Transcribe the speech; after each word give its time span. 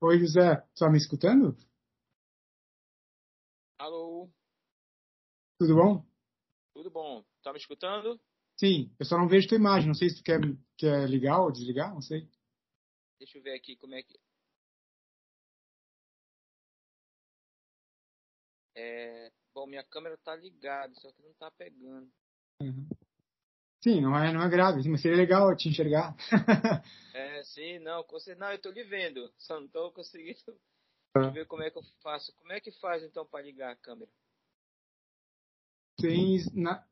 Oi, 0.00 0.16
José. 0.20 0.64
Está 0.72 0.88
me 0.88 0.96
escutando? 0.96 1.56
Alô? 3.78 4.30
Tudo 5.58 5.74
bom? 5.74 6.06
Tudo 6.72 6.88
bom. 6.88 7.24
Tá 7.42 7.52
me 7.52 7.58
escutando? 7.58 8.20
Sim, 8.56 8.94
eu 8.96 9.04
só 9.04 9.18
não 9.18 9.26
vejo 9.26 9.48
tua 9.48 9.56
imagem. 9.56 9.88
Não 9.88 9.94
sei 9.94 10.08
se 10.08 10.18
tu 10.18 10.22
quer, 10.22 10.38
quer 10.76 11.08
ligar 11.08 11.40
ou 11.40 11.50
desligar, 11.50 11.92
não 11.92 12.00
sei. 12.00 12.30
Deixa 13.18 13.38
eu 13.38 13.42
ver 13.42 13.54
aqui 13.54 13.74
como 13.74 13.96
é 13.96 14.02
que. 14.04 14.16
É... 18.76 19.32
Bom, 19.52 19.66
minha 19.66 19.82
câmera 19.82 20.16
tá 20.18 20.36
ligada, 20.36 20.94
só 20.94 21.10
que 21.10 21.22
não 21.22 21.34
tá 21.34 21.50
pegando. 21.50 22.08
Uhum. 22.62 22.88
Sim, 23.80 24.00
não 24.00 24.16
é, 24.16 24.32
não 24.32 24.42
é 24.42 24.48
grave, 24.48 24.88
mas 24.88 25.00
seria 25.00 25.16
legal 25.16 25.54
te 25.56 25.68
enxergar. 25.68 26.16
é, 27.14 27.42
sim, 27.44 27.78
não, 27.78 28.04
você, 28.10 28.34
não, 28.34 28.50
eu 28.50 28.60
tô 28.60 28.70
lhe 28.70 28.82
vendo, 28.84 29.32
só 29.38 29.60
não 29.60 29.68
tô 29.68 29.92
conseguindo 29.92 30.58
eu 31.14 31.32
ver 31.32 31.46
como 31.46 31.62
é 31.62 31.70
que 31.70 31.78
eu 31.78 31.82
faço. 32.02 32.34
Como 32.36 32.52
é 32.52 32.60
que 32.60 32.70
faz 32.72 33.02
então 33.02 33.24
para 33.26 33.44
ligar 33.44 33.72
a 33.72 33.76
câmera? 33.76 34.10
Tem, 35.96 36.38
na, 36.54 36.86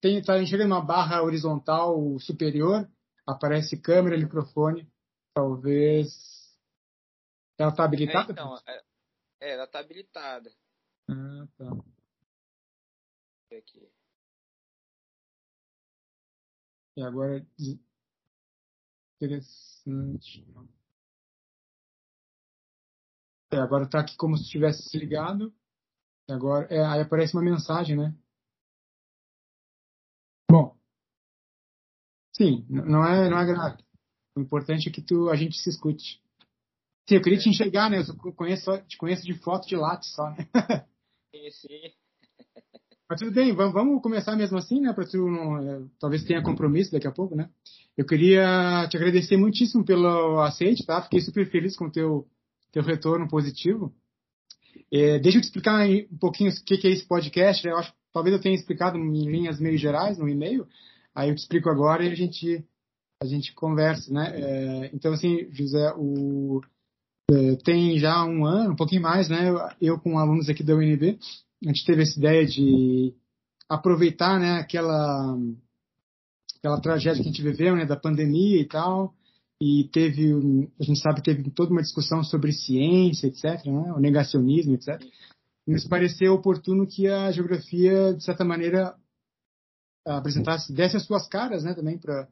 tem 0.00 0.22
tá 0.22 0.40
enxergando 0.40 0.74
uma 0.74 0.84
barra 0.84 1.22
horizontal 1.22 2.18
superior, 2.18 2.90
aparece 3.26 3.80
câmera, 3.80 4.18
microfone, 4.18 4.90
talvez 5.34 6.58
ela 7.58 7.70
está 7.70 7.84
habilitada? 7.84 8.30
É, 8.30 8.32
então, 8.32 8.58
é, 8.66 8.82
é, 9.40 9.52
ela 9.52 9.64
está 9.64 9.78
habilitada. 9.78 10.52
Ah, 11.08 11.46
tá. 11.56 11.70
Aqui. 13.56 13.88
E 16.96 17.02
agora 17.02 17.46
interessante. 19.20 20.44
É, 23.52 23.56
agora 23.58 23.84
está 23.84 24.00
aqui 24.00 24.16
como 24.16 24.36
se 24.36 24.48
tivesse 24.48 24.88
se 24.88 24.98
ligado. 24.98 25.52
Agora, 26.28 26.66
é, 26.70 26.84
aí 26.84 27.00
aparece 27.00 27.34
uma 27.34 27.42
mensagem, 27.42 27.96
né? 27.96 28.14
Bom, 30.50 30.76
sim, 32.36 32.64
não 32.68 33.04
é, 33.06 33.28
não 33.28 33.38
é 33.38 33.46
grave. 33.46 33.82
O 34.36 34.40
importante 34.40 34.88
é 34.88 34.92
que 34.92 35.02
tu, 35.02 35.28
a 35.28 35.36
gente 35.36 35.56
se 35.58 35.68
escute. 35.70 36.22
Sim, 37.08 37.16
eu 37.16 37.22
queria 37.22 37.38
te 37.38 37.48
enxergar, 37.48 37.90
né? 37.90 37.98
Eu 38.00 38.32
conheço, 38.34 38.70
te 38.86 38.96
conheço 38.96 39.24
de 39.24 39.34
foto 39.34 39.66
de 39.68 39.76
látis 39.76 40.10
só, 40.12 40.30
né? 40.30 40.48
Sim, 41.34 41.50
sim. 41.50 42.01
Mas 43.12 43.20
tudo 43.20 43.34
bem, 43.34 43.52
vamos, 43.54 44.00
começar 44.00 44.34
mesmo 44.34 44.56
assim, 44.56 44.80
né? 44.80 44.90
Para 44.94 45.04
tu 45.04 45.18
não, 45.18 45.58
é, 45.58 45.82
talvez 46.00 46.24
tenha 46.24 46.42
compromisso 46.42 46.92
daqui 46.92 47.06
a 47.06 47.12
pouco, 47.12 47.36
né? 47.36 47.50
Eu 47.94 48.06
queria 48.06 48.88
te 48.88 48.96
agradecer 48.96 49.36
muitíssimo 49.36 49.84
pelo 49.84 50.40
aceite, 50.40 50.86
tá? 50.86 51.02
Fiquei 51.02 51.20
super 51.20 51.46
feliz 51.50 51.76
com 51.76 51.84
o 51.84 51.92
teu 51.92 52.26
teu 52.72 52.82
retorno 52.82 53.28
positivo. 53.28 53.94
É, 54.90 55.18
deixa 55.18 55.36
eu 55.36 55.42
te 55.42 55.44
explicar 55.44 55.86
um 55.86 56.16
pouquinho 56.18 56.50
o 56.50 56.64
que, 56.64 56.86
é 56.86 56.90
esse 56.90 57.06
podcast. 57.06 57.68
Eu 57.68 57.76
acho, 57.76 57.92
talvez 58.14 58.34
eu 58.34 58.40
tenha 58.40 58.54
explicado 58.54 58.96
em 58.96 59.30
linhas 59.30 59.60
meio 59.60 59.76
gerais 59.76 60.16
no 60.16 60.26
e-mail. 60.26 60.66
Aí 61.14 61.28
eu 61.28 61.34
te 61.34 61.40
explico 61.40 61.68
agora 61.68 62.02
e 62.02 62.10
a 62.10 62.14
gente 62.14 62.64
a 63.22 63.26
gente 63.26 63.52
conversa, 63.52 64.10
né? 64.10 64.32
É, 64.34 64.90
então 64.94 65.12
assim, 65.12 65.52
José, 65.52 65.92
o, 65.98 66.62
é, 67.30 67.56
tem 67.56 67.98
já 67.98 68.24
um 68.24 68.46
ano, 68.46 68.72
um 68.72 68.76
pouquinho 68.76 69.02
mais, 69.02 69.28
né? 69.28 69.50
Eu 69.82 70.00
com 70.00 70.18
alunos 70.18 70.48
aqui 70.48 70.62
da 70.62 70.74
UNB, 70.74 71.18
a 71.62 71.68
gente 71.68 71.84
teve 71.84 72.02
essa 72.02 72.18
ideia 72.18 72.46
de 72.46 73.14
aproveitar, 73.68 74.38
né? 74.38 74.58
Aquela 74.58 75.36
aquela 76.58 76.80
tragédia 76.80 77.22
que 77.22 77.28
a 77.28 77.32
gente 77.32 77.42
viveu, 77.42 77.76
né? 77.76 77.84
Da 77.84 77.96
pandemia 77.96 78.60
e 78.60 78.66
tal 78.66 79.14
e 79.64 79.88
teve, 79.92 80.32
a 80.80 80.82
gente 80.82 80.98
sabe 80.98 81.22
teve 81.22 81.48
toda 81.52 81.70
uma 81.70 81.82
discussão 81.82 82.24
sobre 82.24 82.50
ciência, 82.50 83.28
etc., 83.28 83.64
né? 83.66 83.92
o 83.92 84.00
negacionismo, 84.00 84.74
etc. 84.74 85.00
E 85.68 85.70
nos 85.70 85.86
pareceu 85.86 86.34
oportuno 86.34 86.84
que 86.84 87.06
a 87.06 87.30
geografia, 87.30 88.12
de 88.12 88.24
certa 88.24 88.44
maneira, 88.44 88.96
apresentasse, 90.04 90.72
desse 90.72 90.96
as 90.96 91.04
suas 91.04 91.28
caras 91.28 91.62
né, 91.62 91.74
também 91.74 91.96
para 91.96 92.28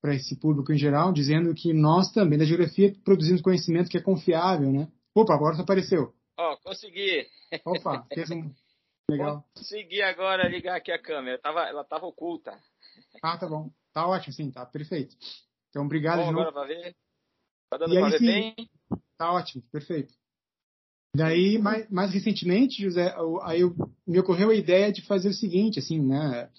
para 0.00 0.14
esse 0.14 0.36
público 0.36 0.70
em 0.70 0.76
geral, 0.76 1.14
dizendo 1.14 1.54
que 1.54 1.72
nós 1.72 2.12
também, 2.12 2.38
da 2.38 2.44
geografia, 2.44 2.94
produzimos 3.02 3.40
conhecimento 3.40 3.88
que 3.88 3.96
é 3.96 4.02
confiável, 4.02 4.70
né? 4.70 4.86
Opa, 5.14 5.32
agora 5.34 5.58
apareceu. 5.58 6.12
Ó, 6.36 6.52
oh, 6.52 6.56
consegui. 6.58 7.26
Opa, 7.64 8.06
fez 8.12 8.30
um... 8.30 8.52
Legal. 9.10 9.44
Consegui 9.54 10.00
agora 10.00 10.48
ligar 10.48 10.76
aqui 10.76 10.90
a 10.90 10.98
câmera, 10.98 11.38
tava, 11.38 11.60
ela 11.68 11.82
estava 11.82 12.06
oculta. 12.06 12.58
Ah, 13.22 13.36
tá 13.36 13.46
bom. 13.46 13.70
Tá 13.92 14.06
ótimo, 14.08 14.32
sim, 14.32 14.50
tá 14.50 14.64
perfeito. 14.64 15.14
Então, 15.68 15.84
obrigado 15.84 16.20
Bom, 16.20 16.28
de 16.28 16.32
novo. 16.32 16.48
Agora 16.48 16.66
ver. 16.66 16.96
Tá 17.70 17.76
dando 17.76 17.94
para 17.94 18.08
ver 18.08 18.18
sim, 18.18 18.26
bem? 18.26 18.54
Tá 19.18 19.32
ótimo, 19.32 19.62
perfeito. 19.70 20.14
Daí, 21.14 21.58
mais, 21.58 21.88
mais 21.90 22.12
recentemente, 22.12 22.82
José, 22.82 23.14
aí 23.42 23.60
eu, 23.60 23.74
me 24.06 24.18
ocorreu 24.18 24.50
a 24.50 24.54
ideia 24.54 24.90
de 24.90 25.02
fazer 25.02 25.28
o 25.28 25.34
seguinte, 25.34 25.78
assim, 25.78 26.00
né, 26.00 26.50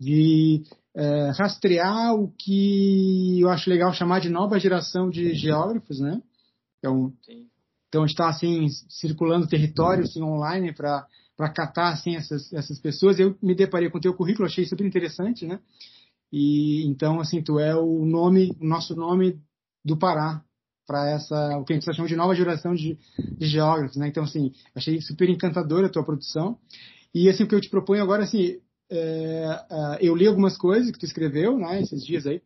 de 0.00 0.64
é, 0.96 1.30
rastrear 1.30 2.14
o 2.14 2.32
que 2.32 3.40
eu 3.40 3.48
acho 3.50 3.68
legal 3.68 3.92
chamar 3.92 4.20
de 4.20 4.30
nova 4.30 4.58
geração 4.58 5.10
de 5.10 5.34
geógrafos, 5.34 6.00
né? 6.00 6.20
Então, 6.78 7.12
Sim. 7.22 7.49
Então 7.90 8.06
está 8.06 8.30
assim 8.30 8.68
circulando 8.88 9.46
território 9.46 10.04
assim, 10.04 10.22
online 10.22 10.72
para 10.72 11.06
para 11.36 11.52
catar 11.52 11.92
assim 11.92 12.16
essas 12.16 12.50
essas 12.52 12.78
pessoas. 12.80 13.18
Eu 13.18 13.36
me 13.42 13.54
deparei 13.54 13.90
com 13.90 13.98
o 13.98 14.00
teu 14.00 14.14
currículo, 14.14 14.46
achei 14.46 14.64
super 14.64 14.86
interessante, 14.86 15.46
né? 15.46 15.60
E 16.32 16.86
então, 16.86 17.20
assim, 17.20 17.42
tu 17.42 17.58
é 17.58 17.74
o 17.74 18.04
nome, 18.06 18.56
o 18.60 18.64
nosso 18.64 18.94
nome 18.94 19.40
do 19.84 19.98
Pará 19.98 20.42
para 20.86 21.08
essa, 21.10 21.56
o 21.58 21.64
que 21.64 21.72
a 21.72 21.76
gente 21.76 21.94
chama 21.94 22.08
de 22.08 22.16
nova 22.16 22.34
geração 22.34 22.74
de, 22.74 22.98
de 23.38 23.46
geógrafos, 23.46 23.96
né? 23.96 24.08
Então, 24.08 24.24
assim, 24.24 24.52
achei 24.74 25.00
super 25.00 25.28
encantadora 25.28 25.86
a 25.86 25.90
tua 25.90 26.04
produção. 26.04 26.58
E, 27.14 27.28
assim, 27.28 27.44
o 27.44 27.48
que 27.48 27.54
eu 27.54 27.60
te 27.60 27.70
proponho 27.70 28.02
agora, 28.02 28.24
assim, 28.24 28.58
é, 28.90 29.66
é, 29.70 29.98
eu 30.00 30.16
li 30.16 30.26
algumas 30.26 30.56
coisas 30.56 30.90
que 30.90 30.98
tu 30.98 31.06
escreveu, 31.06 31.56
né, 31.56 31.80
esses 31.80 32.04
dias 32.04 32.26
aí. 32.26 32.42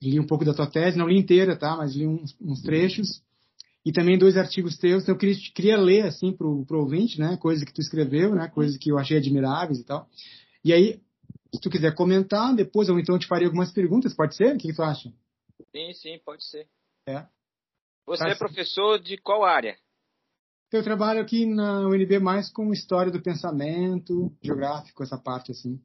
Li 0.00 0.20
um 0.20 0.26
pouco 0.26 0.44
da 0.44 0.54
tua 0.54 0.68
tese, 0.68 0.96
não 0.96 1.08
li 1.08 1.18
inteira, 1.18 1.56
tá? 1.56 1.76
Mas 1.76 1.94
li 1.94 2.06
uns, 2.06 2.36
uns 2.40 2.62
trechos. 2.62 3.22
E 3.84 3.92
também 3.92 4.18
dois 4.18 4.36
artigos 4.36 4.78
teus. 4.78 5.02
Então, 5.02 5.14
eu 5.14 5.18
queria, 5.18 5.36
queria 5.54 5.76
ler, 5.76 6.06
assim, 6.06 6.32
pro, 6.32 6.64
pro 6.64 6.80
ouvinte, 6.80 7.20
né? 7.20 7.36
Coisas 7.36 7.64
que 7.64 7.72
tu 7.72 7.80
escreveu, 7.80 8.34
né? 8.34 8.48
Coisas 8.48 8.78
que 8.78 8.90
eu 8.90 8.98
achei 8.98 9.18
admiráveis 9.18 9.78
e 9.78 9.84
tal. 9.84 10.08
E 10.64 10.72
aí, 10.72 11.00
se 11.54 11.60
tu 11.60 11.68
quiser 11.68 11.94
comentar, 11.94 12.54
depois 12.54 12.88
ou 12.88 12.98
então 12.98 13.14
eu 13.14 13.18
te 13.18 13.26
farei 13.26 13.46
algumas 13.46 13.72
perguntas, 13.72 14.14
pode 14.14 14.34
ser? 14.34 14.54
O 14.54 14.58
que, 14.58 14.68
que 14.68 14.74
tu 14.74 14.82
acha? 14.82 15.12
Sim, 15.70 15.92
sim, 15.92 16.18
pode 16.24 16.44
ser. 16.44 16.66
É. 17.06 17.26
Você 18.06 18.24
tá 18.24 18.30
é 18.30 18.34
professor 18.34 18.98
de 18.98 19.16
qual 19.18 19.44
área? 19.44 19.76
Eu 20.72 20.82
trabalho 20.82 21.20
aqui 21.20 21.46
na 21.46 21.86
UNB 21.86 22.18
mais 22.18 22.50
com 22.50 22.72
história 22.72 23.12
do 23.12 23.22
pensamento, 23.22 24.36
geográfico, 24.42 25.04
essa 25.04 25.16
parte 25.16 25.52
assim. 25.52 25.80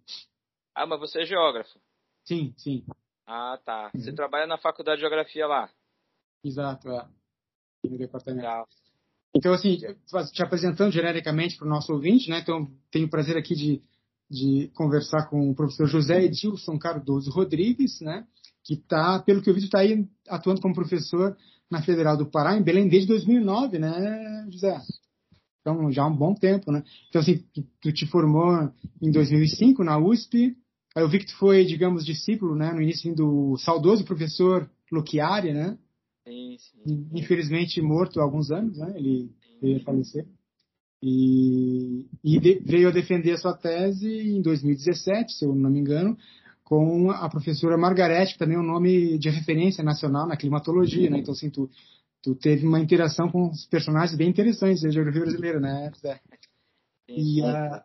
Ah, 0.73 0.88
mas 0.88 1.00
você 1.00 1.22
é 1.22 1.26
geógrafo? 1.26 1.79
Sim, 2.26 2.53
sim. 2.58 2.84
Ah, 3.28 3.59
tá. 3.64 3.91
Uhum. 3.94 4.02
Você 4.02 4.14
trabalha 4.14 4.47
na 4.47 4.58
faculdade 4.58 4.97
de 4.97 5.02
geografia 5.02 5.46
lá? 5.46 5.70
Exato, 6.44 6.90
é. 6.90 7.08
No 7.84 7.97
departamento. 7.97 8.41
Legal. 8.41 8.67
Então, 9.35 9.53
assim, 9.53 9.78
te 10.34 10.43
apresentando 10.43 10.91
genericamente 10.91 11.55
para 11.55 11.67
o 11.67 11.70
nosso 11.70 11.93
ouvinte, 11.93 12.29
né? 12.29 12.40
Então, 12.40 12.67
tenho 12.91 13.05
o 13.05 13.09
prazer 13.09 13.37
aqui 13.37 13.55
de 13.55 13.81
de 14.29 14.70
conversar 14.76 15.28
com 15.28 15.49
o 15.49 15.55
professor 15.55 15.87
José 15.87 16.23
Edilson 16.23 16.78
Cardoso 16.78 17.31
Rodrigues, 17.31 17.99
né, 18.02 18.26
que 18.64 18.76
está, 18.76 19.20
pelo 19.20 19.41
que 19.41 19.49
eu 19.49 19.53
vi, 19.53 19.61
está 19.61 19.79
aí 19.79 20.08
atuando 20.28 20.61
como 20.61 20.76
professor 20.76 21.35
na 21.70 21.81
Federal 21.81 22.16
do 22.16 22.29
Pará, 22.29 22.55
em 22.55 22.61
Belém, 22.61 22.87
desde 22.87 23.08
2009, 23.08 23.79
né, 23.79 24.47
José? 24.52 24.79
Então, 25.61 25.91
já 25.91 26.03
há 26.03 26.08
um 26.08 26.16
bom 26.16 26.34
tempo, 26.34 26.72
né? 26.72 26.84
Então, 27.09 27.22
assim, 27.22 27.43
tu, 27.53 27.64
tu 27.82 27.91
te 27.91 28.05
formou 28.08 28.72
em 29.02 29.11
2005 29.11 29.84
na 29.84 29.97
USP, 29.97 30.55
aí 30.96 31.03
eu 31.03 31.09
vi 31.09 31.20
que 31.20 31.25
tu 31.25 31.37
foi, 31.37 31.66
digamos, 31.66 32.05
discípulo, 32.05 32.55
né, 32.55 32.72
no 32.72 32.82
início 32.82 33.14
do 33.16 33.58
saudoso 33.58 34.05
professor 34.05 34.70
Luchiari, 34.91 35.53
né? 35.53 35.78
Sim, 36.29 36.58
sim. 36.59 37.09
Infelizmente 37.14 37.81
morto 37.81 38.20
há 38.20 38.23
alguns 38.23 38.52
anos, 38.52 38.78
né? 38.78 38.93
Ele 38.96 39.31
veio 39.59 39.78
a 39.78 39.79
falecer. 39.81 40.28
E, 41.02 42.05
e 42.23 42.40
de, 42.40 42.59
veio 42.59 42.90
a 42.90 42.91
defender 42.91 43.31
a 43.31 43.37
sua 43.37 43.55
tese 43.55 44.08
em 44.08 44.41
2017, 44.41 45.34
se 45.34 45.46
eu 45.46 45.55
não 45.55 45.70
me 45.70 45.79
engano, 45.79 46.16
com 46.64 47.09
a 47.09 47.28
professora 47.29 47.78
Margarete, 47.78 48.34
que 48.34 48.40
também 48.40 48.58
é 48.58 48.59
um 48.59 48.66
nome 48.66 49.17
de 49.17 49.29
referência 49.29 49.84
nacional 49.84 50.28
na 50.28 50.37
climatologia, 50.37 51.09
né? 51.09 51.17
Então, 51.17 51.34
assim, 51.34 51.49
tu, 51.49 51.67
tu 52.22 52.35
teve 52.35 52.67
uma 52.67 52.79
interação 52.79 53.32
com 53.32 53.49
os 53.49 53.66
personagens 53.66 54.16
bem 54.16 54.29
interessantes 54.29 54.84
da 54.84 54.91
geografia 54.91 55.22
brasileira, 55.22 55.59
né, 55.59 55.91
Zé? 55.99 56.20
E, 57.08 57.41
a, 57.41 57.84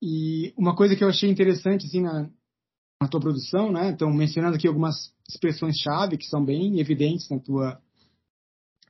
e 0.00 0.54
uma 0.56 0.74
coisa 0.74 0.96
que 0.96 1.04
eu 1.04 1.08
achei 1.08 1.28
interessante, 1.28 1.86
assim, 1.86 2.00
na, 2.00 2.30
na 3.02 3.08
tua 3.08 3.20
produção, 3.20 3.70
né? 3.70 3.90
Então, 3.90 4.10
mencionando 4.12 4.56
aqui 4.56 4.66
algumas 4.66 5.12
expressões-chave 5.28 6.16
que 6.16 6.26
são 6.26 6.44
bem 6.44 6.80
evidentes 6.80 7.28
na 7.28 7.38
tua, 7.38 7.80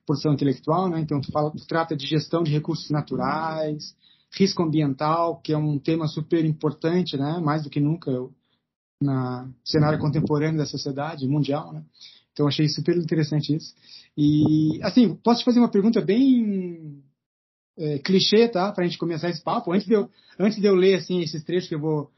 porção 0.06 0.32
intelectual, 0.32 0.88
né? 0.88 1.00
Então 1.00 1.20
tu 1.20 1.31
fala, 1.31 1.50
tu 1.50 1.67
trata 1.67 1.97
de 1.97 2.06
gestão 2.06 2.43
de 2.43 2.50
recursos 2.50 2.91
naturais, 2.91 3.94
risco 4.32 4.62
ambiental, 4.62 5.41
que 5.41 5.53
é 5.53 5.56
um 5.56 5.79
tema 5.79 6.06
super 6.06 6.44
importante, 6.44 7.17
né? 7.17 7.41
Mais 7.43 7.62
do 7.62 7.70
que 7.70 7.81
nunca 7.81 8.11
na 9.00 9.49
cenário 9.64 9.99
contemporâneo 9.99 10.58
da 10.58 10.67
sociedade 10.67 11.26
mundial, 11.26 11.73
né? 11.73 11.82
Então 12.32 12.47
achei 12.47 12.69
super 12.69 12.97
interessante 12.97 13.55
isso. 13.55 13.75
E 14.17 14.81
assim, 14.82 15.15
posso 15.17 15.41
te 15.41 15.44
fazer 15.44 15.58
uma 15.58 15.70
pergunta 15.70 16.00
bem 16.00 17.03
é, 17.76 17.99
clichê, 17.99 18.49
tá? 18.49 18.73
Para 18.73 18.85
a 18.85 18.87
gente 18.87 18.99
começar 18.99 19.29
esse 19.29 19.43
papo. 19.43 19.73
Antes 19.73 19.87
de, 19.87 19.94
eu, 19.94 20.08
antes 20.38 20.61
de 20.61 20.67
eu 20.67 20.75
ler 20.75 20.94
assim 20.97 21.20
esses 21.20 21.44
trechos 21.44 21.69
que 21.69 21.75
eu 21.75 21.81
vou 21.81 22.11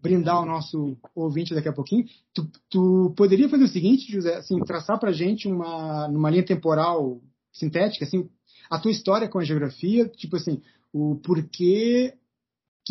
brindar 0.00 0.40
o 0.40 0.46
nosso 0.46 0.96
ouvinte 1.14 1.54
daqui 1.54 1.68
a 1.68 1.72
pouquinho, 1.72 2.04
tu, 2.32 2.48
tu 2.70 3.14
poderia 3.16 3.48
fazer 3.48 3.64
o 3.64 3.68
seguinte, 3.68 4.10
José, 4.10 4.36
assim, 4.36 4.58
traçar 4.60 4.98
para 4.98 5.12
gente 5.12 5.48
uma 5.48 6.08
numa 6.08 6.30
linha 6.30 6.44
temporal 6.44 7.20
sintética, 7.52 8.04
assim, 8.04 8.28
a 8.70 8.78
tua 8.78 8.90
história 8.90 9.28
com 9.28 9.38
a 9.38 9.44
geografia, 9.44 10.08
tipo 10.08 10.36
assim, 10.36 10.62
o 10.92 11.16
porquê 11.16 12.14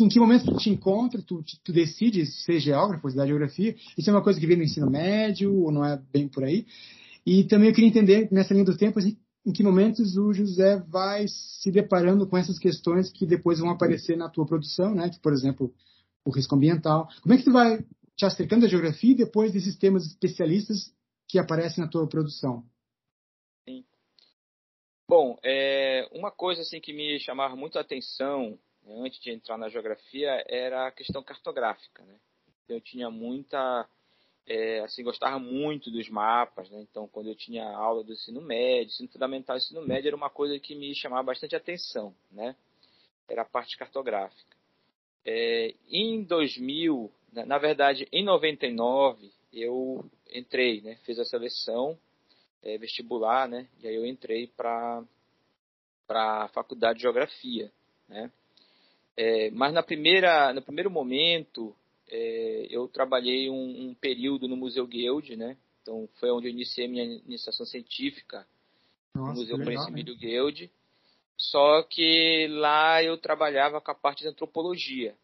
em 0.00 0.08
que 0.08 0.18
momento 0.18 0.46
tu 0.46 0.56
te 0.56 0.70
encontra, 0.70 1.20
tu, 1.20 1.44
tu 1.62 1.72
ser 2.24 2.60
geógrafo, 2.60 3.08
estudar 3.08 3.26
geografia, 3.26 3.76
isso 3.96 4.08
é 4.08 4.12
uma 4.12 4.22
coisa 4.22 4.40
que 4.40 4.46
vem 4.46 4.56
no 4.56 4.62
ensino 4.62 4.90
médio, 4.90 5.54
ou 5.54 5.70
não 5.70 5.84
é 5.84 6.00
bem 6.10 6.28
por 6.28 6.44
aí? 6.44 6.66
E 7.26 7.44
também 7.44 7.68
eu 7.68 7.74
queria 7.74 7.90
entender, 7.90 8.28
nessa 8.32 8.54
linha 8.54 8.64
do 8.64 8.76
tempo, 8.76 8.98
assim, 8.98 9.16
em 9.44 9.52
que 9.52 9.62
momentos 9.62 10.16
o 10.16 10.32
José 10.32 10.82
vai 10.88 11.26
se 11.28 11.70
deparando 11.70 12.26
com 12.26 12.38
essas 12.38 12.58
questões 12.58 13.10
que 13.10 13.26
depois 13.26 13.58
vão 13.58 13.70
aparecer 13.70 14.16
na 14.16 14.28
tua 14.28 14.46
produção, 14.46 14.94
né? 14.94 15.10
Que, 15.10 15.20
por 15.20 15.32
exemplo, 15.32 15.72
o 16.24 16.30
risco 16.30 16.54
ambiental. 16.54 17.08
Como 17.22 17.34
é 17.34 17.38
que 17.38 17.44
tu 17.44 17.52
vai 17.52 17.84
te 18.16 18.24
acercando 18.24 18.66
à 18.66 18.68
geografia 18.68 19.14
depois 19.14 19.52
desses 19.52 19.76
temas 19.76 20.06
especialistas 20.06 20.94
que 21.28 21.38
aparecem 21.38 21.82
na 21.82 21.90
tua 21.90 22.06
produção? 22.08 22.64
Sim. 23.64 23.84
Bom, 25.08 25.38
é, 25.42 26.08
uma 26.12 26.30
coisa 26.30 26.62
assim 26.62 26.80
que 26.80 26.92
me 26.92 27.18
chamava 27.20 27.56
muito 27.56 27.78
a 27.78 27.82
atenção 27.82 28.58
né, 28.84 29.00
antes 29.04 29.20
de 29.20 29.30
entrar 29.30 29.56
na 29.56 29.68
geografia 29.68 30.44
era 30.46 30.88
a 30.88 30.92
questão 30.92 31.22
cartográfica, 31.22 32.04
né? 32.04 32.14
Eu 32.68 32.80
tinha 32.80 33.10
muita 33.10 33.88
é, 34.46 34.80
assim, 34.80 35.04
gostava 35.04 35.38
muito 35.38 35.90
dos 35.90 36.08
mapas, 36.08 36.68
né? 36.70 36.80
Então, 36.80 37.06
quando 37.08 37.28
eu 37.28 37.34
tinha 37.34 37.64
aula 37.64 38.02
do 38.02 38.12
ensino 38.12 38.40
médio, 38.40 38.92
ensino 38.92 39.08
fundamental 39.08 39.56
e 39.56 39.58
ensino 39.58 39.86
médio, 39.86 40.08
era 40.08 40.16
uma 40.16 40.30
coisa 40.30 40.58
que 40.58 40.74
me 40.74 40.94
chamava 40.94 41.22
bastante 41.22 41.54
atenção, 41.54 42.14
né? 42.30 42.56
Era 43.28 43.42
a 43.42 43.46
parte 43.46 43.76
cartográfica. 43.76 44.56
É, 45.24 45.74
em 45.88 46.24
2000, 46.24 47.10
na 47.32 47.58
verdade, 47.58 48.08
em 48.12 48.24
99, 48.24 49.30
eu 49.52 50.04
entrei, 50.32 50.80
né? 50.80 50.96
Fiz 51.04 51.18
a 51.18 51.24
seleção 51.24 51.98
é, 52.62 52.78
vestibular, 52.78 53.48
né? 53.48 53.68
E 53.80 53.88
aí 53.88 53.94
eu 53.94 54.06
entrei 54.06 54.46
para 54.46 55.02
a 56.08 56.48
faculdade 56.48 56.98
de 56.98 57.02
geografia, 57.02 57.70
né? 58.08 58.30
É, 59.16 59.50
mas 59.50 59.74
na 59.74 59.82
primeira, 59.82 60.52
no 60.52 60.62
primeiro 60.62 60.90
momento, 60.90 61.74
é, 62.08 62.66
eu 62.70 62.88
trabalhei 62.88 63.50
um, 63.50 63.88
um, 63.88 63.94
período 63.94 64.48
no 64.48 64.56
Museu 64.56 64.86
Guild, 64.86 65.36
né? 65.36 65.56
Então 65.82 66.08
foi 66.18 66.30
onde 66.30 66.46
eu 66.46 66.50
iniciei 66.50 66.88
minha 66.88 67.04
iniciação 67.04 67.66
científica 67.66 68.46
Nossa, 69.14 69.32
no 69.32 69.40
Museu 69.40 69.58
Príncipe 69.58 69.98
né? 69.98 70.02
do 70.02 70.16
Guild. 70.16 70.70
Só 71.42 71.82
que 71.82 72.46
lá 72.48 73.02
eu 73.02 73.18
trabalhava 73.18 73.80
com 73.80 73.90
a 73.90 73.94
parte 73.94 74.22
de 74.22 74.28
antropologia. 74.28 75.16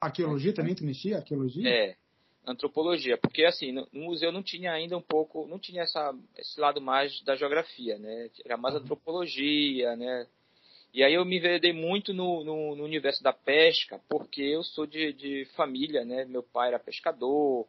Arqueologia 0.00 0.52
também 0.52 0.74
tu 0.74 0.84
mexia? 0.84 1.18
Arqueologia? 1.18 1.68
É, 1.68 1.96
antropologia, 2.44 3.16
porque 3.16 3.44
assim, 3.44 3.70
no, 3.70 3.86
no, 3.92 4.00
museu 4.06 4.32
não 4.32 4.42
tinha 4.42 4.72
ainda 4.72 4.96
um 4.96 5.02
pouco, 5.02 5.46
não 5.46 5.60
tinha 5.60 5.82
essa, 5.82 6.12
esse 6.36 6.58
lado 6.58 6.80
mais 6.80 7.20
da 7.22 7.36
geografia, 7.36 7.98
né? 7.98 8.30
Era 8.44 8.56
mais 8.56 8.74
uhum. 8.74 8.80
antropologia, 8.80 9.94
né? 9.94 10.26
E 10.92 11.04
aí 11.04 11.14
eu 11.14 11.24
me 11.24 11.36
enveredei 11.36 11.72
muito 11.72 12.12
no, 12.12 12.42
no, 12.42 12.74
no, 12.74 12.82
universo 12.82 13.22
da 13.22 13.32
pesca, 13.32 14.00
porque 14.08 14.42
eu 14.42 14.64
sou 14.64 14.86
de, 14.86 15.12
de 15.12 15.44
família, 15.54 16.04
né? 16.04 16.24
Meu 16.24 16.42
pai 16.42 16.68
era 16.68 16.80
pescador, 16.80 17.64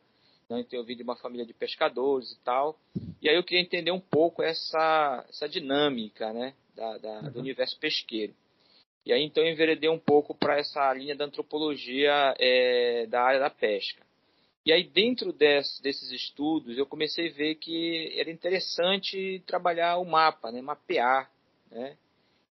né? 0.50 0.62
então 0.62 0.80
eu 0.80 0.84
vim 0.84 0.96
de 0.96 1.04
uma 1.04 1.16
família 1.16 1.46
de 1.46 1.54
pescadores 1.54 2.32
e 2.32 2.40
tal. 2.40 2.80
E 3.22 3.30
aí 3.30 3.36
eu 3.36 3.44
queria 3.44 3.62
entender 3.62 3.92
um 3.92 4.00
pouco 4.00 4.42
essa, 4.42 5.24
essa 5.30 5.48
dinâmica, 5.48 6.34
né? 6.34 6.56
Da, 6.76 6.98
da 6.98 7.20
uhum. 7.20 7.32
Do 7.32 7.40
universo 7.40 7.78
pesqueiro. 7.80 8.34
E 9.06 9.12
aí 9.12 9.24
então 9.24 9.44
eu 9.44 9.52
enveredei 9.52 9.90
um 9.90 10.00
pouco 10.00 10.36
para 10.36 10.60
essa 10.60 10.94
linha 10.94 11.16
da 11.16 11.26
antropologia 11.26 12.36
é, 12.40 13.06
da 13.08 13.24
área 13.24 13.40
da 13.40 13.50
pesca. 13.50 14.06
E 14.66 14.72
aí 14.72 14.84
dentro 14.84 15.34
desse, 15.34 15.82
desses 15.82 16.12
estudos 16.12 16.78
eu 16.78 16.86
comecei 16.86 17.30
a 17.30 17.34
ver 17.34 17.56
que 17.56 18.14
era 18.16 18.30
interessante 18.30 19.42
trabalhar 19.48 19.98
o 19.98 20.06
mapa, 20.06 20.52
né? 20.52 20.62
Mapear, 20.62 21.32
né? 21.70 21.98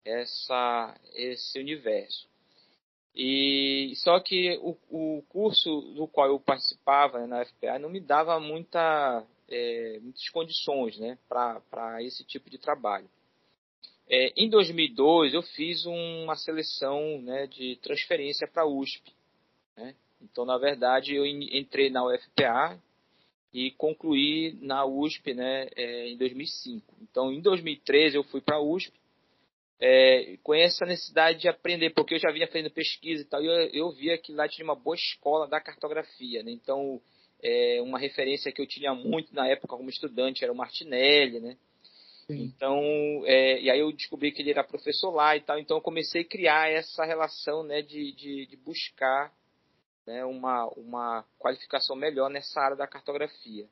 essa, 0.06 0.94
esse 1.14 1.58
universo. 1.58 2.28
E 3.14 3.92
só 3.96 4.20
que 4.20 4.58
o, 4.62 4.76
o 4.90 5.22
curso 5.28 5.80
do 5.94 6.06
qual 6.06 6.28
eu 6.28 6.38
participava 6.38 7.18
né, 7.20 7.26
na 7.26 7.44
FPA 7.44 7.78
não 7.78 7.88
me 7.88 8.00
dava 8.00 8.38
muita, 8.38 9.24
é, 9.48 9.98
muitas 10.00 10.28
condições 10.28 10.98
né, 10.98 11.18
para 11.28 12.02
esse 12.02 12.24
tipo 12.24 12.50
de 12.50 12.58
trabalho. 12.58 13.08
É, 14.08 14.32
em 14.36 14.48
2002 14.48 15.34
eu 15.34 15.42
fiz 15.42 15.84
uma 15.84 16.36
seleção 16.36 17.20
né, 17.22 17.46
de 17.46 17.76
transferência 17.82 18.46
para 18.46 18.62
a 18.62 18.66
USP. 18.66 19.12
Né? 19.76 19.94
Então, 20.22 20.44
na 20.44 20.56
verdade, 20.58 21.14
eu 21.14 21.26
entrei 21.26 21.90
na 21.90 22.04
UFPA 22.04 22.80
e 23.52 23.70
concluí 23.72 24.56
na 24.60 24.84
USP 24.84 25.34
né, 25.34 25.68
é, 25.74 26.08
em 26.08 26.16
2005. 26.16 26.94
Então, 27.02 27.32
em 27.32 27.40
2013 27.40 28.16
eu 28.16 28.24
fui 28.24 28.40
para 28.40 28.56
a 28.56 28.62
USP 28.62 28.92
é, 29.80 30.38
com 30.42 30.54
essa 30.54 30.86
necessidade 30.86 31.40
de 31.40 31.48
aprender, 31.48 31.90
porque 31.90 32.14
eu 32.14 32.18
já 32.18 32.30
vinha 32.30 32.46
fazendo 32.46 32.70
pesquisa 32.70 33.22
e 33.22 33.26
tal, 33.26 33.42
e 33.42 33.46
eu, 33.46 33.70
eu 33.72 33.90
via 33.92 34.16
que 34.16 34.32
lá 34.32 34.48
tinha 34.48 34.64
uma 34.64 34.74
boa 34.74 34.96
escola 34.96 35.46
da 35.46 35.60
cartografia, 35.60 36.42
né? 36.42 36.50
Então, 36.50 37.00
é, 37.42 37.80
uma 37.82 37.98
referência 37.98 38.50
que 38.50 38.60
eu 38.60 38.66
tinha 38.66 38.94
muito 38.94 39.34
na 39.34 39.46
época 39.46 39.76
como 39.76 39.90
estudante 39.90 40.42
era 40.42 40.52
o 40.52 40.56
Martinelli, 40.56 41.40
né? 41.40 41.56
Sim. 42.26 42.42
Então, 42.42 42.80
é, 43.24 43.60
e 43.60 43.70
aí 43.70 43.78
eu 43.78 43.92
descobri 43.92 44.32
que 44.32 44.42
ele 44.42 44.50
era 44.50 44.64
professor 44.64 45.10
lá 45.10 45.36
e 45.36 45.40
tal, 45.40 45.58
então 45.58 45.76
eu 45.76 45.82
comecei 45.82 46.22
a 46.22 46.28
criar 46.28 46.68
essa 46.68 47.04
relação, 47.04 47.62
né, 47.62 47.82
de, 47.82 48.12
de, 48.12 48.46
de 48.46 48.56
buscar 48.56 49.32
né, 50.04 50.24
uma, 50.24 50.66
uma 50.76 51.24
qualificação 51.38 51.94
melhor 51.94 52.28
nessa 52.28 52.60
área 52.60 52.76
da 52.76 52.86
cartografia. 52.86 53.68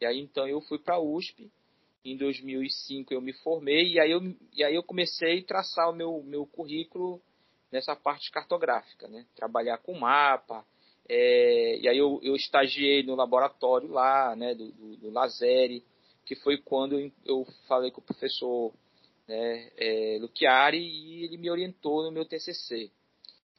E 0.00 0.06
aí 0.06 0.20
então 0.20 0.46
eu 0.46 0.60
fui 0.60 0.78
para 0.78 0.94
a 0.94 1.00
USP, 1.00 1.50
em 2.04 2.16
2005 2.16 3.12
eu 3.12 3.20
me 3.20 3.32
formei 3.32 3.94
e 3.94 4.00
aí 4.00 4.12
eu, 4.12 4.20
e 4.52 4.62
aí 4.62 4.74
eu 4.74 4.82
comecei 4.82 5.40
a 5.40 5.44
traçar 5.44 5.90
o 5.90 5.94
meu, 5.94 6.22
meu 6.22 6.46
currículo 6.46 7.20
nessa 7.70 7.96
parte 7.96 8.30
cartográfica, 8.30 9.08
né? 9.08 9.26
Trabalhar 9.34 9.78
com 9.78 9.98
mapa, 9.98 10.64
é, 11.08 11.78
e 11.80 11.88
aí 11.88 11.98
eu, 11.98 12.20
eu 12.22 12.36
estagiei 12.36 13.02
no 13.02 13.16
laboratório 13.16 13.88
lá, 13.88 14.36
né, 14.36 14.54
do, 14.54 14.70
do, 14.70 14.96
do 14.96 15.10
Lazeri, 15.10 15.82
que 16.28 16.34
foi 16.36 16.58
quando 16.58 17.10
eu, 17.24 17.46
falei 17.66 17.90
com 17.90 18.02
o 18.02 18.04
professor 18.04 18.74
né, 19.26 19.72
é, 19.78 20.18
Luchiari 20.20 20.78
e 20.78 21.24
ele 21.24 21.38
me 21.38 21.50
orientou 21.50 22.02
no 22.02 22.12
meu 22.12 22.26
TCC. 22.26 22.90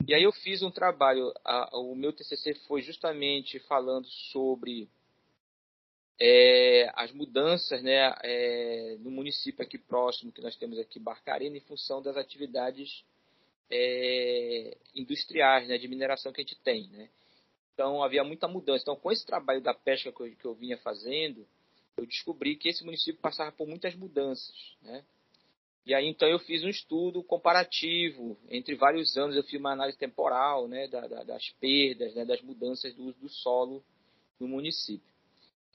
E 0.07 0.13
aí 0.13 0.21
eu 0.21 0.31
fiz 0.31 0.61
um 0.61 0.69
trabalho, 0.69 1.33
a, 1.43 1.75
o 1.79 1.95
meu 1.95 2.13
TCC 2.13 2.53
foi 2.67 2.83
justamente 2.83 3.57
falando 3.61 4.07
sobre 4.31 4.88
é, 6.21 6.91
as 6.93 7.11
mudanças 7.11 7.81
né, 7.81 8.13
é, 8.21 8.97
no 8.99 9.09
município 9.09 9.63
aqui 9.63 9.79
próximo, 9.79 10.31
que 10.31 10.41
nós 10.41 10.55
temos 10.55 10.77
aqui, 10.77 10.99
Barcarena, 10.99 11.57
em 11.57 11.61
função 11.61 12.03
das 12.03 12.17
atividades 12.17 13.03
é, 13.71 14.77
industriais, 14.93 15.67
né, 15.67 15.79
de 15.79 15.88
mineração 15.88 16.31
que 16.31 16.39
a 16.39 16.43
gente 16.43 16.59
tem. 16.61 16.88
Né? 16.89 17.09
Então, 17.73 18.03
havia 18.03 18.23
muita 18.23 18.47
mudança. 18.47 18.83
Então, 18.83 18.95
com 18.95 19.11
esse 19.11 19.25
trabalho 19.25 19.59
da 19.59 19.73
pesca 19.73 20.11
que 20.11 20.21
eu, 20.21 20.35
que 20.35 20.45
eu 20.45 20.53
vinha 20.53 20.77
fazendo, 20.77 21.47
eu 21.99 22.05
descobri 22.05 22.55
que 22.55 22.69
esse 22.69 22.83
município 22.83 23.21
passava 23.21 23.51
por 23.51 23.67
muitas 23.67 23.95
mudanças. 23.95 24.55
Né? 24.81 25.03
E 25.85 25.93
aí, 25.93 26.07
então, 26.07 26.27
eu 26.27 26.39
fiz 26.39 26.63
um 26.63 26.69
estudo 26.69 27.23
comparativo. 27.23 28.37
Entre 28.49 28.75
vários 28.75 29.17
anos, 29.17 29.35
eu 29.35 29.43
fiz 29.43 29.59
uma 29.59 29.73
análise 29.73 29.97
temporal 29.97 30.67
né, 30.67 30.87
da, 30.87 31.07
da, 31.07 31.23
das 31.23 31.49
perdas, 31.59 32.13
né, 32.13 32.25
das 32.25 32.41
mudanças 32.41 32.93
do 32.93 33.05
uso 33.05 33.19
do 33.19 33.29
solo 33.29 33.83
no 34.39 34.47
município. 34.47 35.09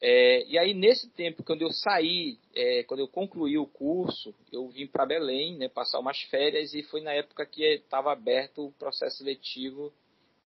É, 0.00 0.44
e 0.46 0.58
aí, 0.58 0.74
nesse 0.74 1.08
tempo, 1.10 1.42
quando 1.42 1.62
eu 1.62 1.72
saí, 1.72 2.38
é, 2.54 2.82
quando 2.84 3.00
eu 3.00 3.08
concluí 3.08 3.56
o 3.56 3.66
curso, 3.66 4.34
eu 4.52 4.68
vim 4.68 4.86
para 4.86 5.06
Belém, 5.06 5.56
né, 5.56 5.68
passar 5.68 5.98
umas 5.98 6.20
férias, 6.24 6.74
e 6.74 6.82
foi 6.82 7.00
na 7.00 7.12
época 7.12 7.46
que 7.46 7.64
estava 7.64 8.12
aberto 8.12 8.66
o 8.66 8.72
processo 8.72 9.18
seletivo 9.18 9.92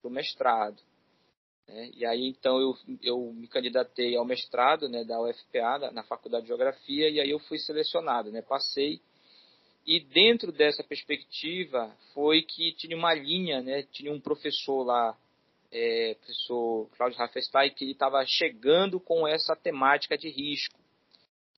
para 0.02 0.10
o 0.10 0.12
mestrado. 0.12 0.82
Né? 1.68 1.92
E 1.96 2.06
aí, 2.06 2.28
então, 2.28 2.60
eu, 2.60 2.78
eu 3.04 3.34
me 3.34 3.48
candidatei 3.48 4.16
ao 4.16 4.26
mestrado 4.26 4.88
né, 4.88 5.04
da 5.04 5.20
UFPA, 5.22 5.80
na, 5.80 5.92
na 5.92 6.04
Faculdade 6.04 6.44
de 6.44 6.48
Geografia, 6.48 7.10
e 7.10 7.20
aí 7.20 7.30
eu 7.30 7.40
fui 7.40 7.60
selecionado, 7.60 8.32
né, 8.32 8.42
passei. 8.42 9.02
E 9.86 10.00
dentro 10.00 10.52
dessa 10.52 10.84
perspectiva, 10.84 11.94
foi 12.14 12.42
que 12.42 12.74
tinha 12.74 12.96
uma 12.96 13.14
linha, 13.14 13.62
né, 13.62 13.84
tinha 13.84 14.12
um 14.12 14.20
professor 14.20 14.84
lá, 14.84 15.18
é, 15.72 16.16
professor 16.16 16.90
Cláudio 16.98 17.18
Raffestein, 17.18 17.72
que 17.72 17.84
ele 17.84 17.92
estava 17.92 18.26
chegando 18.26 19.00
com 19.00 19.28
essa 19.28 19.56
temática 19.56 20.18
de 20.18 20.30
risco. 20.30 20.80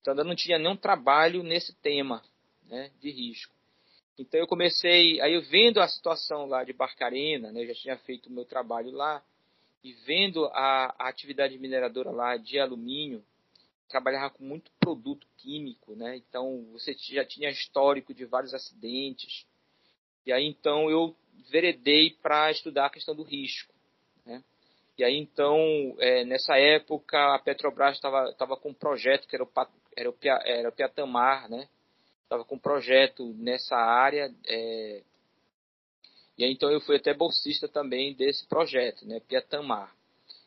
Então, 0.02 0.14
ainda 0.14 0.24
não 0.24 0.36
tinha 0.36 0.58
nenhum 0.58 0.76
trabalho 0.76 1.44
nesse 1.44 1.74
tema 1.82 2.24
né, 2.68 2.92
de 3.00 3.12
risco. 3.12 3.54
Então, 4.18 4.40
eu 4.40 4.48
comecei, 4.48 5.22
aí 5.22 5.34
eu 5.34 5.42
vendo 5.44 5.80
a 5.80 5.88
situação 5.88 6.46
lá 6.46 6.64
de 6.64 6.74
Barcarena, 6.74 7.52
né, 7.52 7.64
eu 7.64 7.68
já 7.68 7.74
tinha 7.74 7.98
feito 7.98 8.28
o 8.28 8.32
meu 8.32 8.46
trabalho 8.46 8.92
lá, 8.92 9.24
e 9.84 9.94
vendo 9.94 10.46
a, 10.46 10.96
a 10.98 11.08
atividade 11.08 11.58
mineradora 11.58 12.12
lá 12.12 12.38
de 12.38 12.60
alumínio, 12.60 13.24
trabalhava 13.88 14.30
com 14.30 14.44
muito 14.44 14.72
produto 14.80 15.28
químico, 15.38 15.96
né? 15.96 16.18
Então 16.18 16.66
você 16.72 16.94
já 16.94 17.26
tinha 17.26 17.50
histórico 17.50 18.14
de 18.14 18.26
vários 18.26 18.54
acidentes. 18.54 19.46
E 20.26 20.32
aí 20.32 20.46
então 20.46 20.90
eu 20.90 21.16
veredei 21.50 22.12
para 22.22 22.52
estudar 22.52 22.86
a 22.86 22.90
questão 22.90 23.16
do 23.16 23.24
risco, 23.24 23.74
né? 24.26 24.44
E 24.98 25.04
aí 25.04 25.16
então 25.16 25.96
é, 26.00 26.24
nessa 26.24 26.58
época 26.58 27.36
a 27.36 27.40
Petrobras 27.40 27.96
estava 27.96 28.32
tava 28.34 28.58
com 28.58 28.70
um 28.70 28.74
projeto 28.74 29.28
que 29.28 29.36
era 29.36 29.44
o 29.44 29.50
era 29.96 30.10
o, 30.10 30.16
era 30.22 30.70
o 30.70 30.72
Piatamar, 30.72 31.50
né? 31.50 31.68
Estava 32.24 32.46
com 32.46 32.56
um 32.56 32.60
projeto 32.60 33.34
nessa 33.38 33.76
área. 33.76 34.32
É, 34.46 35.02
e 36.40 36.46
aí 36.46 36.54
então 36.54 36.72
eu 36.72 36.80
fui 36.80 36.96
até 36.96 37.14
bolsista 37.14 37.68
também 37.68 38.14
desse 38.14 38.48
projeto, 38.48 39.06
né? 39.06 39.20
Piatamar, 39.20 39.94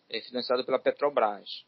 é, 0.08 0.22
financiado 0.22 0.64
pela 0.64 0.78
Petrobras. 0.78 1.66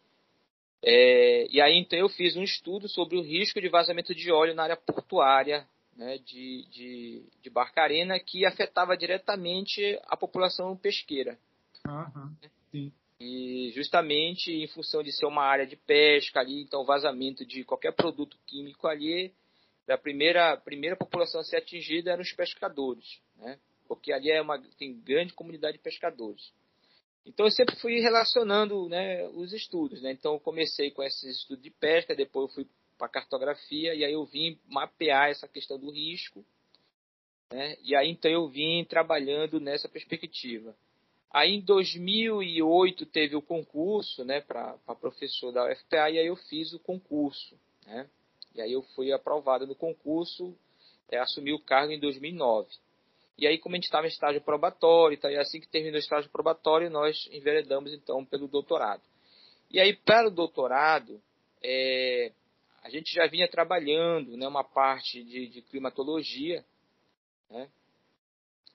É, 0.83 1.47
e 1.51 1.61
aí 1.61 1.77
então 1.77 1.99
eu 1.99 2.09
fiz 2.09 2.35
um 2.35 2.43
estudo 2.43 2.89
sobre 2.89 3.19
o 3.19 3.23
risco 3.23 3.61
de 3.61 3.69
vazamento 3.69 4.15
de 4.15 4.33
óleo 4.33 4.55
na 4.55 4.63
área 4.63 4.77
portuária 4.79 5.69
né, 5.95 6.17
de, 6.25 6.67
de, 6.71 7.23
de 7.43 7.51
Barcarena 7.51 8.19
que 8.19 8.47
afetava 8.47 8.97
diretamente 8.97 10.01
a 10.07 10.17
população 10.17 10.75
pesqueira. 10.75 11.39
Uhum, 11.87 12.35
sim. 12.73 12.93
E 13.21 13.73
justamente 13.75 14.51
em 14.51 14.67
função 14.69 15.03
de 15.03 15.13
ser 15.13 15.27
uma 15.27 15.45
área 15.45 15.67
de 15.67 15.77
pesca 15.77 16.41
ali, 16.41 16.63
então 16.63 16.81
o 16.81 16.87
vazamento 16.87 17.45
de 17.45 17.63
qualquer 17.63 17.93
produto 17.93 18.39
químico 18.47 18.87
ali, 18.87 19.35
a 19.87 19.99
primeira, 19.99 20.57
primeira 20.57 20.97
população 20.97 21.43
a 21.43 21.45
ser 21.45 21.59
atingida 21.59 22.11
eram 22.11 22.23
os 22.23 22.33
pescadores, 22.33 23.21
né? 23.37 23.59
Porque 23.87 24.13
ali 24.13 24.31
é 24.31 24.41
uma, 24.41 24.59
tem 24.79 24.99
grande 25.01 25.33
comunidade 25.33 25.77
de 25.77 25.83
pescadores. 25.83 26.53
Então 27.27 27.47
eu 27.47 27.51
sempre 27.51 27.77
fui 27.77 28.01
relacionando 28.01 28.89
né, 28.89 29.27
os 29.29 29.53
estudos. 29.53 30.03
Né? 30.03 30.13
Então 30.13 30.35
eu 30.35 30.41
comecei 30.41 30.91
com 30.91 31.03
esse 31.03 31.29
estudo 31.29 31.63
de 31.63 31.71
pesca, 31.71 32.15
depois 32.15 32.49
eu 32.49 32.55
fui 32.55 32.67
para 32.99 33.09
cartografia 33.09 33.95
e 33.95 34.05
aí 34.05 34.13
eu 34.13 34.25
vim 34.25 34.59
mapear 34.69 35.31
essa 35.31 35.49
questão 35.49 35.79
do 35.79 35.91
risco. 35.91 36.45
Né? 37.51 37.77
E 37.83 37.97
aí 37.97 38.11
então 38.11 38.31
eu 38.31 38.49
vim 38.49 38.85
trabalhando 38.85 39.59
nessa 39.59 39.89
perspectiva. 39.89 40.77
Aí 41.31 41.55
em 41.55 41.61
2008 41.61 43.07
teve 43.07 43.35
o 43.35 43.43
concurso 43.43 44.25
né, 44.25 44.41
para 44.41 44.79
professor 45.01 45.51
da 45.51 45.69
UFPA 45.69 46.11
e 46.11 46.19
aí 46.19 46.27
eu 46.27 46.37
fiz 46.37 46.73
o 46.73 46.79
concurso. 46.79 47.59
Né? 47.87 48.09
E 48.55 48.61
aí 48.61 48.73
eu 48.73 48.83
fui 48.95 49.13
aprovado 49.13 49.67
no 49.67 49.75
concurso, 49.75 50.57
é, 51.09 51.19
assumi 51.19 51.53
o 51.53 51.59
cargo 51.59 51.93
em 51.93 51.99
2009. 51.99 52.69
E 53.37 53.47
aí, 53.47 53.59
como 53.59 53.75
a 53.75 53.79
gente 53.79 53.85
estava 53.85 54.07
em 54.07 54.11
estágio 54.11 54.41
probatório, 54.41 55.19
e 55.23 55.37
assim 55.37 55.61
que 55.61 55.69
terminou 55.69 55.97
o 55.97 55.99
estágio 55.99 56.31
probatório, 56.31 56.89
nós 56.89 57.29
enveredamos 57.33 57.93
então 57.93 58.25
pelo 58.25 58.47
doutorado. 58.47 59.03
E 59.71 59.81
aí, 59.81 59.93
para 59.93 60.29
o 60.29 60.31
doutorado, 60.31 61.21
é, 61.63 62.33
a 62.83 62.91
gente 62.91 63.13
já 63.13 63.27
vinha 63.27 63.49
trabalhando 63.49 64.37
né, 64.37 64.47
uma 64.47 64.63
parte 64.63 65.25
de, 65.25 65.49
de 65.49 65.63
climatologia. 65.63 66.65
Né? 67.51 67.69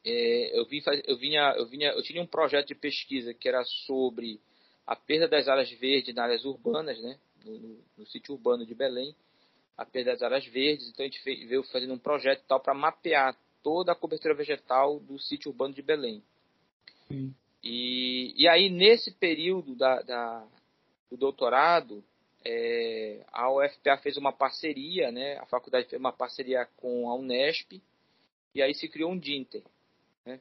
É, 0.04 0.60
eu, 0.60 0.66
vim, 0.66 0.82
eu, 1.06 1.18
vinha, 1.18 1.54
eu, 1.58 1.66
vinha, 1.68 1.92
eu 1.92 2.04
tinha 2.04 2.22
um 2.22 2.28
projeto 2.28 2.68
de 2.68 2.76
pesquisa 2.76 3.34
que 3.34 3.48
era 3.48 3.64
sobre 3.86 4.42
a 4.86 4.96
perda 4.96 5.28
das 5.28 5.48
áreas 5.48 5.70
verdes 5.72 6.16
nas 6.16 6.26
áreas 6.26 6.44
urbanas, 6.44 7.00
né, 7.02 7.20
no, 7.46 7.60
no, 7.60 7.84
no 7.98 8.06
sítio 8.08 8.34
urbano 8.34 8.66
de 8.66 8.74
Belém, 8.74 9.16
a 9.78 9.86
perda 9.86 10.12
das 10.12 10.24
áreas 10.24 10.46
verdes. 10.48 10.90
Então 10.90 11.06
a 11.06 11.10
gente 11.10 11.24
veio 11.24 11.64
fazendo 11.64 11.94
um 11.94 12.00
projeto 12.00 12.44
tal 12.48 12.60
para 12.60 12.74
mapear 12.74 13.38
toda 13.64 13.92
a 13.92 13.96
cobertura 13.96 14.34
vegetal 14.34 15.00
do 15.00 15.20
sítio 15.20 15.50
urbano 15.52 15.74
de 15.74 15.82
Belém. 15.82 16.24
Sim. 17.08 17.34
E, 17.64 18.34
e 18.38 18.48
aí, 18.48 18.70
nesse 18.70 19.12
período 19.12 19.76
da, 19.76 20.02
da 20.02 20.48
do 21.10 21.18
doutorado, 21.18 22.04
é, 22.46 23.26
a 23.32 23.52
UFPA 23.52 23.98
fez 23.98 24.16
uma 24.16 24.32
parceria, 24.32 25.12
né, 25.12 25.38
a 25.38 25.46
faculdade 25.46 25.88
fez 25.90 26.00
uma 26.00 26.14
parceria 26.14 26.68
com 26.78 27.10
a 27.10 27.16
Unesp, 27.16 27.82
e 28.54 28.62
aí 28.62 28.74
se 28.74 28.88
criou 28.88 29.12
um 29.12 29.18
DINTER. 29.18 29.64
Né, 30.26 30.40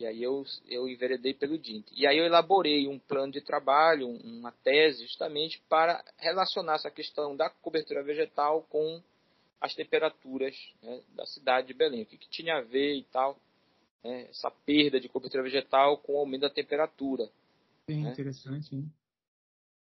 e 0.00 0.06
aí 0.06 0.22
eu, 0.22 0.44
eu 0.66 0.88
enveredei 0.88 1.34
pelo 1.34 1.58
DINTER. 1.58 1.92
E 1.96 2.06
aí 2.06 2.18
eu 2.18 2.24
elaborei 2.24 2.88
um 2.88 2.98
plano 2.98 3.32
de 3.32 3.40
trabalho, 3.40 4.08
uma 4.08 4.50
tese, 4.50 5.02
justamente 5.04 5.62
para 5.68 6.02
relacionar 6.16 6.76
essa 6.76 6.90
questão 6.90 7.36
da 7.36 7.50
cobertura 7.50 8.02
vegetal 8.02 8.62
com 8.70 9.02
as 9.60 9.74
temperaturas 9.74 10.54
né, 10.82 11.00
da 11.14 11.26
cidade 11.26 11.68
de 11.68 11.74
Belém. 11.74 12.02
O 12.02 12.06
que, 12.06 12.16
que 12.16 12.28
tinha 12.28 12.56
a 12.56 12.60
ver 12.60 12.94
e 12.94 13.04
tal, 13.04 13.38
né, 14.02 14.26
essa 14.30 14.50
perda 14.50 15.00
de 15.00 15.08
cobertura 15.08 15.42
vegetal 15.42 15.98
com 15.98 16.14
o 16.14 16.18
aumento 16.18 16.42
da 16.42 16.50
temperatura. 16.50 17.28
Sim, 17.86 18.04
né? 18.04 18.12
interessante. 18.12 18.74
Hein? 18.74 18.90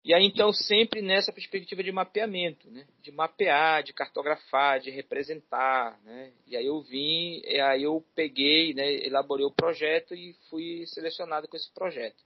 E 0.04 0.14
aí, 0.14 0.25
então, 0.25 0.52
sempre 0.52 1.02
nessa 1.02 1.32
perspectiva 1.32 1.82
de 1.82 1.90
mapeamento, 1.90 2.70
né? 2.70 2.87
de 3.02 3.11
mapear, 3.11 3.82
de 3.82 3.92
cartografar, 3.92 4.78
de 4.78 4.88
representar. 4.88 5.99
Né? 6.04 6.32
E 6.46 6.56
aí 6.56 6.66
eu 6.66 6.80
vim, 6.80 7.40
e 7.44 7.61
aí 7.61 7.82
eu 7.82 8.04
peguei, 8.14 8.73
né, 8.73 8.88
elaborei 9.04 9.44
o 9.44 9.50
projeto 9.50 10.14
e 10.14 10.32
fui 10.49 10.87
selecionado 10.87 11.49
com 11.49 11.56
esse 11.56 11.68
projeto. 11.73 12.23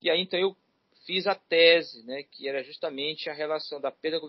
E 0.00 0.08
aí, 0.08 0.20
então, 0.20 0.38
eu 0.38 0.56
fiz 1.10 1.26
a 1.26 1.34
tese, 1.34 2.06
né, 2.06 2.22
que 2.22 2.48
era 2.48 2.62
justamente 2.62 3.28
a 3.28 3.32
relação 3.32 3.80
da 3.80 3.90
perda 3.90 4.20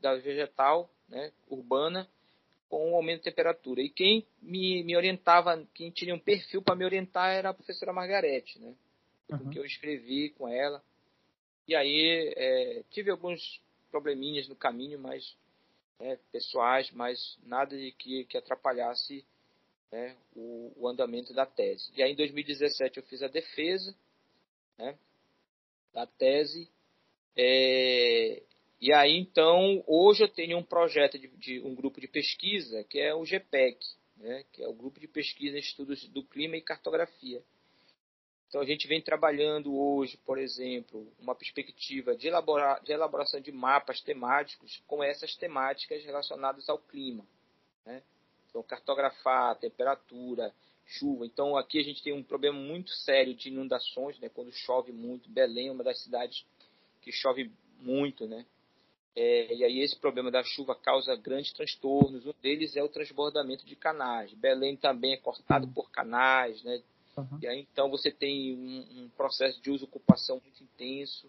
da 0.00 0.16
vegetal 0.16 0.90
né, 1.06 1.30
urbana 1.50 2.08
com 2.66 2.92
o 2.92 2.96
aumento 2.96 3.18
de 3.18 3.24
temperatura. 3.24 3.82
E 3.82 3.90
quem 3.90 4.26
me, 4.40 4.82
me 4.82 4.96
orientava, 4.96 5.62
quem 5.74 5.90
tinha 5.90 6.14
um 6.14 6.18
perfil 6.18 6.62
para 6.62 6.74
me 6.74 6.86
orientar 6.86 7.30
era 7.30 7.50
a 7.50 7.54
professora 7.54 7.92
Margarete, 7.92 8.58
né? 8.58 8.74
Uhum. 9.30 9.50
Que 9.50 9.58
eu 9.58 9.66
escrevi 9.66 10.30
com 10.30 10.48
ela. 10.48 10.82
E 11.68 11.76
aí 11.76 12.32
é, 12.34 12.84
tive 12.90 13.10
alguns 13.10 13.60
probleminhas 13.90 14.48
no 14.48 14.56
caminho, 14.56 14.98
mas 14.98 15.36
né, 15.98 16.18
pessoais, 16.32 16.90
mas 16.92 17.38
nada 17.42 17.76
de 17.76 17.92
que, 17.92 18.24
que 18.24 18.38
atrapalhasse 18.38 19.26
né, 19.92 20.16
o, 20.34 20.72
o, 20.74 20.88
andamento 20.88 21.34
da 21.34 21.44
tese. 21.44 21.90
E 21.94 22.02
aí 22.02 22.12
em 22.12 22.16
2017 22.16 22.96
eu 22.96 23.02
fiz 23.02 23.22
a 23.22 23.28
defesa 23.28 23.94
né, 24.78 24.96
da 25.92 26.06
tese. 26.06 26.68
É, 27.36 28.42
e 28.80 28.92
aí, 28.94 29.18
então, 29.18 29.84
hoje 29.86 30.24
eu 30.24 30.28
tenho 30.28 30.56
um 30.56 30.62
projeto 30.62 31.18
de, 31.18 31.28
de, 31.28 31.60
um 31.60 31.74
grupo 31.74 32.00
de 32.00 32.08
pesquisa, 32.08 32.82
que 32.84 32.98
é 32.98 33.14
o 33.14 33.24
GPEC, 33.24 33.78
né, 34.16 34.44
que 34.52 34.62
é 34.62 34.68
o 34.68 34.72
Grupo 34.72 34.98
de 35.00 35.06
Pesquisa 35.08 35.56
em 35.56 35.60
Estudos 35.60 36.06
do 36.08 36.22
Clima 36.22 36.56
e 36.56 36.62
Cartografia. 36.62 37.42
Então, 38.48 38.60
a 38.60 38.64
gente 38.64 38.88
vem 38.88 39.00
trabalhando 39.00 39.78
hoje, 39.78 40.16
por 40.26 40.36
exemplo, 40.36 41.06
uma 41.20 41.36
perspectiva 41.36 42.16
de, 42.16 42.26
elaborar, 42.26 42.82
de 42.82 42.92
elaboração 42.92 43.40
de 43.40 43.52
mapas 43.52 44.00
temáticos 44.00 44.82
com 44.88 45.04
essas 45.04 45.36
temáticas 45.36 46.02
relacionadas 46.04 46.68
ao 46.68 46.78
clima. 46.78 47.24
Né? 47.86 48.02
Então, 48.48 48.62
cartografar 48.62 49.56
temperatura, 49.56 50.52
chuva. 50.90 51.24
Então, 51.26 51.56
aqui 51.56 51.78
a 51.78 51.82
gente 51.82 52.02
tem 52.02 52.12
um 52.12 52.22
problema 52.22 52.58
muito 52.58 52.90
sério 52.90 53.34
de 53.34 53.48
inundações, 53.48 54.18
né? 54.18 54.28
quando 54.28 54.52
chove 54.52 54.92
muito. 54.92 55.30
Belém 55.30 55.68
é 55.68 55.72
uma 55.72 55.84
das 55.84 56.02
cidades 56.02 56.44
que 57.00 57.12
chove 57.12 57.50
muito, 57.80 58.26
né? 58.26 58.44
É, 59.16 59.54
e 59.54 59.64
aí 59.64 59.80
esse 59.80 59.98
problema 59.98 60.30
da 60.30 60.42
chuva 60.44 60.74
causa 60.74 61.16
grandes 61.16 61.52
transtornos. 61.52 62.26
Um 62.26 62.32
deles 62.40 62.76
é 62.76 62.82
o 62.82 62.88
transbordamento 62.88 63.66
de 63.66 63.74
canais. 63.74 64.32
Belém 64.34 64.76
também 64.76 65.14
é 65.14 65.16
cortado 65.16 65.66
por 65.68 65.90
canais, 65.90 66.62
né? 66.62 66.82
Uhum. 67.16 67.38
E 67.42 67.46
aí 67.48 67.60
então 67.60 67.90
você 67.90 68.10
tem 68.10 68.54
um, 68.54 69.02
um 69.02 69.08
processo 69.10 69.60
de 69.60 69.70
uso-ocupação 69.70 70.40
muito 70.40 70.62
intenso. 70.62 71.28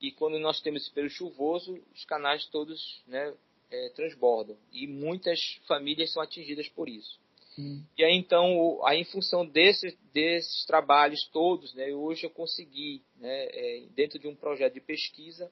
E 0.00 0.10
quando 0.10 0.38
nós 0.38 0.60
temos 0.60 0.82
esse 0.82 0.90
período 0.90 1.12
chuvoso, 1.12 1.80
os 1.94 2.04
canais 2.04 2.44
todos 2.46 3.02
né, 3.06 3.32
é, 3.70 3.88
transbordam. 3.90 4.56
E 4.72 4.86
muitas 4.86 5.60
famílias 5.66 6.12
são 6.12 6.22
atingidas 6.22 6.68
por 6.68 6.88
isso. 6.88 7.18
E 7.96 8.04
aí 8.04 8.14
então, 8.14 8.84
aí, 8.84 9.00
em 9.00 9.04
função 9.04 9.46
desse, 9.46 9.96
desses 10.12 10.64
trabalhos 10.66 11.26
todos, 11.32 11.72
né, 11.74 11.92
hoje 11.92 12.24
eu 12.24 12.30
consegui, 12.30 13.02
né, 13.16 13.46
é, 13.46 13.86
dentro 13.94 14.18
de 14.18 14.28
um 14.28 14.34
projeto 14.34 14.74
de 14.74 14.80
pesquisa, 14.80 15.50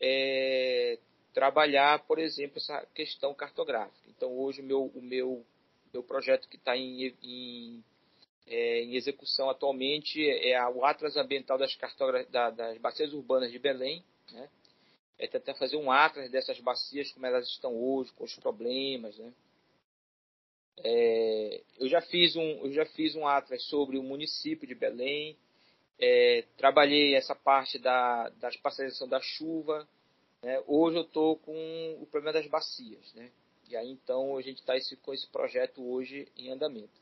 é, 0.00 0.98
trabalhar, 1.32 2.00
por 2.06 2.18
exemplo, 2.18 2.58
essa 2.58 2.86
questão 2.94 3.34
cartográfica. 3.34 4.08
Então, 4.08 4.36
hoje, 4.38 4.60
o 4.60 4.64
meu, 4.64 4.86
o 4.86 5.02
meu, 5.02 5.44
meu 5.92 6.02
projeto 6.02 6.48
que 6.48 6.56
está 6.56 6.76
em, 6.76 7.14
em, 7.22 7.84
é, 8.46 8.82
em, 8.82 8.96
execução 8.96 9.50
atualmente 9.50 10.28
é 10.28 10.60
o 10.68 10.84
Atlas 10.84 11.16
Ambiental 11.16 11.58
das, 11.58 11.76
da, 12.30 12.50
das 12.50 12.78
Bacias 12.78 13.12
Urbanas 13.12 13.52
de 13.52 13.58
Belém. 13.58 14.02
Né? 14.32 14.48
É 15.18 15.26
tentar 15.26 15.54
fazer 15.54 15.76
um 15.76 15.90
atlas 15.90 16.30
dessas 16.30 16.58
bacias, 16.58 17.12
como 17.12 17.26
elas 17.26 17.46
estão 17.48 17.74
hoje, 17.74 18.12
com 18.12 18.24
os 18.24 18.34
problemas. 18.36 19.16
Né? 19.18 19.32
É, 20.78 21.62
eu, 21.78 21.88
já 21.88 22.00
fiz 22.00 22.34
um, 22.36 22.66
eu 22.66 22.72
já 22.72 22.84
fiz 22.86 23.14
um 23.14 23.26
atlas 23.26 23.62
sobre 23.64 23.98
o 23.98 24.02
município 24.02 24.66
de 24.66 24.74
Belém, 24.74 25.36
é, 25.98 26.44
trabalhei 26.56 27.14
essa 27.14 27.34
parte 27.34 27.78
da, 27.78 28.28
da 28.30 28.50
parcerização 28.62 29.08
da 29.08 29.20
chuva. 29.20 29.86
Né? 30.42 30.62
Hoje 30.66 30.96
eu 30.96 31.02
estou 31.02 31.36
com 31.36 31.98
o 32.00 32.06
problema 32.06 32.32
das 32.32 32.46
bacias. 32.48 33.12
Né? 33.14 33.30
E 33.68 33.76
aí 33.76 33.90
então 33.90 34.36
a 34.36 34.42
gente 34.42 34.58
está 34.58 34.74
com 35.02 35.14
esse 35.14 35.28
projeto 35.28 35.82
hoje 35.82 36.28
em 36.36 36.50
andamento. 36.50 37.00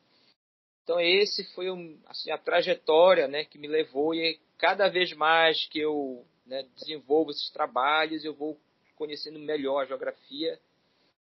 Então 0.84 1.00
esse 1.00 1.44
foi 1.54 1.70
um, 1.70 1.98
assim, 2.06 2.30
a 2.30 2.38
trajetória 2.38 3.28
né, 3.28 3.44
que 3.44 3.58
me 3.58 3.68
levou 3.68 4.14
e 4.14 4.38
cada 4.58 4.88
vez 4.88 5.12
mais 5.12 5.66
que 5.66 5.78
eu 5.78 6.24
né, 6.44 6.66
desenvolvo 6.76 7.30
esses 7.30 7.50
trabalhos 7.50 8.24
eu 8.24 8.34
vou 8.34 8.58
conhecendo 8.96 9.38
melhor 9.38 9.80
a 9.80 9.86
geografia, 9.86 10.60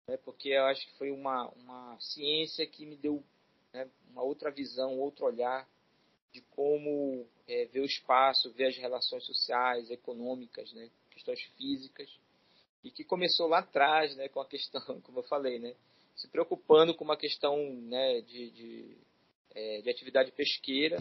né, 0.10 0.18
porque 0.18 0.50
eu 0.50 0.66
acho 0.66 0.88
que 0.88 0.98
foi 0.98 1.12
uma, 1.12 1.48
uma 1.50 1.98
ciência 2.00 2.66
que 2.66 2.84
me 2.84 2.98
deu 2.98 3.24
né, 3.72 3.88
uma 4.10 4.24
outra 4.24 4.50
visão, 4.50 4.98
outro 4.98 5.26
olhar 5.26 5.70
de 6.34 6.42
como 6.42 7.28
é, 7.48 7.66
ver 7.66 7.82
o 7.82 7.86
espaço, 7.86 8.52
ver 8.54 8.66
as 8.66 8.78
relações 8.78 9.24
sociais, 9.24 9.92
econômicas, 9.92 10.74
né, 10.74 10.90
questões 11.12 11.42
físicas, 11.56 12.10
e 12.84 12.90
que 12.90 13.04
começou 13.04 13.48
lá 13.48 13.60
atrás, 13.60 14.16
né, 14.16 14.28
com 14.30 14.42
a 14.42 14.48
questão, 14.48 14.82
como 15.02 15.20
eu 15.20 15.24
falei, 15.24 15.60
né, 15.60 15.76
se 16.16 16.28
preocupando 16.28 16.96
com 16.96 17.04
uma 17.04 17.18
questão 17.18 17.56
né, 17.82 18.22
de, 18.22 18.50
de, 18.50 18.98
é, 19.52 19.82
de 19.82 19.90
atividade 19.92 20.32
pesqueira, 20.32 20.98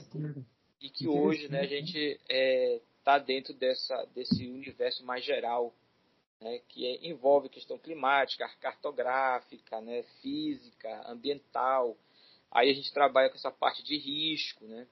e 0.81 0.91
que 0.91 1.09
hoje 1.09 1.49
né, 1.49 1.61
a 1.61 1.67
gente 1.67 1.99
está 1.99 2.25
é, 2.29 2.81
tá 3.03 3.19
dentro 3.19 3.55
dessa, 3.55 4.05
desse 4.15 4.47
universo 4.47 5.05
mais 5.05 5.25
geral, 5.25 5.75
né, 6.41 6.61
que 6.69 6.87
é, 6.87 7.07
envolve 7.07 7.49
questão 7.49 7.79
climática, 7.79 8.49
cartográfica, 8.61 9.81
né, 9.81 10.03
física, 10.21 11.11
ambiental. 11.11 11.97
Aí 12.51 12.71
a 12.71 12.75
gente 12.75 12.93
trabalha 12.93 13.29
com 13.29 13.37
essa 13.37 13.51
parte 13.51 13.83
de 13.83 13.97
risco, 13.97 14.65
né? 14.65 14.87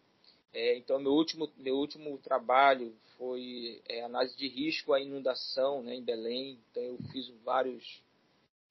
É, 0.53 0.77
então 0.77 0.99
meu 0.99 1.13
último 1.13 1.51
meu 1.57 1.77
último 1.77 2.17
trabalho 2.19 2.95
foi 3.19 3.83
é, 3.89 4.03
análise 4.03 4.37
de 4.37 4.49
risco 4.49 4.93
à 4.93 5.01
inundação, 5.01 5.83
né, 5.83 5.95
em 5.95 6.03
Belém. 6.03 6.59
Então 6.71 6.83
eu 6.83 6.99
fiz 7.13 7.29
vários 7.45 8.03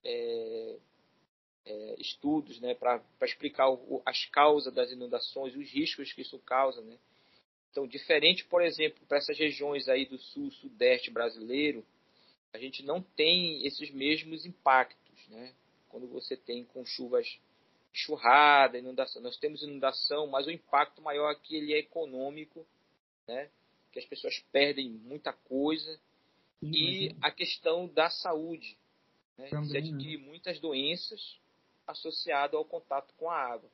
é, 0.04 0.78
é 1.66 1.96
estudos, 2.00 2.60
né, 2.60 2.76
para 2.76 3.02
explicar 3.24 3.70
o, 3.70 4.02
as 4.06 4.26
causas 4.26 4.74
das 4.74 4.92
inundações, 4.92 5.56
os 5.56 5.70
riscos 5.72 6.12
que 6.14 6.22
isso 6.22 6.38
causa, 6.40 6.82
né. 6.82 6.98
Então 7.72 7.88
diferente, 7.88 8.46
por 8.46 8.62
exemplo, 8.62 9.06
para 9.08 9.18
essas 9.18 9.38
regiões 9.38 9.88
aí 9.88 10.06
do 10.06 10.18
sul, 10.18 10.52
sudeste 10.52 11.12
brasileiro, 11.12 11.86
a 12.56 12.60
gente 12.60 12.84
não 12.84 13.02
tem 13.02 13.66
esses 13.66 13.92
mesmos 13.92 14.46
impactos, 14.46 15.28
né? 15.28 15.54
Quando 15.90 16.08
você 16.08 16.36
tem 16.38 16.64
com 16.64 16.86
chuvas 16.86 17.40
churrada, 17.92 18.78
inundação, 18.78 19.22
nós 19.22 19.38
temos 19.38 19.62
inundação, 19.62 20.28
mas 20.28 20.48
o 20.48 20.52
impacto 20.52 21.02
maior 21.02 21.30
aqui 21.30 21.56
ele 21.56 21.74
é 21.74 21.80
econômico, 21.80 22.66
né? 23.28 23.50
Que 23.92 24.00
as 24.00 24.06
pessoas 24.06 24.40
perdem 24.52 24.90
muita 24.90 25.32
coisa 25.32 26.00
e 26.62 27.16
a 27.22 27.30
questão 27.30 27.88
da 27.88 28.10
saúde, 28.10 28.78
né? 29.38 29.50
Também, 29.50 29.70
Você 29.70 29.78
adquire 29.78 30.18
né? 30.18 30.26
muitas 30.26 30.60
doenças 30.60 31.40
associadas 31.86 32.56
ao 32.56 32.66
contato 32.66 33.14
com 33.18 33.30
a 33.30 33.36
água. 33.36 33.70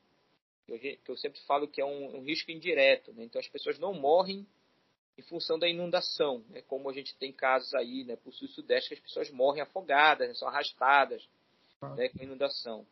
Eu, 0.68 0.80
que 0.80 1.00
eu 1.08 1.18
sempre 1.18 1.40
falo 1.42 1.68
que 1.68 1.82
é 1.82 1.86
um, 1.86 2.18
um 2.18 2.24
risco 2.24 2.52
indireto, 2.52 3.14
né? 3.14 3.24
Então 3.24 3.40
as 3.40 3.48
pessoas 3.48 3.78
não 3.78 3.94
morrem 3.94 4.46
em 5.22 5.28
função 5.28 5.60
da 5.60 5.70
inundação, 5.70 6.44
né? 6.50 6.64
como 6.64 6.90
a 6.90 6.94
gente 6.94 7.16
tem 7.18 7.32
casos 7.32 7.74
aí, 7.76 8.04
né, 8.04 8.16
por 8.16 8.34
sul 8.34 8.48
e 8.48 8.52
sudeste, 8.52 8.90
que 8.90 8.96
as 8.96 9.00
pessoas 9.00 9.30
morrem 9.30 9.62
afogadas, 9.62 10.28
né, 10.28 10.34
são 10.34 10.48
arrastadas 10.48 11.28
ah. 11.80 11.94
né, 11.96 12.10
com 12.10 12.24
inundação. 12.24 12.86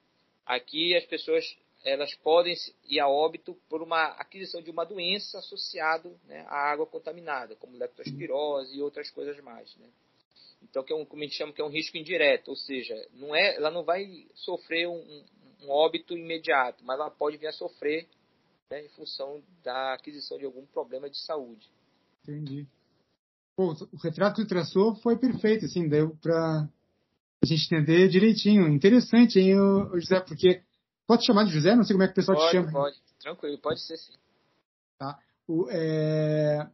Aqui 0.45 0.95
as 0.95 1.05
pessoas 1.05 1.57
elas 1.83 2.13
podem 2.15 2.53
ir 2.83 2.99
a 2.99 3.07
óbito 3.07 3.55
por 3.69 3.81
uma 3.81 4.07
aquisição 4.07 4.61
de 4.61 4.69
uma 4.69 4.85
doença 4.85 5.39
associada 5.39 6.09
né, 6.25 6.45
à 6.47 6.71
água 6.71 6.85
contaminada, 6.85 7.55
como 7.55 7.77
leptospirose 7.77 8.77
e 8.77 8.81
outras 8.81 9.09
coisas 9.09 9.39
mais. 9.41 9.73
Né? 9.77 9.87
Então, 10.61 10.83
que 10.83 10.91
é 10.91 10.95
um, 10.95 11.05
como 11.05 11.23
a 11.23 11.25
gente 11.25 11.37
chama, 11.37 11.53
que 11.53 11.61
é 11.61 11.63
um 11.63 11.69
risco 11.69 11.97
indireto, 11.97 12.49
ou 12.49 12.55
seja, 12.55 12.93
não 13.13 13.33
é, 13.33 13.55
ela 13.55 13.71
não 13.71 13.83
vai 13.83 14.27
sofrer 14.35 14.87
um, 14.87 15.23
um 15.61 15.69
óbito 15.69 16.17
imediato, 16.17 16.83
mas 16.83 16.99
ela 16.99 17.09
pode 17.09 17.37
vir 17.37 17.47
a 17.47 17.53
sofrer 17.53 18.07
né, 18.69 18.83
em 18.83 18.89
função 18.89 19.41
da 19.63 19.93
aquisição 19.93 20.37
de 20.37 20.45
algum 20.45 20.65
problema 20.65 21.09
de 21.09 21.17
saúde. 21.17 21.65
Entendi. 22.23 22.67
Pô, 23.55 23.73
o 23.73 23.97
retrato 23.97 24.37
que 24.37 24.43
tu 24.43 24.47
traçou 24.47 24.95
foi 24.95 25.17
perfeito, 25.17 25.65
assim, 25.65 25.87
deu 25.87 26.15
para 26.21 26.69
a 27.43 27.45
gente 27.45 27.65
entender 27.65 28.07
direitinho. 28.07 28.67
Interessante, 28.67 29.39
hein, 29.39 29.55
José, 29.95 30.19
porque 30.21 30.61
pode 31.05 31.25
chamar 31.25 31.45
de 31.45 31.51
José? 31.51 31.75
Não 31.75 31.83
sei 31.83 31.93
como 31.93 32.03
é 32.03 32.07
que 32.07 32.13
o 32.13 32.15
pessoal 32.15 32.37
pode, 32.37 32.49
te 32.49 32.55
chama. 32.55 32.71
Pode, 32.71 32.97
tranquilo, 33.19 33.57
pode 33.57 33.81
ser 33.81 33.97
sim. 33.97 34.13
Tá. 34.97 35.19
O, 35.47 35.67
é... 35.69 36.69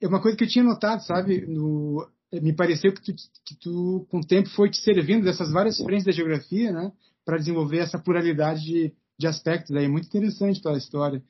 é 0.00 0.06
uma 0.06 0.20
coisa 0.20 0.36
que 0.36 0.44
eu 0.44 0.48
tinha 0.48 0.64
notado, 0.64 1.00
sabe, 1.02 1.46
no... 1.46 2.08
me 2.32 2.52
pareceu 2.52 2.92
que 2.92 3.02
tu, 3.02 3.14
que 3.44 3.54
tu, 3.56 4.06
com 4.10 4.18
o 4.18 4.26
tempo, 4.26 4.48
foi 4.50 4.70
te 4.70 4.80
servindo 4.80 5.24
dessas 5.24 5.50
várias 5.50 5.78
frentes 5.78 6.04
da 6.04 6.12
geografia, 6.12 6.70
né, 6.70 6.92
para 7.24 7.38
desenvolver 7.38 7.78
essa 7.78 7.98
pluralidade 7.98 8.62
de, 8.62 8.94
de 9.18 9.26
aspectos. 9.26 9.74
Aí 9.74 9.86
é 9.86 9.88
muito 9.88 10.06
interessante 10.06 10.60
a 10.66 10.72
história. 10.76 11.22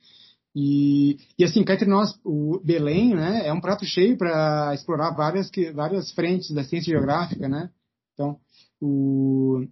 E, 0.55 1.17
e 1.37 1.43
assim, 1.43 1.63
cá 1.63 1.73
entre 1.73 1.89
nós, 1.89 2.17
o 2.23 2.61
Belém 2.63 3.13
né, 3.13 3.45
é 3.45 3.51
um 3.51 3.59
prato 3.59 3.83
cheio 3.83 4.17
para 4.17 4.73
explorar 4.73 5.11
várias, 5.11 5.51
várias 5.73 6.11
frentes 6.11 6.51
da 6.51 6.63
ciência 6.63 6.93
geográfica, 6.93 7.49
né? 7.49 7.69
Então, 8.13 8.39
o, 8.79 9.65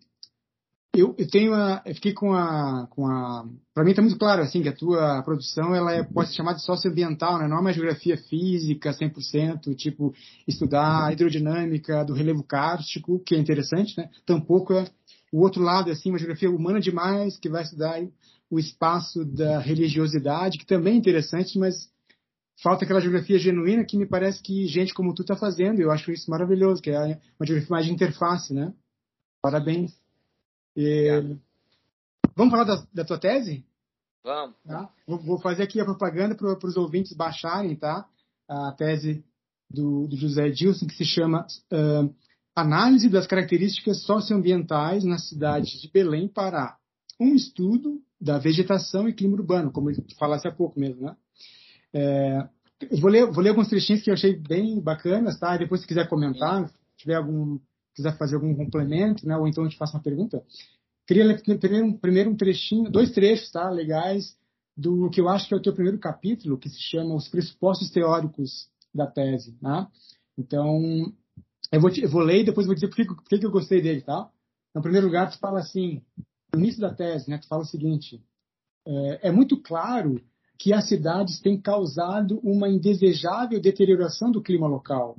eu, 0.95 1.15
eu 1.17 1.27
tenho 1.27 1.53
a, 1.53 1.81
eu 1.85 1.95
fiquei 1.95 2.13
com 2.13 2.33
a, 2.33 2.85
com 2.91 3.07
a 3.07 3.47
para 3.73 3.83
mim 3.83 3.91
está 3.91 4.01
muito 4.01 4.17
claro 4.17 4.43
assim 4.43 4.61
que 4.61 4.69
a 4.69 4.75
tua 4.75 5.23
produção 5.23 5.73
ela 5.73 5.91
é, 5.91 6.03
pode 6.03 6.29
ser 6.29 6.35
chamada 6.35 6.57
de 6.57 6.65
socioambiental, 6.65 7.39
né? 7.39 7.47
Não 7.47 7.57
é 7.57 7.61
uma 7.61 7.73
geografia 7.73 8.15
física 8.15 8.91
100%, 8.91 9.73
tipo 9.75 10.13
estudar 10.47 11.05
a 11.05 11.11
hidrodinâmica 11.11 12.03
do 12.03 12.13
relevo 12.13 12.43
kárstico, 12.43 13.19
que 13.25 13.33
é 13.33 13.39
interessante, 13.39 13.97
né? 13.97 14.09
Tampouco 14.25 14.73
é 14.73 14.85
o 15.31 15.41
outro 15.41 15.63
lado 15.63 15.89
assim, 15.89 16.09
uma 16.09 16.19
geografia 16.19 16.51
humana 16.51 16.79
demais 16.79 17.39
que 17.39 17.49
vai 17.49 17.63
estudar 17.63 17.99
o 18.53 18.59
espaço 18.59 19.25
da 19.25 19.57
religiosidade, 19.57 20.59
que 20.59 20.65
também 20.65 20.93
é 20.93 20.97
interessante, 20.97 21.57
mas 21.57 21.91
falta 22.61 22.85
aquela 22.85 23.01
geografia 23.01 23.39
genuína 23.39 23.83
que 23.83 23.97
me 23.97 24.05
parece 24.05 24.43
que 24.43 24.67
gente 24.67 24.93
como 24.93 25.11
tu 25.15 25.23
está 25.23 25.35
fazendo, 25.35 25.81
eu 25.81 25.89
acho 25.89 26.11
isso 26.11 26.29
maravilhoso, 26.29 26.79
que 26.79 26.91
é 26.91 27.19
uma 27.39 27.47
geografia 27.47 27.71
mais 27.71 27.85
de 27.87 27.91
interface, 27.91 28.53
né? 28.53 28.71
Parabéns. 29.41 29.91
E... 30.77 31.35
Vamos 32.35 32.51
falar 32.51 32.63
da, 32.63 32.87
da, 32.93 33.03
tua 33.03 33.17
tese? 33.17 33.65
Vamos. 34.23 34.55
Tá? 34.67 34.87
Vou, 35.07 35.17
vou, 35.17 35.39
fazer 35.39 35.63
aqui 35.63 35.79
a 35.81 35.85
propaganda 35.85 36.35
para 36.35 36.67
os 36.67 36.77
ouvintes 36.77 37.13
baixarem, 37.13 37.75
tá? 37.75 38.07
A 38.47 38.71
tese 38.73 39.25
do, 39.67 40.07
do 40.07 40.15
José 40.15 40.47
Edilson, 40.47 40.85
que 40.85 40.95
se 40.95 41.05
chama 41.05 41.47
uh, 41.71 42.15
Análise 42.55 43.09
das 43.09 43.25
características 43.25 44.03
socioambientais 44.03 45.03
na 45.03 45.17
cidade 45.17 45.81
de 45.81 45.89
Belém, 45.91 46.27
Pará. 46.27 46.77
Um 47.19 47.33
estudo 47.33 47.99
da 48.23 48.37
vegetação 48.39 49.07
e 49.07 49.13
clima 49.13 49.35
urbano, 49.35 49.69
como 49.69 49.91
eu 49.91 49.95
falasse 50.17 50.47
há 50.47 50.51
pouco 50.51 50.79
mesmo, 50.79 51.01
né? 51.01 51.15
É, 51.93 52.47
vou 52.99 53.09
ler, 53.09 53.29
vou 53.29 53.43
ler 53.43 53.49
alguns 53.49 53.67
trechinhos 53.67 54.01
que 54.01 54.09
eu 54.09 54.13
achei 54.13 54.33
bem 54.35 54.79
bacanas, 54.79 55.37
tá? 55.37 55.57
Depois 55.57 55.81
se 55.81 55.87
quiser 55.87 56.07
comentar, 56.07 56.69
se 56.69 56.73
tiver 56.97 57.15
algum, 57.15 57.59
quiser 57.93 58.17
fazer 58.17 58.35
algum 58.35 58.55
complemento, 58.55 59.27
né? 59.27 59.35
Ou 59.35 59.45
então 59.45 59.65
eu 59.65 59.69
te 59.69 59.77
faço 59.77 59.97
uma 59.97 60.01
pergunta. 60.01 60.41
Queria 61.05 61.25
ler 61.25 61.41
primeiro, 61.99 62.31
um 62.31 62.35
trechinho, 62.37 62.89
dois 62.89 63.11
trechos, 63.11 63.51
tá? 63.51 63.69
Legais 63.69 64.37
do 64.75 65.09
que 65.09 65.19
eu 65.19 65.27
acho 65.27 65.47
que 65.47 65.53
é 65.53 65.57
o 65.57 65.61
teu 65.61 65.73
primeiro 65.73 65.99
capítulo, 65.99 66.57
que 66.57 66.69
se 66.69 66.81
chama 66.81 67.13
Os 67.13 67.27
Pressupostos 67.27 67.91
Teóricos 67.91 68.69
da 68.95 69.05
Tese, 69.05 69.55
né? 69.61 69.85
Então, 70.37 71.13
eu 71.71 71.81
vou, 71.81 71.91
te, 71.91 72.01
eu 72.01 72.09
vou 72.09 72.21
ler 72.21 72.39
e 72.39 72.45
depois 72.45 72.65
vou 72.65 72.73
dizer 72.73 72.87
por 72.87 72.95
que, 72.95 73.45
eu 73.45 73.51
gostei 73.51 73.81
dele, 73.81 74.01
tá? 74.01 74.29
Em 74.75 74.81
primeiro 74.81 75.07
lugar, 75.07 75.29
tu 75.29 75.37
fala 75.39 75.59
assim, 75.59 76.01
no 76.53 76.59
início 76.59 76.81
da 76.81 76.93
tese, 76.93 77.29
né, 77.29 77.37
tu 77.37 77.47
fala 77.47 77.63
o 77.63 77.67
seguinte: 77.67 78.23
é, 78.85 79.29
é 79.29 79.31
muito 79.31 79.57
claro 79.57 80.21
que 80.57 80.71
as 80.71 80.87
cidades 80.87 81.39
têm 81.41 81.59
causado 81.59 82.39
uma 82.39 82.69
indesejável 82.69 83.59
deterioração 83.59 84.31
do 84.31 84.41
clima 84.41 84.67
local, 84.67 85.17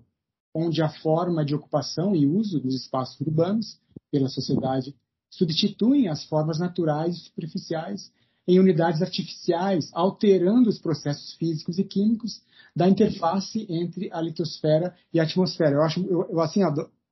onde 0.55 0.81
a 0.81 0.88
forma 0.88 1.44
de 1.44 1.55
ocupação 1.55 2.14
e 2.14 2.27
uso 2.27 2.61
dos 2.61 2.75
espaços 2.75 3.20
urbanos 3.20 3.81
pela 4.11 4.29
sociedade 4.29 4.94
substituem 5.29 6.09
as 6.09 6.25
formas 6.25 6.59
naturais 6.59 7.16
e 7.16 7.20
superficiais 7.20 8.12
em 8.47 8.61
unidades 8.61 9.03
artificiais, 9.03 9.90
alterando 9.92 10.68
os 10.68 10.79
processos 10.79 11.35
físicos 11.35 11.79
e 11.79 11.85
químicos 11.85 12.42
da 12.77 12.88
interface 12.88 13.66
entre 13.68 14.11
a 14.12 14.20
litosfera 14.20 14.94
e 15.12 15.18
a 15.18 15.25
atmosfera. 15.25 15.73
Eu 15.73 15.83
acho, 15.83 16.01
eu, 16.07 16.29
eu 16.31 16.40
assim, 16.40 16.61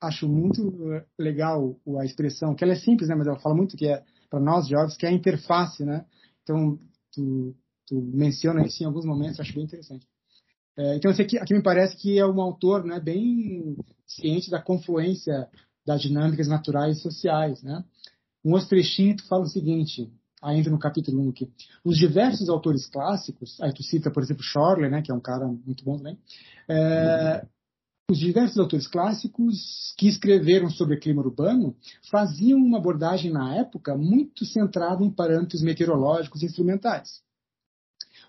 acho 0.00 0.28
muito 0.28 0.72
legal 1.18 1.76
a 1.98 2.04
expressão, 2.04 2.54
que 2.54 2.62
ela 2.62 2.74
é 2.74 2.76
simples, 2.76 3.08
né, 3.08 3.14
mas 3.14 3.26
ela 3.26 3.38
fala 3.38 3.54
muito 3.54 3.76
que 3.76 3.86
é 3.86 4.02
para 4.32 4.40
nós 4.40 4.66
jovens, 4.66 4.96
que 4.96 5.04
é 5.04 5.10
a 5.10 5.12
interface, 5.12 5.84
né? 5.84 6.06
Então, 6.42 6.78
tu, 7.12 7.54
tu 7.86 8.00
menciona 8.00 8.66
isso 8.66 8.82
em 8.82 8.86
alguns 8.86 9.04
momentos, 9.04 9.38
acho 9.38 9.54
bem 9.54 9.64
interessante. 9.64 10.08
É, 10.74 10.96
então, 10.96 11.10
aqui, 11.10 11.36
aqui 11.36 11.52
me 11.52 11.62
parece 11.62 11.98
que 11.98 12.18
é 12.18 12.26
um 12.26 12.40
autor 12.40 12.82
né, 12.82 12.98
bem 12.98 13.76
ciente 14.06 14.50
da 14.50 14.58
confluência 14.58 15.46
das 15.84 16.00
dinâmicas 16.00 16.48
naturais 16.48 16.96
e 16.96 17.02
sociais, 17.02 17.62
né? 17.62 17.84
Um 18.42 18.52
outro 18.52 18.78
fala 19.28 19.42
o 19.42 19.48
seguinte, 19.48 20.10
ainda 20.42 20.70
no 20.70 20.78
capítulo 20.78 21.20
1 21.26 21.28
aqui. 21.28 21.52
Os 21.84 21.98
diversos 21.98 22.48
autores 22.48 22.86
clássicos, 22.86 23.60
aí 23.60 23.72
tu 23.74 23.82
cita, 23.82 24.10
por 24.10 24.22
exemplo, 24.22 24.42
Schorle, 24.42 24.88
né, 24.88 25.02
que 25.02 25.12
é 25.12 25.14
um 25.14 25.20
cara 25.20 25.46
muito 25.46 25.84
bom 25.84 25.98
também, 25.98 26.18
é, 26.68 27.46
os 28.10 28.18
diversos 28.18 28.58
autores 28.58 28.86
clássicos 28.86 29.94
que 29.96 30.06
escreveram 30.06 30.68
sobre 30.68 30.98
clima 30.98 31.22
urbano 31.22 31.76
faziam 32.10 32.58
uma 32.58 32.78
abordagem 32.78 33.32
na 33.32 33.54
época 33.54 33.96
muito 33.96 34.44
centrada 34.44 35.04
em 35.04 35.10
parâmetros 35.10 35.62
meteorológicos 35.62 36.42
e 36.42 36.46
instrumentais. 36.46 37.22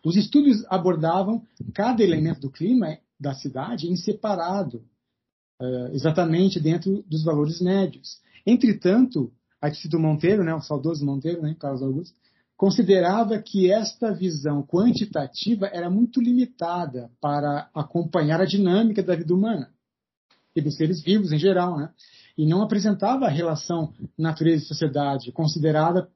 Os 0.04 0.16
estudos 0.16 0.66
abordavam 0.70 1.46
cada 1.74 2.04
elemento 2.04 2.42
do 2.42 2.52
clima 2.52 2.98
da 3.20 3.34
cidade 3.34 3.88
em 3.88 3.96
separado, 3.96 4.84
uh, 5.62 5.88
exatamente 5.94 6.60
dentro 6.60 7.04
dos 7.04 7.24
valores 7.24 7.62
médios. 7.62 8.22
Entretanto, 8.46 9.32
do 9.90 10.00
Monteiro, 10.00 10.44
né, 10.44 10.54
o 10.54 10.62
saudoso 10.62 11.06
Monteiro, 11.06 11.42
né, 11.42 11.56
Carlos 11.58 11.82
Augusto, 11.82 12.18
considerava 12.64 13.38
que 13.40 13.70
esta 13.70 14.14
visão 14.14 14.66
quantitativa 14.66 15.68
era 15.68 15.90
muito 15.90 16.22
limitada 16.22 17.12
para 17.20 17.70
acompanhar 17.76 18.40
a 18.40 18.46
dinâmica 18.46 19.04
da 19.04 19.18
vida 19.18 19.34
humana 19.34 19.70
e 20.56 20.62
dos 20.62 20.78
seres 20.78 21.04
vivos 21.04 21.34
em 21.34 21.38
geral, 21.38 21.78
né? 21.78 21.92
E 22.38 22.48
não 22.48 22.62
apresentava 22.62 23.26
a 23.26 23.30
relação 23.30 23.94
natureza 24.18 24.64
e 24.64 24.66
sociedade 24.66 25.30
considerada 25.34 26.10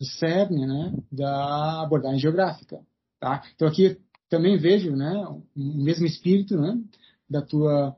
o 0.00 0.04
cerne, 0.06 0.66
né, 0.66 0.94
da 1.12 1.82
abordagem 1.82 2.20
geográfica, 2.20 2.80
tá? 3.20 3.42
Então 3.54 3.68
aqui 3.68 4.00
também 4.30 4.56
vejo, 4.56 4.96
né, 4.96 5.12
o 5.28 5.42
mesmo 5.54 6.06
espírito, 6.06 6.56
né, 6.56 6.80
da 7.28 7.42
tua 7.42 7.94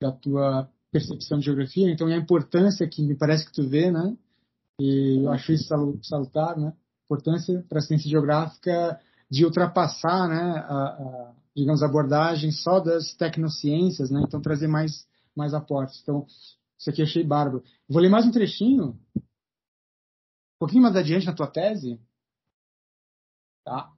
da 0.00 0.12
tua 0.12 0.70
percepção 0.92 1.40
de 1.40 1.46
geografia, 1.46 1.90
então 1.90 2.06
a 2.06 2.16
importância 2.16 2.86
que 2.86 3.02
me 3.02 3.16
parece 3.16 3.44
que 3.44 3.52
tu 3.52 3.68
vê, 3.68 3.90
né, 3.90 4.16
e 4.78 5.22
eu 5.24 5.30
acho 5.32 5.52
isso 5.52 5.68
salutar, 6.02 6.58
né, 6.58 6.72
importância 7.04 7.64
para 7.68 7.78
a 7.78 7.82
ciência 7.82 8.10
geográfica 8.10 9.00
de 9.30 9.44
ultrapassar, 9.44 10.28
né, 10.28 10.58
a, 10.58 10.74
a, 10.74 11.34
digamos, 11.54 11.82
abordagem 11.82 12.50
só 12.50 12.80
das 12.80 13.14
tecnociências, 13.14 14.10
né, 14.10 14.22
então 14.26 14.40
trazer 14.40 14.68
mais, 14.68 15.06
mais 15.34 15.54
aportes. 15.54 16.00
Então, 16.02 16.26
isso 16.78 16.90
aqui 16.90 17.02
achei 17.02 17.24
bárbaro. 17.24 17.64
Vou 17.88 18.02
ler 18.02 18.10
mais 18.10 18.26
um 18.26 18.30
trechinho, 18.30 18.98
um 19.16 20.58
pouquinho 20.58 20.82
mais 20.82 20.96
adiante 20.96 21.26
na 21.26 21.34
tua 21.34 21.46
tese, 21.46 22.00
tá? 23.64 23.92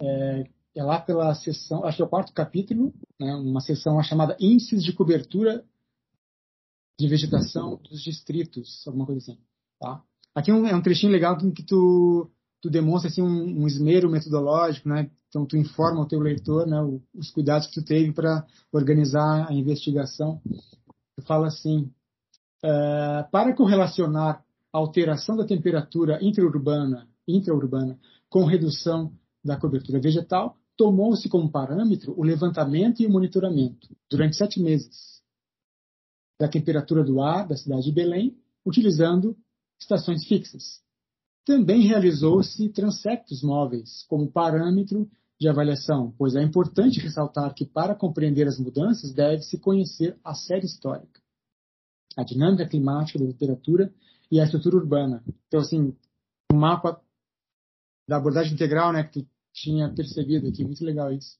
É, 0.00 0.50
é 0.74 0.82
lá 0.82 1.00
pela 1.00 1.34
sessão, 1.34 1.84
acho 1.84 1.96
que 1.96 2.02
é 2.02 2.06
o 2.06 2.08
quarto 2.08 2.32
capítulo, 2.32 2.94
né, 3.20 3.34
uma 3.34 3.60
sessão 3.60 4.02
chamada 4.02 4.36
Índices 4.40 4.82
de 4.82 4.94
Cobertura 4.94 5.64
de 6.98 7.08
Vegetação 7.08 7.76
dos 7.76 8.02
Distritos, 8.02 8.86
alguma 8.86 9.04
coisa 9.04 9.20
assim. 9.20 9.38
Tá? 9.78 10.02
Aqui 10.34 10.50
é 10.50 10.54
um, 10.54 10.66
é 10.66 10.74
um 10.74 10.82
trechinho 10.82 11.12
legal 11.12 11.38
em 11.42 11.50
que 11.50 11.62
tu, 11.62 12.30
tu 12.60 12.70
demonstra 12.70 13.10
assim, 13.10 13.22
um, 13.22 13.62
um, 13.62 13.66
esmero 13.66 14.10
metodológico, 14.10 14.88
né? 14.88 15.10
então 15.28 15.44
tu 15.44 15.56
informa 15.56 16.00
o 16.00 16.06
teu 16.06 16.20
leitor 16.20 16.66
né, 16.66 16.80
os 17.14 17.30
cuidados 17.30 17.66
que 17.66 17.74
tu 17.74 17.84
teve 17.84 18.12
para 18.12 18.46
organizar 18.72 19.48
a 19.48 19.52
investigação. 19.52 20.40
Tu 21.16 21.22
fala 21.26 21.48
assim, 21.48 21.90
uh, 22.64 23.30
para 23.30 23.54
correlacionar 23.54 24.42
a 24.72 24.78
alteração 24.78 25.36
da 25.36 25.44
temperatura 25.44 26.18
intraurbana, 26.22 27.06
intraurbana 27.28 27.98
com 28.30 28.44
redução 28.46 29.12
da 29.44 29.56
cobertura 29.58 30.00
vegetal, 30.00 30.56
tomou-se 30.76 31.28
como 31.28 31.50
parâmetro 31.50 32.14
o 32.18 32.22
levantamento 32.22 33.00
e 33.00 33.06
o 33.06 33.10
monitoramento, 33.10 33.88
durante 34.10 34.36
sete 34.36 34.60
meses, 34.60 35.20
da 36.40 36.48
temperatura 36.48 37.04
do 37.04 37.20
ar 37.20 37.46
da 37.46 37.56
cidade 37.56 37.84
de 37.84 37.92
Belém, 37.92 38.36
utilizando 38.64 39.36
estações 39.82 40.24
fixas. 40.24 40.80
Também 41.44 41.82
realizou-se 41.82 42.68
transectos 42.70 43.42
móveis 43.42 44.04
como 44.08 44.30
parâmetro 44.30 45.10
de 45.40 45.48
avaliação, 45.48 46.14
pois 46.16 46.36
é 46.36 46.42
importante 46.42 47.00
ressaltar 47.00 47.52
que 47.54 47.66
para 47.66 47.94
compreender 47.94 48.46
as 48.46 48.58
mudanças 48.58 49.12
deve-se 49.12 49.58
conhecer 49.58 50.16
a 50.22 50.34
série 50.34 50.66
histórica, 50.66 51.20
a 52.16 52.22
dinâmica 52.22 52.68
climática 52.68 53.18
da 53.18 53.26
temperatura 53.26 53.92
e 54.30 54.40
a 54.40 54.44
estrutura 54.44 54.76
urbana. 54.76 55.22
Então, 55.48 55.60
assim, 55.60 55.96
o 56.52 56.54
mapa 56.54 57.02
da 58.08 58.16
abordagem 58.16 58.54
integral, 58.54 58.92
né, 58.92 59.02
que 59.02 59.22
tu 59.22 59.28
tinha 59.52 59.92
percebido 59.92 60.46
aqui. 60.46 60.64
Muito 60.64 60.84
legal 60.84 61.12
isso. 61.12 61.36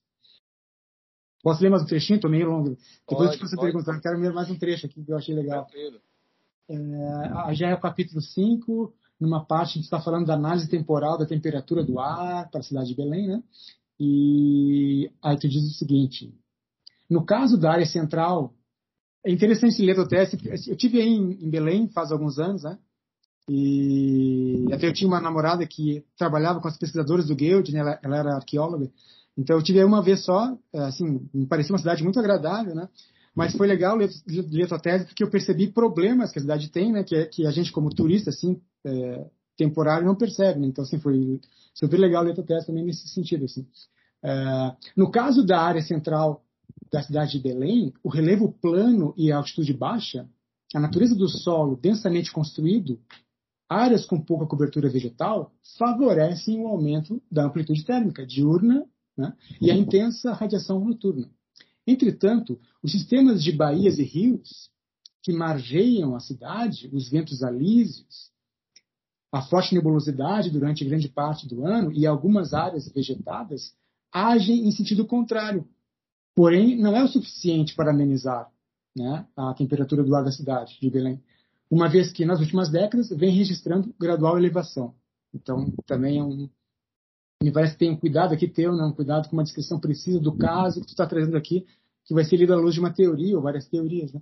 Posso 1.42 1.62
ler 1.62 1.70
mais 1.70 1.82
um 1.82 1.86
trechinho? 1.86 2.16
Estou 2.16 2.30
meio 2.30 2.48
longo. 2.48 2.76
Depois 3.08 3.30
pode, 3.30 3.38
de 3.38 3.48
você 3.48 3.56
perguntar, 3.56 4.00
quero 4.00 4.18
ler 4.18 4.32
mais 4.32 4.50
um 4.50 4.58
trecho 4.58 4.86
aqui 4.86 5.02
que 5.02 5.12
eu 5.12 5.16
achei 5.16 5.34
legal. 5.34 5.66
É, 6.68 7.54
já 7.54 7.68
é 7.68 7.74
o 7.74 7.80
capítulo 7.80 8.20
5, 8.20 8.92
numa 9.20 9.44
parte 9.44 9.74
que 9.74 9.84
está 9.84 10.00
falando 10.00 10.26
da 10.26 10.34
análise 10.34 10.68
temporal 10.68 11.18
da 11.18 11.26
temperatura 11.26 11.84
do 11.84 11.98
ar 11.98 12.50
para 12.50 12.60
a 12.60 12.64
cidade 12.64 12.88
de 12.88 12.96
Belém, 12.96 13.28
né? 13.28 13.42
E 13.98 15.10
aí 15.22 15.38
tu 15.38 15.48
diz 15.48 15.62
o 15.62 15.78
seguinte: 15.78 16.34
no 17.08 17.24
caso 17.24 17.56
da 17.58 17.72
área 17.72 17.86
central, 17.86 18.54
é 19.24 19.30
interessante 19.30 19.82
ler 19.82 19.98
o 19.98 20.08
teste. 20.08 20.38
Eu 20.68 20.76
tive 20.76 21.00
aí 21.00 21.14
em 21.14 21.50
Belém 21.50 21.88
faz 21.88 22.10
alguns 22.10 22.38
anos, 22.38 22.64
né? 22.64 22.78
E 23.48 24.66
até 24.72 24.86
eu 24.86 24.92
tinha 24.92 25.08
uma 25.08 25.20
namorada 25.20 25.66
que 25.66 26.04
trabalhava 26.16 26.60
com 26.60 26.68
as 26.68 26.78
pesquisadoras 26.78 27.26
do 27.26 27.34
Guild, 27.34 27.72
né? 27.72 27.80
ela, 27.80 27.98
ela, 28.02 28.16
era 28.16 28.34
arqueóloga. 28.36 28.90
Então 29.36 29.56
eu 29.56 29.62
tive 29.62 29.82
uma 29.82 30.02
vez 30.02 30.24
só, 30.24 30.56
é, 30.72 30.78
assim, 30.80 31.28
me 31.32 31.46
parecia 31.46 31.72
uma 31.72 31.78
cidade 31.78 32.02
muito 32.02 32.18
agradável, 32.18 32.74
né? 32.74 32.88
Mas 33.34 33.54
foi 33.54 33.66
legal 33.66 33.96
ler, 33.96 34.10
ler 34.26 34.68
tua 34.68 34.78
tese 34.78 35.06
porque 35.06 35.24
eu 35.24 35.30
percebi 35.30 35.68
problemas 35.68 36.30
que 36.30 36.38
a 36.38 36.42
cidade 36.42 36.70
tem, 36.70 36.92
né? 36.92 37.02
Que, 37.02 37.16
é, 37.16 37.26
que 37.26 37.46
a 37.46 37.50
gente 37.50 37.72
como 37.72 37.94
turista, 37.94 38.30
assim, 38.30 38.60
é, 38.84 39.26
temporário 39.56 40.06
não 40.06 40.14
percebe, 40.14 40.60
né? 40.60 40.66
Então, 40.66 40.84
assim, 40.84 40.98
foi 40.98 41.40
super 41.74 41.98
legal 41.98 42.22
ler 42.22 42.34
tua 42.34 42.44
tese 42.44 42.66
também 42.66 42.84
nesse 42.84 43.08
sentido, 43.08 43.46
assim. 43.46 43.66
É, 44.22 44.76
no 44.96 45.10
caso 45.10 45.44
da 45.44 45.60
área 45.60 45.82
central 45.82 46.44
da 46.92 47.02
cidade 47.02 47.32
de 47.32 47.40
Belém, 47.40 47.92
o 48.02 48.08
relevo 48.08 48.52
plano 48.60 49.14
e 49.16 49.32
a 49.32 49.38
altitude 49.38 49.72
baixa, 49.72 50.28
a 50.74 50.80
natureza 50.80 51.14
do 51.14 51.28
solo 51.28 51.76
densamente 51.76 52.30
construído 52.30 53.00
áreas 53.68 54.04
com 54.04 54.20
pouca 54.20 54.46
cobertura 54.46 54.88
vegetal 54.88 55.52
favorecem 55.78 56.60
o 56.60 56.68
aumento 56.68 57.22
da 57.30 57.46
amplitude 57.46 57.84
térmica 57.84 58.26
diurna 58.26 58.84
né, 59.16 59.32
e 59.60 59.70
a 59.70 59.74
intensa 59.74 60.32
radiação 60.32 60.84
noturna. 60.84 61.30
Entretanto, 61.86 62.60
os 62.82 62.92
sistemas 62.92 63.42
de 63.42 63.52
baías 63.52 63.98
e 63.98 64.02
rios 64.02 64.70
que 65.22 65.32
margeiam 65.32 66.14
a 66.14 66.20
cidade, 66.20 66.90
os 66.92 67.08
ventos 67.08 67.42
alísios, 67.42 68.30
a 69.32 69.40
forte 69.42 69.74
nebulosidade 69.74 70.50
durante 70.50 70.84
grande 70.84 71.08
parte 71.08 71.48
do 71.48 71.64
ano 71.64 71.92
e 71.92 72.06
algumas 72.06 72.52
áreas 72.52 72.90
vegetadas 72.92 73.74
agem 74.12 74.66
em 74.66 74.70
sentido 74.70 75.06
contrário. 75.06 75.66
Porém, 76.34 76.76
não 76.76 76.96
é 76.96 77.02
o 77.02 77.08
suficiente 77.08 77.74
para 77.74 77.90
amenizar 77.90 78.50
né, 78.96 79.26
a 79.36 79.54
temperatura 79.54 80.02
do 80.02 80.14
ar 80.14 80.24
da 80.24 80.32
cidade 80.32 80.78
de 80.80 80.90
Belém 80.90 81.22
uma 81.72 81.88
vez 81.88 82.12
que 82.12 82.26
nas 82.26 82.38
últimas 82.38 82.70
décadas 82.70 83.08
vem 83.08 83.30
registrando 83.34 83.94
gradual 83.98 84.36
elevação. 84.36 84.94
Então, 85.32 85.72
também 85.86 86.18
é 86.18 86.22
um. 86.22 86.50
Me 87.42 87.50
parece 87.52 87.72
que 87.72 87.80
tem 87.80 87.90
um 87.90 87.96
cuidado 87.96 88.32
aqui 88.32 88.46
teu, 88.46 88.72
né? 88.74 88.84
um 88.84 88.92
cuidado 88.92 89.28
com 89.28 89.36
uma 89.36 89.42
descrição 89.42 89.80
precisa 89.80 90.20
do 90.20 90.36
caso 90.36 90.80
que 90.80 90.86
tu 90.86 90.90
está 90.90 91.06
trazendo 91.06 91.36
aqui, 91.36 91.66
que 92.04 92.14
vai 92.14 92.24
ser 92.24 92.36
lido 92.36 92.52
à 92.52 92.56
luz 92.56 92.74
de 92.74 92.80
uma 92.80 92.92
teoria 92.92 93.36
ou 93.36 93.42
várias 93.42 93.66
teorias. 93.68 94.12
Né? 94.12 94.20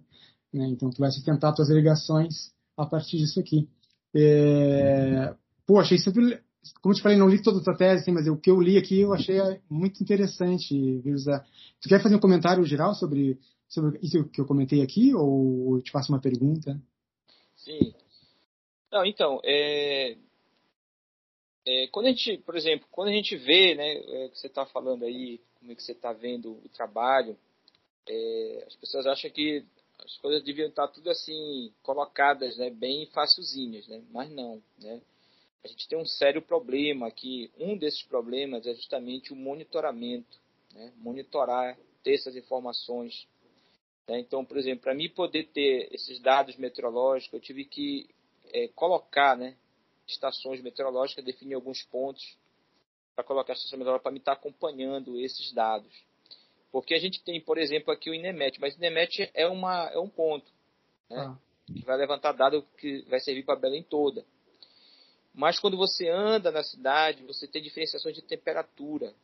né? 0.53 0.69
Então, 0.69 0.91
tu 0.91 0.99
vai 0.99 1.11
sustentar 1.11 1.53
tuas 1.53 1.71
alegações 1.71 2.53
a 2.77 2.87
partir 2.87 3.19
disso 3.19 3.39
aqui. 3.39 3.69
É... 4.15 5.35
Pô, 5.67 5.79
achei 5.79 5.99
super. 5.99 6.43
Como 6.83 6.95
te 6.95 7.03
falei, 7.03 7.17
não 7.17 7.29
li 7.29 7.43
toda 7.43 7.59
a 7.59 7.63
tua 7.63 7.77
tese, 7.77 8.03
assim, 8.03 8.13
mas 8.13 8.27
o 8.27 8.37
que 8.37 8.51
eu 8.51 8.61
li 8.61 8.77
aqui 8.77 9.01
eu 9.01 9.13
achei 9.13 9.39
muito 9.69 10.03
interessante, 10.03 10.99
Viruza. 10.99 11.45
Tu 11.81 11.89
quer 11.89 12.03
fazer 12.03 12.17
um 12.17 12.21
comentário 12.21 12.65
geral 12.65 12.95
sobre, 12.95 13.39
sobre 13.69 13.99
isso 14.03 14.25
que 14.25 14.41
eu 14.41 14.47
comentei 14.47 14.83
aqui, 14.83 15.15
ou 15.15 15.77
eu 15.77 15.83
te 15.83 15.91
faço 15.91 16.13
uma 16.13 16.21
pergunta? 16.21 16.79
Sim. 17.57 17.95
Não, 18.93 19.07
então, 19.07 19.41
é, 19.45 20.17
é, 21.67 21.87
quando 21.89 22.07
a 22.07 22.09
gente, 22.11 22.39
por 22.39 22.57
exemplo, 22.57 22.87
quando 22.91 23.09
a 23.09 23.13
gente 23.13 23.37
vê, 23.37 23.75
né, 23.75 23.93
é, 23.93 24.29
que 24.29 24.39
você 24.39 24.47
está 24.47 24.65
falando 24.67 25.05
aí, 25.05 25.41
como 25.59 25.73
é 25.73 25.75
que 25.75 25.83
você 25.83 25.93
está 25.93 26.13
vendo 26.13 26.53
o 26.53 26.69
trabalho, 26.71 27.37
é, 28.09 28.65
as 28.67 28.77
pessoas 28.77 29.07
acham 29.07 29.31
que 29.31 29.65
as 30.05 30.17
coisas 30.17 30.43
deviam 30.43 30.69
estar 30.69 30.89
tudo 30.89 31.11
assim 31.11 31.73
colocadas, 31.83 32.57
né, 32.57 32.71
bem 32.71 33.07
facilzinhas, 33.07 33.87
né, 33.89 34.03
mas 34.11 34.31
não, 34.31 34.63
né. 34.79 35.01
A 35.63 35.69
gente 35.69 35.87
tem 35.89 35.99
um 35.99 36.07
sério 36.07 36.41
problema 36.41 37.07
aqui. 37.07 37.51
Um 37.59 37.77
desses 37.77 38.03
problemas 38.03 38.67
é 38.67 38.73
justamente 38.73 39.31
o 39.31 39.37
monitoramento, 39.37 40.41
né, 40.73 40.91
monitorar, 40.97 41.77
ter 42.03 42.15
essas 42.15 42.35
informações 42.35 43.29
né? 44.11 44.19
Então, 44.19 44.45
por 44.45 44.59
exemplo, 44.59 44.83
para 44.83 44.95
mim 44.95 45.09
poder 45.09 45.45
ter 45.53 45.89
esses 45.93 46.19
dados 46.21 46.57
meteorológicos, 46.57 47.33
eu 47.33 47.41
tive 47.41 47.65
que 47.65 48.11
é, 48.53 48.67
colocar 48.75 49.37
né, 49.37 49.57
estações 50.11 50.63
meteorológicas, 50.63 51.25
definir 51.25 51.55
alguns 51.55 51.83
pontos 51.83 52.37
para 53.15 53.25
colocar 53.25 53.53
estações 53.53 53.79
meteorológicas 53.79 54.03
para 54.03 54.13
me 54.13 54.19
estar 54.19 54.35
tá 54.35 54.41
acompanhando 54.41 55.19
esses 55.19 55.53
dados. 55.53 55.93
Porque 56.73 56.95
a 56.95 56.99
gente 56.99 57.23
tem, 57.23 57.41
por 57.41 57.59
exemplo, 57.59 57.93
aqui 57.93 58.11
o 58.11 58.15
INEMET, 58.15 58.61
mas 58.61 58.75
o 58.75 58.79
INEMET 58.79 59.31
é, 59.35 59.47
uma, 59.47 59.91
é 59.91 59.99
um 59.99 60.09
ponto 60.09 60.51
né, 61.09 61.19
ah. 61.19 61.37
que 61.67 61.85
vai 61.85 61.97
levantar 61.97 62.33
dado 62.33 62.63
que 62.79 63.03
vai 63.03 63.21
servir 63.21 63.45
para 63.45 63.59
Belém 63.59 63.83
toda. 63.83 64.25
Mas 65.35 65.59
quando 65.59 65.77
você 65.77 66.09
anda 66.09 66.51
na 66.51 66.63
cidade, 66.63 67.25
você 67.25 67.47
tem 67.47 67.63
diferenciações 67.63 68.15
de 68.15 68.23
temperatura 68.23 69.15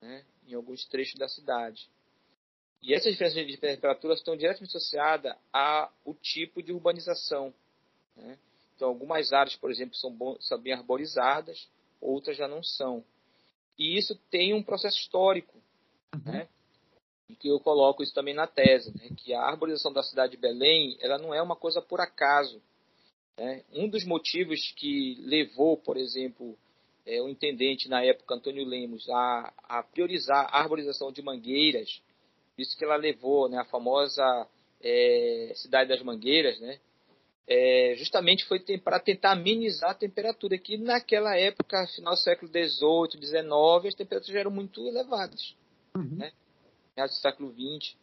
né, 0.00 0.24
em 0.46 0.54
alguns 0.54 0.84
trechos 0.86 1.18
da 1.18 1.28
cidade. 1.28 1.88
E 2.82 2.92
essas 2.92 3.12
diferenças 3.12 3.46
de 3.46 3.56
temperatura 3.56 4.14
estão 4.14 4.36
diretamente 4.36 4.76
associadas 4.76 5.36
ao 5.52 6.14
tipo 6.20 6.60
de 6.62 6.72
urbanização. 6.72 7.54
Né? 8.16 8.36
Então, 8.76 8.88
algumas 8.88 9.32
áreas, 9.32 9.56
por 9.56 9.70
exemplo, 9.70 9.94
são, 9.94 10.12
bom, 10.12 10.36
são 10.40 10.58
bem 10.58 10.72
arborizadas, 10.72 11.68
outras 12.00 12.36
já 12.36 12.48
não 12.48 12.62
são. 12.62 13.04
E 13.78 13.96
isso 13.96 14.14
tem 14.30 14.54
um 14.54 14.62
processo 14.62 14.98
histórico. 14.98 15.56
Uhum. 16.14 16.32
Né? 16.32 16.48
que 17.42 17.48
eu 17.48 17.58
coloco 17.58 18.02
isso 18.02 18.14
também 18.14 18.34
na 18.34 18.46
tese, 18.46 18.96
né, 18.96 19.08
que 19.16 19.34
a 19.34 19.42
arborização 19.42 19.92
da 19.92 20.02
cidade 20.02 20.32
de 20.32 20.38
Belém 20.38 20.96
ela 21.00 21.18
não 21.18 21.34
é 21.34 21.42
uma 21.42 21.56
coisa 21.56 21.82
por 21.82 22.00
acaso. 22.00 22.62
Né? 23.36 23.64
Um 23.72 23.88
dos 23.88 24.04
motivos 24.04 24.72
que 24.76 25.16
levou, 25.20 25.76
por 25.76 25.96
exemplo, 25.96 26.56
é, 27.04 27.20
o 27.20 27.28
intendente 27.28 27.88
na 27.88 28.04
época, 28.04 28.34
Antônio 28.34 28.64
Lemos, 28.64 29.08
a, 29.10 29.52
a, 29.64 29.82
priorizar 29.82 30.46
a 30.50 30.60
arborização 30.60 31.10
de 31.10 31.22
mangueiras, 31.22 32.00
isso 32.56 32.76
que 32.76 32.84
ela 32.84 32.96
levou 32.96 33.48
né, 33.48 33.58
a 33.58 33.64
famosa 33.64 34.24
é, 34.80 35.52
cidade 35.56 35.88
das 35.88 36.02
mangueiras, 36.02 36.60
né, 36.60 36.78
é, 37.46 37.94
justamente 37.98 38.44
foi 38.44 38.60
para 38.78 39.00
tentar 39.00 39.32
amenizar 39.32 39.90
a 39.90 39.94
temperatura, 39.94 40.56
que 40.58 40.76
naquela 40.76 41.36
época, 41.36 41.86
final 41.88 42.14
do 42.14 42.20
século 42.20 42.50
XVIII, 42.50 43.20
XIX, 43.20 43.86
as 43.86 43.94
temperaturas 43.94 44.36
eram 44.36 44.50
muito 44.50 44.86
elevadas. 44.86 45.54
Uhum. 45.94 46.16
Né? 46.16 46.32
do 46.96 47.12
século 47.14 47.52
XX. 47.52 47.96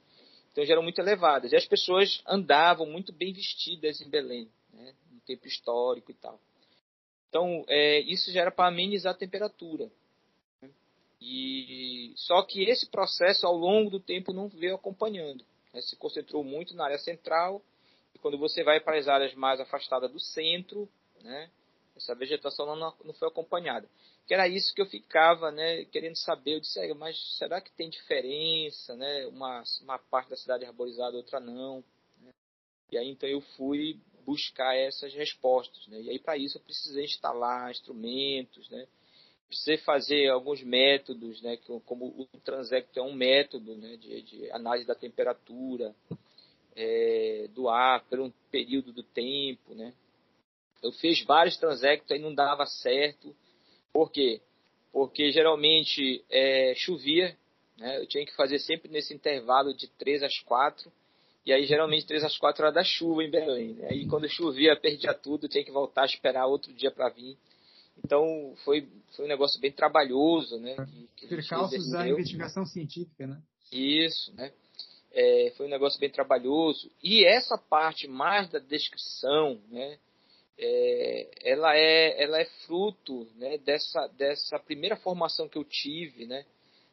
Então 0.52 0.66
já 0.66 0.74
eram 0.74 0.84
muito 0.84 1.00
elevadas. 1.00 1.52
E 1.52 1.56
as 1.56 1.66
pessoas 1.66 2.22
andavam 2.28 2.86
muito 2.86 3.14
bem 3.14 3.32
vestidas 3.32 4.02
em 4.02 4.10
Belém, 4.10 4.50
né? 4.74 4.94
no 5.12 5.20
tempo 5.22 5.48
histórico 5.48 6.12
e 6.12 6.16
tal. 6.16 6.40
Então, 7.30 7.64
é, 7.68 8.00
isso 8.02 8.32
já 8.32 8.42
era 8.42 8.52
para 8.52 8.68
amenizar 8.68 9.14
a 9.14 9.18
temperatura. 9.18 9.92
Né? 10.62 10.70
E 11.22 12.12
só 12.16 12.42
que 12.42 12.64
esse 12.64 12.90
processo 12.90 13.46
ao 13.46 13.56
longo 13.56 13.92
do 13.92 14.00
tempo 14.00 14.34
não 14.34 14.50
veio 14.50 14.76
acompanhando. 14.76 15.46
Né? 15.72 15.82
Se 15.82 15.96
concentrou 15.96 16.44
muito 16.44 16.76
na 16.76 16.86
área 16.86 16.98
central 16.98 17.62
quando 18.22 18.38
você 18.38 18.64
vai 18.64 18.80
para 18.80 18.98
as 18.98 19.08
áreas 19.08 19.34
mais 19.34 19.60
afastadas 19.60 20.12
do 20.12 20.20
centro, 20.20 20.90
né? 21.22 21.50
essa 22.00 22.16
vegetação 22.16 22.66
não, 22.66 22.94
não 23.04 23.14
foi 23.14 23.28
acompanhada. 23.28 23.88
Que 24.26 24.34
era 24.34 24.48
isso 24.48 24.74
que 24.74 24.82
eu 24.82 24.86
ficava, 24.86 25.52
né, 25.52 25.86
querendo 25.86 26.16
saber. 26.16 26.56
Eu 26.56 26.60
disse, 26.60 26.94
mas 26.94 27.18
será 27.38 27.62
que 27.62 27.72
tem 27.72 27.90
diferença, 27.90 28.96
né? 28.96 29.28
Uma, 29.28 29.64
uma 29.82 30.00
parte 30.00 30.30
da 30.30 30.38
cidade 30.38 30.66
arborizada, 30.66 31.18
outra 31.18 31.40
não. 31.40 31.84
E 32.92 32.98
aí 32.98 33.10
então 33.10 33.28
eu 33.28 33.42
fui 33.42 34.00
buscar 34.26 34.76
essas 34.76 35.14
respostas. 35.14 35.88
Né? 35.88 36.02
E 36.02 36.10
aí, 36.12 36.20
para 36.20 36.38
isso, 36.38 36.58
eu 36.58 36.62
precisei 36.62 37.06
instalar 37.06 37.72
instrumentos, 37.72 38.70
né? 38.70 38.88
precisei 39.48 39.78
fazer 39.78 40.30
alguns 40.30 40.62
métodos, 40.62 41.42
né? 41.42 41.58
como 41.86 42.06
o 42.06 42.28
Transect 42.44 42.98
é 42.98 43.02
um 43.02 43.14
método 43.14 43.76
né? 43.76 43.98
de, 43.98 44.22
de 44.22 44.52
análise 44.52 44.86
da 44.86 44.94
temperatura 44.94 45.96
é, 46.80 47.50
do 47.54 47.68
ar 47.68 48.04
por 48.06 48.20
um 48.20 48.32
período 48.50 48.94
do 48.94 49.04
tempo. 49.04 49.76
Né? 49.76 49.94
Eu 50.82 50.92
fiz 50.94 51.22
vários 51.26 51.58
Transectos 51.58 52.16
e 52.16 52.20
não 52.20 52.34
dava 52.34 52.66
certo. 52.66 53.36
Por 53.92 54.10
quê? 54.12 54.42
Porque 54.92 55.32
geralmente 55.32 56.24
é, 56.30 56.74
chovia, 56.76 57.38
né? 57.78 58.02
eu 58.02 58.08
tinha 58.08 58.26
que 58.26 58.36
fazer 58.36 58.60
sempre 58.60 58.90
nesse 58.90 59.14
intervalo 59.14 59.74
de 59.74 59.88
3 59.88 60.24
às 60.24 60.40
4 60.40 60.92
e 61.46 61.54
aí, 61.54 61.66
geralmente, 61.66 62.06
três 62.06 62.24
às 62.24 62.38
quatro 62.38 62.64
horas 62.64 62.76
da 62.76 62.84
chuva 62.84 63.24
em 63.24 63.32
Belém. 63.32 63.74
Né? 63.74 63.88
Aí, 63.90 64.08
quando 64.08 64.30
chovia, 64.30 64.80
perdia 64.80 65.16
tudo, 65.16 65.48
tinha 65.48 65.64
que 65.64 65.72
voltar 65.72 66.04
a 66.04 66.06
esperar 66.06 66.46
outro 66.46 66.72
dia 66.74 66.92
para 66.92 67.10
vir. 67.10 67.36
Então, 68.06 68.54
foi, 68.64 68.88
foi 69.16 69.26
um 69.26 69.28
negócio 69.28 69.60
bem 69.60 69.72
trabalhoso, 69.72 70.60
né? 70.60 70.76
Que, 71.16 71.28
que 71.28 71.28
Percalços 71.28 71.90
da 71.90 72.08
investigação 72.08 72.66
científica, 72.68 73.26
né? 73.26 73.42
Isso, 73.72 74.32
né? 74.36 74.54
É, 75.12 75.54
foi 75.58 75.66
um 75.66 75.70
negócio 75.70 76.00
bem 76.00 76.10
trabalhoso. 76.10 76.92
E 77.04 77.26
essa 77.26 77.58
parte 77.58 78.08
mais 78.08 78.50
da 78.50 78.60
descrição, 78.60 79.60
né? 79.70 79.98
É, 80.58 81.30
ela, 81.42 81.76
é, 81.76 82.22
ela 82.22 82.40
é 82.40 82.46
fruto 82.66 83.28
né, 83.36 83.58
dessa, 83.60 84.08
dessa 84.18 84.60
primeira 84.60 84.98
formação 84.98 85.48
que 85.48 85.58
eu 85.58 85.64
tive, 85.64 86.26
né? 86.26 86.46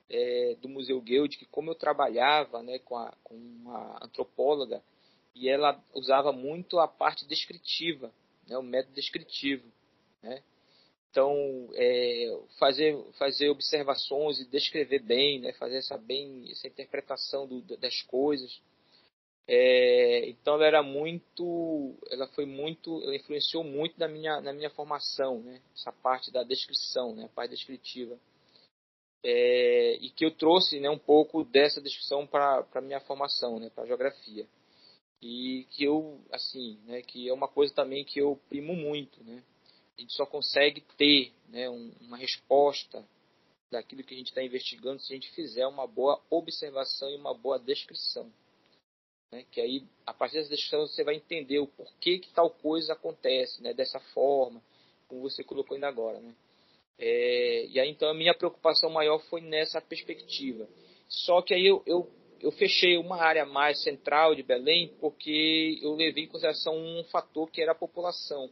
é, 0.08 0.56
do 0.60 0.68
Museu 0.68 1.00
Guild, 1.00 1.36
que 1.36 1.46
como 1.46 1.70
eu 1.70 1.74
trabalhava 1.74 2.62
né, 2.62 2.78
com, 2.80 2.96
a, 2.96 3.12
com 3.22 3.34
uma 3.34 3.98
antropóloga, 4.02 4.82
e 5.34 5.48
ela 5.48 5.82
usava 5.92 6.32
muito 6.32 6.78
a 6.78 6.88
parte 6.88 7.26
descritiva, 7.26 8.10
né, 8.46 8.56
o 8.56 8.62
método 8.62 8.94
descritivo. 8.94 9.66
Né? 10.22 10.42
Então, 11.16 11.70
é, 11.72 12.38
fazer, 12.58 12.94
fazer 13.18 13.48
observações 13.48 14.38
e 14.38 14.44
descrever 14.44 14.98
bem, 14.98 15.40
né, 15.40 15.50
fazer 15.54 15.78
essa, 15.78 15.96
bem, 15.96 16.44
essa 16.50 16.66
interpretação 16.66 17.46
do, 17.46 17.62
das 17.78 18.02
coisas. 18.02 18.60
É, 19.48 20.28
então, 20.28 20.56
ela 20.56 20.66
era 20.66 20.82
muito, 20.82 21.94
ela 22.10 22.26
foi 22.28 22.44
muito, 22.44 23.02
ela 23.02 23.16
influenciou 23.16 23.64
muito 23.64 23.98
na 23.98 24.06
minha, 24.06 24.42
na 24.42 24.52
minha 24.52 24.68
formação, 24.68 25.40
né, 25.40 25.62
essa 25.74 25.90
parte 25.90 26.30
da 26.30 26.42
descrição, 26.42 27.14
né, 27.14 27.24
a 27.24 27.28
parte 27.28 27.52
descritiva 27.52 28.18
é, 29.24 29.96
e 29.96 30.10
que 30.10 30.22
eu 30.22 30.30
trouxe 30.30 30.78
né, 30.80 30.90
um 30.90 30.98
pouco 30.98 31.44
dessa 31.44 31.80
descrição 31.80 32.26
para 32.26 32.62
a 32.74 32.80
minha 32.82 33.00
formação, 33.00 33.58
né, 33.58 33.70
para 33.74 33.84
a 33.84 33.86
geografia. 33.86 34.46
E 35.22 35.66
que 35.70 35.82
eu, 35.82 36.20
assim, 36.30 36.78
né, 36.84 37.00
que 37.00 37.26
é 37.26 37.32
uma 37.32 37.48
coisa 37.48 37.72
também 37.72 38.04
que 38.04 38.20
eu 38.20 38.38
primo 38.50 38.76
muito, 38.76 39.24
né. 39.24 39.42
A 39.96 40.00
gente 40.00 40.12
só 40.12 40.26
consegue 40.26 40.82
ter 40.96 41.32
né, 41.48 41.70
um, 41.70 41.92
uma 42.02 42.16
resposta 42.16 43.04
daquilo 43.70 44.04
que 44.04 44.14
a 44.14 44.16
gente 44.16 44.28
está 44.28 44.42
investigando 44.42 45.00
se 45.00 45.12
a 45.12 45.16
gente 45.16 45.30
fizer 45.32 45.66
uma 45.66 45.86
boa 45.86 46.22
observação 46.30 47.10
e 47.10 47.16
uma 47.16 47.34
boa 47.34 47.58
descrição. 47.58 48.30
Né, 49.32 49.44
que 49.50 49.60
aí, 49.60 49.84
a 50.04 50.14
partir 50.14 50.36
dessa 50.36 50.50
descrição, 50.50 50.86
você 50.86 51.02
vai 51.02 51.16
entender 51.16 51.58
o 51.58 51.66
porquê 51.66 52.18
que 52.18 52.32
tal 52.32 52.50
coisa 52.50 52.92
acontece, 52.92 53.62
né, 53.62 53.72
dessa 53.72 53.98
forma, 53.98 54.62
como 55.08 55.22
você 55.22 55.42
colocou 55.42 55.74
ainda 55.74 55.88
agora, 55.88 56.20
né. 56.20 56.34
É, 56.98 57.66
e 57.66 57.78
aí 57.78 57.90
então 57.90 58.08
a 58.08 58.14
minha 58.14 58.34
preocupação 58.34 58.88
maior 58.88 59.18
foi 59.28 59.40
nessa 59.40 59.80
perspectiva. 59.80 60.66
Só 61.08 61.42
que 61.42 61.52
aí 61.52 61.66
eu, 61.66 61.82
eu, 61.86 62.10
eu 62.40 62.50
fechei 62.52 62.96
uma 62.96 63.16
área 63.16 63.44
mais 63.44 63.82
central 63.82 64.34
de 64.34 64.42
Belém 64.42 64.94
porque 65.00 65.78
eu 65.82 65.94
levei 65.94 66.24
em 66.24 66.28
consideração 66.28 66.74
um 66.74 67.04
fator 67.04 67.50
que 67.50 67.60
era 67.60 67.72
a 67.72 67.74
população. 67.74 68.50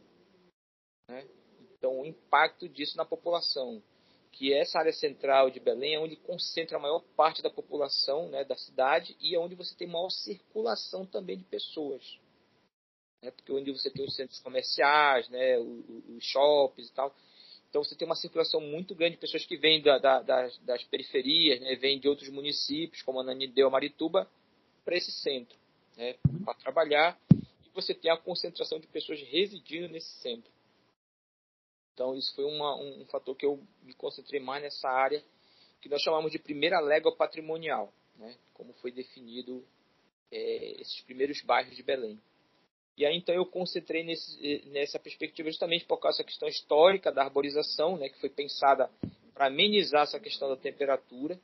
Né? 1.07 1.27
Então 1.77 1.99
o 1.99 2.05
impacto 2.05 2.67
disso 2.67 2.97
na 2.97 3.05
população. 3.05 3.81
Que 4.31 4.53
essa 4.53 4.79
área 4.79 4.91
central 4.91 5.49
de 5.49 5.61
Belém 5.61 5.95
é 5.95 5.99
onde 5.99 6.17
concentra 6.17 6.77
a 6.77 6.81
maior 6.81 7.01
parte 7.15 7.41
da 7.41 7.49
população 7.49 8.27
né, 8.29 8.43
da 8.43 8.57
cidade 8.57 9.15
e 9.21 9.33
é 9.33 9.39
onde 9.39 9.55
você 9.55 9.73
tem 9.75 9.87
maior 9.87 10.09
circulação 10.09 11.05
também 11.05 11.37
de 11.37 11.45
pessoas. 11.45 12.19
Né? 13.21 13.31
Porque 13.31 13.51
onde 13.53 13.71
você 13.71 13.89
tem 13.89 14.03
os 14.03 14.13
centros 14.13 14.39
comerciais, 14.41 15.29
né, 15.29 15.57
os, 15.57 15.85
os 16.09 16.23
shoppings 16.25 16.89
e 16.89 16.93
tal. 16.93 17.15
Então 17.69 17.83
você 17.83 17.95
tem 17.95 18.05
uma 18.05 18.15
circulação 18.15 18.61
muito 18.61 18.95
grande 18.95 19.15
de 19.15 19.21
pessoas 19.21 19.45
que 19.45 19.57
vêm 19.57 19.81
da, 19.81 19.97
da, 19.97 20.21
das, 20.21 20.57
das, 20.59 20.83
periferias, 20.83 21.59
né, 21.59 21.75
vêm 21.75 21.99
de 21.99 22.07
outros 22.07 22.29
municípios, 22.29 23.01
como 23.01 23.19
Ananideu, 23.19 23.69
Marituba, 23.69 24.29
para 24.83 24.95
esse 24.95 25.11
centro, 25.11 25.57
né, 25.97 26.15
para 26.43 26.53
trabalhar. 26.55 27.19
E 27.33 27.69
você 27.73 27.93
tem 27.93 28.11
a 28.11 28.17
concentração 28.17 28.79
de 28.79 28.87
pessoas 28.87 29.21
residindo 29.21 29.89
nesse 29.89 30.09
centro. 30.21 30.54
Então 31.95 32.13
isso 32.13 32.35
foi 32.35 32.43
uma, 32.43 32.75
um, 32.75 33.01
um, 33.01 33.05
fator 33.05 33.33
que 33.35 33.45
eu 33.45 33.57
me 33.81 33.93
concentrei 33.93 34.39
mais 34.39 34.61
nessa 34.61 34.89
área, 34.89 35.23
que 35.81 35.87
nós 35.87 36.01
chamamos 36.01 36.29
de 36.29 36.37
primeira 36.37 36.81
légua 36.81 37.15
patrimonial, 37.15 37.91
né, 38.17 38.35
como 38.53 38.73
foi 38.73 38.91
definido 38.91 39.65
é, 40.29 40.81
esses 40.81 40.99
primeiros 41.01 41.41
bairros 41.41 41.73
de 41.73 41.81
Belém. 41.81 42.19
E 42.97 43.05
aí 43.05 43.15
então 43.15 43.33
eu 43.33 43.45
concentrei 43.45 44.03
nesse, 44.03 44.63
nessa 44.67 44.99
perspectiva 44.99 45.49
justamente 45.49 45.85
por 45.85 45.97
causa 45.97 46.17
dessa 46.17 46.27
questão 46.27 46.49
histórica 46.49 47.13
da 47.13 47.23
arborização, 47.23 47.97
né, 47.97 48.09
que 48.09 48.19
foi 48.19 48.29
pensada 48.29 48.91
para 49.33 49.47
amenizar 49.47 50.03
essa 50.03 50.19
questão 50.19 50.49
da 50.49 50.57
temperatura, 50.57 51.39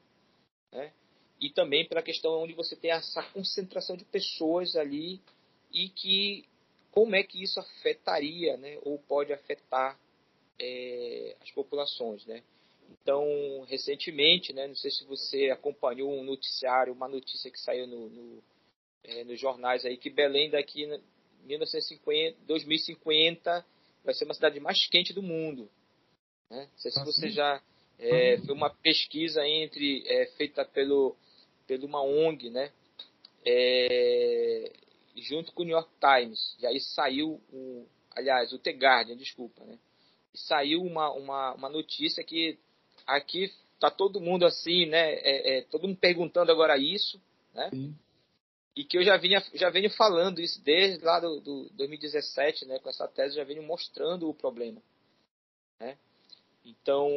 né, 0.70 0.92
e 1.40 1.50
também 1.50 1.88
pela 1.88 2.02
questão 2.02 2.44
onde 2.44 2.54
você 2.54 2.76
tem 2.76 2.92
essa 2.92 3.24
concentração 3.32 3.96
de 3.96 4.04
pessoas 4.04 4.76
ali 4.76 5.22
e 5.72 5.88
que 5.88 6.46
como 6.92 7.16
é 7.16 7.24
que 7.24 7.42
isso 7.42 7.58
afetaria, 7.58 8.58
né, 8.58 8.78
ou 8.84 9.00
pode 9.00 9.32
afetar 9.32 9.98
é, 10.62 11.36
as 11.42 11.52
populações, 11.52 12.26
né? 12.26 12.44
Então, 13.02 13.66
recentemente, 13.68 14.54
né, 14.54 14.68
não 14.68 14.76
sei 14.76 14.92
se 14.92 15.04
você 15.06 15.50
acompanhou 15.50 16.12
um 16.14 16.24
noticiário, 16.24 16.94
uma 16.94 17.08
notícia 17.08 17.50
que 17.50 17.60
saiu 17.60 17.88
no, 17.88 18.10
no 18.10 18.44
é, 19.04 19.24
nos 19.24 19.40
jornais 19.40 19.84
aí, 19.86 19.98
que 19.98 20.10
Belém 20.10 20.52
daqui 20.52 20.86
1950, 21.46 22.38
2050 22.46 23.66
vai 24.04 24.14
ser 24.14 24.26
uma 24.26 24.34
cidade 24.34 24.60
mais 24.60 24.88
quente 24.88 25.14
do 25.14 25.24
mundo. 25.24 25.70
Né? 26.50 26.68
Não 26.72 26.78
sei 26.78 26.92
se 26.92 27.04
você 27.04 27.30
já 27.30 27.62
é, 27.98 28.38
foi 28.38 28.54
uma 28.54 28.70
pesquisa 28.70 29.48
entre 29.48 30.04
é, 30.06 30.28
feita 30.38 30.64
pelo 30.66 31.16
pelo 31.66 31.88
uma 31.88 32.04
ONG, 32.04 32.50
né? 32.50 32.72
É, 33.46 34.74
junto 35.16 35.52
com 35.54 35.64
o 35.64 35.66
New 35.66 35.76
York 35.76 35.90
Times. 36.00 36.56
E 36.60 36.68
aí 36.68 36.80
saiu 36.80 37.42
o, 37.52 37.88
aliás, 38.12 38.52
o 38.52 38.60
The 38.60 38.72
Guardian, 38.72 39.16
desculpa, 39.16 39.64
né? 39.64 39.80
Saiu 40.34 40.82
uma, 40.82 41.12
uma, 41.12 41.54
uma 41.54 41.70
notícia 41.70 42.24
que 42.24 42.58
aqui 43.06 43.52
tá 43.80 43.90
todo 43.90 44.22
mundo 44.22 44.46
assim, 44.46 44.86
né? 44.86 45.14
É, 45.14 45.58
é, 45.58 45.62
todo 45.64 45.88
mundo 45.88 45.98
perguntando 45.98 46.52
agora 46.52 46.78
isso, 46.78 47.22
né? 47.54 47.70
Sim 47.70 47.96
e 48.76 48.84
que 48.86 48.98
eu 48.98 49.04
já 49.04 49.18
vinha 49.18 49.44
já 49.54 49.70
venho 49.70 49.90
falando 49.90 50.40
isso 50.40 50.62
desde 50.64 51.04
lá 51.04 51.20
do, 51.20 51.42
do 51.42 51.70
2017, 51.72 52.66
né, 52.66 52.80
com 52.80 52.90
essa 52.90 53.08
tese 53.08 53.36
já 53.36 53.44
venho 53.44 53.64
mostrando 53.64 54.30
o 54.30 54.34
problema, 54.34 54.82
né? 55.80 55.98
Então, 56.64 57.10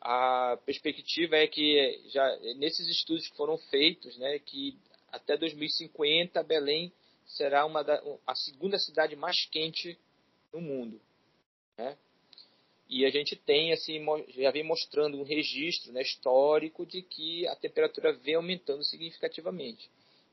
a 0.00 0.56
perspectiva 0.64 1.36
é 1.36 1.46
que 1.48 2.02
já 2.08 2.24
nesses 2.56 2.86
estudos 2.86 3.26
que 3.28 3.36
foram 3.36 3.58
feitos, 3.58 4.16
né, 4.16 4.38
que 4.38 4.78
até 5.12 5.36
2050 5.36 6.42
Belém 6.44 6.92
será 7.26 7.66
uma 7.66 7.82
da, 7.82 8.00
a 8.26 8.34
segunda 8.34 8.78
cidade 8.78 9.16
mais 9.16 9.44
quente 9.46 9.98
no 10.52 10.60
mundo, 10.60 11.00
né? 11.76 11.98
E 12.88 13.04
a 13.04 13.10
gente 13.10 13.34
tem 13.34 13.72
assim 13.72 14.00
já 14.28 14.50
vem 14.50 14.62
mostrando 14.62 15.18
um 15.18 15.24
registro 15.24 15.92
né, 15.92 16.02
histórico 16.02 16.86
de 16.86 17.02
que 17.02 17.46
a 17.48 17.56
temperatura 17.56 18.12
vem 18.12 18.36
aumentando 18.36 18.84
significativamente. 18.84 19.90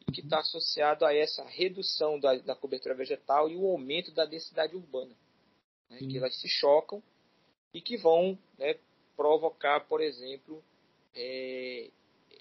E 0.07 0.11
que 0.11 0.21
está 0.21 0.39
associado 0.39 1.05
a 1.05 1.13
essa 1.13 1.43
redução 1.45 2.19
da, 2.19 2.35
da, 2.35 2.55
cobertura 2.55 2.93
vegetal 2.93 3.49
e 3.49 3.55
o 3.55 3.65
aumento 3.65 4.11
da 4.11 4.25
densidade 4.25 4.75
urbana, 4.75 5.15
né, 5.89 5.97
que 5.97 6.17
elas 6.17 6.35
se 6.39 6.47
chocam 6.47 7.01
e 7.73 7.81
que 7.81 7.97
vão 7.97 8.37
né, 8.57 8.77
provocar, 9.15 9.79
por 9.87 10.01
exemplo, 10.01 10.63
é, 11.15 11.89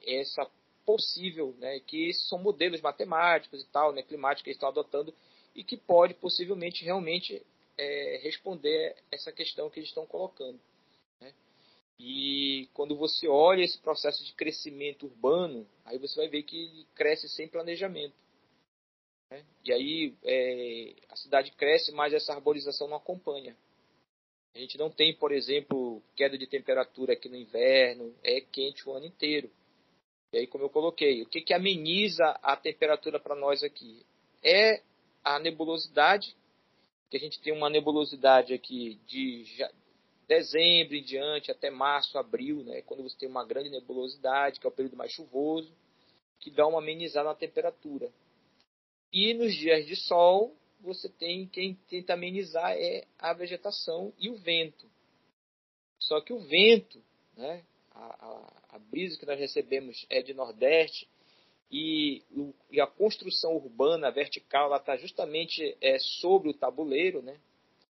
essa 0.04 0.46
possível, 0.84 1.54
né, 1.58 1.80
que 1.80 2.08
esses 2.08 2.28
são 2.28 2.38
modelos 2.38 2.80
matemáticos 2.80 3.62
e 3.62 3.66
tal, 3.68 3.92
né, 3.92 4.02
climáticos 4.02 4.42
que 4.42 4.50
eles 4.50 4.56
estão 4.56 4.68
adotando 4.68 5.14
e 5.54 5.62
que 5.62 5.76
pode 5.76 6.14
possivelmente 6.14 6.84
realmente 6.84 7.44
é, 7.76 8.20
responder 8.22 8.96
essa 9.10 9.32
questão 9.32 9.70
que 9.70 9.80
eles 9.80 9.88
estão 9.88 10.06
colocando. 10.06 10.60
Né? 11.20 11.32
E 11.98 12.68
quando 12.74 12.96
você 12.96 13.28
olha 13.28 13.62
esse 13.62 13.78
processo 13.78 14.24
de 14.24 14.32
crescimento 14.34 15.06
urbano, 15.06 15.66
aí 15.84 15.98
você 15.98 16.16
vai 16.16 16.28
ver 16.28 16.42
que 16.42 16.56
ele 16.56 16.86
cresce 16.94 17.28
sem 17.28 17.48
planejamento. 17.48 18.14
Né? 19.30 19.44
E 19.64 19.72
aí 19.72 20.14
é, 20.22 20.94
a 21.08 21.16
cidade 21.16 21.52
cresce, 21.52 21.92
mas 21.92 22.12
essa 22.12 22.32
arborização 22.32 22.88
não 22.88 22.96
acompanha. 22.96 23.56
A 24.54 24.58
gente 24.58 24.76
não 24.76 24.90
tem, 24.90 25.14
por 25.14 25.32
exemplo, 25.32 26.02
queda 26.14 26.36
de 26.36 26.46
temperatura 26.46 27.14
aqui 27.14 27.28
no 27.28 27.36
inverno, 27.36 28.14
é 28.22 28.40
quente 28.40 28.86
o 28.86 28.92
ano 28.92 29.06
inteiro. 29.06 29.50
E 30.32 30.38
aí, 30.38 30.46
como 30.46 30.64
eu 30.64 30.70
coloquei, 30.70 31.22
o 31.22 31.26
que, 31.26 31.40
que 31.40 31.54
ameniza 31.54 32.24
a 32.42 32.56
temperatura 32.56 33.18
para 33.18 33.34
nós 33.34 33.62
aqui? 33.62 34.04
É 34.42 34.82
a 35.24 35.38
nebulosidade, 35.38 36.36
que 37.12 37.18
a 37.18 37.20
gente 37.20 37.42
tem 37.42 37.52
uma 37.52 37.68
nebulosidade 37.68 38.54
aqui 38.54 38.98
de 39.06 39.44
dezembro 40.26 40.96
em 40.96 41.02
diante 41.02 41.50
até 41.50 41.68
março, 41.68 42.16
abril, 42.16 42.64
né, 42.64 42.80
quando 42.80 43.02
você 43.02 43.14
tem 43.18 43.28
uma 43.28 43.44
grande 43.44 43.68
nebulosidade, 43.68 44.58
que 44.58 44.66
é 44.66 44.70
o 44.70 44.72
período 44.72 44.96
mais 44.96 45.12
chuvoso, 45.12 45.70
que 46.40 46.50
dá 46.50 46.66
uma 46.66 46.78
amenizada 46.78 47.28
na 47.28 47.34
temperatura. 47.34 48.10
E 49.12 49.34
nos 49.34 49.54
dias 49.54 49.84
de 49.84 49.94
sol, 49.94 50.56
você 50.80 51.06
tem 51.06 51.46
quem 51.46 51.74
tenta 51.90 52.14
amenizar 52.14 52.72
é 52.72 53.04
a 53.18 53.34
vegetação 53.34 54.14
e 54.18 54.30
o 54.30 54.36
vento. 54.36 54.90
Só 55.98 56.18
que 56.22 56.32
o 56.32 56.38
vento, 56.38 56.98
né, 57.36 57.62
a, 57.90 58.04
a, 58.06 58.76
a 58.76 58.78
brisa 58.78 59.18
que 59.18 59.26
nós 59.26 59.38
recebemos 59.38 60.06
é 60.08 60.22
de 60.22 60.32
nordeste 60.32 61.06
e, 61.72 62.22
e 62.70 62.80
a 62.80 62.86
construção 62.86 63.56
urbana 63.56 64.10
vertical 64.10 64.74
está 64.76 64.96
justamente 64.96 65.76
é, 65.80 65.98
sobre 65.98 66.50
o 66.50 66.54
tabuleiro, 66.54 67.22
né, 67.22 67.38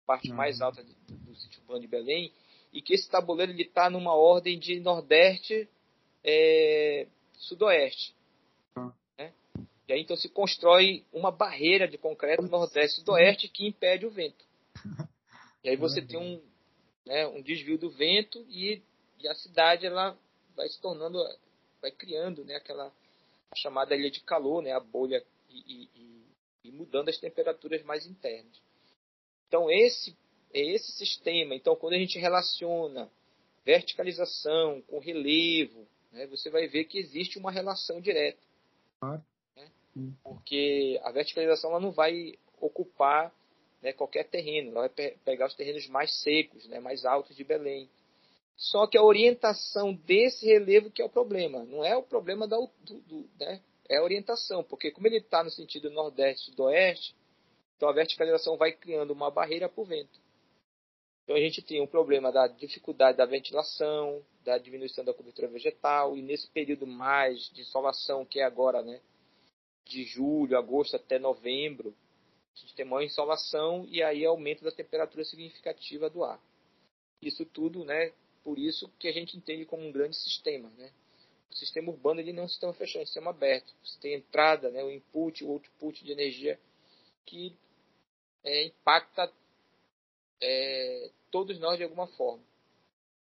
parte 0.05 0.29
uhum. 0.29 0.35
mais 0.35 0.59
alta 0.61 0.83
do, 0.83 0.93
do 1.09 1.35
sítio 1.35 1.61
urbano 1.61 1.81
de 1.81 1.87
Belém, 1.87 2.33
e 2.73 2.81
que 2.81 2.93
esse 2.93 3.09
tabuleiro 3.09 3.51
está 3.53 3.89
numa 3.89 4.15
ordem 4.15 4.57
de 4.57 4.79
nordeste 4.79 5.69
é, 6.23 7.07
sudoeste. 7.33 8.17
E 9.87 9.93
aí 9.93 10.01
então 10.01 10.17
se 10.17 10.27
constrói 10.27 11.05
uma 11.13 11.31
barreira 11.31 11.87
de 11.87 11.97
concreto 11.97 12.43
nordeste 12.43 12.97
sudoeste 12.97 13.47
que 13.47 13.65
impede 13.65 14.05
o 14.05 14.11
vento. 14.11 14.45
E 15.63 15.69
aí 15.69 15.75
você 15.75 16.01
tem 16.01 16.17
um, 16.17 16.41
né, 17.05 17.27
um 17.27 17.41
desvio 17.41 17.77
do 17.77 17.89
vento 17.89 18.45
e, 18.47 18.81
e, 19.19 19.27
a 19.27 19.35
cidade 19.35 19.85
ela 19.85 20.17
vai 20.55 20.69
se 20.69 20.79
tornando, 20.79 21.21
vai 21.81 21.91
criando 21.91 22.45
né, 22.45 22.55
aquela 22.55 22.89
chamada 23.55 23.95
ilha 23.95 24.11
de 24.11 24.21
calor, 24.21 24.61
né, 24.61 24.71
a 24.73 24.79
bolha 24.79 25.23
e, 25.49 25.89
e, 25.95 26.25
e 26.65 26.71
mudando 26.71 27.09
as 27.09 27.17
temperaturas 27.17 27.83
mais 27.83 28.05
internas. 28.05 28.61
Então 29.47 29.69
esse 29.71 30.15
é 30.53 30.61
esse 30.61 30.91
sistema. 30.93 31.55
Então 31.55 31.75
quando 31.75 31.93
a 31.93 31.99
gente 31.99 32.19
relaciona 32.19 33.09
verticalização 33.65 34.81
com 34.83 34.99
relevo, 34.99 35.87
né, 36.11 36.27
você 36.27 36.49
vai 36.49 36.67
ver 36.67 36.85
que 36.85 36.97
existe 36.97 37.37
uma 37.37 37.51
relação 37.51 38.01
direta. 38.01 38.39
Claro 38.99 39.23
porque 40.23 40.99
a 41.03 41.11
verticalização 41.11 41.71
ela 41.71 41.79
não 41.79 41.91
vai 41.91 42.33
ocupar 42.59 43.33
né, 43.81 43.93
qualquer 43.93 44.25
terreno, 44.25 44.71
ela 44.71 44.81
vai 44.81 44.89
pe 44.89 45.17
pegar 45.23 45.47
os 45.47 45.55
terrenos 45.55 45.87
mais 45.87 46.13
secos, 46.21 46.67
né, 46.67 46.79
mais 46.79 47.05
altos 47.05 47.35
de 47.35 47.43
Belém. 47.43 47.89
Só 48.57 48.87
que 48.87 48.97
a 48.97 49.03
orientação 49.03 49.93
desse 49.93 50.47
relevo 50.47 50.89
que 50.89 51.01
é 51.01 51.05
o 51.05 51.09
problema, 51.09 51.63
não 51.63 51.85
é 51.85 51.95
o 51.95 52.01
problema 52.01 52.47
da, 52.47 52.57
do, 52.57 52.99
do 53.01 53.29
né, 53.39 53.61
é 53.87 53.97
a 53.97 54.03
orientação, 54.03 54.63
porque 54.63 54.91
como 54.91 55.05
ele 55.05 55.17
está 55.17 55.43
no 55.43 55.51
sentido 55.51 55.91
nordeste-sudoeste, 55.91 57.15
então 57.75 57.87
a 57.87 57.93
verticalização 57.93 58.57
vai 58.57 58.71
criando 58.71 59.11
uma 59.11 59.29
barreira 59.29 59.69
para 59.69 59.81
o 59.81 59.85
vento. 59.85 60.19
Então 61.23 61.35
a 61.35 61.39
gente 61.39 61.61
tem 61.61 61.81
um 61.81 61.87
problema 61.87 62.31
da 62.31 62.47
dificuldade 62.47 63.17
da 63.17 63.25
ventilação, 63.25 64.25
da 64.43 64.57
diminuição 64.57 65.05
da 65.05 65.13
cobertura 65.13 65.47
vegetal, 65.47 66.17
e 66.17 66.21
nesse 66.23 66.49
período 66.49 66.87
mais 66.87 67.51
de 67.53 67.61
insolação 67.61 68.25
que 68.25 68.39
é 68.39 68.43
agora, 68.43 68.81
né, 68.81 68.99
de 69.85 70.03
julho, 70.03 70.57
agosto 70.57 70.95
até 70.95 71.19
novembro, 71.19 71.93
a 72.55 72.59
gente 72.59 72.73
tem 72.73 72.85
maior 72.85 73.03
insolação 73.03 73.85
e 73.89 74.01
aí 74.01 74.25
aumento 74.25 74.63
da 74.63 74.71
temperatura 74.71 75.23
significativa 75.23 76.09
do 76.09 76.23
ar. 76.23 76.41
Isso 77.21 77.45
tudo, 77.45 77.85
né, 77.85 78.11
por 78.47 78.57
isso 78.57 78.89
que 78.97 79.09
a 79.09 79.11
gente 79.11 79.35
entende 79.35 79.65
como 79.65 79.85
um 79.85 79.91
grande 79.91 80.15
sistema, 80.15 80.69
né? 80.77 80.89
O 81.51 81.55
sistema 81.55 81.91
urbano 81.91 82.21
ele 82.21 82.31
não 82.31 82.43
é 82.43 82.45
um 82.45 82.47
sistema 82.47 82.73
fechado, 82.73 83.01
é 83.01 83.03
um 83.03 83.05
sistema 83.05 83.31
aberto. 83.31 83.75
Você 83.83 83.99
tem 83.99 84.13
entrada, 84.13 84.71
né, 84.71 84.81
o 84.81 84.89
input, 84.89 85.43
o 85.43 85.51
output 85.51 86.01
de 86.01 86.13
energia 86.13 86.57
que 87.25 87.53
é, 88.45 88.67
impacta 88.67 89.29
é, 90.39 91.11
todos 91.29 91.59
nós 91.59 91.75
de 91.75 91.83
alguma 91.83 92.07
forma. 92.07 92.41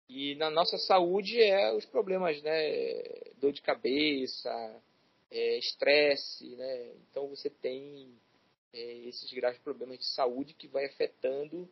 E 0.08 0.34
na 0.36 0.48
nossa 0.48 0.78
saúde 0.78 1.38
é 1.42 1.74
os 1.74 1.84
problemas, 1.84 2.40
né, 2.40 3.02
dor 3.36 3.52
de 3.52 3.60
cabeça, 3.60 4.82
é, 5.30 5.58
estresse, 5.58 6.56
né? 6.56 6.92
Então 7.10 7.28
você 7.28 7.50
tem 7.50 8.18
é, 8.72 8.80
esses 9.08 9.30
graves 9.30 9.60
problemas 9.60 9.98
de 9.98 10.06
saúde 10.06 10.54
que 10.54 10.68
vai 10.68 10.86
afetando 10.86 11.68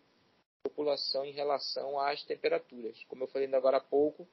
população 0.62 1.24
em 1.24 1.32
relação 1.32 1.98
às 1.98 2.22
temperaturas. 2.24 3.02
Como 3.08 3.24
eu 3.24 3.28
falei 3.28 3.52
agora 3.54 3.78
há 3.78 3.80
pouco, 3.80 4.26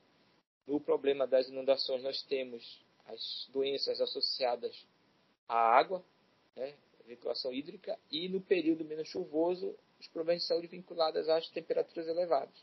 no 0.66 0.80
problema 0.80 1.26
das 1.26 1.48
inundações 1.48 2.04
nós 2.04 2.22
temos 2.24 2.82
as 3.06 3.50
doenças 3.52 4.02
associadas 4.02 4.86
à 5.48 5.58
água, 5.58 6.04
né? 6.56 6.76
vinculação 7.06 7.54
hídrica, 7.54 7.98
e 8.12 8.28
no 8.28 8.42
período 8.42 8.84
menos 8.84 9.08
chuvoso, 9.08 9.74
os 9.98 10.08
problemas 10.10 10.42
de 10.42 10.48
saúde 10.50 10.68
vinculados 10.68 11.30
às 11.30 11.48
temperaturas 11.50 12.06
elevadas. 12.06 12.54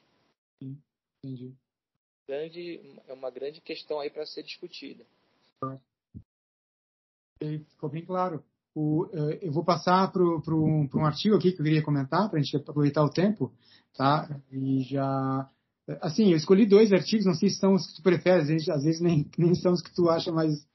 Sim, 0.59 0.78
entendi. 1.22 1.55
Grande, 2.28 3.01
é 3.09 3.12
uma 3.14 3.30
grande 3.30 3.62
questão 3.62 4.01
aí 4.01 4.11
para 4.11 4.26
ser 4.26 4.43
discutida 4.43 5.07
ficou 7.68 7.89
bem 7.89 8.05
claro. 8.05 8.45
O, 8.75 9.07
eh, 9.12 9.39
eu 9.43 9.53
vou 9.53 9.64
passar 9.64 10.11
para 10.11 10.22
um, 10.22 11.05
artigo 11.05 11.37
aqui 11.37 11.53
que 11.53 11.61
eu 11.61 11.64
queria 11.64 11.83
comentar, 11.83 12.29
para 12.29 12.41
a 12.41 12.43
gente 12.43 12.57
aproveitar 12.57 13.05
o 13.05 13.11
tempo, 13.11 13.53
tá? 13.97 14.29
E 14.51 14.83
já. 14.83 15.49
Assim, 16.01 16.31
eu 16.31 16.37
escolhi 16.37 16.66
dois 16.66 16.93
artigos, 16.93 17.27
não 17.27 17.35
sei 17.35 17.51
se 17.51 17.57
são 17.57 17.75
os 17.75 17.87
que 17.87 17.97
tu 17.97 18.03
prefere, 18.03 18.41
às 18.41 18.49
vezes, 18.49 18.68
às 18.68 18.83
vezes 18.83 19.01
nem, 19.01 19.31
nem 19.39 19.55
são 19.55 19.72
os 19.72 19.83
que 19.83 19.95
tu 19.95 20.09
acha 20.09 20.33
mais, 20.33 20.66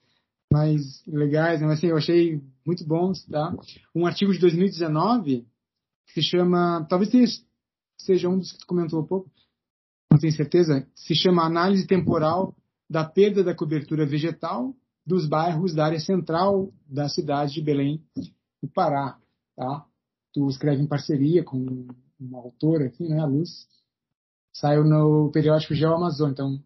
mais 0.52 1.04
legais, 1.06 1.60
mas 1.60 1.72
assim, 1.72 1.88
eu 1.88 1.96
achei 1.96 2.40
muito 2.64 2.86
bons, 2.86 3.26
tá? 3.26 3.54
Um 3.94 4.06
artigo 4.06 4.32
de 4.32 4.38
2019 4.38 5.46
que 6.06 6.14
se 6.14 6.22
chama, 6.22 6.86
talvez 6.88 7.10
seja 7.98 8.28
um 8.28 8.38
dos 8.38 8.52
que 8.52 8.58
tu 8.58 8.66
comentou 8.66 9.00
um 9.00 9.06
pouco, 9.06 9.30
não 10.10 10.18
tenho 10.18 10.32
certeza, 10.32 10.86
se 10.94 11.14
chama 11.14 11.44
Análise 11.44 11.86
Temporal 11.86 12.54
da 12.88 13.04
Perda 13.04 13.44
da 13.44 13.54
Cobertura 13.54 14.06
Vegetal 14.06 14.74
dos 15.06 15.26
bairros 15.26 15.74
da 15.74 15.86
área 15.86 16.00
central 16.00 16.72
da 16.86 17.08
cidade 17.08 17.54
de 17.54 17.62
Belém, 17.62 18.02
do 18.62 18.68
Pará. 18.68 19.18
Tá? 19.56 19.86
Tu 20.32 20.48
escreve 20.48 20.82
em 20.82 20.86
parceria 20.86 21.42
com 21.42 21.88
uma 22.18 22.38
autora 22.38 22.86
aqui, 22.86 23.08
né, 23.08 23.20
a 23.20 23.26
Luz. 23.26 23.66
Saiu 24.52 24.84
no 24.84 25.30
periódico 25.32 25.74
Geo 25.74 25.94
Amazônia. 25.94 26.32
Então, 26.32 26.62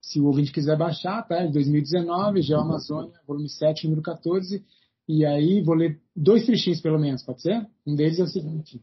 se 0.00 0.20
o 0.20 0.26
ouvinte 0.26 0.52
quiser 0.52 0.76
baixar, 0.76 1.26
tá? 1.26 1.36
É 1.36 1.46
de 1.46 1.52
2019, 1.52 2.42
Geo 2.42 2.60
Amazônia, 2.60 3.18
volume 3.26 3.48
7, 3.48 3.84
número 3.84 4.02
14. 4.02 4.64
E 5.08 5.24
aí 5.24 5.62
vou 5.62 5.74
ler 5.74 6.00
dois 6.14 6.46
trechinhos, 6.46 6.80
pelo 6.80 6.98
menos, 6.98 7.22
pode 7.22 7.42
ser? 7.42 7.66
Um 7.86 7.94
deles 7.94 8.18
é 8.18 8.22
o 8.22 8.28
seguinte. 8.28 8.82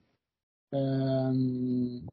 Um, 0.74 2.06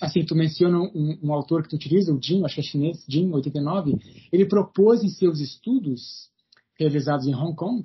assim, 0.00 0.24
tu 0.24 0.34
menciona 0.34 0.78
um, 0.78 1.18
um, 1.22 1.32
autor 1.32 1.62
que 1.62 1.68
tu 1.68 1.76
utiliza, 1.76 2.12
o 2.12 2.20
Jin, 2.22 2.44
acho 2.44 2.54
que 2.54 2.60
é 2.60 2.64
chinês, 2.64 3.04
Jin, 3.08 3.30
89, 3.30 3.96
ele 4.32 4.46
propôs 4.46 5.02
em 5.04 5.08
seus 5.08 5.40
estudos 5.40 6.30
realizados 6.78 7.26
em 7.26 7.34
Hong 7.34 7.54
Kong 7.54 7.82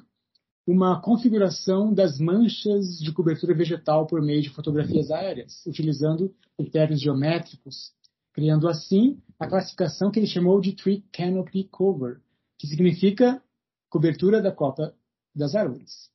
uma 0.65 0.99
configuração 0.99 1.93
das 1.93 2.19
manchas 2.19 2.97
de 2.99 3.11
cobertura 3.11 3.53
vegetal 3.53 4.07
por 4.07 4.21
meio 4.21 4.41
de 4.41 4.49
fotografias 4.49 5.11
aéreas, 5.11 5.63
utilizando 5.67 6.33
critérios 6.57 6.99
geométricos 7.01 7.93
criando 8.35 8.67
assim 8.67 9.17
a 9.39 9.47
classificação 9.47 10.11
que 10.11 10.19
ele 10.19 10.27
chamou 10.27 10.59
de 10.59 10.73
Tree 10.73 11.05
Canopy 11.13 11.63
Cover, 11.71 12.19
que 12.59 12.67
significa 12.67 13.41
cobertura 13.89 14.41
da 14.41 14.51
copa 14.51 14.93
das 15.33 15.55
árvores, 15.55 16.11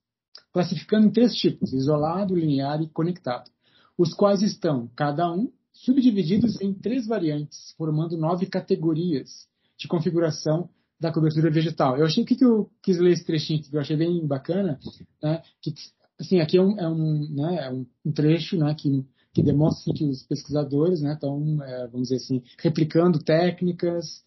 classificando 0.52 1.06
em 1.06 1.10
três 1.10 1.34
tipos: 1.34 1.72
isolado, 1.72 2.36
linear 2.36 2.82
e 2.82 2.90
conectado, 2.90 3.50
os 3.96 4.12
quais 4.12 4.42
estão, 4.42 4.86
cada 4.94 5.32
um, 5.32 5.50
subdivididos 5.84 6.60
em 6.60 6.72
três 6.74 7.06
variantes, 7.06 7.74
formando 7.76 8.16
nove 8.16 8.46
categorias 8.46 9.46
de 9.78 9.88
configuração 9.88 10.68
da 11.00 11.12
cobertura 11.12 11.50
vegetal. 11.50 11.96
Eu 11.96 12.04
achei 12.04 12.24
que, 12.24 12.36
que 12.36 12.44
eu 12.44 12.70
quis 12.82 12.98
ler 12.98 13.12
esse 13.12 13.24
trechinho 13.24 13.62
que 13.62 13.74
eu 13.74 13.80
achei 13.80 13.96
bem 13.96 14.26
bacana, 14.26 14.78
né? 15.22 15.42
Que 15.62 15.72
assim 16.20 16.40
aqui 16.40 16.58
é 16.58 16.62
um, 16.62 16.78
é 16.78 16.88
um, 16.88 17.34
né, 17.34 17.66
é 17.66 17.70
um 17.70 18.12
trecho, 18.12 18.56
né? 18.56 18.74
Que 18.74 19.06
que 19.32 19.42
demonstra 19.42 19.92
assim, 19.92 19.92
que 19.92 20.04
os 20.10 20.22
pesquisadores 20.24 21.00
né, 21.00 21.14
estão, 21.14 21.62
é, 21.62 21.86
vamos 21.86 22.08
dizer 22.08 22.16
assim, 22.16 22.42
replicando 22.58 23.22
técnicas 23.22 24.24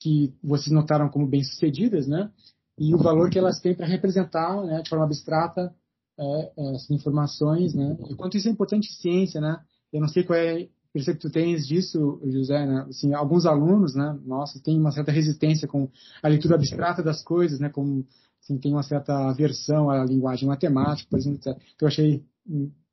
que 0.00 0.34
vocês 0.42 0.72
notaram 0.72 1.08
como 1.08 1.28
bem-sucedidas, 1.28 2.08
né? 2.08 2.30
E 2.76 2.92
o 2.94 2.98
valor 2.98 3.30
que 3.30 3.38
elas 3.38 3.60
têm 3.60 3.74
para 3.74 3.86
representar, 3.86 4.64
né, 4.64 4.82
de 4.82 4.88
forma 4.88 5.04
abstrata, 5.04 5.72
é, 6.18 6.52
essas 6.74 6.90
informações, 6.90 7.72
né? 7.72 7.96
E 8.10 8.14
quanto 8.14 8.36
isso 8.36 8.48
é 8.48 8.50
importante 8.50 8.92
ciência, 8.92 9.40
né? 9.40 9.60
Eu 9.92 10.00
não 10.00 10.08
sei 10.08 10.24
qual 10.24 10.38
é 10.38 10.68
percebo 10.92 11.18
que 11.18 11.28
tu 11.28 11.32
tens 11.32 11.66
disso, 11.66 12.20
José, 12.24 12.66
né? 12.66 12.86
Assim, 12.88 13.14
alguns 13.14 13.46
alunos, 13.46 13.94
né? 13.94 14.18
Nossa, 14.24 14.60
têm 14.60 14.78
uma 14.78 14.92
certa 14.92 15.10
resistência 15.10 15.66
com 15.66 15.88
a 16.22 16.28
leitura 16.28 16.54
abstrata 16.54 17.02
das 17.02 17.22
coisas, 17.22 17.58
né? 17.58 17.68
Como 17.68 18.06
assim, 18.42 18.58
tem 18.58 18.72
uma 18.72 18.82
certa 18.82 19.30
aversão 19.30 19.88
à 19.88 20.04
linguagem 20.04 20.48
matemática, 20.48 21.08
por 21.08 21.18
exemplo, 21.18 21.40
que 21.40 21.84
eu 21.84 21.88
achei 21.88 22.24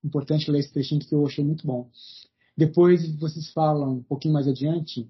importante 0.03 0.49
ler 0.49 0.59
esse 0.59 0.71
trechinho 0.71 1.01
que 1.01 1.13
eu 1.13 1.25
achei 1.25 1.43
muito 1.43 1.65
bom. 1.65 1.89
Depois 2.55 3.15
vocês 3.17 3.51
falam 3.51 3.95
um 3.95 4.03
pouquinho 4.03 4.33
mais 4.33 4.47
adiante. 4.47 5.09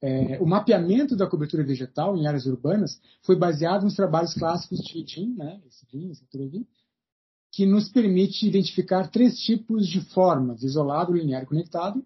É, 0.00 0.40
o 0.40 0.46
mapeamento 0.46 1.14
da 1.14 1.28
cobertura 1.28 1.62
vegetal 1.62 2.16
em 2.16 2.26
áreas 2.26 2.44
urbanas 2.46 3.00
foi 3.22 3.36
baseado 3.36 3.84
nos 3.84 3.94
trabalhos 3.94 4.34
clássicos 4.34 4.80
de 4.80 5.06
Jim, 5.06 5.34
né, 5.36 5.60
esse 5.66 5.86
Jim, 5.90 6.10
esse 6.10 6.24
aqui, 6.24 6.66
que 7.52 7.66
nos 7.66 7.88
permite 7.90 8.48
identificar 8.48 9.08
três 9.08 9.38
tipos 9.38 9.86
de 9.86 10.00
formas: 10.12 10.62
isolado, 10.62 11.12
linear 11.12 11.42
e 11.42 11.46
conectado. 11.46 12.04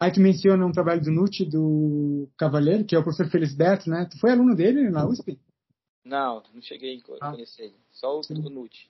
Aí 0.00 0.12
tu 0.12 0.20
menciona 0.20 0.64
um 0.64 0.72
trabalho 0.72 1.00
do 1.00 1.10
Nucci, 1.10 1.44
do 1.44 2.28
Cavaleiro, 2.36 2.84
que 2.84 2.94
é 2.94 2.98
o 2.98 3.02
professor 3.02 3.30
Felisberto, 3.30 3.88
né? 3.88 4.06
Tu 4.10 4.18
foi 4.18 4.30
aluno 4.30 4.54
dele 4.54 4.90
na 4.90 5.06
USP? 5.08 5.38
Não, 6.04 6.42
não 6.54 6.62
cheguei 6.62 7.02
a 7.20 7.32
conhecer 7.32 7.64
ele. 7.64 7.74
Só 7.90 8.16
o, 8.16 8.20
o 8.20 8.50
Nucci. 8.50 8.88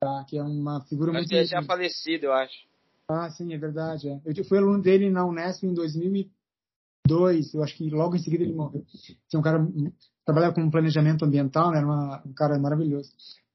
Tá, 0.00 0.24
que 0.28 0.38
é 0.38 0.42
uma 0.42 0.80
figura 0.82 1.12
muito... 1.12 1.30
Ele 1.30 1.44
já 1.44 1.62
falecido, 1.62 2.26
eu 2.26 2.32
acho. 2.32 2.64
Ah, 3.08 3.28
sim, 3.30 3.52
é 3.52 3.58
verdade. 3.58 4.08
É. 4.08 4.20
Eu 4.24 4.44
fui 4.44 4.56
aluno 4.56 4.80
dele 4.80 5.10
na 5.10 5.26
Unesp 5.26 5.64
em 5.64 5.74
2002, 5.74 7.52
eu 7.52 7.62
acho 7.62 7.76
que 7.76 7.90
logo 7.90 8.14
em 8.14 8.20
seguida 8.20 8.44
ele 8.44 8.54
morreu. 8.54 8.86
Tinha 9.28 9.40
um 9.40 9.42
cara 9.42 9.66
trabalhava 10.24 10.54
com 10.54 10.70
planejamento 10.70 11.24
ambiental, 11.24 11.72
né, 11.72 11.78
era 11.78 11.86
uma, 11.86 12.22
um 12.24 12.32
cara 12.32 12.56
maravilhoso. 12.58 13.12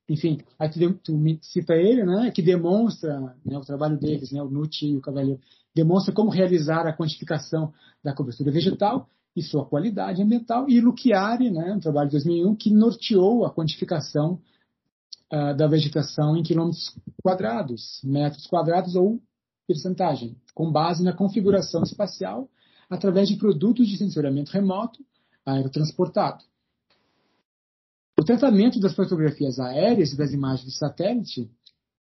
Enfim, 0.08 0.40
aí 0.60 0.70
tu, 1.04 1.18
me 1.18 1.40
cita 1.42 1.74
ele, 1.74 2.04
né, 2.04 2.32
que 2.32 2.42
demonstra 2.42 3.36
né, 3.44 3.58
o 3.58 3.62
trabalho 3.62 3.98
deles, 3.98 4.32
né, 4.32 4.42
o 4.42 4.50
Nucci 4.50 4.88
e 4.88 4.98
o 4.98 5.02
Cavaleiro, 5.02 5.40
demonstra 5.74 6.14
como 6.14 6.30
realizar 6.30 6.88
a 6.88 6.96
quantificação 6.96 7.74
da 8.04 8.14
cobertura 8.14 8.52
vegetal 8.52 9.10
e 9.36 9.42
sua 9.42 9.66
qualidade 9.66 10.22
ambiental, 10.22 10.70
e 10.70 10.80
Luchiari, 10.80 11.50
né, 11.50 11.74
um 11.74 11.80
trabalho 11.80 12.08
de 12.08 12.14
2001, 12.14 12.56
que 12.56 12.72
norteou 12.72 13.46
a 13.46 13.54
quantificação 13.54 14.40
uh, 15.34 15.56
da 15.58 15.68
vegetação 15.68 16.38
em 16.38 16.44
quilômetros 16.44 16.96
quadrados, 17.22 18.00
metros 18.04 18.48
quadrados 18.48 18.96
ou 18.96 19.20
percentagem, 19.68 20.38
com 20.54 20.72
base 20.72 21.04
na 21.04 21.14
configuração 21.14 21.84
espacial 21.84 22.48
através 22.90 23.28
de 23.28 23.36
produtos 23.36 23.88
de 23.88 23.98
sensoriamento 23.98 24.52
remoto 24.52 25.04
aerotransportado. 25.46 26.44
O 28.18 28.24
tratamento 28.24 28.80
das 28.80 28.96
fotografias 28.96 29.60
aéreas 29.60 30.14
e 30.14 30.18
das 30.18 30.32
imagens 30.32 30.66
de 30.66 30.78
satélite, 30.78 31.52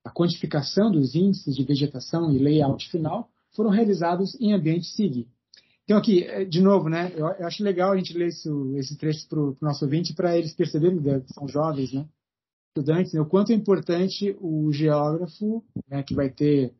a 0.03 0.09
quantificação 0.09 0.89
dos 0.91 1.13
índices 1.13 1.55
de 1.55 1.63
vegetação 1.63 2.31
e 2.31 2.37
layout 2.37 2.89
final 2.89 3.29
foram 3.53 3.69
realizados 3.69 4.39
em 4.39 4.53
ambiente 4.53 4.87
SIG. 4.87 5.27
Então 5.83 5.97
aqui, 5.97 6.23
eh, 6.23 6.45
de 6.45 6.61
novo, 6.61 6.87
né, 6.87 7.11
eu, 7.15 7.25
acho 7.27 7.63
legal 7.63 7.91
a 7.91 7.97
gente 7.97 8.13
ler 8.17 8.27
isso, 8.27 8.73
esse 8.77 8.95
trecho 8.97 9.27
para 9.27 9.39
o 9.39 9.57
nosso 9.61 9.83
ouvinte 9.83 10.13
para 10.13 10.37
eles 10.37 10.53
perceberem 10.53 11.01
que 11.21 11.33
são 11.33 11.47
jovens, 11.47 11.91
né, 11.91 12.07
estudantes, 12.69 13.11
né, 13.11 13.19
o 13.19 13.25
quanto 13.25 13.51
é 13.51 13.55
importante 13.55 14.37
o 14.39 14.71
geógrafo, 14.71 15.63
né, 15.89 16.03
que 16.03 16.13
vai 16.13 16.29
ter, 16.29 16.73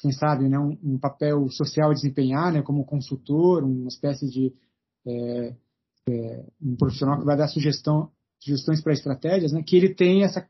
quem 0.00 0.12
sabe, 0.12 0.48
né, 0.48 0.58
um, 0.58 0.78
um, 0.82 0.98
papel 0.98 1.48
social 1.50 1.90
a 1.90 1.94
desempenhar, 1.94 2.52
né, 2.52 2.62
como 2.62 2.86
consultor, 2.86 3.64
uma 3.64 3.88
espécie 3.88 4.30
de 4.30 4.54
é, 5.04 5.54
é, 6.08 6.44
um 6.62 6.76
profissional 6.76 7.18
que 7.18 7.26
vai 7.26 7.36
dar 7.36 7.48
sugestão, 7.48 8.10
sugestões 8.40 8.80
para 8.80 8.92
estratégias, 8.92 9.52
né, 9.52 9.62
que 9.62 9.76
ele 9.76 9.94
tem 9.94 10.24
essa, 10.24 10.46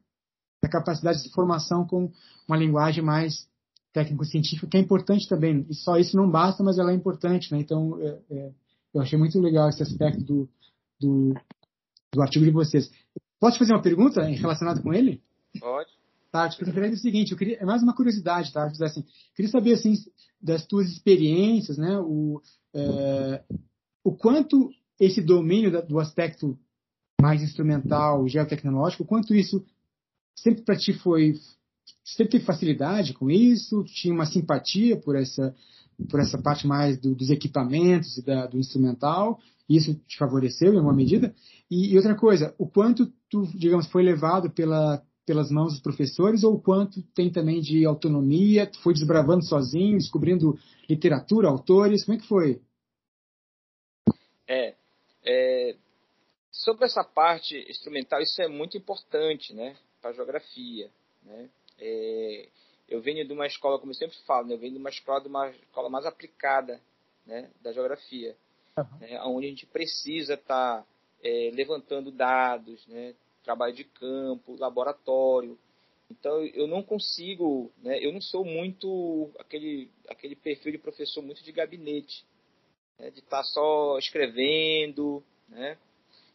capacidade 0.71 1.23
de 1.23 1.31
formação 1.31 1.87
com 1.87 2.11
uma 2.47 2.57
linguagem 2.57 3.03
mais 3.03 3.49
técnico-científica, 3.93 4.67
que 4.67 4.77
é 4.77 4.81
importante 4.81 5.29
também. 5.29 5.65
E 5.71 5.75
só 5.75 5.97
isso 5.97 6.17
não 6.17 6.31
basta, 6.31 6.63
mas 6.63 6.79
ela 6.79 6.91
é 6.91 6.95
importante. 6.95 7.53
Né? 7.53 7.61
Então, 7.61 7.99
é, 8.01 8.19
é, 8.31 8.53
eu 8.93 9.01
achei 9.01 9.19
muito 9.19 9.41
legal 9.41 9.69
esse 9.69 9.83
aspecto 9.83 10.23
do, 10.23 10.49
do, 11.01 11.35
do 12.13 12.23
artigo 12.23 12.45
de 12.45 12.51
vocês. 12.51 12.91
Posso 13.41 13.59
fazer 13.59 13.73
uma 13.73 13.83
pergunta 13.83 14.23
relacionada 14.23 14.83
com 14.83 14.93
ele? 14.93 15.23
Pode. 15.59 15.91
Tá, 16.31 16.49
tipo, 16.49 16.65
eu 16.65 16.73
queria 16.75 16.91
o 16.91 16.97
seguinte, 16.97 17.33
eu 17.33 17.39
queria, 17.39 17.57
é 17.57 17.65
mais 17.65 17.83
uma 17.83 17.95
curiosidade, 17.95 18.53
tá? 18.53 18.67
Assim, 18.67 19.03
queria 19.35 19.51
saber, 19.51 19.73
assim, 19.73 19.95
das 20.41 20.67
tuas 20.67 20.89
experiências, 20.89 21.79
né? 21.79 21.99
O, 22.01 22.43
é, 22.75 23.43
o 24.05 24.15
quanto 24.15 24.71
esse 25.01 25.23
domínio 25.23 25.73
da, 25.73 25.81
do 25.81 25.99
aspecto 25.99 26.59
mais 27.21 27.43
instrumental, 27.43 28.27
geotecnológico, 28.29 29.05
quanto 29.05 29.35
isso 29.35 29.65
sempre 30.37 30.63
para 30.63 30.77
ti 30.77 30.93
foi, 30.93 31.35
sempre 32.05 32.33
teve 32.33 32.45
facilidade 32.45 33.13
com 33.13 33.31
isso? 33.31 33.85
Tinha 33.85 34.15
uma 34.15 34.27
simpatia 34.27 34.97
por 34.97 35.17
essa, 35.17 35.55
por 36.09 36.21
essa 36.21 36.39
parte 36.41 36.67
mais 36.67 36.99
do, 36.99 37.15
dos 37.15 37.31
equipamentos 37.31 38.19
e 38.19 38.23
da, 38.23 38.47
do 38.47 38.59
instrumental? 38.59 39.39
isso 39.69 39.95
te 40.07 40.17
favoreceu 40.17 40.73
em 40.73 40.77
alguma 40.77 40.95
medida. 40.95 41.35
E, 41.71 41.93
e, 41.93 41.97
outra 41.97 42.15
coisa, 42.15 42.55
o 42.57 42.67
quanto 42.67 43.13
tu, 43.29 43.47
digamos, 43.55 43.87
foi 43.89 44.03
levado 44.03 44.49
pela, 44.51 45.03
pelas 45.27 45.51
mãos 45.51 45.75
dos 45.75 45.83
professores 45.83 46.43
ou 46.43 46.55
o 46.55 46.61
quanto 46.61 47.03
tem 47.15 47.31
também 47.31 47.61
de 47.61 47.85
autonomia, 47.85 48.67
tu 48.67 48.81
foi 48.81 48.95
desbravando 48.95 49.45
sozinho, 49.45 49.99
descobrindo 49.99 50.59
literatura, 50.89 51.49
autores, 51.49 52.05
como 52.05 52.17
é 52.17 52.21
que 52.21 52.27
foi? 52.27 52.63
É, 54.49 54.75
é 55.23 55.77
sobre 56.69 56.85
essa 56.85 57.03
parte 57.03 57.59
instrumental, 57.71 58.21
isso 58.21 58.43
é 58.43 58.47
muito 58.47 58.77
importante, 58.77 59.55
né, 59.55 59.75
para 60.03 60.11
a 60.11 60.13
geografia, 60.13 60.91
né. 61.23 61.49
É, 61.79 62.49
eu 62.87 63.01
venho 63.01 63.27
de 63.27 63.33
uma 63.33 63.47
escola, 63.47 63.79
como 63.79 63.93
eu 63.93 63.97
sempre 63.97 64.19
falo, 64.27 64.47
né, 64.47 64.55
eu 64.55 64.59
venho 64.59 64.75
de 64.75 64.79
uma 64.79 64.91
escola, 64.91 65.23
de 65.23 65.29
uma 65.29 65.49
escola 65.49 65.89
mais 65.89 66.05
aplicada, 66.05 66.79
né, 67.25 67.51
da 67.63 67.73
geografia 67.73 68.37
uhum. 68.77 68.99
né, 69.01 69.23
onde 69.23 69.47
a 69.47 69.49
gente 69.49 69.65
precisa 69.65 70.35
estar 70.35 70.83
tá, 70.83 70.87
é, 71.23 71.51
levantando 71.55 72.11
dados, 72.11 72.87
né, 72.87 73.15
trabalho 73.43 73.75
de 73.75 73.85
campo, 73.85 74.57
laboratório. 74.59 75.59
Então 76.11 76.45
eu 76.49 76.67
não 76.67 76.83
consigo, 76.83 77.73
né, 77.79 77.99
eu 78.05 78.13
não 78.13 78.21
sou 78.21 78.45
muito 78.45 79.31
aquele, 79.39 79.91
aquele 80.07 80.37
perfil 80.37 80.73
de 80.73 80.79
professor 80.79 81.23
muito 81.23 81.43
de 81.43 81.51
gabinete, 81.51 82.27
né, 82.99 83.11
de 83.11 83.21
estar 83.21 83.39
tá 83.39 83.45
só 83.45 83.97
escrevendo, 83.99 85.25
né, 85.49 85.79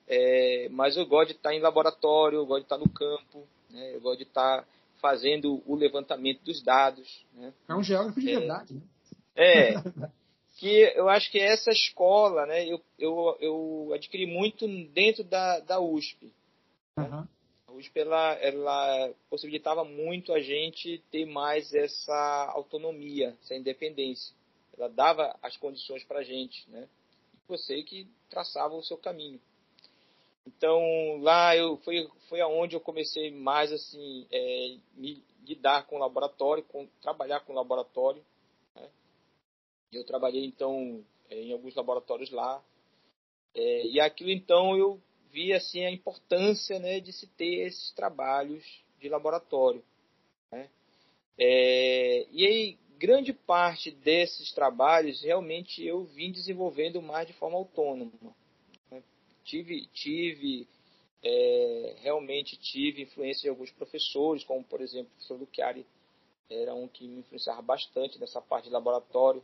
é, 0.08 0.68
mas 0.70 0.98
eu 0.98 1.06
gosto 1.06 1.30
de 1.30 1.36
estar 1.36 1.54
em 1.54 1.60
laboratório, 1.60 2.38
eu 2.38 2.46
gosto 2.46 2.62
de 2.62 2.66
estar 2.66 2.78
no 2.78 2.90
campo, 2.90 3.48
né, 3.70 3.96
eu 3.96 4.02
gosto 4.02 4.18
de 4.18 4.24
estar 4.24 4.68
fazendo 5.00 5.62
o 5.66 5.76
levantamento 5.76 6.42
dos 6.44 6.62
dados. 6.62 7.26
Né. 7.34 7.54
É 7.68 7.76
um 7.76 7.84
geógrafo 7.84 8.20
de 8.20 8.30
é, 8.30 8.40
verdade, 8.40 8.74
né? 8.74 8.82
É, 9.36 9.74
que 10.58 10.94
eu 10.96 11.10
acho 11.10 11.32
que 11.32 11.40
essa 11.40 11.72
escola, 11.72 12.46
né, 12.46 12.66
eu, 12.66 12.82
eu, 12.98 13.38
eu 13.40 13.92
adquiri 13.94 14.26
muito 14.26 14.68
dentro 14.90 15.24
da, 15.24 15.60
da 15.60 15.80
USP. 15.80 16.32
Né? 16.98 17.04
Uhum. 17.04 17.28
A 17.68 17.72
USP 17.74 18.00
ela, 18.00 18.34
ela 18.36 19.14
possibilitava 19.30 19.84
muito 19.84 20.34
a 20.34 20.40
gente 20.40 21.04
ter 21.12 21.26
mais 21.26 21.74
essa 21.74 22.52
autonomia, 22.54 23.36
essa 23.42 23.56
independência. 23.56 24.34
Ela 24.78 24.90
dava 24.90 25.36
as 25.42 25.58
condições 25.58 26.04
para 26.04 26.20
a 26.20 26.24
gente, 26.24 26.70
né? 26.70 26.88
Você 27.48 27.84
que 27.84 28.08
traçava 28.30 28.74
o 28.74 28.84
seu 28.84 28.98
caminho. 28.98 29.40
Então 30.46 31.18
lá 31.22 31.56
eu 31.56 31.78
foi 31.78 32.10
foi 32.30 32.42
aonde 32.42 32.76
eu 32.76 32.82
comecei 32.82 33.32
mais 33.32 33.72
assim 33.72 34.28
é, 34.32 34.78
me 34.96 35.24
lidar 35.46 35.86
com 35.88 35.96
o 35.96 36.00
laboratório, 36.00 36.64
com 36.64 36.88
trabalhar 37.02 37.42
com 37.42 37.54
o 37.54 37.56
laboratório 37.56 38.24
eu 39.98 40.04
trabalhei 40.04 40.46
então 40.46 41.04
é, 41.30 41.42
em 41.42 41.54
alguns 41.54 41.76
laboratórios 41.76 42.32
lá. 42.32 42.64
É, 43.56 43.86
e 43.86 44.00
aquilo 44.00 44.32
então 44.32 44.76
eu 44.76 45.00
vi 45.30 45.54
assim 45.54 45.86
a 45.86 45.92
importância 45.92 46.80
né, 46.80 47.00
de 47.00 47.14
se 47.14 47.28
ter 47.28 47.68
esses 47.68 47.92
trabalhos 47.92 48.64
de 49.00 49.10
laboratório. 49.10 49.84
Né? 50.52 50.70
É, 51.38 52.28
e 52.32 52.46
aí, 52.46 52.78
grande 52.98 53.34
parte 53.34 53.92
desses 53.92 54.52
trabalhos 54.52 55.22
realmente 55.24 55.84
eu 55.84 56.04
vim 56.06 56.32
desenvolvendo 56.32 57.02
mais 57.02 57.28
de 57.28 57.34
forma 57.34 57.58
autônoma. 57.58 58.12
Tive, 59.44 59.88
tive 59.88 60.68
é, 61.24 61.96
realmente 62.00 62.58
tive 62.58 63.04
influência 63.04 63.44
de 63.44 63.50
alguns 63.50 63.72
professores, 63.72 64.44
como 64.44 64.64
por 64.64 64.82
exemplo 64.82 65.08
o 65.08 65.12
professor 65.12 65.40
Luciari, 65.40 65.86
era 66.50 66.76
um 66.76 66.88
que 66.88 67.08
me 67.08 67.20
influenciava 67.20 67.62
bastante 67.62 68.20
nessa 68.20 68.42
parte 68.42 68.66
de 68.66 68.72
laboratório. 68.72 69.44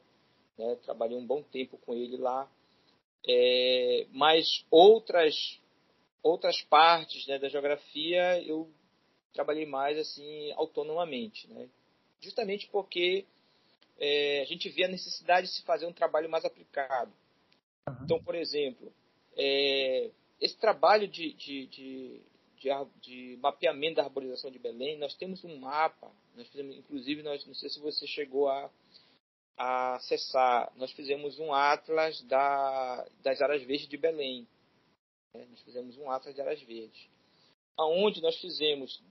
Né? 0.57 0.75
Trabalhei 0.83 1.17
um 1.17 1.25
bom 1.25 1.41
tempo 1.41 1.77
com 1.77 1.93
ele 1.93 2.17
lá. 2.17 2.49
É, 3.27 4.05
mas 4.11 4.65
outras 4.69 5.59
outras 6.21 6.61
partes 6.63 7.25
né, 7.27 7.39
da 7.39 7.47
geografia 7.47 8.41
eu 8.43 8.69
trabalhei 9.33 9.65
mais 9.65 9.97
assim 9.97 10.51
autonomamente, 10.53 11.47
né? 11.47 11.69
justamente 12.19 12.67
porque 12.67 13.25
é, 13.97 14.41
a 14.41 14.45
gente 14.45 14.67
vê 14.69 14.85
a 14.85 14.89
necessidade 14.89 15.47
de 15.47 15.53
se 15.53 15.63
fazer 15.63 15.85
um 15.85 15.93
trabalho 15.93 16.29
mais 16.29 16.43
aplicado. 16.43 17.11
Então, 18.03 18.21
por 18.21 18.35
exemplo, 18.35 18.93
é, 19.41 20.11
esse 20.41 20.57
trabalho 20.57 21.07
de, 21.07 21.33
de, 21.33 21.67
de, 21.67 22.21
de, 23.01 23.37
mapeamento 23.41 23.95
da 23.95 24.03
arborização 24.03 24.51
de 24.51 24.59
Belém, 24.59 24.97
nós 24.97 25.15
temos 25.15 25.43
um 25.45 25.57
mapa, 25.57 26.11
nós 26.35 26.45
fizemos, 26.49 26.75
inclusive, 26.75 27.23
nós, 27.23 27.45
não 27.45 27.53
sei 27.53 27.69
se 27.69 27.79
você 27.79 28.05
chegou 28.05 28.49
a, 28.49 28.69
a 29.57 29.95
acessar, 29.95 30.73
nós 30.75 30.91
fizemos 30.91 31.39
um 31.39 31.53
atlas 31.53 32.21
da, 32.23 33.07
das 33.23 33.41
áreas 33.41 33.63
verdes 33.63 33.87
de 33.87 33.95
Belém. 33.95 34.45
Né? 35.33 35.47
Nós 35.49 35.61
fizemos 35.61 35.97
um 35.97 36.11
atlas 36.11 36.35
de 36.35 36.41
áreas 36.41 36.61
verdes. 36.61 37.07
Aonde 37.77 38.21
nós 38.21 38.35
fizemos 38.41 39.01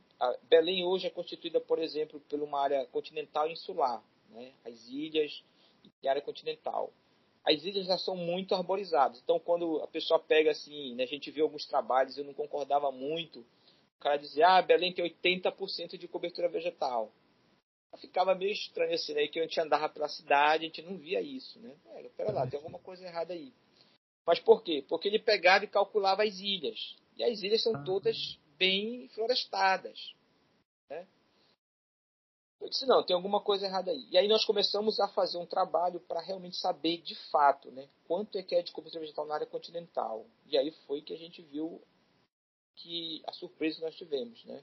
Belém 0.43 0.85
hoje 0.85 1.07
é 1.07 1.11
constituída, 1.11 1.61
por 1.61 1.79
exemplo, 1.79 2.21
por 2.21 2.43
uma 2.43 2.61
área 2.61 2.85
continental 2.87 3.49
e 3.49 3.53
insular, 3.53 4.03
né? 4.31 4.53
as 4.67 4.89
ilhas 4.89 5.43
e 6.03 6.09
a 6.09 6.11
área 6.11 6.23
continental. 6.23 6.93
As 7.45 7.65
ilhas 7.65 7.87
já 7.87 7.97
são 7.97 8.17
muito 8.17 8.55
arborizadas, 8.55 9.21
então 9.23 9.39
quando 9.39 9.81
a 9.83 9.87
pessoa 9.87 10.19
pega 10.21 10.51
assim, 10.51 10.95
né, 10.95 11.05
a 11.05 11.07
gente 11.07 11.31
vê 11.31 11.41
alguns 11.41 11.67
trabalhos, 11.67 12.19
eu 12.19 12.25
não 12.25 12.35
concordava 12.35 12.93
muito, 12.93 13.41
o 13.41 14.01
cara 14.01 14.17
dizia, 14.17 14.49
ah, 14.49 14.63
Belém 14.63 14.93
tem 14.93 15.05
80% 15.05 15.97
de 15.97 16.07
cobertura 16.07 16.49
vegetal. 16.49 17.11
Eu 17.91 17.99
ficava 17.99 18.35
meio 18.35 18.53
estranho 18.53 18.95
assim, 18.95 19.15
né, 19.15 19.27
que 19.27 19.41
a 19.41 19.43
gente 19.43 19.61
andava 19.61 19.89
pela 19.89 20.09
cidade, 20.09 20.65
a 20.65 20.69
gente 20.69 20.83
não 20.83 20.97
via 20.99 21.21
isso, 21.21 21.59
né? 21.59 21.75
Pera 22.17 22.33
lá, 22.33 22.47
tem 22.47 22.59
alguma 22.59 22.79
coisa 22.79 23.05
errada 23.05 23.33
aí. 23.33 23.53
Mas 24.27 24.39
por 24.39 24.63
quê? 24.63 24.85
Porque 24.87 25.09
ele 25.09 25.19
pegava 25.19 25.65
e 25.65 25.69
calculava 25.69 26.23
as 26.23 26.39
ilhas. 26.39 26.97
E 27.17 27.25
as 27.25 27.43
ilhas 27.43 27.63
são 27.63 27.83
todas 27.83 28.39
bem 28.59 29.09
florestadas. 29.09 30.15
Né? 30.91 31.07
Eu 32.61 32.69
disse, 32.69 32.87
não, 32.87 33.05
tem 33.05 33.15
alguma 33.15 33.41
coisa 33.41 33.67
errada 33.67 33.91
aí. 33.91 34.07
E 34.11 34.19
aí 34.19 34.27
nós 34.27 34.45
começamos 34.45 34.99
a 34.99 35.07
fazer 35.09 35.39
um 35.39 35.47
trabalho 35.47 36.01
para 36.01 36.21
realmente 36.21 36.57
saber 36.57 36.99
de 36.99 37.15
fato 37.31 37.71
né, 37.71 37.89
quanto 38.07 38.37
é 38.37 38.43
que 38.43 38.55
é 38.55 38.63
de 38.63 38.73
cobertura 38.73 39.01
vegetal 39.01 39.27
na 39.27 39.35
área 39.35 39.47
continental. 39.47 40.27
E 40.47 40.59
aí 40.59 40.73
foi 40.87 41.01
que 41.01 41.15
a 41.15 41.17
gente 41.17 41.41
viu 41.41 41.81
que 42.75 43.23
a 43.27 43.33
surpresa 43.33 43.77
que 43.77 43.83
nós 43.83 43.95
tivemos. 43.95 44.45
Né? 44.45 44.63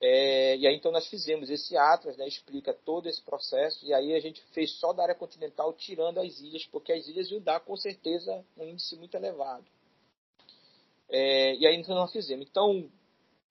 É, 0.00 0.56
e 0.56 0.66
aí 0.66 0.76
então 0.76 0.92
nós 0.92 1.08
fizemos 1.08 1.50
esse 1.50 1.76
atlas, 1.76 2.16
né, 2.16 2.28
explica 2.28 2.72
todo 2.72 3.08
esse 3.08 3.22
processo, 3.22 3.84
e 3.86 3.92
aí 3.92 4.14
a 4.14 4.20
gente 4.20 4.42
fez 4.52 4.72
só 4.78 4.92
da 4.92 5.02
área 5.02 5.14
continental, 5.14 5.72
tirando 5.72 6.18
as 6.18 6.40
ilhas, 6.40 6.64
porque 6.66 6.92
as 6.92 7.08
ilhas 7.08 7.30
iam 7.30 7.40
dar 7.40 7.60
com 7.60 7.76
certeza 7.76 8.44
um 8.56 8.64
índice 8.64 8.96
muito 8.96 9.16
elevado. 9.16 9.64
É, 11.08 11.54
e 11.56 11.66
aí 11.66 11.76
então 11.76 11.94
nós 11.94 12.12
fizemos. 12.12 12.46
Então, 12.48 12.90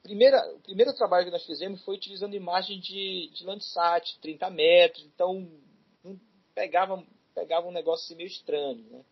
primeira, 0.04 0.38
o 0.54 0.60
primeiro 0.60 0.94
trabalho 0.94 1.26
que 1.26 1.32
nós 1.32 1.46
fizemos 1.46 1.82
foi 1.84 1.96
utilizando 1.96 2.36
imagem 2.36 2.80
de, 2.80 3.32
de 3.34 3.46
Landsat, 3.46 4.20
30 4.20 4.50
metros, 4.50 5.04
então 5.06 5.50
pegava, 6.54 7.04
pegava 7.34 7.68
um 7.68 7.72
negócio 7.72 8.06
assim 8.06 8.16
meio 8.16 8.28
estranho, 8.28 8.84
né? 8.92 9.04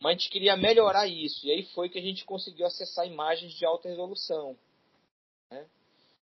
Mas 0.00 0.10
a 0.10 0.18
gente 0.18 0.30
queria 0.30 0.56
melhorar 0.56 1.06
isso, 1.06 1.46
e 1.46 1.50
aí 1.50 1.62
foi 1.74 1.88
que 1.88 1.98
a 1.98 2.02
gente 2.02 2.24
conseguiu 2.24 2.66
acessar 2.66 3.06
imagens 3.06 3.52
de 3.54 3.64
alta 3.64 3.88
resolução. 3.88 4.58
Né? 5.48 5.66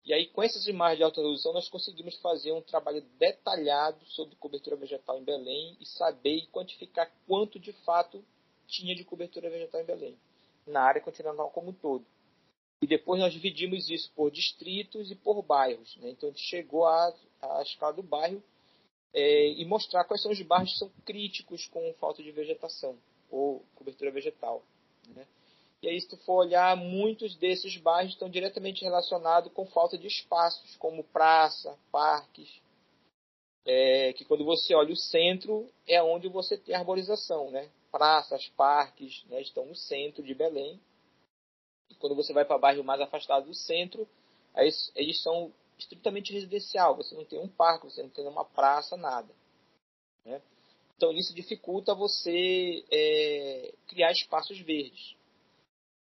E 0.03 0.13
aí, 0.13 0.27
com 0.27 0.43
essas 0.43 0.67
imagens 0.67 0.97
de 0.97 1.03
alta 1.03 1.21
resolução, 1.21 1.53
nós 1.53 1.69
conseguimos 1.69 2.17
fazer 2.17 2.51
um 2.51 2.61
trabalho 2.61 3.01
detalhado 3.17 4.03
sobre 4.07 4.35
cobertura 4.35 4.75
vegetal 4.75 5.17
em 5.17 5.23
Belém 5.23 5.77
e 5.79 5.85
saber 5.85 6.35
e 6.35 6.47
quantificar 6.47 7.09
quanto 7.25 7.59
de 7.59 7.71
fato 7.85 8.23
tinha 8.67 8.93
de 8.93 9.05
cobertura 9.05 9.49
vegetal 9.49 9.81
em 9.81 9.85
Belém 9.85 10.19
na 10.67 10.81
área 10.81 11.01
continental 11.01 11.49
como 11.51 11.69
um 11.69 11.73
todo. 11.73 12.05
E 12.81 12.87
depois 12.87 13.19
nós 13.19 13.33
dividimos 13.33 13.89
isso 13.89 14.11
por 14.15 14.31
distritos 14.31 15.11
e 15.11 15.15
por 15.15 15.41
bairros. 15.43 15.95
Né? 15.97 16.09
Então 16.09 16.29
a 16.29 16.31
gente 16.31 16.43
chegou 16.43 16.85
à, 16.85 17.13
à 17.41 17.61
escala 17.61 17.93
do 17.93 18.01
bairro 18.01 18.41
é, 19.13 19.49
e 19.49 19.65
mostrar 19.65 20.03
quais 20.05 20.21
são 20.21 20.31
os 20.31 20.41
bairros 20.41 20.73
que 20.73 20.79
são 20.79 20.91
críticos 21.05 21.67
com 21.67 21.93
falta 21.93 22.23
de 22.23 22.31
vegetação 22.31 22.97
ou 23.29 23.63
cobertura 23.75 24.11
vegetal. 24.11 24.63
Né? 25.09 25.27
E 25.81 25.89
aí, 25.89 25.99
se 25.99 26.09
tu 26.09 26.17
for 26.17 26.45
olhar, 26.45 26.75
muitos 26.77 27.35
desses 27.35 27.75
bairros 27.77 28.13
estão 28.13 28.29
diretamente 28.29 28.83
relacionados 28.83 29.51
com 29.53 29.65
falta 29.65 29.97
de 29.97 30.07
espaços, 30.07 30.75
como 30.77 31.03
praça, 31.03 31.75
parques, 31.91 32.61
é, 33.65 34.13
que 34.13 34.25
quando 34.25 34.45
você 34.45 34.75
olha 34.75 34.93
o 34.93 34.97
centro, 34.97 35.67
é 35.87 36.01
onde 36.01 36.27
você 36.27 36.57
tem 36.57 36.75
arborização, 36.75 37.49
né? 37.49 37.69
praças, 37.91 38.47
parques, 38.55 39.23
né, 39.25 39.41
estão 39.41 39.65
no 39.65 39.75
centro 39.75 40.23
de 40.23 40.33
Belém. 40.33 40.79
Quando 41.95 42.15
você 42.15 42.33
vai 42.33 42.45
para 42.45 42.57
bairro 42.57 42.83
mais 42.83 43.01
afastado 43.01 43.47
do 43.47 43.53
centro, 43.53 44.07
eles, 44.55 44.91
eles 44.95 45.21
são 45.21 45.51
estritamente 45.77 46.33
residencial. 46.33 46.95
Você 46.95 47.15
não 47.15 47.25
tem 47.25 47.39
um 47.39 47.47
parque, 47.47 47.85
você 47.85 48.01
não 48.01 48.09
tem 48.09 48.27
uma 48.27 48.45
praça, 48.45 48.97
nada. 48.97 49.33
Né? 50.25 50.41
Então 50.95 51.11
isso 51.11 51.33
dificulta 51.33 51.95
você 51.95 52.83
é, 52.91 53.73
criar 53.87 54.11
espaços 54.11 54.59
verdes. 54.59 55.15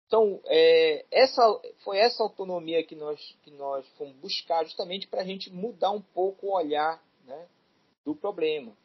Então 0.08 0.42
é, 0.46 1.06
essa 1.10 1.42
foi 1.84 1.98
essa 1.98 2.22
autonomia 2.22 2.84
que 2.84 2.96
nós 2.96 3.36
que 3.44 3.52
nós 3.52 3.88
fomos 3.98 4.16
buscar 4.18 4.64
justamente 4.64 5.08
para 5.08 5.22
a 5.22 5.26
gente 5.26 5.50
mudar 5.50 5.92
um 5.92 6.02
pouco 6.02 6.48
o 6.48 6.56
olhar 6.56 7.04
né, 7.26 7.48
do 8.06 8.14
problema 8.14 8.76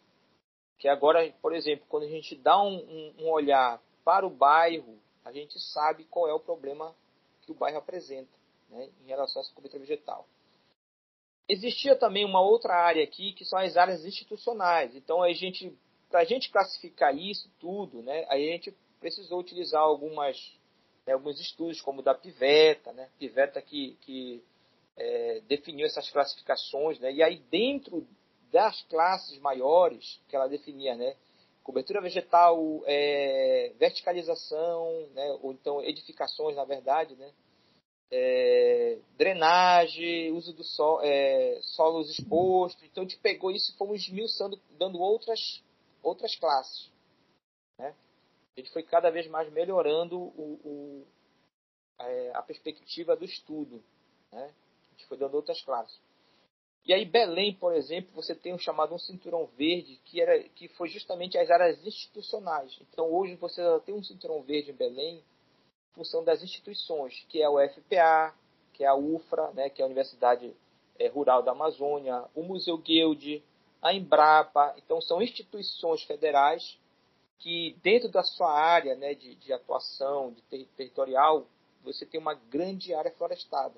que 0.78 0.88
agora, 0.88 1.30
por 1.42 1.54
exemplo, 1.54 1.84
quando 1.88 2.04
a 2.04 2.08
gente 2.08 2.36
dá 2.36 2.60
um, 2.62 2.76
um, 2.76 3.14
um 3.24 3.30
olhar 3.30 3.82
para 4.04 4.26
o 4.26 4.30
bairro, 4.30 4.96
a 5.28 5.32
gente 5.32 5.58
sabe 5.60 6.04
qual 6.04 6.26
é 6.26 6.32
o 6.32 6.40
problema 6.40 6.94
que 7.42 7.52
o 7.52 7.54
bairro 7.54 7.78
apresenta 7.78 8.32
né, 8.70 8.88
em 9.02 9.06
relação 9.08 9.42
essa 9.42 9.54
cobertura 9.54 9.82
vegetal. 9.82 10.26
Existia 11.46 11.94
também 11.96 12.24
uma 12.24 12.40
outra 12.40 12.74
área 12.74 13.04
aqui, 13.04 13.32
que 13.32 13.44
são 13.44 13.58
as 13.58 13.76
áreas 13.76 14.04
institucionais. 14.04 14.94
Então, 14.96 15.22
a 15.22 15.32
gente, 15.32 15.76
para 16.10 16.20
a 16.20 16.24
gente 16.24 16.50
classificar 16.50 17.14
isso 17.14 17.50
tudo, 17.60 18.02
né, 18.02 18.24
a 18.28 18.38
gente 18.38 18.74
precisou 19.00 19.38
utilizar 19.38 19.82
algumas, 19.82 20.36
né, 21.06 21.12
alguns 21.12 21.38
estudos, 21.40 21.80
como 21.80 22.00
o 22.00 22.02
da 22.02 22.14
Piveta, 22.14 22.92
né, 22.92 23.10
Piveta 23.18 23.60
que, 23.60 23.96
que 24.00 24.42
é, 24.96 25.40
definiu 25.46 25.86
essas 25.86 26.10
classificações, 26.10 26.98
né, 27.00 27.12
e 27.12 27.22
aí 27.22 27.38
dentro 27.50 28.06
das 28.50 28.80
classes 28.84 29.38
maiores 29.40 30.20
que 30.26 30.34
ela 30.34 30.48
definia, 30.48 30.94
né? 30.96 31.14
Cobertura 31.68 32.00
vegetal, 32.00 32.82
é, 32.86 33.74
verticalização, 33.78 35.06
né? 35.12 35.38
ou 35.42 35.52
então 35.52 35.84
edificações, 35.84 36.56
na 36.56 36.64
verdade, 36.64 37.14
né? 37.14 37.30
É, 38.10 38.98
drenagem, 39.18 40.32
uso 40.32 40.54
do 40.54 40.64
sol, 40.64 41.02
é, 41.02 41.60
solos 41.60 42.08
expostos. 42.08 42.82
Então, 42.84 43.02
a 43.04 43.06
gente 43.06 43.18
pegou 43.18 43.50
isso 43.50 43.70
e 43.70 43.76
fomos 43.76 44.00
esmiuçando, 44.00 44.58
dando 44.78 44.98
outras, 44.98 45.62
outras 46.02 46.34
classes. 46.36 46.90
Né? 47.78 47.94
A 48.56 48.60
gente 48.60 48.72
foi 48.72 48.82
cada 48.82 49.10
vez 49.10 49.26
mais 49.26 49.52
melhorando 49.52 50.18
o, 50.18 50.60
o 50.64 51.06
é, 52.00 52.30
a 52.34 52.40
perspectiva 52.40 53.14
do 53.14 53.26
estudo. 53.26 53.84
Né? 54.32 54.54
A 54.86 54.90
gente 54.92 55.06
foi 55.06 55.18
dando 55.18 55.34
outras 55.34 55.60
classes. 55.60 56.00
E 56.88 56.94
aí 56.94 57.04
Belém, 57.04 57.52
por 57.52 57.74
exemplo, 57.74 58.10
você 58.14 58.34
tem 58.34 58.54
um 58.54 58.58
chamado 58.58 58.94
um 58.94 58.98
cinturão 58.98 59.44
verde, 59.58 60.00
que 60.06 60.22
era 60.22 60.42
que 60.42 60.68
foi 60.68 60.88
justamente 60.88 61.36
as 61.36 61.50
áreas 61.50 61.86
institucionais. 61.86 62.80
Então 62.80 63.12
hoje 63.12 63.34
você 63.34 63.62
tem 63.80 63.94
um 63.94 64.02
cinturão 64.02 64.40
verde 64.40 64.70
em 64.70 64.74
Belém 64.74 65.16
em 65.18 65.94
função 65.94 66.24
das 66.24 66.42
instituições, 66.42 67.26
que 67.28 67.42
é 67.42 67.48
o 67.48 67.58
FPA, 67.60 68.34
que 68.72 68.84
é 68.84 68.86
a 68.86 68.94
UFRA, 68.94 69.50
né, 69.52 69.68
que 69.68 69.82
é 69.82 69.84
a 69.84 69.86
Universidade 69.86 70.56
é, 70.98 71.08
Rural 71.08 71.42
da 71.42 71.52
Amazônia, 71.52 72.24
o 72.34 72.42
Museu 72.42 72.78
Guild, 72.78 73.44
a 73.82 73.92
Embrapa. 73.92 74.74
Então 74.78 74.98
são 75.02 75.20
instituições 75.20 76.02
federais 76.04 76.78
que 77.38 77.76
dentro 77.82 78.08
da 78.08 78.22
sua 78.22 78.50
área 78.50 78.94
né, 78.94 79.12
de, 79.12 79.34
de 79.34 79.52
atuação 79.52 80.32
de 80.32 80.40
ter, 80.44 80.64
territorial, 80.74 81.46
você 81.84 82.06
tem 82.06 82.18
uma 82.18 82.32
grande 82.32 82.94
área 82.94 83.10
florestada, 83.10 83.74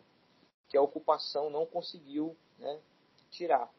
que 0.68 0.76
a 0.76 0.82
ocupação 0.82 1.50
não 1.50 1.66
conseguiu 1.66 2.36
né, 2.56 2.78
tirar. 3.30 3.70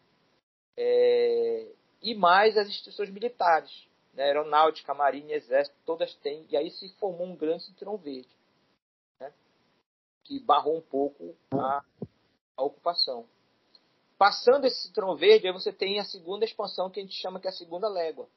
É, 0.78 1.72
e 2.02 2.16
mais 2.16 2.58
as 2.58 2.68
instituições 2.68 3.10
militares, 3.10 3.88
né, 4.14 4.24
aeronáutica, 4.24 4.94
marinha, 4.94 5.36
exército, 5.36 5.78
todas 5.86 6.16
têm, 6.16 6.46
e 6.50 6.58
aí 6.58 6.72
se 6.72 6.90
formou 6.96 7.28
um 7.28 7.36
grande 7.36 7.66
cinturão 7.66 7.98
verde, 7.98 8.36
né, 9.20 9.32
que 10.24 10.40
barrou 10.40 10.78
um 10.78 10.82
pouco 10.82 11.36
a, 11.52 11.84
a 12.58 12.64
ocupação. 12.64 13.28
passando 14.18 14.66
esse 14.66 14.88
cinturão 14.88 15.16
verde, 15.16 15.48
aí 15.48 15.54
você 15.54 15.72
tem 15.72 16.00
a 16.00 16.06
segunda 16.06 16.46
expansão 16.46 16.90
que 16.90 17.00
a 17.00 17.04
gente 17.04 17.16
chama 17.16 17.40
que 17.40 17.48
é 17.48 17.50
a 17.50 17.54
segunda 17.54 17.88
légua, 17.88 18.28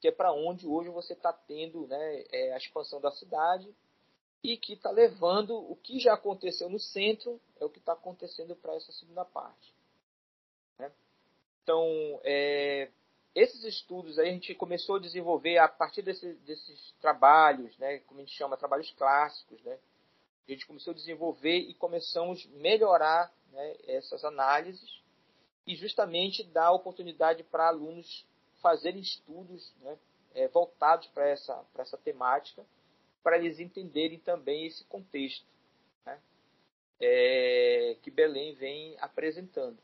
que 0.00 0.08
é 0.08 0.12
para 0.12 0.32
onde 0.32 0.66
hoje 0.66 0.90
você 0.90 1.14
está 1.14 1.32
tendo 1.32 1.86
né, 1.86 2.24
é 2.30 2.52
a 2.52 2.56
expansão 2.56 3.00
da 3.00 3.10
cidade 3.10 3.74
e 4.42 4.58
que 4.58 4.74
está 4.74 4.90
levando 4.90 5.56
o 5.56 5.74
que 5.76 5.98
já 5.98 6.12
aconteceu 6.12 6.68
no 6.68 6.78
centro 6.78 7.40
é 7.58 7.64
o 7.64 7.70
que 7.70 7.78
está 7.78 7.94
acontecendo 7.94 8.54
para 8.54 8.74
essa 8.74 8.92
segunda 8.92 9.24
parte. 9.24 9.74
Né? 10.78 10.90
Então, 11.62 12.20
é, 12.24 12.90
esses 13.34 13.64
estudos 13.64 14.18
aí 14.18 14.28
a 14.28 14.32
gente 14.32 14.54
começou 14.54 14.96
a 14.96 15.00
desenvolver 15.00 15.58
a 15.58 15.66
partir 15.66 16.02
desse, 16.02 16.34
desses 16.46 16.92
trabalhos, 17.00 17.76
né, 17.78 17.98
como 18.00 18.20
a 18.20 18.22
gente 18.22 18.36
chama, 18.36 18.56
trabalhos 18.56 18.90
clássicos, 18.92 19.60
né, 19.62 19.78
a 20.46 20.52
gente 20.52 20.66
começou 20.66 20.92
a 20.92 20.96
desenvolver 20.96 21.56
e 21.56 21.74
começamos 21.74 22.46
a 22.46 22.58
melhorar 22.58 23.32
né, 23.50 23.76
essas 23.88 24.24
análises 24.24 25.02
e 25.66 25.74
justamente 25.74 26.44
dar 26.44 26.70
oportunidade 26.70 27.42
para 27.42 27.68
alunos 27.68 28.24
fazerem 28.60 29.00
estudos 29.00 29.72
né, 29.80 29.98
é, 30.34 30.48
voltados 30.48 31.06
para 31.08 31.26
essa, 31.26 31.64
essa 31.76 31.96
temática, 31.96 32.64
para 33.22 33.38
eles 33.38 33.58
entenderem 33.58 34.18
também 34.18 34.66
esse 34.66 34.84
contexto 34.84 35.46
né, 36.04 36.20
é, 37.00 37.96
que 38.02 38.10
Belém 38.10 38.54
vem 38.54 38.96
apresentando. 39.00 39.78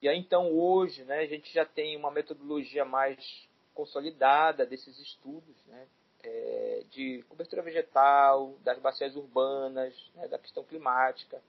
E 0.00 0.08
aí, 0.08 0.16
então, 0.18 0.52
hoje, 0.52 1.02
né, 1.04 1.18
a 1.20 1.26
gente 1.26 1.52
já 1.52 1.64
tem 1.64 1.96
uma 1.96 2.10
metodologia 2.10 2.84
mais 2.84 3.48
consolidada 3.74 4.64
desses 4.64 4.98
estudos, 4.98 5.56
né, 5.66 5.88
é, 6.22 6.84
de 6.90 7.22
cobertura 7.28 7.62
vegetal, 7.62 8.54
das 8.62 8.78
bacias 8.78 9.16
urbanas, 9.16 9.94
né, 10.14 10.28
da 10.28 10.38
questão 10.38 10.62
climática. 10.62 11.42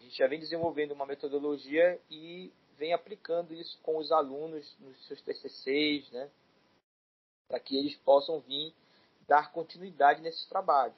A 0.00 0.02
gente 0.02 0.16
já 0.16 0.26
vem 0.26 0.38
desenvolvendo 0.38 0.92
uma 0.92 1.06
metodologia 1.06 1.98
e 2.10 2.52
vem 2.76 2.92
aplicando 2.92 3.54
isso 3.54 3.78
com 3.82 3.96
os 3.96 4.12
alunos 4.12 4.76
nos 4.80 5.06
seus 5.06 5.20
TCCs, 5.22 6.10
né, 6.10 6.30
para 7.48 7.58
que 7.58 7.76
eles 7.76 7.96
possam 7.96 8.40
vir 8.40 8.74
dar 9.26 9.50
continuidade 9.50 10.20
nesses 10.20 10.46
trabalhos. 10.46 10.96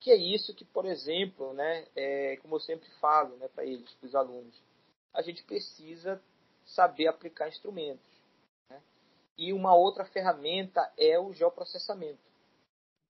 Que 0.00 0.12
é 0.12 0.16
isso 0.16 0.54
que, 0.54 0.64
por 0.64 0.84
exemplo, 0.84 1.52
né, 1.52 1.86
é, 1.96 2.36
como 2.36 2.56
eu 2.56 2.60
sempre 2.60 2.88
falo 3.00 3.36
né, 3.36 3.48
para 3.48 3.64
eles, 3.64 3.92
para 3.94 4.06
os 4.06 4.14
alunos, 4.14 4.54
a 5.16 5.22
gente 5.22 5.42
precisa 5.42 6.22
saber 6.64 7.06
aplicar 7.08 7.48
instrumentos. 7.48 8.06
Né? 8.68 8.80
E 9.38 9.52
uma 9.52 9.74
outra 9.74 10.04
ferramenta 10.04 10.92
é 10.96 11.18
o 11.18 11.32
geoprocessamento. 11.32 12.20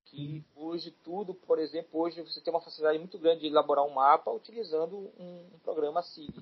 Que 0.04 0.44
hoje 0.54 0.92
tudo, 1.02 1.34
por 1.34 1.58
exemplo, 1.58 2.00
hoje 2.00 2.22
você 2.22 2.40
tem 2.40 2.52
uma 2.54 2.60
facilidade 2.60 2.98
muito 2.98 3.18
grande 3.18 3.40
de 3.40 3.48
elaborar 3.48 3.84
um 3.84 3.90
mapa 3.90 4.30
utilizando 4.30 4.96
um, 5.18 5.50
um 5.52 5.58
programa 5.64 6.00
SIG. 6.00 6.32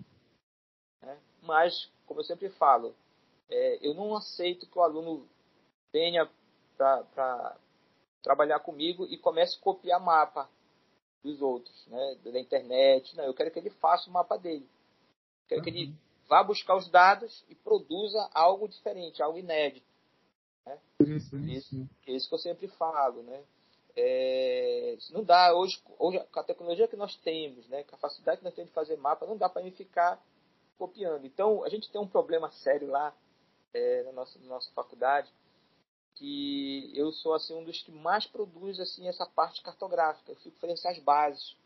Né? 1.00 1.18
Mas, 1.40 1.90
como 2.04 2.20
eu 2.20 2.24
sempre 2.24 2.50
falo, 2.50 2.94
é, 3.48 3.78
eu 3.80 3.94
não 3.94 4.14
aceito 4.14 4.66
que 4.66 4.78
o 4.78 4.82
aluno 4.82 5.26
venha 5.90 6.28
para 6.76 7.56
trabalhar 8.22 8.60
comigo 8.60 9.06
e 9.06 9.16
comece 9.16 9.56
a 9.56 9.62
copiar 9.62 9.98
mapa 9.98 10.48
dos 11.22 11.40
outros, 11.40 11.86
né, 11.86 12.16
da 12.22 12.38
internet. 12.38 13.16
Não, 13.16 13.24
eu 13.24 13.32
quero 13.32 13.50
que 13.50 13.58
ele 13.58 13.70
faça 13.70 14.10
o 14.10 14.12
mapa 14.12 14.36
dele. 14.36 14.68
Quero 15.48 15.60
uhum. 15.60 15.64
que 15.64 15.70
ele 15.70 15.94
vá 16.28 16.42
buscar 16.42 16.76
os 16.76 16.88
dados 16.88 17.44
e 17.48 17.54
produza 17.54 18.28
algo 18.32 18.68
diferente, 18.68 19.22
algo 19.22 19.38
inédito. 19.38 19.86
Né? 20.66 20.78
Isso, 21.00 21.36
isso. 21.36 21.88
É 22.06 22.12
isso 22.12 22.28
que 22.28 22.34
eu 22.34 22.38
sempre 22.38 22.68
falo, 22.68 23.22
né? 23.22 23.42
É, 23.96 24.96
não 25.12 25.22
dá 25.22 25.54
hoje, 25.54 25.80
hoje 25.98 26.18
com 26.32 26.40
a 26.40 26.44
tecnologia 26.44 26.88
que 26.88 26.96
nós 26.96 27.14
temos, 27.18 27.68
né, 27.68 27.84
com 27.84 27.94
a 27.94 27.98
facilidade 27.98 28.38
que 28.38 28.44
nós 28.44 28.54
temos 28.54 28.70
de 28.70 28.74
fazer 28.74 28.96
mapa, 28.96 29.24
não 29.24 29.36
dá 29.36 29.48
para 29.48 29.62
ficar 29.70 30.20
copiando. 30.76 31.24
Então 31.24 31.62
a 31.62 31.68
gente 31.68 31.90
tem 31.90 32.00
um 32.00 32.08
problema 32.08 32.50
sério 32.50 32.88
lá 32.88 33.14
é, 33.72 34.02
na, 34.02 34.12
nossa, 34.12 34.36
na 34.40 34.46
nossa 34.46 34.70
faculdade, 34.72 35.30
que 36.16 36.92
eu 36.94 37.12
sou 37.12 37.34
assim 37.34 37.54
um 37.54 37.64
dos 37.64 37.82
que 37.82 37.92
mais 37.92 38.26
produz 38.26 38.80
assim 38.80 39.06
essa 39.06 39.26
parte 39.26 39.62
cartográfica. 39.62 40.32
Eu 40.32 40.36
fico 40.36 40.58
fazendo 40.58 40.80
as 40.86 40.98
bases 40.98 41.56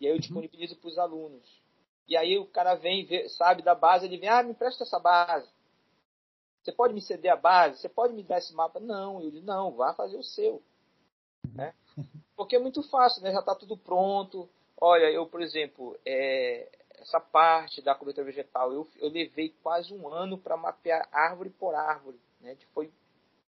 e 0.00 0.06
aí 0.06 0.10
eu 0.10 0.14
uhum. 0.14 0.20
disponibilizo 0.20 0.76
para 0.76 0.88
os 0.88 0.98
alunos. 0.98 1.61
E 2.08 2.16
aí 2.16 2.38
o 2.38 2.46
cara 2.46 2.74
vem, 2.74 3.04
vê, 3.04 3.28
sabe 3.28 3.62
da 3.62 3.74
base, 3.74 4.06
ele 4.06 4.18
vem, 4.18 4.28
ah, 4.28 4.42
me 4.42 4.54
presta 4.54 4.84
essa 4.84 4.98
base. 4.98 5.48
Você 6.62 6.72
pode 6.72 6.94
me 6.94 7.00
ceder 7.00 7.32
a 7.32 7.36
base? 7.36 7.78
Você 7.78 7.88
pode 7.88 8.12
me 8.12 8.22
dar 8.22 8.38
esse 8.38 8.54
mapa? 8.54 8.78
Não, 8.78 9.20
eu 9.22 9.30
digo, 9.30 9.46
não, 9.46 9.72
vá 9.72 9.94
fazer 9.94 10.16
o 10.16 10.22
seu. 10.22 10.62
Né? 11.54 11.74
Porque 12.36 12.56
é 12.56 12.58
muito 12.58 12.82
fácil, 12.88 13.22
né? 13.22 13.32
já 13.32 13.40
está 13.40 13.54
tudo 13.54 13.76
pronto. 13.76 14.48
Olha, 14.80 15.10
eu, 15.10 15.26
por 15.26 15.42
exemplo, 15.42 15.98
é, 16.06 16.68
essa 16.98 17.20
parte 17.20 17.82
da 17.82 17.94
cobertura 17.94 18.26
vegetal, 18.26 18.72
eu, 18.72 18.88
eu 18.96 19.08
levei 19.08 19.50
quase 19.62 19.92
um 19.92 20.08
ano 20.08 20.38
para 20.38 20.56
mapear 20.56 21.08
árvore 21.12 21.50
por 21.50 21.74
árvore. 21.74 22.18
Né? 22.40 22.50
A 22.50 22.52
gente 22.54 22.66
foi 22.66 22.92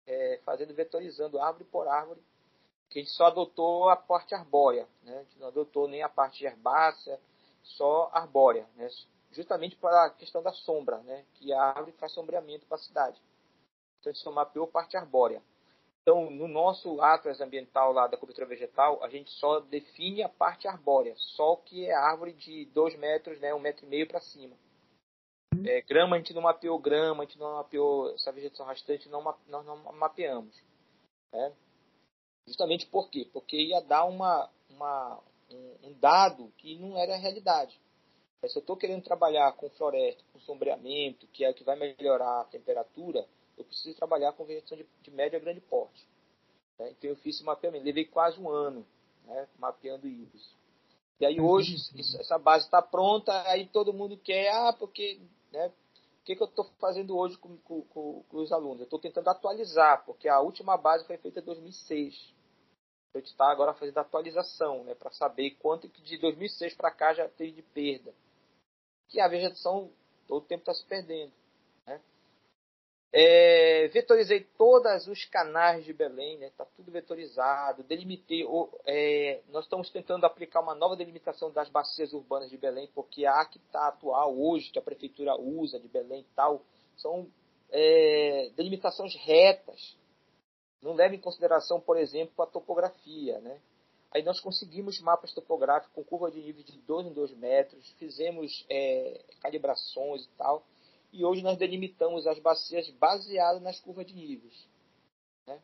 é, 0.06 0.40
fazendo, 0.44 0.74
vetorizando 0.74 1.40
árvore 1.40 1.64
por 1.64 1.86
árvore, 1.86 2.20
que 2.88 2.98
a 2.98 3.02
gente 3.02 3.14
só 3.14 3.26
adotou 3.26 3.88
a 3.88 3.96
parte 3.96 4.34
arbórea. 4.34 4.86
Né? 5.02 5.18
A 5.18 5.22
gente 5.22 5.38
não 5.38 5.48
adotou 5.48 5.86
nem 5.86 6.02
a 6.02 6.08
parte 6.08 6.44
herbácea, 6.44 7.20
só 7.62 8.10
arbórea, 8.12 8.68
né? 8.76 8.88
justamente 9.30 9.76
para 9.76 10.06
a 10.06 10.10
questão 10.10 10.42
da 10.42 10.52
sombra, 10.52 10.98
né? 10.98 11.24
que 11.34 11.52
a 11.52 11.62
árvore 11.62 11.92
faz 11.92 12.12
sombreamento 12.12 12.66
para 12.66 12.76
a 12.76 12.80
cidade. 12.80 13.20
Então, 14.00 14.10
a 14.10 14.12
gente 14.12 14.22
só 14.22 14.32
mapeou 14.32 14.66
parte 14.66 14.96
arbórea. 14.96 15.42
Então, 16.02 16.30
no 16.30 16.48
nosso 16.48 17.00
atlas 17.00 17.40
ambiental 17.40 17.92
lá 17.92 18.08
da 18.08 18.16
cobertura 18.16 18.46
vegetal, 18.46 19.02
a 19.04 19.08
gente 19.08 19.30
só 19.30 19.60
define 19.60 20.22
a 20.22 20.28
parte 20.28 20.66
arbórea, 20.66 21.14
só 21.16 21.54
que 21.56 21.86
é 21.86 21.94
árvore 21.94 22.32
de 22.32 22.64
2 22.66 22.96
metros, 22.96 23.38
né, 23.38 23.54
um 23.54 23.60
metro 23.60 23.86
e 23.86 23.88
meio 23.88 24.08
para 24.08 24.20
cima. 24.20 24.56
Uhum. 25.54 25.64
É, 25.64 25.80
grama, 25.82 26.16
a 26.16 26.18
gente 26.18 26.34
não 26.34 26.42
mapeou 26.42 26.76
grama, 26.78 27.22
a 27.22 27.26
gente 27.26 27.38
não 27.38 27.54
mapeou 27.54 28.12
essa 28.14 28.32
vegetação 28.32 28.66
rastante, 28.66 29.08
não, 29.08 29.22
nós 29.46 29.64
não 29.64 29.76
mapeamos. 29.92 30.60
Né? 31.32 31.52
Justamente 32.48 32.86
por 32.86 33.08
quê? 33.08 33.28
Porque 33.32 33.56
ia 33.56 33.80
dar 33.80 34.04
uma, 34.04 34.50
uma, 34.68 35.22
um, 35.56 35.88
um 35.88 35.92
dado 35.94 36.52
que 36.58 36.78
não 36.78 36.98
era 36.98 37.14
a 37.14 37.18
realidade. 37.18 37.80
Se 38.46 38.58
eu 38.58 38.60
estou 38.60 38.76
querendo 38.76 39.04
trabalhar 39.04 39.52
com 39.52 39.70
floresta, 39.70 40.24
com 40.32 40.40
sombreamento, 40.40 41.28
que 41.28 41.44
é 41.44 41.50
o 41.50 41.54
que 41.54 41.62
vai 41.62 41.76
melhorar 41.76 42.40
a 42.40 42.44
temperatura, 42.44 43.24
eu 43.56 43.64
preciso 43.64 43.96
trabalhar 43.96 44.32
com 44.32 44.44
vegetação 44.44 44.76
de, 44.76 44.86
de 45.00 45.10
médio 45.12 45.38
a 45.38 45.40
grande 45.40 45.60
porte. 45.60 46.08
Né? 46.78 46.90
Então 46.90 47.10
eu 47.10 47.16
fiz 47.16 47.36
esse 47.36 47.44
mapeamento, 47.44 47.84
levei 47.84 48.04
quase 48.04 48.40
um 48.40 48.48
ano 48.48 48.84
né, 49.26 49.48
mapeando 49.58 50.08
isso. 50.08 50.56
E 51.20 51.26
aí 51.26 51.40
hoje 51.40 51.76
isso, 51.94 52.20
essa 52.20 52.36
base 52.36 52.64
está 52.64 52.82
pronta, 52.82 53.48
aí 53.48 53.66
todo 53.66 53.92
mundo 53.92 54.16
quer, 54.16 54.50
ah, 54.52 54.72
porque, 54.72 55.20
né, 55.52 55.68
o 55.68 56.24
que, 56.24 56.34
que 56.34 56.42
eu 56.42 56.48
estou 56.48 56.64
fazendo 56.80 57.16
hoje 57.16 57.38
com, 57.38 57.56
com, 57.58 57.82
com, 57.82 58.24
com 58.28 58.36
os 58.38 58.50
alunos? 58.50 58.80
Eu 58.80 58.84
estou 58.84 58.98
tentando 58.98 59.28
atualizar, 59.28 60.04
porque 60.04 60.28
a 60.28 60.40
última 60.40 60.76
base 60.76 61.06
foi 61.06 61.16
feita 61.16 61.38
em 61.38 61.44
2006 61.44 62.34
a 63.14 63.18
gente 63.18 63.30
está 63.30 63.50
agora 63.50 63.74
fazendo 63.74 63.98
atualização, 63.98 64.84
né, 64.84 64.94
para 64.94 65.10
saber 65.10 65.50
quanto 65.60 65.88
que 65.88 66.00
de 66.02 66.16
2006 66.18 66.74
para 66.74 66.90
cá 66.90 67.12
já 67.12 67.28
teve 67.28 67.52
de 67.52 67.62
perda. 67.62 68.12
Que 69.08 69.20
a 69.20 69.28
vegetação 69.28 69.90
todo 70.26 70.42
o 70.42 70.46
tempo 70.46 70.62
está 70.62 70.72
se 70.72 70.84
perdendo. 70.86 71.32
Né? 71.86 72.00
É, 73.12 73.88
vetorizei 73.88 74.44
todos 74.56 75.06
os 75.06 75.26
canais 75.26 75.84
de 75.84 75.92
Belém, 75.92 76.42
está 76.42 76.64
né, 76.64 76.70
tudo 76.74 76.90
vetorizado. 76.90 77.82
Delimitei, 77.82 78.46
é, 78.86 79.42
nós 79.50 79.64
estamos 79.64 79.90
tentando 79.90 80.24
aplicar 80.24 80.60
uma 80.60 80.74
nova 80.74 80.96
delimitação 80.96 81.52
das 81.52 81.68
bacias 81.68 82.14
urbanas 82.14 82.48
de 82.48 82.56
Belém, 82.56 82.88
porque 82.94 83.26
a 83.26 83.44
que 83.44 83.58
está 83.58 83.88
atual 83.88 84.34
hoje, 84.40 84.70
que 84.70 84.78
a 84.78 84.82
prefeitura 84.82 85.36
usa 85.36 85.78
de 85.78 85.88
Belém 85.88 86.20
e 86.20 86.34
tal, 86.34 86.62
são 86.96 87.30
é, 87.70 88.50
delimitações 88.56 89.14
retas 89.16 90.00
não 90.82 90.94
leva 90.94 91.14
em 91.14 91.20
consideração, 91.20 91.80
por 91.80 91.96
exemplo, 91.96 92.42
a 92.42 92.46
topografia. 92.46 93.38
Né? 93.40 93.60
Aí 94.10 94.22
nós 94.22 94.40
conseguimos 94.40 95.00
mapas 95.00 95.32
topográficos 95.32 95.94
com 95.94 96.04
curva 96.04 96.30
de 96.30 96.40
nível 96.42 96.64
de 96.64 96.76
2 96.78 97.06
em 97.06 97.12
2 97.12 97.32
metros, 97.36 97.88
fizemos 97.92 98.66
é, 98.68 99.24
calibrações 99.40 100.24
e 100.24 100.28
tal, 100.36 100.64
e 101.12 101.24
hoje 101.24 101.42
nós 101.42 101.56
delimitamos 101.56 102.26
as 102.26 102.38
bacias 102.38 102.90
baseadas 102.90 103.62
nas 103.62 103.78
curvas 103.80 104.06
de 104.06 104.14
níveis. 104.14 104.68
Né? 105.46 105.60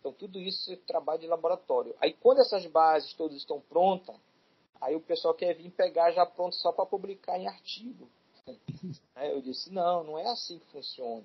Então 0.00 0.12
tudo 0.12 0.40
isso 0.40 0.72
é 0.72 0.76
trabalho 0.76 1.20
de 1.20 1.26
laboratório. 1.26 1.94
Aí 2.00 2.14
quando 2.14 2.40
essas 2.40 2.64
bases 2.66 3.12
todas 3.12 3.36
estão 3.36 3.60
prontas, 3.60 4.16
aí 4.80 4.96
o 4.96 5.00
pessoal 5.00 5.34
quer 5.34 5.54
vir 5.54 5.70
pegar 5.70 6.10
já 6.12 6.24
pronto 6.24 6.56
só 6.56 6.72
para 6.72 6.86
publicar 6.86 7.38
em 7.38 7.46
artigo. 7.46 8.08
Eu 9.16 9.40
disse, 9.40 9.72
não, 9.72 10.02
não 10.04 10.18
é 10.18 10.26
assim 10.26 10.58
que 10.58 10.66
funciona. 10.66 11.24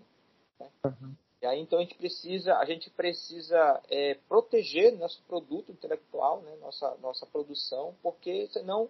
Né? 0.60 0.70
Uhum. 0.86 1.16
E 1.42 1.46
aí 1.46 1.60
então 1.60 1.80
a 1.80 1.82
gente 1.82 1.96
precisa, 1.96 2.58
a 2.58 2.66
gente 2.66 2.90
precisa 2.90 3.82
é, 3.90 4.16
proteger 4.28 4.98
nosso 4.98 5.22
produto 5.24 5.72
intelectual, 5.72 6.42
né, 6.42 6.56
nossa, 6.58 6.98
nossa 6.98 7.26
produção, 7.26 7.96
porque 8.04 8.48
senão, 8.48 8.90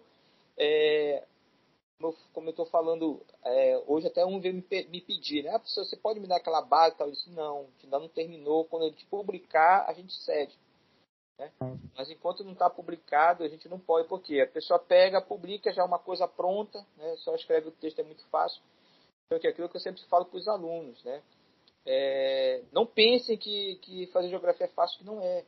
é, 0.58 1.24
como 2.32 2.48
eu 2.48 2.50
estou 2.50 2.66
falando, 2.66 3.24
é, 3.44 3.80
hoje 3.86 4.08
até 4.08 4.26
um 4.26 4.40
veio 4.40 4.54
me, 4.54 4.64
me 4.88 5.00
pedir, 5.00 5.44
né, 5.44 5.50
ah, 5.54 5.58
você 5.58 5.96
pode 5.96 6.18
me 6.18 6.26
dar 6.26 6.36
aquela 6.36 6.60
base 6.60 6.96
tal? 6.96 7.06
Eu 7.06 7.12
disse, 7.12 7.30
não, 7.30 7.68
ainda 7.84 8.00
não 8.00 8.08
terminou, 8.08 8.64
quando 8.64 8.84
a 8.84 8.88
gente 8.88 9.06
publicar, 9.06 9.84
a 9.88 9.92
gente 9.92 10.12
cede. 10.12 10.58
Né? 11.38 11.52
Mas 11.96 12.10
enquanto 12.10 12.42
não 12.42 12.52
está 12.52 12.68
publicado, 12.68 13.44
a 13.44 13.48
gente 13.48 13.68
não 13.68 13.78
pode, 13.78 14.08
porque 14.08 14.40
a 14.40 14.46
pessoa 14.48 14.78
pega, 14.78 15.22
publica 15.22 15.72
já 15.72 15.84
uma 15.84 16.00
coisa 16.00 16.26
pronta, 16.26 16.84
né, 16.96 17.14
só 17.18 17.32
escreve 17.36 17.68
o 17.68 17.72
texto, 17.72 18.00
é 18.00 18.02
muito 18.02 18.26
fácil. 18.26 18.60
que 19.40 19.46
é 19.46 19.50
aquilo 19.50 19.68
que 19.68 19.76
eu 19.76 19.80
sempre 19.80 20.02
falo 20.06 20.24
para 20.24 20.36
os 20.36 20.48
alunos, 20.48 21.04
né? 21.04 21.22
É, 21.86 22.62
não 22.72 22.86
pensem 22.86 23.36
que, 23.36 23.76
que 23.76 24.06
fazer 24.08 24.28
geografia 24.28 24.66
é 24.66 24.70
fácil, 24.70 24.98
que 24.98 25.04
não 25.04 25.20
é. 25.20 25.44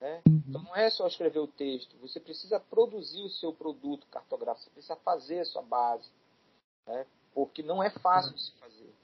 Né? 0.00 0.22
Uhum. 0.26 0.42
Então 0.48 0.62
não 0.62 0.76
é 0.76 0.88
só 0.90 1.06
escrever 1.06 1.40
o 1.40 1.48
texto, 1.48 1.96
você 1.98 2.20
precisa 2.20 2.60
produzir 2.60 3.22
o 3.22 3.28
seu 3.28 3.52
produto 3.52 4.06
cartográfico, 4.06 4.64
você 4.64 4.70
precisa 4.70 4.96
fazer 4.96 5.40
a 5.40 5.44
sua 5.44 5.62
base, 5.62 6.08
né? 6.86 7.06
porque 7.34 7.62
não 7.62 7.82
é 7.82 7.90
fácil 7.90 8.32
de 8.32 8.42
se 8.42 8.52
fazer. 8.52 8.94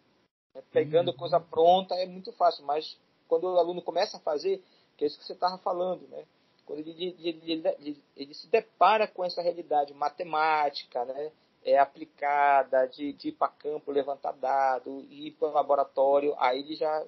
Né? 0.54 0.62
Pegando 0.70 1.10
uhum. 1.10 1.16
coisa 1.16 1.40
pronta 1.40 1.94
é 1.96 2.06
muito 2.06 2.32
fácil, 2.32 2.64
mas 2.64 2.96
quando 3.28 3.44
o 3.44 3.58
aluno 3.58 3.82
começa 3.82 4.16
a 4.16 4.20
fazer, 4.20 4.62
que 4.96 5.04
é 5.04 5.06
isso 5.08 5.18
que 5.18 5.24
você 5.24 5.32
estava 5.32 5.58
falando, 5.58 6.06
né? 6.08 6.24
quando 6.64 6.78
ele, 6.80 7.16
ele, 7.18 7.52
ele, 7.78 8.02
ele, 8.16 8.34
se 8.34 8.46
depara 8.48 9.06
com 9.06 9.24
essa 9.24 9.42
realidade 9.42 9.92
matemática, 9.92 11.04
né? 11.04 11.30
É, 11.64 11.78
aplicada, 11.78 12.86
de, 12.86 13.12
de 13.14 13.28
ir 13.28 13.32
para 13.32 13.48
campo, 13.48 13.90
levantar 13.90 14.32
dado, 14.32 15.00
ir 15.10 15.32
para 15.32 15.48
o 15.48 15.52
laboratório, 15.52 16.34
aí 16.38 16.60
ele 16.60 16.76
já, 16.76 17.04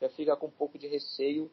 já 0.00 0.08
fica 0.10 0.36
com 0.36 0.46
um 0.46 0.50
pouco 0.50 0.78
de 0.78 0.88
receio 0.88 1.50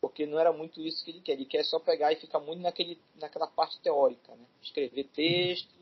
porque 0.00 0.26
não 0.26 0.36
era 0.36 0.52
muito 0.52 0.80
isso 0.80 1.04
que 1.04 1.12
ele 1.12 1.20
quer. 1.20 1.32
Ele 1.32 1.44
quer 1.44 1.64
só 1.64 1.78
pegar 1.78 2.12
e 2.12 2.16
ficar 2.16 2.40
muito 2.40 2.60
naquele, 2.60 3.00
naquela 3.14 3.46
parte 3.46 3.80
teórica, 3.80 4.34
né? 4.34 4.44
escrever 4.60 5.04
texto 5.04 5.72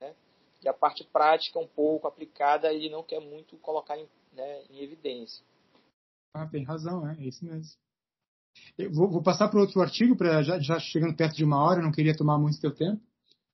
né? 0.00 0.12
e 0.60 0.68
a 0.68 0.74
parte 0.74 1.04
prática 1.04 1.58
um 1.60 1.68
pouco 1.68 2.08
aplicada 2.08 2.72
ele 2.72 2.90
não 2.90 3.04
quer 3.04 3.20
muito 3.20 3.56
colocar 3.58 3.96
em, 3.96 4.08
né, 4.32 4.64
em 4.70 4.82
evidência. 4.82 5.44
Ah, 6.34 6.48
tem 6.48 6.64
razão, 6.64 7.08
é, 7.08 7.16
é 7.16 7.28
isso 7.28 7.44
mesmo. 7.44 7.80
Eu 8.76 8.92
vou, 8.92 9.08
vou 9.08 9.22
passar 9.22 9.48
para 9.48 9.60
outro 9.60 9.80
artigo, 9.80 10.16
para 10.16 10.42
já, 10.42 10.58
já, 10.58 10.80
chegando 10.80 11.16
perto 11.16 11.36
de 11.36 11.44
uma 11.44 11.62
hora, 11.64 11.80
não 11.80 11.92
queria 11.92 12.16
tomar 12.16 12.38
muito 12.38 12.56
seu 12.56 12.74
tempo. 12.74 13.00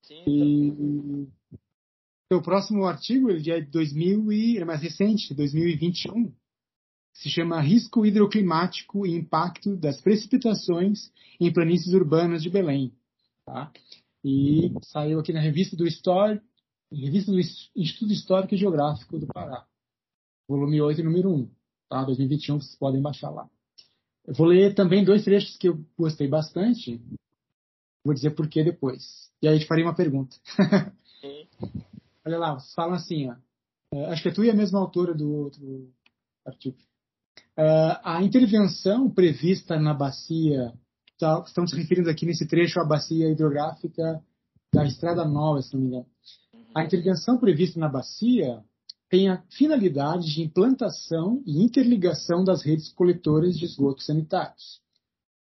Sim. 0.03 0.25
E 0.27 1.29
o 2.37 2.43
próximo 2.43 2.85
artigo 2.85 3.31
ele 3.31 3.51
é 3.51 3.61
de 3.61 3.71
2000 3.71 4.33
e 4.33 4.59
é 4.59 4.65
mais 4.65 4.83
recente, 4.83 5.35
2021 5.35 6.33
se 7.19 7.29
chama 7.31 7.61
Risco 7.61 8.07
Hidroclimático 8.07 9.05
e 9.05 9.13
Impacto 9.17 9.77
das 9.77 10.01
Precipitações 10.01 11.11
em 11.41 11.53
Planícies 11.53 11.93
Urbanas 11.93 12.45
de 12.45 12.49
Belém. 12.49 12.93
Tá? 13.45 13.73
E 14.25 14.73
saiu 14.83 15.19
aqui 15.19 15.33
na 15.33 15.41
revista 15.41 15.77
do, 15.77 15.85
Histórico, 15.85 16.45
revista 16.93 17.33
do 17.33 17.41
Instituto 17.41 18.13
Histórico 18.13 18.55
e 18.55 18.59
Geográfico 18.59 19.19
do 19.19 19.27
Pará, 19.27 19.67
volume 20.47 20.81
8, 20.81 21.03
número 21.03 21.35
1, 21.35 21.51
tá? 21.89 22.05
2021, 22.05 22.61
vocês 22.61 22.77
podem 22.77 23.03
baixar 23.03 23.31
lá. 23.31 23.49
Eu 24.25 24.35
vou 24.35 24.47
ler 24.47 24.75
também 24.75 25.05
dois 25.05 25.25
trechos 25.25 25.57
que 25.57 25.69
eu 25.69 25.85
gostei 25.99 26.29
bastante, 26.29 27.01
vou 28.05 28.15
dizer 28.15 28.31
por 28.31 28.49
que 28.49 28.63
depois. 28.63 29.29
E 29.43 29.49
aí 29.49 29.57
eu 29.57 29.61
te 29.61 29.67
farei 29.67 29.83
uma 29.83 29.95
pergunta. 29.95 30.37
Olha 32.29 32.39
lá, 32.39 32.61
falam 32.77 32.93
assim, 32.93 33.31
ó, 33.31 33.37
é, 33.95 34.05
acho 34.13 34.23
que 34.23 34.29
é 34.29 34.33
tu 34.33 34.45
e 34.45 34.51
a 34.51 34.55
mesma 34.55 34.79
autora 34.79 35.15
do 35.15 35.33
outro 35.33 35.91
artigo. 36.47 36.77
Uh, 37.57 37.97
a 38.05 38.23
intervenção 38.23 39.09
prevista 39.09 39.81
na 39.81 39.95
bacia, 39.95 40.75
tá, 41.19 41.43
estamos 41.47 41.73
referindo 41.73 42.11
aqui 42.11 42.27
nesse 42.27 42.47
trecho 42.47 42.79
à 42.81 42.85
bacia 42.85 43.31
hidrográfica 43.31 44.23
da 44.75 44.85
Estrada 44.85 45.25
Nova, 45.25 45.63
se 45.63 45.73
não 45.73 45.81
me 45.81 45.89
engano. 45.89 46.07
A 46.75 46.85
intervenção 46.85 47.39
prevista 47.39 47.81
na 47.81 47.89
bacia 47.89 48.63
tem 49.09 49.31
a 49.31 49.43
finalidade 49.49 50.27
de 50.35 50.43
implantação 50.43 51.43
e 51.47 51.65
interligação 51.65 52.45
das 52.45 52.63
redes 52.63 52.93
coletoras 52.93 53.59
de 53.59 53.65
esgotos 53.65 54.05
sanitários, 54.05 54.83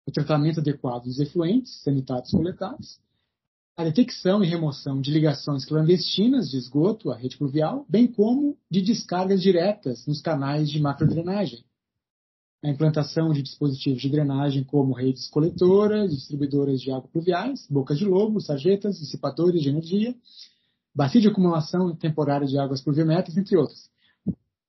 o 0.06 0.12
tratamento 0.12 0.60
adequado 0.60 1.04
dos 1.04 1.18
efluentes 1.18 1.82
sanitários 1.82 2.30
coletados, 2.30 3.00
a 3.76 3.82
detecção 3.82 4.42
e 4.42 4.46
remoção 4.46 5.00
de 5.00 5.10
ligações 5.10 5.64
clandestinas 5.64 6.48
de 6.48 6.56
esgoto 6.56 7.10
à 7.10 7.16
rede 7.16 7.36
pluvial, 7.36 7.84
bem 7.88 8.06
como 8.06 8.56
de 8.70 8.80
descargas 8.80 9.42
diretas 9.42 10.06
nos 10.06 10.20
canais 10.20 10.70
de 10.70 10.80
macrodrenagem, 10.80 11.64
a 12.62 12.68
implantação 12.68 13.32
de 13.32 13.42
dispositivos 13.42 14.00
de 14.00 14.08
drenagem 14.08 14.62
como 14.62 14.94
redes 14.94 15.28
coletoras, 15.28 16.14
distribuidoras 16.14 16.80
de 16.80 16.90
água 16.92 17.08
pluviais, 17.10 17.66
bocas 17.68 17.98
de 17.98 18.04
lobo, 18.04 18.40
sarjetas, 18.40 18.98
dissipadores 18.98 19.60
de 19.60 19.68
energia, 19.68 20.14
bacia 20.94 21.20
de 21.20 21.28
acumulação 21.28 21.94
temporária 21.96 22.46
de 22.46 22.56
águas 22.56 22.80
pluviométricas, 22.80 23.36
entre 23.36 23.56
outros. 23.56 23.90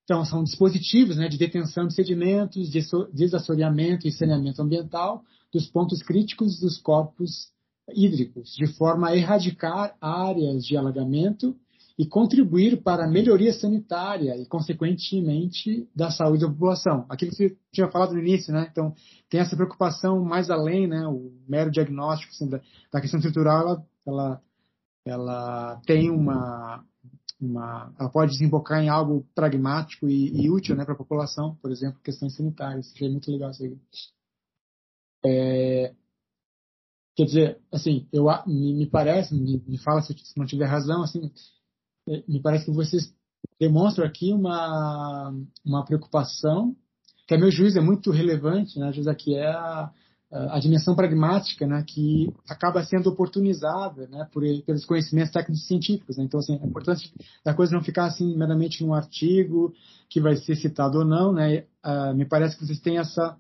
Então, 0.04 0.26
são 0.26 0.44
dispositivos 0.44 1.16
né, 1.16 1.30
de 1.30 1.38
detenção 1.38 1.88
de 1.88 1.94
sedimentos, 1.94 2.70
desassoreamento 3.14 4.08
e 4.08 4.12
saneamento 4.12 4.62
ambiental 4.62 5.24
dos 5.54 5.68
pontos 5.68 6.02
críticos 6.02 6.60
dos 6.60 6.78
corpos 6.80 7.55
hídricos, 7.94 8.54
de 8.56 8.68
forma 8.68 9.10
a 9.10 9.16
erradicar 9.16 9.96
áreas 10.02 10.66
de 10.66 10.76
alagamento 10.76 11.56
e 11.98 12.06
contribuir 12.06 12.82
para 12.82 13.06
a 13.06 13.08
melhoria 13.08 13.54
sanitária 13.54 14.36
e, 14.38 14.46
consequentemente, 14.46 15.88
da 15.96 16.12
saúde 16.12 16.42
da 16.42 16.50
população. 16.50 17.06
Aquilo 17.08 17.32
que 17.32 17.38
você 17.38 17.58
tinha 17.72 17.90
falado 17.90 18.14
no 18.14 18.20
início, 18.20 18.54
né? 18.54 18.68
Então, 18.70 18.94
tem 19.30 19.40
essa 19.40 19.56
preocupação 19.56 20.22
mais 20.24 20.50
além, 20.50 20.88
né? 20.88 21.08
O 21.08 21.32
mero 21.48 21.72
diagnóstico 21.72 22.34
assim, 22.34 22.50
da, 22.50 22.60
da, 22.92 23.00
questão 23.00 23.20
estrutural, 23.20 23.62
ela, 23.62 23.86
ela, 24.06 24.42
ela 25.06 25.82
tem 25.86 26.10
uma, 26.10 26.84
uma, 27.40 27.94
ela 27.98 28.10
pode 28.10 28.32
desembocar 28.32 28.84
em 28.84 28.90
algo 28.90 29.26
pragmático 29.34 30.10
e, 30.10 30.44
e 30.44 30.50
útil, 30.50 30.76
né, 30.76 30.84
para 30.84 30.96
a 30.96 30.98
população, 30.98 31.56
por 31.62 31.72
exemplo, 31.72 32.02
questões 32.04 32.36
sanitárias. 32.36 32.92
Achei 32.94 33.10
muito 33.10 33.32
legal 33.32 33.52
isso 33.52 33.64
aí. 33.64 33.78
É, 35.26 35.94
quer 37.16 37.26
dizer, 37.26 37.60
assim, 37.72 38.08
eu 38.12 38.26
me, 38.46 38.74
me 38.74 38.86
parece, 38.86 39.34
me, 39.34 39.64
me 39.68 39.78
fala 39.78 40.02
se, 40.02 40.14
se 40.14 40.38
não 40.38 40.46
tiver 40.46 40.66
razão, 40.66 41.04
assim, 41.04 41.32
é, 42.08 42.24
me 42.28 42.42
parece 42.42 42.66
que 42.66 42.72
vocês 42.72 43.14
demonstram 43.60 44.06
aqui 44.06 44.34
uma, 44.34 45.34
uma 45.66 45.86
preocupação, 45.86 46.76
que 47.28 47.34
a 47.34 47.38
meu 47.38 47.50
juízo 47.50 47.80
é 47.80 47.82
muito 47.82 48.12
relevante, 48.12 48.78
né, 48.78 48.92
José, 48.92 49.14
que 49.16 49.36
é 49.36 49.48
a, 49.48 49.92
a 50.32 50.60
dimensão 50.60 50.96
pragmática, 50.96 51.66
né, 51.66 51.84
que 51.88 52.32
acaba 52.50 52.84
sendo 52.84 53.10
oportunizada, 53.10 54.08
né, 54.08 54.28
por, 54.32 54.44
pelos 54.66 54.86
conhecimentos 54.86 55.32
técnicos 55.32 55.66
científicos. 55.66 56.18
Né? 56.18 56.26
Então, 56.26 56.40
assim, 56.40 56.60
é 56.62 56.66
importante 56.66 57.12
a 57.46 57.54
coisa 57.54 57.74
não 57.74 57.82
ficar 57.82 58.06
assim 58.06 58.36
meramente 58.36 58.84
num 58.84 58.94
artigo 58.94 59.74
que 60.10 60.20
vai 60.20 60.36
ser 60.36 60.56
citado 60.56 61.00
ou 61.00 61.06
não, 61.06 61.32
né? 61.32 61.66
Uh, 61.84 62.14
me 62.16 62.26
parece 62.26 62.58
que 62.58 62.66
vocês 62.66 62.80
têm 62.80 62.98
essa 62.98 63.38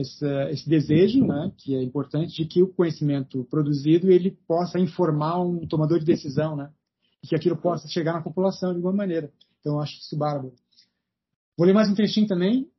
esse, 0.00 0.26
esse, 0.50 0.68
desejo, 0.68 1.24
né, 1.24 1.52
que 1.56 1.74
é 1.74 1.82
importante, 1.82 2.34
de 2.34 2.46
que 2.46 2.62
o 2.62 2.72
conhecimento 2.72 3.44
produzido 3.44 4.10
ele 4.10 4.30
possa 4.46 4.78
informar 4.78 5.40
um 5.40 5.66
tomador 5.66 5.98
de 5.98 6.04
decisão, 6.04 6.56
né, 6.56 6.70
e 7.22 7.28
que 7.28 7.36
aquilo 7.36 7.56
possa 7.56 7.88
chegar 7.88 8.12
na 8.12 8.22
população 8.22 8.70
de 8.70 8.76
alguma 8.76 8.94
maneira. 8.94 9.32
Então, 9.60 9.74
eu 9.74 9.80
acho 9.80 9.98
isso 9.98 10.16
bárbaro. 10.16 10.54
Vou 11.56 11.66
ler 11.66 11.74
mais 11.74 11.88
um 11.90 11.94
trechinho 11.94 12.26
também 12.26 12.70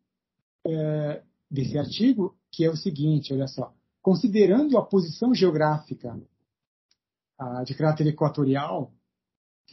é, 0.65 1.22
desse 1.49 1.78
artigo, 1.78 2.36
que 2.51 2.65
é 2.65 2.69
o 2.69 2.76
seguinte, 2.76 3.34
olha 3.34 3.47
só. 3.47 3.74
Considerando 4.01 4.78
a 4.78 4.86
posição 4.86 5.34
geográfica 5.34 6.19
a, 7.38 7.63
de 7.63 7.76
caráter 7.76 8.07
equatorial, 8.07 8.91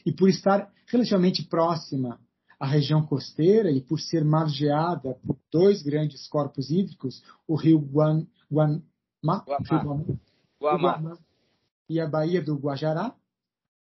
e 0.05 0.13
por 0.13 0.29
estar 0.29 0.73
relativamente 0.87 1.43
próxima 1.45 2.21
à 2.59 2.67
região 2.67 3.07
costeira 3.07 3.71
e 3.71 3.81
por 3.81 4.01
ser 4.01 4.25
margeada 4.25 5.15
por 5.25 5.39
dois 5.51 5.83
grandes 5.83 6.27
corpos 6.27 6.71
hídricos, 6.71 7.23
o 7.47 7.55
rio 7.55 7.79
Guan, 7.79 8.27
Guan, 8.51 8.83
Ma, 9.23 9.45
Guamá, 10.61 11.19
e 11.89 12.01
a 12.01 12.07
Baía 12.07 12.43
do 12.43 12.57
Guajará, 12.57 13.15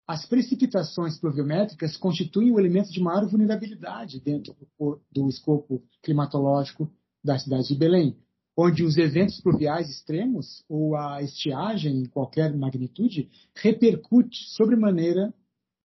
as 0.07 0.25
precipitações 0.25 1.19
pluviométricas 1.19 1.95
constituem 1.95 2.51
o 2.51 2.55
um 2.55 2.59
elemento 2.59 2.91
de 2.91 2.99
maior 2.99 3.27
vulnerabilidade 3.27 4.19
dentro 4.19 4.55
do, 4.77 4.99
do 5.11 5.29
escopo 5.29 5.83
climatológico 6.01 6.91
da 7.23 7.37
cidade 7.37 7.67
de 7.67 7.75
Belém, 7.75 8.17
onde 8.57 8.83
os 8.83 8.97
eventos 8.97 9.39
pluviais 9.39 9.89
extremos 9.89 10.63
ou 10.67 10.95
a 10.95 11.21
estiagem 11.21 11.95
em 12.01 12.05
qualquer 12.05 12.55
magnitude 12.55 13.29
repercute 13.55 14.37
sobremaneira 14.55 15.33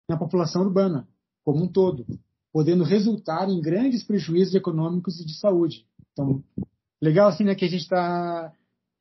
na 0.09 0.17
população 0.17 0.63
urbana 0.63 1.07
como 1.45 1.63
um 1.63 1.69
todo, 1.69 2.07
podendo 2.55 2.85
resultar 2.85 3.51
em 3.51 3.61
grandes 3.61 4.05
prejuízos 4.05 4.55
econômicos 4.55 5.19
e 5.19 5.27
de 5.27 5.35
saúde. 5.35 5.85
Então, 6.13 6.41
legal 7.03 7.29
assim, 7.29 7.43
né, 7.43 7.57
que 7.57 7.65
a 7.65 7.69
gente 7.69 7.83
está 7.83 8.53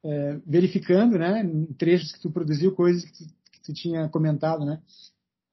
é, 0.04 0.40
verificando, 0.44 1.20
né, 1.20 1.44
em 1.44 1.66
trechos 1.74 2.12
que 2.12 2.20
tu 2.20 2.32
produziu, 2.32 2.74
coisas 2.74 3.06
que 3.06 3.12
tu, 3.12 3.26
que 3.52 3.62
tu 3.62 3.72
tinha 3.72 4.10
comentado, 4.10 4.66
né, 4.66 4.82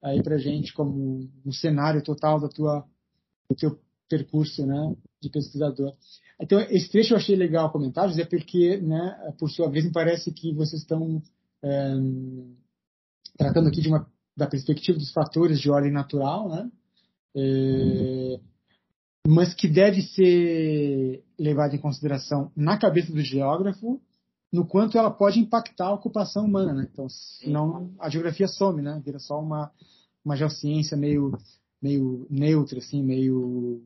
aí 0.03 0.23
para 0.23 0.39
gente 0.39 0.73
como 0.73 1.29
um 1.45 1.51
cenário 1.51 2.03
total 2.03 2.39
da 2.41 2.49
tua, 2.49 2.83
do 3.47 3.55
teu 3.55 3.79
percurso 4.09 4.65
né, 4.65 4.95
de 5.21 5.29
pesquisador. 5.29 5.93
Então, 6.41 6.59
esse 6.59 6.89
trecho 6.89 7.13
eu 7.13 7.17
achei 7.17 7.35
legal 7.35 7.71
comentar, 7.71 8.09
José, 8.09 8.25
porque, 8.25 8.77
né, 8.77 9.31
por 9.37 9.47
sua 9.51 9.69
vez, 9.69 9.85
me 9.85 9.91
parece 9.91 10.31
que 10.31 10.51
vocês 10.55 10.81
estão 10.81 11.21
é, 11.61 11.93
tratando 13.37 13.67
aqui 13.67 13.79
de 13.79 13.89
uma, 13.89 14.11
da 14.35 14.47
perspectiva 14.47 14.97
dos 14.97 15.11
fatores 15.11 15.61
de 15.61 15.69
ordem 15.69 15.91
natural, 15.91 16.49
né, 16.49 16.71
é, 17.35 18.39
mas 19.27 19.53
que 19.53 19.67
deve 19.67 20.01
ser 20.01 21.23
levado 21.39 21.75
em 21.75 21.79
consideração 21.79 22.51
na 22.55 22.77
cabeça 22.77 23.11
do 23.11 23.21
geógrafo 23.21 24.01
no 24.51 24.65
quanto 24.65 24.97
ela 24.97 25.09
pode 25.09 25.39
impactar 25.39 25.87
a 25.87 25.93
ocupação 25.93 26.45
humana, 26.45 26.73
né? 26.73 26.87
Então, 26.91 27.07
senão 27.09 27.93
a 27.99 28.09
geografia 28.09 28.47
some, 28.47 28.81
né? 28.81 29.01
Vira 29.03 29.17
só 29.17 29.39
uma, 29.39 29.71
uma 30.25 30.35
geociência 30.35 30.97
meio 30.97 31.31
meio 31.81 32.27
neutra, 32.29 32.77
assim, 32.77 33.01
meio 33.01 33.81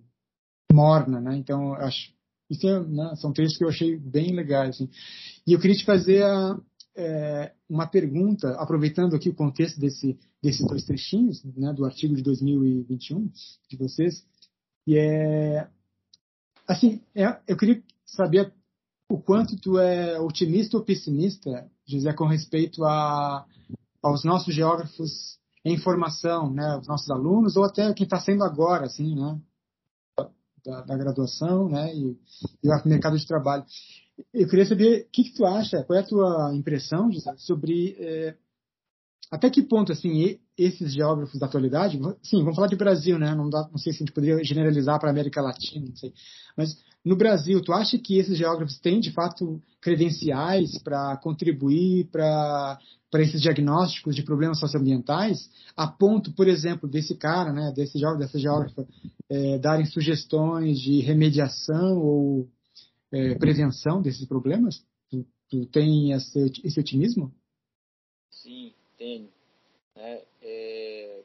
morna, 0.72 1.22
né? 1.22 1.38
Então, 1.38 1.74
acho 1.76 2.14
isso 2.50 2.68
é, 2.68 2.80
né, 2.80 3.16
são 3.16 3.34
trechos 3.34 3.58
que 3.58 3.64
eu 3.64 3.70
achei 3.70 3.98
bem 3.98 4.34
legais. 4.34 4.76
Assim. 4.76 4.90
E 5.48 5.54
eu 5.54 5.60
queria 5.60 5.76
te 5.76 5.86
fazer 5.86 6.24
a, 6.24 6.60
é, 6.96 7.52
uma 7.70 7.88
pergunta, 7.88 8.52
aproveitando 8.56 9.16
aqui 9.16 9.30
o 9.30 9.36
contexto 9.36 9.80
desse, 9.80 10.18
desses 10.42 10.66
dois 10.66 10.86
trechinhos, 10.86 11.44
né, 11.44 11.74
do 11.74 11.86
artigo 11.86 12.16
de 12.16 12.24
2021 12.24 13.30
de 13.70 13.78
vocês, 13.78 14.26
e 14.88 14.98
é 14.98 15.68
assim, 16.68 17.02
é, 17.14 17.40
eu 17.48 17.58
queria 17.58 17.84
saber 18.06 18.54
o 19.10 19.20
quanto 19.20 19.56
tu 19.58 19.78
é 19.78 20.20
otimista 20.20 20.78
ou 20.78 20.84
pessimista, 20.84 21.70
José, 21.86 22.12
com 22.14 22.26
respeito 22.26 22.84
a, 22.84 23.46
aos 24.02 24.24
nossos 24.24 24.54
geógrafos 24.54 25.38
em 25.64 25.78
formação, 25.78 26.52
né, 26.52 26.78
os 26.78 26.88
nossos 26.88 27.10
alunos 27.10 27.56
ou 27.56 27.64
até 27.64 27.92
quem 27.94 28.06
está 28.06 28.20
sendo 28.20 28.44
agora, 28.44 28.86
assim, 28.86 29.16
né, 29.16 29.40
da, 30.64 30.82
da 30.82 30.98
graduação, 30.98 31.70
né, 31.70 31.94
e, 31.94 32.18
e 32.64 32.70
o 32.70 32.88
mercado 32.88 33.18
de 33.18 33.28
trabalho. 33.28 33.66
Eu 34.34 34.48
queria 34.48 34.66
saber 34.66 35.02
o 35.02 35.10
que, 35.12 35.24
que, 35.26 35.34
tu 35.34 35.46
acha, 35.46 35.84
qual 35.84 35.98
é 35.98 36.02
a 36.02 36.08
tua 36.08 36.52
impressão 36.56 37.10
sobre 37.38 37.96
é, 38.00 38.36
até 39.32 39.50
que 39.50 39.64
ponto 39.64 39.92
assim 39.92 40.40
esses 40.58 40.94
geógrafos 40.94 41.38
da 41.40 41.48
atualidade, 41.48 42.00
sim, 42.24 42.40
vamos 42.40 42.56
falar 42.56 42.68
de 42.68 42.78
Brasil, 42.78 43.20
né? 43.20 43.36
Não, 43.36 43.50
dá, 43.50 43.68
não 43.70 43.78
sei 43.78 43.92
se 43.92 43.98
a 43.98 44.06
gente 44.06 44.14
poderia 44.14 44.42
generalizar 44.44 44.98
para 45.00 45.10
a 45.10 45.12
América 45.12 45.42
Latina, 45.42 45.86
não 45.86 45.96
sei. 45.96 46.14
Mas 46.56 46.78
no 47.04 47.18
Brasil, 47.18 47.62
tu 47.62 47.74
acha 47.74 47.98
que 47.98 48.18
esses 48.18 48.38
geógrafos 48.38 48.80
têm 48.80 49.00
de 49.00 49.12
fato 49.12 49.62
credenciais 49.82 50.78
para 50.82 51.18
contribuir 51.18 52.06
para 52.12 52.80
para 53.12 53.24
esses 53.24 53.42
diagnósticos 53.42 54.14
de 54.14 54.24
problemas 54.24 54.60
socioambientais, 54.60 55.50
a 55.78 55.88
ponto, 55.88 56.34
por 56.34 56.50
exemplo, 56.50 56.90
desse 56.90 57.16
cara, 57.16 57.54
né, 57.54 57.72
desse 57.74 57.98
geógrafo, 57.98 58.26
dessa 58.26 58.38
geógrafa, 58.38 58.86
é, 59.30 59.58
darem 59.58 59.86
sugestões 59.86 60.78
de 60.82 61.00
remediação 61.00 61.98
ou 61.98 62.50
é, 63.16 63.36
prevenção 63.36 64.02
desses 64.02 64.28
problemas? 64.28 64.86
Tu, 65.10 65.26
tu 65.50 65.66
tem 65.68 66.12
esse, 66.12 66.52
esse 66.64 66.80
otimismo? 66.80 67.34
Sim, 68.30 68.74
tenho. 68.98 69.32
Né? 69.96 70.22
É, 70.42 71.24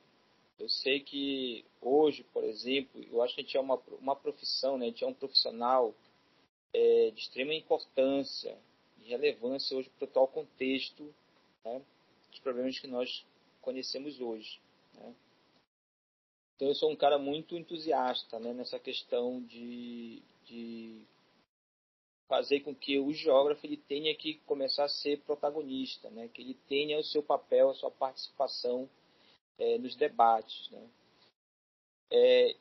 eu 0.59 0.68
sei 0.68 1.01
que 1.01 1.64
hoje, 1.80 2.24
por 2.32 2.45
exemplo, 2.45 3.03
eu 3.11 3.22
acho 3.22 3.34
que 3.34 3.41
a 3.41 3.45
gente 3.45 3.57
é 3.57 3.61
uma, 3.61 3.76
uma 4.01 4.14
profissão, 4.14 4.78
né? 4.78 4.86
a 4.86 4.88
gente 4.88 5.03
é 5.03 5.07
um 5.07 5.14
profissional 5.14 5.95
é, 6.72 7.11
de 7.11 7.20
extrema 7.20 7.55
importância 7.55 8.57
e 9.03 9.09
relevância 9.09 9.76
hoje 9.76 9.91
para 9.99 10.07
o 10.07 10.09
atual 10.09 10.28
contexto 10.28 11.12
né? 11.64 11.82
dos 12.30 12.38
problemas 12.41 12.78
que 12.78 12.86
nós 12.86 13.24
conhecemos 13.61 14.20
hoje. 14.20 14.61
Né? 14.95 15.14
Então 16.55 16.68
eu 16.68 16.74
sou 16.74 16.93
um 16.93 16.97
cara 16.97 17.18
muito 17.18 17.57
entusiasta 17.57 18.38
né? 18.38 18.53
nessa 18.53 18.78
questão 18.78 19.43
de, 19.43 20.22
de 20.45 21.03
fazer 22.31 22.61
com 22.61 22.72
que 22.72 22.97
o 22.97 23.12
geógrafo 23.12 23.66
ele 23.66 23.76
tenha 23.76 24.14
que 24.14 24.35
começar 24.47 24.85
a 24.85 24.89
ser 24.89 25.20
protagonista, 25.22 26.09
né? 26.11 26.28
que 26.28 26.41
ele 26.41 26.55
tenha 26.68 26.97
o 26.97 27.03
seu 27.03 27.24
papel, 27.24 27.70
a 27.70 27.74
sua 27.74 27.91
participação 27.91 28.89
é, 29.59 29.76
nos 29.78 29.97
debates. 29.97 30.70
Né? 30.70 30.89
É, 32.12 32.57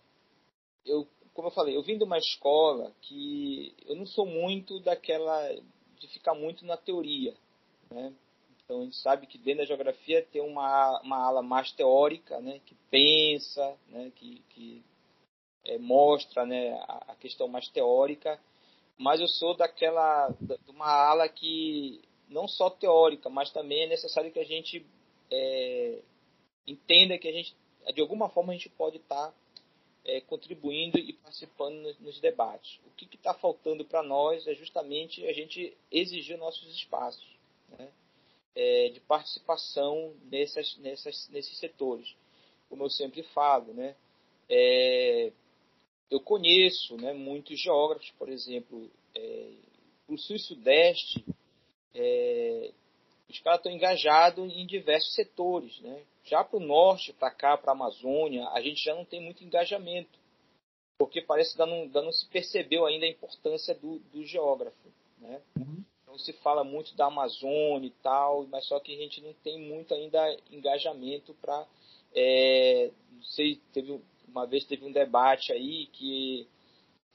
eu, 0.84 1.08
como 1.36 1.50
eu 1.50 1.52
falei, 1.52 1.78
eu 1.78 1.84
vim 1.84 2.00
de 2.00 2.04
uma 2.04 2.18
escola 2.18 2.92
que 3.04 3.76
eu 3.86 3.96
não 3.96 4.08
sou 4.08 4.26
muito 4.26 4.80
daquela 4.80 5.54
de 6.00 6.08
ficar 6.08 6.34
muito 6.34 6.66
na 6.66 6.76
teoria. 6.76 7.36
Né? 7.92 8.12
Então 8.64 8.82
a 8.82 8.84
gente 8.86 8.98
sabe 8.98 9.28
que 9.28 9.38
dentro 9.38 9.60
da 9.60 9.66
geografia 9.66 10.26
tem 10.26 10.42
uma, 10.42 11.00
uma 11.02 11.28
ala 11.28 11.44
mais 11.44 11.72
teórica, 11.74 12.42
né? 12.42 12.60
que 12.66 12.74
pensa, 12.90 13.78
né? 13.88 14.12
que, 14.16 14.42
que 14.50 14.84
é, 15.64 15.78
mostra 15.78 16.44
né? 16.44 16.74
a, 16.88 17.12
a 17.12 17.16
questão 17.18 17.48
mais 17.48 17.68
teórica 17.68 18.42
mas 19.00 19.22
eu 19.22 19.30
sou 19.30 19.56
daquela 19.56 20.30
de 20.42 20.70
uma 20.70 20.92
ala 20.92 21.30
que 21.30 22.02
não 22.28 22.48
só 22.50 22.70
teórica, 22.70 23.30
mas 23.30 23.50
também 23.50 23.84
é 23.84 23.88
necessário 23.88 24.30
que 24.30 24.40
a 24.40 24.46
gente 24.46 24.86
é, 25.32 26.00
entenda 26.68 27.18
que 27.18 27.28
a 27.28 27.32
gente 27.32 27.56
de 27.94 28.02
alguma 28.02 28.30
forma 28.30 28.52
a 28.52 28.56
gente 28.56 28.70
pode 28.70 28.98
estar 28.98 29.30
tá, 29.30 29.34
é, 30.04 30.20
contribuindo 30.22 30.98
e 31.00 31.14
participando 31.14 31.76
nos, 31.76 31.98
nos 32.00 32.20
debates. 32.20 32.78
O 32.86 32.90
que 32.92 33.08
está 33.16 33.34
faltando 33.34 33.86
para 33.86 34.04
nós 34.04 34.46
é 34.46 34.54
justamente 34.54 35.26
a 35.26 35.34
gente 35.34 35.76
exigir 35.90 36.38
nossos 36.38 36.68
espaços 36.76 37.26
né, 37.70 37.90
é, 38.54 38.90
de 38.90 39.00
participação 39.00 40.14
nessas, 40.30 40.78
nessas, 40.80 41.30
nesses 41.30 41.58
setores. 41.58 42.14
Como 42.68 42.84
eu 42.84 42.90
sempre 42.90 43.24
falo, 43.24 43.74
né, 43.74 43.96
é, 44.50 45.32
eu 46.10 46.20
conheço 46.20 46.98
né, 46.98 47.14
muitos 47.14 47.60
geógrafos, 47.60 48.12
por 48.18 48.30
exemplo, 48.30 48.90
é, 49.16 49.52
o 50.08 50.18
sul 50.18 50.36
e 50.36 50.40
sudeste, 50.40 51.24
é, 51.94 52.72
os 53.30 53.40
caras 53.40 53.60
estão 53.60 53.72
engajados 53.72 54.52
em 54.52 54.66
diversos 54.66 55.14
setores. 55.14 55.80
Né? 55.82 56.02
Já 56.24 56.44
para 56.44 56.58
o 56.58 56.62
norte, 56.62 57.14
para 57.14 57.32
cá, 57.32 57.58
para 57.58 57.72
a 57.72 57.76
Amazônia, 57.76 58.48
a 58.50 58.62
gente 58.62 58.84
já 58.84 58.96
não 58.96 59.06
tem 59.06 59.22
muito 59.22 59.44
engajamento, 59.44 60.18
porque 60.98 61.22
parece 61.22 61.56
que 61.56 61.60
não, 61.60 61.86
não 61.86 62.12
se 62.12 62.28
percebeu 62.28 62.86
ainda 62.86 63.06
a 63.06 63.10
importância 63.10 63.76
do, 63.76 64.00
do 64.12 64.26
geógrafo. 64.26 64.90
Né? 65.20 65.42
Uhum. 65.58 65.84
Então 66.02 66.18
se 66.18 66.34
fala 66.34 66.64
muito 66.64 66.96
da 66.96 67.06
Amazônia 67.06 67.88
e 67.88 67.94
tal, 68.02 68.48
mas 68.48 68.66
só 68.66 68.80
que 68.80 68.96
a 68.96 68.98
gente 68.98 69.22
não 69.22 69.34
tem 69.44 69.60
muito 69.60 69.94
ainda 69.94 70.36
engajamento 70.52 71.36
para. 71.36 71.68
É, 72.16 72.90
não 73.12 73.22
sei, 73.22 73.60
teve 73.72 74.02
uma 74.32 74.46
vez 74.46 74.66
teve 74.66 74.86
um 74.86 74.92
debate 74.92 75.52
aí 75.52 75.88
que 75.94 76.48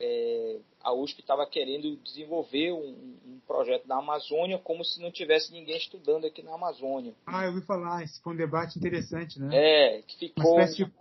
é, 0.00 0.58
a 0.80 0.92
USP 0.92 1.20
estava 1.20 1.46
querendo 1.46 1.96
desenvolver 1.96 2.72
um, 2.72 3.16
um, 3.26 3.40
projeto 3.46 3.86
na 3.86 3.98
Amazônia 3.98 4.58
como 4.58 4.84
se 4.84 5.00
não 5.00 5.10
tivesse 5.10 5.52
ninguém 5.52 5.76
estudando 5.76 6.26
aqui 6.26 6.42
na 6.42 6.54
Amazônia. 6.54 7.14
Ah, 7.26 7.44
eu 7.44 7.52
ouvi 7.52 7.64
falar, 7.64 8.02
esse 8.02 8.20
foi 8.20 8.34
um 8.34 8.36
debate 8.36 8.78
interessante, 8.78 9.40
né? 9.40 9.50
É, 9.52 10.02
que 10.02 10.18
ficou... 10.18 10.54
Uma 10.54 10.62
espécie 10.64 10.84
de 10.84 10.92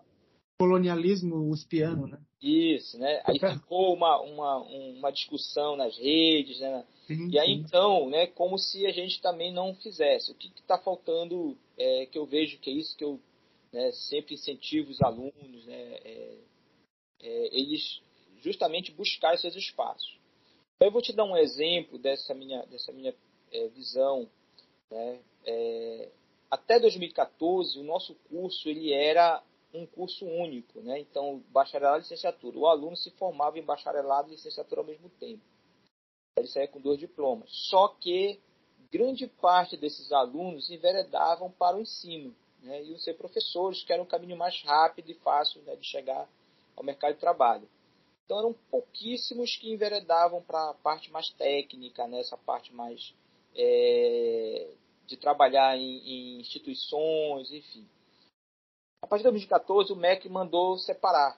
colonialismo 0.58 1.50
uspiano, 1.50 2.08
né? 2.08 2.20
Isso, 2.42 2.98
né? 3.00 3.22
Aí 3.26 3.40
ficou 3.40 3.94
uma, 3.94 4.22
uma, 4.22 4.58
uma 4.60 5.12
discussão 5.12 5.76
nas 5.76 5.98
redes, 5.98 6.60
né? 6.60 6.86
Sim, 7.08 7.30
e 7.30 7.40
aí 7.40 7.48
sim. 7.48 7.64
então, 7.66 8.10
né, 8.10 8.28
como 8.28 8.58
se 8.58 8.86
a 8.86 8.92
gente 8.92 9.22
também 9.22 9.52
não 9.52 9.76
fizesse. 9.76 10.32
O 10.32 10.36
que 10.36 10.48
está 10.48 10.78
faltando, 10.78 11.58
é, 11.78 12.06
que 12.06 12.18
eu 12.18 12.26
vejo 12.26 12.60
que 12.60 12.70
é 12.70 12.74
isso 12.74 12.96
que 12.96 13.04
eu 13.04 13.20
né, 13.74 13.92
sempre 13.92 14.36
incentivo 14.36 14.92
os 14.92 15.02
alunos, 15.02 15.66
né, 15.66 16.00
é, 16.06 16.38
é, 17.20 17.58
eles 17.58 18.02
justamente 18.42 18.92
buscar 18.92 19.34
esses 19.34 19.56
espaços. 19.56 20.20
Então, 20.76 20.88
eu 20.88 20.92
vou 20.92 21.02
te 21.02 21.12
dar 21.12 21.24
um 21.24 21.36
exemplo 21.36 21.98
dessa 21.98 22.34
minha, 22.36 22.64
dessa 22.68 22.92
minha 22.92 23.16
é, 23.52 23.68
visão. 23.70 24.30
Né, 24.92 25.20
é, 25.46 26.12
até 26.52 26.80
2014, 26.80 27.80
o 27.80 27.84
nosso 27.84 28.14
curso 28.30 28.70
ele 28.70 28.94
era 28.94 29.42
um 29.74 29.88
curso 29.88 30.24
único, 30.24 30.82
né? 30.82 31.00
Então, 31.00 31.42
bacharelado 31.50 31.98
e 31.98 32.02
licenciatura. 32.02 32.60
O 32.60 32.68
aluno 32.68 32.96
se 32.96 33.10
formava 33.12 33.58
em 33.58 33.64
bacharelado 33.64 34.28
e 34.28 34.34
licenciatura 34.34 34.82
ao 34.82 34.86
mesmo 34.86 35.10
tempo. 35.10 35.42
Ele 36.38 36.48
saía 36.48 36.68
com 36.68 36.80
dois 36.80 37.00
diplomas. 37.00 37.50
Só 37.50 37.88
que 37.88 38.40
grande 38.92 39.26
parte 39.26 39.76
desses 39.76 40.12
alunos 40.12 40.70
enveredavam 40.70 41.50
para 41.50 41.76
o 41.76 41.82
ensino 41.82 42.36
né, 42.64 42.82
e 42.82 42.98
ser 43.00 43.16
professores, 43.16 43.84
que 43.84 43.92
era 43.92 44.02
um 44.02 44.08
caminho 44.08 44.38
mais 44.38 44.62
rápido 44.64 45.12
e 45.12 45.16
fácil 45.16 45.62
né, 45.64 45.76
de 45.76 45.86
chegar 45.86 46.28
ao 46.76 46.84
mercado 46.84 47.14
de 47.14 47.20
trabalho. 47.20 47.68
Então 48.26 48.40
eram 48.40 48.54
pouquíssimos 48.72 49.58
que 49.58 49.72
enveredavam 49.72 50.42
para 50.42 50.70
a 50.70 50.74
parte 50.74 51.12
mais 51.12 51.30
técnica, 51.32 52.08
né, 52.08 52.22
essa 52.22 52.38
parte 52.38 52.74
mais 52.74 53.14
é, 53.56 54.74
de 55.06 55.18
trabalhar 55.18 55.78
em, 55.78 55.98
em, 55.98 56.40
instituições, 56.40 57.52
enfim. 57.52 57.88
A 59.04 59.08
partir 59.08 59.24
de 59.24 59.30
2014 59.32 59.92
o 59.92 59.98
MEC 59.98 60.30
mandou 60.30 60.78
separar. 60.78 61.38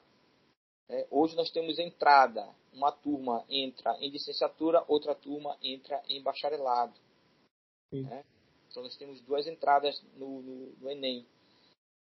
Né. 0.88 1.08
Hoje 1.10 1.36
nós 1.36 1.50
temos 1.50 1.80
entrada, 1.80 2.48
uma 2.72 2.92
turma 2.92 3.44
entra 3.50 3.98
em 4.00 4.10
licenciatura, 4.10 4.86
outra 4.88 5.16
turma 5.16 5.58
entra 5.64 6.02
em 6.08 6.22
bacharelado. 6.22 6.94
Né? 7.92 8.24
Então 8.76 8.84
nós 8.84 8.98
temos 8.98 9.22
duas 9.22 9.48
entradas 9.48 10.04
no, 10.18 10.42
no, 10.42 10.72
no 10.82 10.90
Enem. 10.90 11.26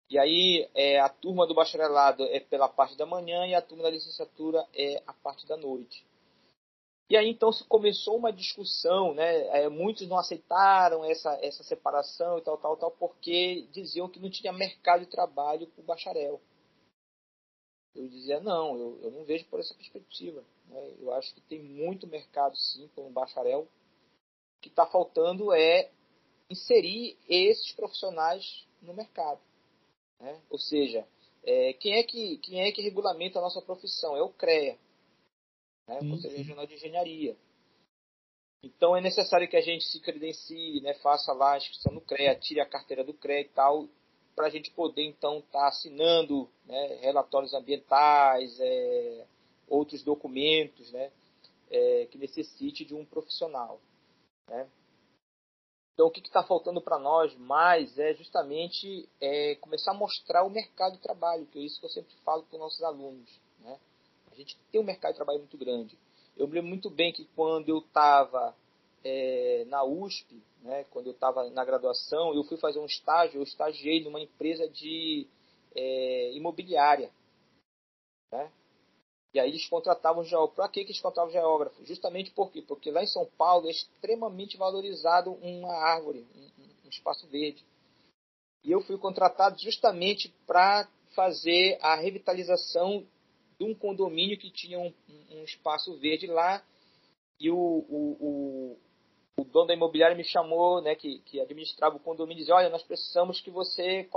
E 0.09 0.17
aí 0.17 0.67
é, 0.73 0.99
a 0.99 1.07
turma 1.07 1.45
do 1.45 1.53
bacharelado 1.53 2.23
é 2.23 2.39
pela 2.39 2.67
parte 2.67 2.97
da 2.97 3.05
manhã 3.05 3.45
e 3.45 3.53
a 3.53 3.61
turma 3.61 3.83
da 3.83 3.91
licenciatura 3.91 4.67
é 4.73 5.03
a 5.05 5.13
parte 5.13 5.45
da 5.45 5.55
noite. 5.55 6.03
E 7.07 7.15
aí 7.15 7.29
então 7.29 7.51
se 7.51 7.63
começou 7.65 8.17
uma 8.17 8.33
discussão, 8.33 9.13
né? 9.13 9.45
É, 9.49 9.69
muitos 9.69 10.07
não 10.07 10.17
aceitaram 10.17 11.05
essa, 11.05 11.37
essa 11.39 11.63
separação 11.63 12.39
e 12.39 12.41
tal, 12.41 12.57
tal, 12.57 12.75
tal, 12.77 12.89
porque 12.89 13.67
diziam 13.71 14.09
que 14.09 14.19
não 14.19 14.31
tinha 14.31 14.51
mercado 14.51 15.01
de 15.01 15.11
trabalho 15.11 15.67
para 15.67 15.83
o 15.83 15.85
bacharel. 15.85 16.41
Eu 17.93 18.07
dizia, 18.07 18.39
não, 18.39 18.75
eu, 18.75 18.99
eu 19.03 19.11
não 19.11 19.23
vejo 19.23 19.45
por 19.45 19.59
essa 19.59 19.75
perspectiva. 19.75 20.43
Né? 20.67 20.95
Eu 20.99 21.13
acho 21.13 21.31
que 21.35 21.41
tem 21.41 21.61
muito 21.61 22.07
mercado 22.07 22.57
sim 22.57 22.87
para 22.87 23.03
um 23.03 23.13
bacharel. 23.13 23.61
O 23.61 24.61
que 24.63 24.69
está 24.69 24.87
faltando 24.87 25.53
é 25.53 25.91
inserir 26.49 27.17
esses 27.27 27.71
profissionais 27.73 28.65
no 28.81 28.93
mercado. 28.93 29.39
Né? 30.19 30.41
Ou 30.49 30.59
seja, 30.59 31.07
É, 31.47 31.73
quem, 31.73 31.93
é 31.93 32.01
que, 32.01 32.39
quem 32.39 32.63
é 32.63 32.71
que 32.71 32.81
regulamenta 32.81 33.37
a 33.37 33.41
nossa 33.43 33.61
profissão? 33.61 34.17
É 34.17 34.21
o 34.23 34.29
CREA, 34.29 34.79
né? 35.87 35.99
o 36.01 36.09
Conselho 36.09 36.37
Regional 36.37 36.65
de 36.65 36.73
Engenharia. 36.73 37.37
Então 38.63 38.97
é 38.97 39.01
necessário 39.01 39.47
que 39.47 39.55
a 39.55 39.61
gente 39.61 39.83
se 39.85 39.99
credencie, 39.99 40.81
né, 40.81 40.95
faça 40.95 41.31
lá 41.33 41.53
a 41.53 41.57
inscrição 41.57 41.93
no 41.93 42.01
CREA, 42.01 42.35
tire 42.35 42.59
a 42.59 42.65
carteira 42.65 43.03
do 43.03 43.13
CREA 43.13 43.41
e 43.41 43.49
tal, 43.49 43.87
para 44.35 44.47
a 44.47 44.49
gente 44.49 44.71
poder 44.71 45.03
então 45.03 45.37
estar 45.37 45.59
tá 45.59 45.67
assinando 45.67 46.49
né, 46.65 46.97
relatórios 47.01 47.53
ambientais, 47.53 48.59
é, 48.59 49.27
outros 49.67 50.01
documentos 50.01 50.91
né, 50.91 51.11
é, 51.69 52.07
que 52.09 52.17
necessite 52.17 52.83
de 52.83 52.95
um 52.95 53.05
profissional. 53.05 53.79
Né? 54.47 54.67
Então, 55.95 56.07
o 56.07 56.11
que 56.11 56.19
está 56.19 56.43
faltando 56.43 56.81
para 56.81 56.99
nós 56.99 57.33
mais 57.37 57.97
é 57.97 58.13
justamente 58.13 59.07
é, 59.21 59.55
começar 59.55 59.91
a 59.91 59.93
mostrar 59.93 60.43
o 60.43 60.49
mercado 60.49 60.97
de 60.97 61.01
trabalho, 61.01 61.45
que 61.45 61.57
é 61.57 61.61
isso 61.61 61.79
que 61.79 61.85
eu 61.85 61.89
sempre 61.89 62.13
falo 62.25 62.43
para 62.43 62.55
os 62.55 62.59
nossos 62.59 62.83
alunos. 62.83 63.29
Né? 63.61 63.79
A 64.29 64.35
gente 64.35 64.57
tem 64.69 64.81
um 64.81 64.83
mercado 64.83 65.13
de 65.13 65.17
trabalho 65.17 65.39
muito 65.39 65.57
grande. 65.57 65.97
Eu 66.35 66.49
me 66.49 66.55
lembro 66.55 66.67
muito 66.67 66.89
bem 66.89 67.13
que 67.13 67.23
quando 67.33 67.69
eu 67.69 67.77
estava 67.77 68.53
é, 69.05 69.63
na 69.69 69.85
USP, 69.85 70.43
né, 70.61 70.83
quando 70.91 71.07
eu 71.07 71.13
estava 71.13 71.49
na 71.49 71.63
graduação, 71.63 72.33
eu 72.33 72.43
fui 72.43 72.57
fazer 72.57 72.79
um 72.79 72.85
estágio, 72.85 73.39
eu 73.39 73.43
estagiei 73.43 74.03
numa 74.03 74.19
empresa 74.19 74.67
de 74.67 75.25
é, 75.73 76.33
imobiliária. 76.33 77.09
Né? 78.33 78.51
E 79.35 79.39
aí 79.39 79.49
eles 79.49 79.67
contratavam 79.67 80.23
geógrafo. 80.23 80.55
Para 80.55 80.69
que 80.69 80.79
eles 80.79 81.01
contratavam 81.01 81.29
geógrafo? 81.29 81.83
Justamente 81.83 82.31
por 82.31 82.49
quê? 82.49 82.61
Porque 82.61 82.89
lá 82.89 83.03
em 83.03 83.07
São 83.07 83.25
Paulo 83.37 83.67
é 83.67 83.71
extremamente 83.71 84.55
valorizado 84.55 85.33
uma 85.41 85.73
árvore, 85.73 86.25
um, 86.33 86.85
um 86.85 86.89
espaço 86.89 87.27
verde. 87.27 87.61
E 88.63 88.71
eu 88.71 88.79
fui 88.79 88.97
contratado 88.97 89.59
justamente 89.59 90.33
para 90.47 90.87
fazer 91.13 91.77
a 91.81 91.95
revitalização 91.95 93.05
de 93.59 93.65
um 93.65 93.75
condomínio 93.75 94.37
que 94.37 94.49
tinha 94.49 94.79
um, 94.79 94.93
um 95.29 95.43
espaço 95.43 95.93
verde 95.97 96.27
lá. 96.27 96.63
E 97.37 97.51
o, 97.51 97.57
o, 97.57 98.17
o, 98.21 98.77
o, 99.35 99.43
dono 99.43 99.67
da 99.67 99.73
imobiliária 99.73 100.15
me 100.15 100.23
chamou, 100.23 100.81
né, 100.81 100.95
que, 100.95 101.19
que 101.19 101.41
administrava 101.41 101.97
o 101.97 101.99
condomínio, 101.99 102.39
e 102.39 102.43
disse, 102.43 102.53
olha, 102.53 102.69
nós 102.69 102.83
precisamos 102.83 103.41
que 103.41 103.51
você 103.51 104.07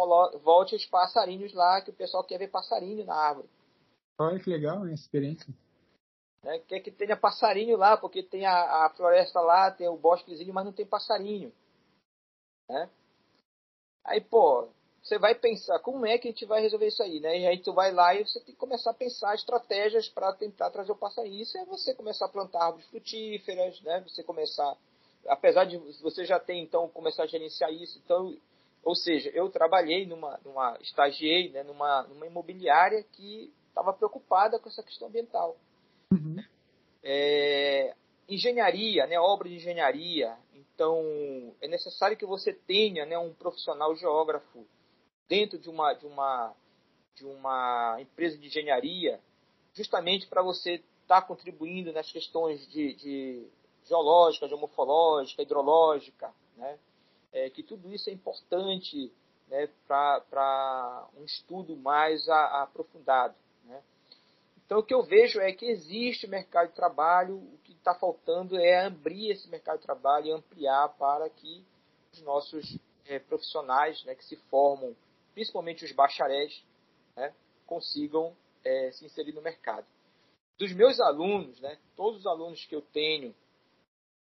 volte 0.45 0.77
os 0.77 0.87
passarinhos 0.87 1.53
lá, 1.55 1.83
que 1.83 1.91
o 1.91 1.95
pessoal 1.95 2.23
quer 2.23 2.39
ver 2.39 2.53
passarinho 2.53 3.05
na 3.05 3.17
árvore. 3.17 3.49
Olha 4.19 4.41
que 4.41 4.51
legal 4.51 4.85
essa 4.87 4.95
experiência. 4.95 5.55
É, 6.45 6.59
quer 6.61 6.81
que 6.81 6.91
tenha 6.91 7.17
passarinho 7.17 7.77
lá, 7.77 7.97
porque 7.97 8.23
tem 8.23 8.47
a, 8.47 8.87
a, 8.87 8.91
floresta 8.91 9.41
lá, 9.41 9.71
tem 9.71 9.89
o 9.89 9.97
bosquezinho, 9.97 10.55
mas 10.55 10.65
não 10.65 10.73
tem 10.73 10.87
passarinho. 10.87 11.53
Né? 12.69 12.89
Aí, 14.05 14.21
pô, 14.21 14.69
você 15.03 15.19
vai 15.19 15.35
pensar, 15.35 15.79
como 15.81 16.05
é 16.07 16.19
que 16.19 16.29
a 16.29 16.31
gente 16.31 16.45
vai 16.45 16.61
resolver 16.61 16.87
isso 16.87 17.03
aí, 17.03 17.21
né? 17.21 17.39
E 17.39 17.47
aí 17.47 17.59
tu 17.59 17.73
vai 17.73 17.93
lá 17.93 18.15
e 18.15 18.25
você 18.25 18.41
tem 18.41 18.55
que 18.55 18.61
começar 18.61 18.91
a 18.91 18.95
pensar 18.95 19.35
estratégias 19.35 20.09
para 20.09 20.33
tentar 20.33 20.71
trazer 20.71 20.93
o 20.93 20.97
passarinho. 20.97 21.41
Isso 21.41 21.57
é 21.57 21.65
você 21.65 21.95
começar 21.95 22.27
a 22.27 22.29
plantar 22.29 22.65
árvores 22.65 22.87
frutíferas, 22.89 23.81
né? 23.83 24.01
Você 24.07 24.23
começar, 24.23 24.77
apesar 25.27 25.65
de 25.65 25.79
você 26.03 26.25
já 26.25 26.39
ter 26.39 26.55
então 26.55 26.89
começar 26.89 27.25
a 27.25 27.27
gerenciar 27.27 27.73
isso, 27.73 27.99
então, 28.05 28.37
ou 28.83 28.95
seja, 28.95 29.31
eu 29.31 29.49
trabalhei 29.51 30.07
numa, 30.07 30.39
numa 30.45 30.77
estagiei, 30.81 31.51
né, 31.51 31.63
numa, 31.63 32.03
numa 32.05 32.27
imobiliária 32.27 33.03
que 33.13 33.53
estava 33.69 33.93
preocupada 33.93 34.59
com 34.59 34.69
essa 34.69 34.83
questão 34.83 35.09
ambiental. 35.09 35.57
Uhum. 36.13 36.43
É, 37.03 37.95
engenharia, 38.29 39.07
né, 39.07 39.19
obra 39.19 39.49
de 39.49 39.57
engenharia. 39.57 40.37
Então, 40.55 41.55
é 41.61 41.69
necessário 41.69 42.17
que 42.17 42.27
você 42.27 42.53
tenha 42.53 43.07
né, 43.07 43.19
um 43.19 43.33
profissional 43.33 43.95
geógrafo 43.97 44.67
dentro 45.29 45.59
de 45.59 45.69
uma, 45.69 45.93
de 45.95 46.07
uma, 46.07 46.55
de 47.15 47.25
uma 47.25 47.97
empresa 48.01 48.37
de 48.39 48.47
engenharia, 48.47 49.21
justamente 49.75 50.27
para 50.27 50.43
você 50.43 50.75
estar 51.03 51.21
tá 51.21 51.23
contribuindo 51.23 51.93
nas 51.93 52.11
questões 52.11 52.67
de, 52.69 52.95
de 52.95 53.49
geológica, 53.85 54.49
geomorfológica, 54.49 55.43
hidrológica, 55.43 56.33
né? 56.57 56.79
É, 57.31 57.51
que 57.51 57.63
tudo 57.63 57.93
isso 57.93 58.09
é 58.09 58.13
importante 58.13 59.13
né, 59.49 59.69
para 59.87 61.07
um 61.17 61.25
estudo 61.25 61.77
mais 61.77 62.27
a, 62.29 62.37
a 62.37 62.63
aprofundado. 62.63 63.35
Então, 64.69 64.81
o 64.81 64.83
que 64.83 64.93
eu 64.93 65.03
vejo 65.03 65.41
é 65.41 65.51
que 65.51 65.65
existe 65.65 66.27
mercado 66.27 66.69
de 66.69 66.75
trabalho, 66.75 67.37
o 67.37 67.59
que 67.65 67.73
está 67.73 67.95
faltando 67.95 68.59
é 68.59 68.85
abrir 68.85 69.31
esse 69.31 69.49
mercado 69.49 69.79
de 69.79 69.87
trabalho 69.87 70.27
e 70.27 70.31
ampliar 70.31 70.91
para 70.99 71.31
que 71.31 71.65
os 72.13 72.21
nossos 72.21 72.79
é, 73.07 73.19
profissionais 73.19 74.05
né, 74.05 74.15
que 74.15 74.27
se 74.27 74.37
formam, 74.51 74.95
principalmente 75.33 75.87
os 75.87 75.93
bacharéis, 75.93 76.63
né, 77.17 77.35
consigam 77.65 78.37
é, 78.63 78.93
se 78.93 79.07
inserir 79.07 79.33
no 79.33 79.41
mercado. 79.41 79.87
Dos 80.59 80.71
meus 80.75 81.01
alunos, 81.01 81.59
né, 81.63 81.79
todos 81.97 82.21
os 82.21 82.27
alunos 82.27 82.63
que 82.67 82.77
eu 82.77 82.83
tenho 82.83 83.35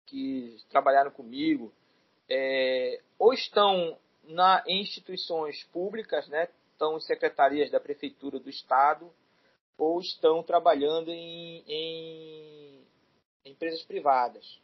que 0.06 0.56
trabalharam 0.70 1.10
comigo, 1.10 1.70
é, 2.26 3.02
ou 3.18 3.34
estão 3.34 3.98
na, 4.22 4.64
em 4.66 4.80
instituições 4.80 5.62
públicas, 5.64 6.26
né, 6.28 6.48
estão 6.72 6.96
em 6.96 7.00
secretarias 7.00 7.70
da 7.70 7.78
prefeitura 7.78 8.40
do 8.40 8.48
estado, 8.48 9.12
ou 9.78 10.00
estão 10.00 10.42
trabalhando 10.42 11.10
em, 11.10 11.64
em 11.66 12.86
empresas 13.44 13.82
privadas. 13.82 14.60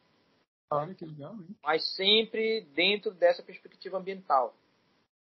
Olha 0.70 0.94
que 0.94 1.04
legal, 1.04 1.34
hein? 1.34 1.56
Mas 1.62 1.94
sempre 1.94 2.60
dentro 2.74 3.10
dessa 3.12 3.42
perspectiva 3.42 3.98
ambiental. 3.98 4.54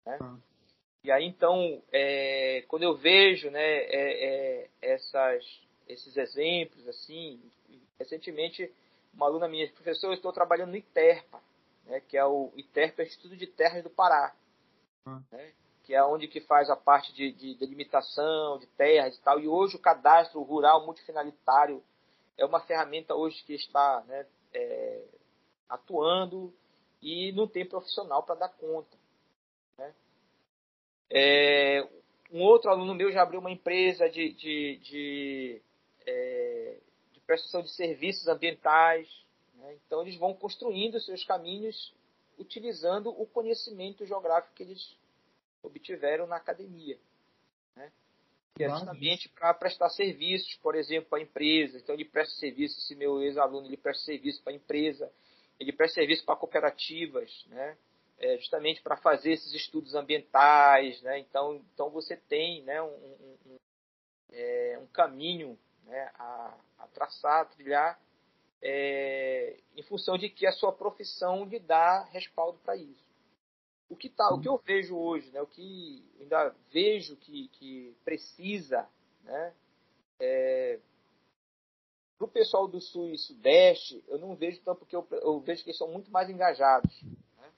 Né? 0.06 0.18
Ah. 0.22 0.38
E 1.04 1.12
aí, 1.12 1.26
então, 1.26 1.82
é, 1.92 2.64
quando 2.68 2.84
eu 2.84 2.96
vejo 2.96 3.50
né, 3.50 3.60
é, 3.60 4.26
é, 4.64 4.70
essas, 4.82 5.44
esses 5.88 6.16
exemplos, 6.16 6.88
assim, 6.88 7.42
recentemente, 7.98 8.72
uma 9.12 9.26
aluna 9.26 9.48
minha, 9.48 9.68
professor, 9.72 10.08
eu 10.08 10.14
estou 10.14 10.32
trabalhando 10.32 10.70
no 10.70 10.78
ITERPA, 10.78 11.42
né, 11.86 12.02
que 12.02 12.16
é 12.16 12.24
o 12.24 12.52
ITERPA, 12.56 13.02
Instituto 13.02 13.36
de 13.36 13.48
Terras 13.48 13.84
do 13.84 13.90
Pará. 13.90 14.36
Ah. 15.08 15.22
Né? 15.32 15.54
Que 15.92 15.96
é 15.96 16.02
onde 16.06 16.26
que 16.26 16.40
faz 16.40 16.70
a 16.70 16.76
parte 16.78 17.12
de, 17.12 17.34
de 17.34 17.54
delimitação 17.56 18.58
de 18.58 18.66
terras 18.66 19.14
e 19.14 19.22
tal. 19.22 19.42
E 19.42 19.46
hoje 19.46 19.76
o 19.76 19.82
cadastro 19.82 20.42
rural 20.42 20.86
multifinalitário 20.86 21.84
é 22.38 22.46
uma 22.46 22.62
ferramenta 22.62 23.14
hoje 23.14 23.44
que 23.44 23.54
está 23.54 24.02
né, 24.08 24.26
é, 24.54 25.04
atuando 25.68 26.54
e 27.02 27.34
não 27.34 27.46
tem 27.46 27.66
profissional 27.66 28.24
para 28.24 28.36
dar 28.36 28.48
conta. 28.48 28.98
Né? 29.78 29.94
É, 31.10 31.86
um 32.32 32.42
outro 32.42 32.70
aluno 32.70 32.96
meu 32.96 33.12
já 33.12 33.24
abriu 33.24 33.42
uma 33.42 33.52
empresa 33.52 34.10
de, 34.10 34.32
de, 34.32 34.78
de, 34.78 35.62
é, 36.06 36.78
de 37.12 37.20
prestação 37.20 37.62
de 37.62 37.70
serviços 37.70 38.30
ambientais. 38.30 39.10
Né? 39.56 39.78
Então 39.86 40.04
eles 40.04 40.16
vão 40.16 40.34
construindo 40.34 41.02
seus 41.02 41.26
caminhos 41.26 41.94
utilizando 42.40 43.10
o 43.10 43.26
conhecimento 43.26 44.06
geográfico 44.06 44.56
que 44.56 44.64
eles 44.64 45.01
obtiveram 45.64 46.28
na 46.28 46.38
academia. 46.38 47.00
Né? 47.76 47.92
Que 48.56 48.64
é 48.64 48.70
justamente 48.70 49.30
para 49.30 49.54
prestar 49.54 49.90
serviços, 49.90 50.56
por 50.58 50.76
exemplo, 50.76 51.10
para 51.10 51.20
a 51.20 51.22
empresa. 51.22 51.78
Então, 51.78 51.96
ele 51.96 52.06
presta 52.06 52.36
serviço, 52.36 52.80
esse 52.80 52.96
meu 52.96 53.22
ex-aluno, 53.22 53.68
ele 53.68 53.78
presta 53.78 54.04
serviço 54.04 54.42
para 54.44 54.54
a 54.54 54.56
empresa, 54.56 55.12
ele 55.60 55.72
presta 55.72 55.96
serviço 55.96 56.26
para 56.26 56.36
cooperativas, 56.36 57.46
né? 57.48 57.78
É, 58.18 58.38
justamente 58.38 58.84
para 58.84 58.98
fazer 58.98 59.32
esses 59.32 59.52
estudos 59.52 59.96
ambientais. 59.96 61.02
Né? 61.02 61.20
Então, 61.20 61.56
então, 61.74 61.90
você 61.90 62.16
tem 62.16 62.62
né, 62.64 62.80
um, 62.80 62.86
um, 62.86 63.38
um, 63.48 63.58
é, 64.32 64.80
um 64.80 64.86
caminho 64.88 65.58
né, 65.86 66.12
a, 66.14 66.58
a 66.78 66.88
traçar, 66.88 67.42
a 67.42 67.46
trilhar, 67.46 68.00
é, 68.62 69.58
em 69.76 69.82
função 69.84 70.18
de 70.18 70.30
que 70.30 70.46
a 70.46 70.52
sua 70.52 70.72
profissão 70.72 71.46
lhe 71.46 71.60
dá 71.60 72.04
respaldo 72.12 72.60
para 72.60 72.76
isso. 72.76 73.11
O 73.92 73.96
que, 73.96 74.10
tá, 74.10 74.34
o 74.34 74.40
que 74.40 74.48
eu 74.48 74.58
vejo 74.58 74.96
hoje, 74.96 75.30
né, 75.32 75.42
o 75.42 75.46
que 75.46 76.02
ainda 76.20 76.56
vejo 76.72 77.18
que, 77.18 77.50
que 77.50 77.94
precisa, 78.06 78.88
né, 79.24 79.54
é, 80.18 80.80
para 82.18 82.26
o 82.26 82.32
pessoal 82.32 82.68
do 82.68 82.80
Sul 82.80 83.10
e 83.10 83.18
Sudeste, 83.18 84.04
eu 84.08 84.20
não 84.20 84.36
vejo 84.36 84.62
tanto 84.62 84.80
porque 84.80 84.96
eu, 84.96 85.06
eu 85.12 85.40
vejo 85.40 85.64
que 85.64 85.72
eles 85.72 85.78
são 85.78 85.88
muito 85.88 86.12
mais 86.12 86.30
engajados. 86.30 87.02
Né? 87.02 87.52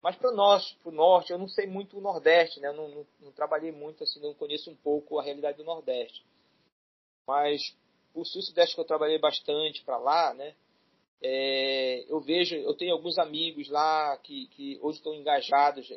Mas 0.00 0.14
para 0.14 0.30
nós, 0.30 0.72
para 0.74 0.90
o 0.90 0.94
Norte, 0.94 1.32
eu 1.32 1.38
não 1.38 1.48
sei 1.48 1.66
muito 1.66 1.98
o 1.98 2.00
Nordeste, 2.00 2.60
né? 2.60 2.68
Eu 2.68 2.74
não, 2.74 2.88
não, 2.88 3.06
não, 3.20 3.32
trabalhei 3.32 3.72
muito, 3.72 4.04
assim, 4.04 4.20
não 4.20 4.32
conheço 4.32 4.70
um 4.70 4.76
pouco 4.76 5.18
a 5.18 5.22
realidade 5.24 5.58
do 5.58 5.64
Nordeste. 5.64 6.24
Mas 7.26 7.76
o 8.14 8.24
Sul 8.24 8.40
e 8.40 8.44
Sudeste 8.44 8.76
que 8.76 8.80
eu 8.80 8.84
trabalhei 8.84 9.18
bastante 9.18 9.82
para 9.84 9.98
lá, 9.98 10.32
né? 10.32 10.54
É, 11.22 12.04
eu 12.08 12.20
vejo, 12.20 12.54
eu 12.56 12.74
tenho 12.74 12.92
alguns 12.92 13.18
amigos 13.18 13.68
lá 13.68 14.16
que, 14.18 14.46
que 14.48 14.78
hoje 14.82 14.98
estão 14.98 15.14
engajados. 15.14 15.88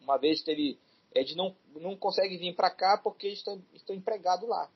Uma 0.00 0.18
vez 0.18 0.42
teve, 0.42 0.78
eles 1.14 1.34
não, 1.36 1.56
não 1.74 1.96
conseguem 1.96 2.38
vir 2.38 2.54
para 2.54 2.70
cá 2.70 3.00
porque 3.02 3.28
estão, 3.28 3.62
estão 3.72 3.94
empregados 3.94 4.48
lá. 4.48 4.70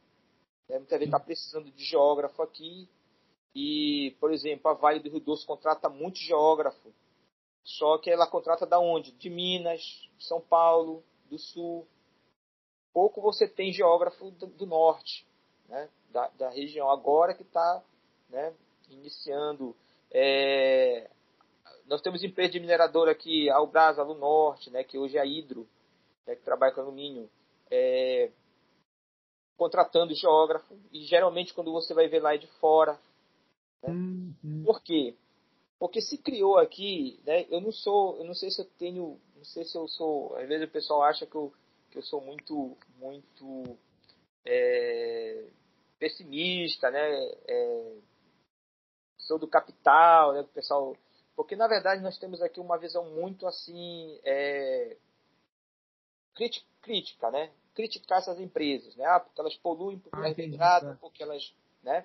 É, 0.69 0.79
muita 0.79 0.97
gente 0.97 1.07
está 1.07 1.21
precisando 1.21 1.71
de 1.71 1.85
geógrafo 1.85 2.43
aqui. 2.43 2.89
E, 3.55 4.17
por 4.21 4.33
exemplo, 4.33 4.71
a 4.71 4.75
Vale 4.75 5.01
do 5.01 5.11
Rio 5.11 5.21
Doce 5.21 5.47
contrata 5.47 5.89
muito 5.89 6.19
geógrafo. 6.19 6.93
Só 7.65 7.99
que 7.99 8.11
ela 8.11 8.27
contrata 8.27 8.67
da 8.67 8.79
onde? 8.79 9.13
De 9.13 9.29
Minas, 9.29 10.09
São 10.19 10.41
Paulo, 10.41 11.03
do 11.29 11.39
Sul. 11.39 11.87
pouco 12.93 13.21
você 13.21 13.47
tem 13.47 13.73
geógrafo 13.73 14.31
do, 14.33 14.47
do 14.47 14.67
norte, 14.67 15.27
né, 15.69 15.89
da, 16.11 16.29
da, 16.29 16.49
região. 16.51 16.91
Agora 16.91 17.35
que 17.35 17.43
está 17.43 17.83
né, 18.29 18.55
iniciando. 18.89 19.77
É, 20.11 21.09
nós 21.89 22.03
temos 22.03 22.23
empresa 22.23 22.53
de 22.53 22.61
mineradora 22.61 23.11
aqui, 23.11 23.49
a 23.51 23.57
Albras, 23.57 23.97
do 23.97 24.15
Norte, 24.15 24.71
né, 24.71 24.85
que 24.85 24.99
hoje 24.99 25.17
é 25.17 25.21
a 25.21 25.27
Hidro, 25.27 25.67
né, 26.27 26.37
que 26.37 26.43
trabalha 26.43 26.73
com 26.73 26.83
alumínio, 26.83 27.29
é, 27.71 28.31
contratando 29.57 30.15
geógrafo, 30.15 30.77
e 30.93 31.01
geralmente 31.05 31.55
quando 31.55 31.73
você 31.73 31.95
vai 31.95 32.07
ver 32.07 32.21
lá 32.21 32.35
é 32.35 32.39
de 32.39 32.47
fora. 32.59 32.99
Né? 33.83 33.91
Uhum. 33.91 34.63
Por 34.65 34.83
quê? 34.83 35.15
Porque 35.79 36.01
se 36.01 36.19
criou 36.19 36.59
aqui, 36.59 37.21
né, 37.25 37.47
eu 37.51 37.61
não 37.61 37.73
sou, 37.73 38.19
eu 38.19 38.25
não 38.25 38.35
sei 38.35 38.51
se 38.51 38.61
eu 38.61 38.67
tenho, 38.79 39.19
não 39.37 39.45
sei 39.45 39.65
se 39.65 39.77
eu 39.77 39.89
sou, 39.89 40.37
às 40.37 40.47
vezes 40.47 40.69
o 40.69 40.73
pessoal 40.73 41.03
acha 41.03 41.27
que 41.27 41.35
eu, 41.35 41.53
que 41.91 41.99
eu 41.99 42.03
sou 42.03 42.21
muito, 42.21 42.77
muito 42.99 43.79
é, 44.45 45.45
pessimista, 45.99 46.91
né, 46.91 47.31
é, 47.47 47.93
sou 49.29 49.39
do 49.39 49.47
capital, 49.47 50.33
né, 50.33 50.41
o 50.41 50.45
pessoal 50.49 50.97
porque, 51.39 51.55
na 51.55 51.69
verdade, 51.69 52.03
nós 52.03 52.19
temos 52.19 52.43
aqui 52.43 52.59
uma 52.59 52.77
visão 52.77 53.09
muito 53.13 53.47
assim. 53.47 54.19
É, 54.25 54.97
crítica, 56.83 57.31
né? 57.31 57.53
Criticar 57.77 58.19
essas 58.19 58.41
empresas, 58.41 58.97
né? 58.97 59.05
Ah, 59.07 59.21
porque 59.21 59.41
elas 59.41 59.55
poluem, 59.55 60.01
porque 60.01 60.17
ah, 60.17 60.25
elas 60.25 60.37
degradam, 60.37 60.95
tá. 60.95 60.99
porque 61.01 61.23
elas. 61.23 61.55
Né? 61.81 62.05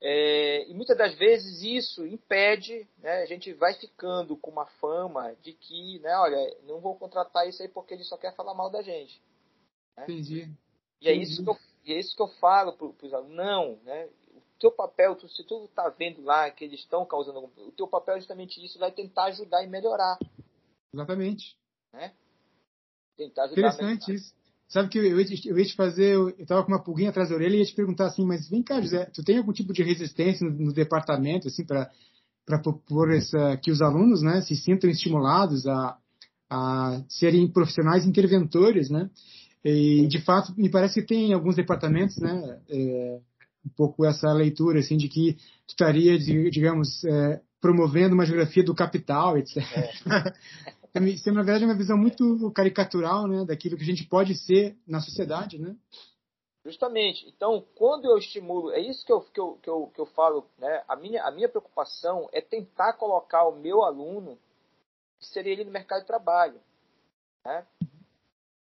É, 0.00 0.68
e 0.68 0.74
muitas 0.74 0.98
das 0.98 1.14
vezes 1.14 1.62
isso 1.62 2.04
impede, 2.04 2.88
né, 2.98 3.22
a 3.22 3.26
gente 3.26 3.52
vai 3.52 3.74
ficando 3.74 4.36
com 4.36 4.50
uma 4.50 4.66
fama 4.66 5.36
de 5.40 5.52
que, 5.52 6.00
né, 6.00 6.16
olha, 6.18 6.56
não 6.64 6.80
vou 6.80 6.96
contratar 6.96 7.48
isso 7.48 7.62
aí 7.62 7.68
porque 7.68 7.94
ele 7.94 8.04
só 8.04 8.16
quer 8.16 8.34
falar 8.34 8.52
mal 8.52 8.68
da 8.68 8.82
gente. 8.82 9.22
Né? 9.96 10.02
Entendi. 10.04 10.52
E 11.00 11.08
é 11.08 11.12
isso 11.12 11.44
que 11.44 11.50
eu, 11.50 11.56
é 11.86 11.98
isso 11.98 12.16
que 12.16 12.22
eu 12.22 12.28
falo 12.40 12.72
para 12.72 13.06
os 13.06 13.14
alunos. 13.14 13.36
Não, 13.36 13.76
né, 13.84 14.08
teu 14.58 14.72
papel, 14.72 15.14
tu, 15.16 15.28
se 15.28 15.44
tu 15.44 15.64
está 15.64 15.88
vendo 15.90 16.22
lá 16.22 16.50
que 16.50 16.64
eles 16.64 16.80
estão 16.80 17.04
causando 17.06 17.50
o 17.56 17.72
teu 17.72 17.86
papel 17.86 18.16
é 18.16 18.18
justamente 18.18 18.64
isso, 18.64 18.78
vai 18.78 18.90
tentar 18.92 19.24
ajudar 19.24 19.62
e 19.62 19.68
melhorar. 19.68 20.18
Exatamente. 20.92 21.56
Né? 21.92 22.12
Tentar 23.16 23.44
ajudar 23.44 23.60
Interessante 23.60 24.14
isso. 24.14 24.34
Sabe 24.68 24.90
que 24.90 24.98
eu 24.98 25.18
ia, 25.18 25.24
te, 25.24 25.48
eu 25.48 25.58
ia 25.58 25.64
te 25.64 25.74
fazer, 25.74 26.14
eu 26.14 26.28
estava 26.30 26.62
com 26.62 26.70
uma 26.70 26.82
pulguinha 26.82 27.08
atrás 27.08 27.30
da 27.30 27.34
orelha 27.34 27.56
e 27.56 27.60
ia 27.60 27.64
te 27.64 27.74
perguntar 27.74 28.06
assim, 28.06 28.26
mas 28.26 28.50
vem 28.50 28.62
cá, 28.62 28.80
José, 28.82 29.06
tu 29.06 29.24
tem 29.24 29.38
algum 29.38 29.52
tipo 29.52 29.72
de 29.72 29.82
resistência 29.82 30.46
no, 30.46 30.66
no 30.66 30.72
departamento, 30.72 31.48
assim, 31.48 31.64
para 31.64 31.90
para 32.48 32.58
propor 32.58 33.12
essa, 33.12 33.58
que 33.58 33.70
os 33.70 33.82
alunos, 33.82 34.22
né, 34.22 34.40
se 34.40 34.56
sintam 34.56 34.88
estimulados 34.88 35.66
a, 35.66 35.98
a 36.48 37.02
serem 37.06 37.46
profissionais 37.46 38.06
interventores, 38.06 38.88
né? 38.88 39.10
E 39.62 40.06
de 40.06 40.18
fato 40.22 40.54
me 40.56 40.70
parece 40.70 40.94
que 40.94 41.06
tem 41.06 41.34
alguns 41.34 41.56
departamentos, 41.56 42.16
né, 42.16 42.58
é, 42.70 43.20
um 43.64 43.70
pouco 43.76 44.04
essa 44.04 44.32
leitura, 44.32 44.80
assim, 44.80 44.96
de 44.96 45.08
que 45.08 45.34
tu 45.66 45.70
estaria, 45.70 46.18
digamos, 46.18 47.04
é, 47.04 47.40
promovendo 47.60 48.14
uma 48.14 48.26
geografia 48.26 48.64
do 48.64 48.74
capital, 48.74 49.36
etc. 49.36 49.56
É. 49.56 50.98
Isso, 51.04 51.30
na 51.30 51.42
verdade, 51.42 51.64
é 51.64 51.66
uma 51.66 51.76
visão 51.76 51.96
muito 51.96 52.50
caricatural, 52.52 53.28
né, 53.28 53.44
daquilo 53.44 53.76
que 53.76 53.82
a 53.82 53.86
gente 53.86 54.04
pode 54.04 54.34
ser 54.34 54.76
na 54.86 55.00
sociedade, 55.00 55.58
né? 55.58 55.76
Justamente. 56.64 57.26
Então, 57.28 57.64
quando 57.74 58.06
eu 58.06 58.18
estimulo, 58.18 58.72
é 58.72 58.80
isso 58.80 59.04
que 59.06 59.12
eu, 59.12 59.20
que 59.20 59.40
eu, 59.40 59.58
que 59.62 59.70
eu, 59.70 59.86
que 59.94 60.00
eu 60.00 60.06
falo, 60.06 60.46
né? 60.58 60.82
A 60.88 60.96
minha, 60.96 61.22
a 61.24 61.30
minha 61.30 61.48
preocupação 61.48 62.28
é 62.32 62.40
tentar 62.40 62.94
colocar 62.94 63.46
o 63.46 63.56
meu 63.56 63.82
aluno, 63.82 64.38
que 65.18 65.26
seria 65.26 65.52
ele 65.52 65.64
no 65.64 65.70
mercado 65.70 66.00
de 66.00 66.06
trabalho, 66.06 66.60
né? 67.44 67.64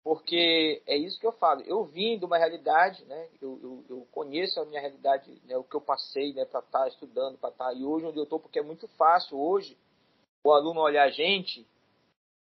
Porque 0.07 0.84
é 0.86 0.96
isso 0.96 1.18
que 1.18 1.26
eu 1.26 1.32
falo. 1.32 1.62
Eu 1.62 1.84
vim 1.84 2.16
de 2.16 2.24
uma 2.24 2.38
realidade, 2.38 3.04
né? 3.07 3.28
Eu, 3.42 3.59
eu, 3.61 3.84
eu 3.90 4.09
conheço 4.12 4.61
a 4.61 4.64
minha 4.64 4.80
realidade, 4.80 5.28
né? 5.42 5.57
o 5.57 5.64
que 5.64 5.74
eu 5.74 5.80
passei, 5.80 6.32
né? 6.32 6.44
Para 6.44 6.61
estar 6.61 6.82
tá 6.82 6.86
estudando, 6.86 7.36
para 7.36 7.48
estar 7.50 7.64
tá, 7.64 7.74
e 7.74 7.84
hoje 7.84 8.07
onde 8.07 8.16
eu 8.16 8.22
estou, 8.22 8.38
porque 8.38 8.61
é 8.61 8.62
muito 8.62 8.86
fácil 8.90 9.36
hoje 9.36 9.76
o 10.44 10.52
aluno 10.52 10.80
olhar 10.80 11.02
a 11.02 11.11
gente 11.11 11.66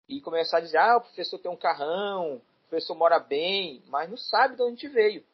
e 0.07 0.20
começar 0.20 0.59
a 0.59 0.61
dizer, 0.61 0.76
ah, 0.76 0.98
o 0.98 1.00
professor 1.00 1.38
tem 1.38 1.50
um 1.50 1.57
carrão, 1.57 2.34
o 2.34 2.68
professor 2.68 2.94
mora 2.94 3.18
bem, 3.18 3.82
mas 3.86 4.11
não 4.11 4.18
sabe 4.18 4.54
de 4.54 4.61
onde 4.61 4.72
a 4.72 4.74
gente 4.76 4.88
veio. 4.88 5.24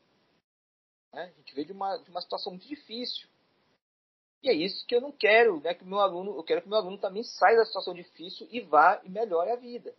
Né? 1.13 1.25
A 1.25 1.39
gente 1.39 1.53
veio 1.57 1.67
de 1.67 1.73
uma, 1.73 1.97
de 1.97 2.09
uma 2.09 2.21
situação 2.21 2.53
muito 2.53 2.69
difícil. 2.69 3.27
E 4.45 4.49
é 4.49 4.53
isso 4.53 4.87
que 4.87 4.95
eu 4.95 5.01
não 5.01 5.11
quero, 5.11 5.61
né? 5.61 5.75
Que 5.75 5.85
meu 5.85 5.99
aluno, 5.99 6.37
eu 6.37 6.45
quero 6.45 6.63
que 6.63 6.69
meu 6.69 6.79
aluno 6.79 6.99
também 6.99 7.25
saia 7.25 7.57
da 7.57 7.65
situação 7.65 7.93
difícil 7.93 8.47
e 8.49 8.61
vá 8.61 9.01
e 9.03 9.11
melhore 9.11 9.51
a 9.51 9.57
vida. 9.57 9.93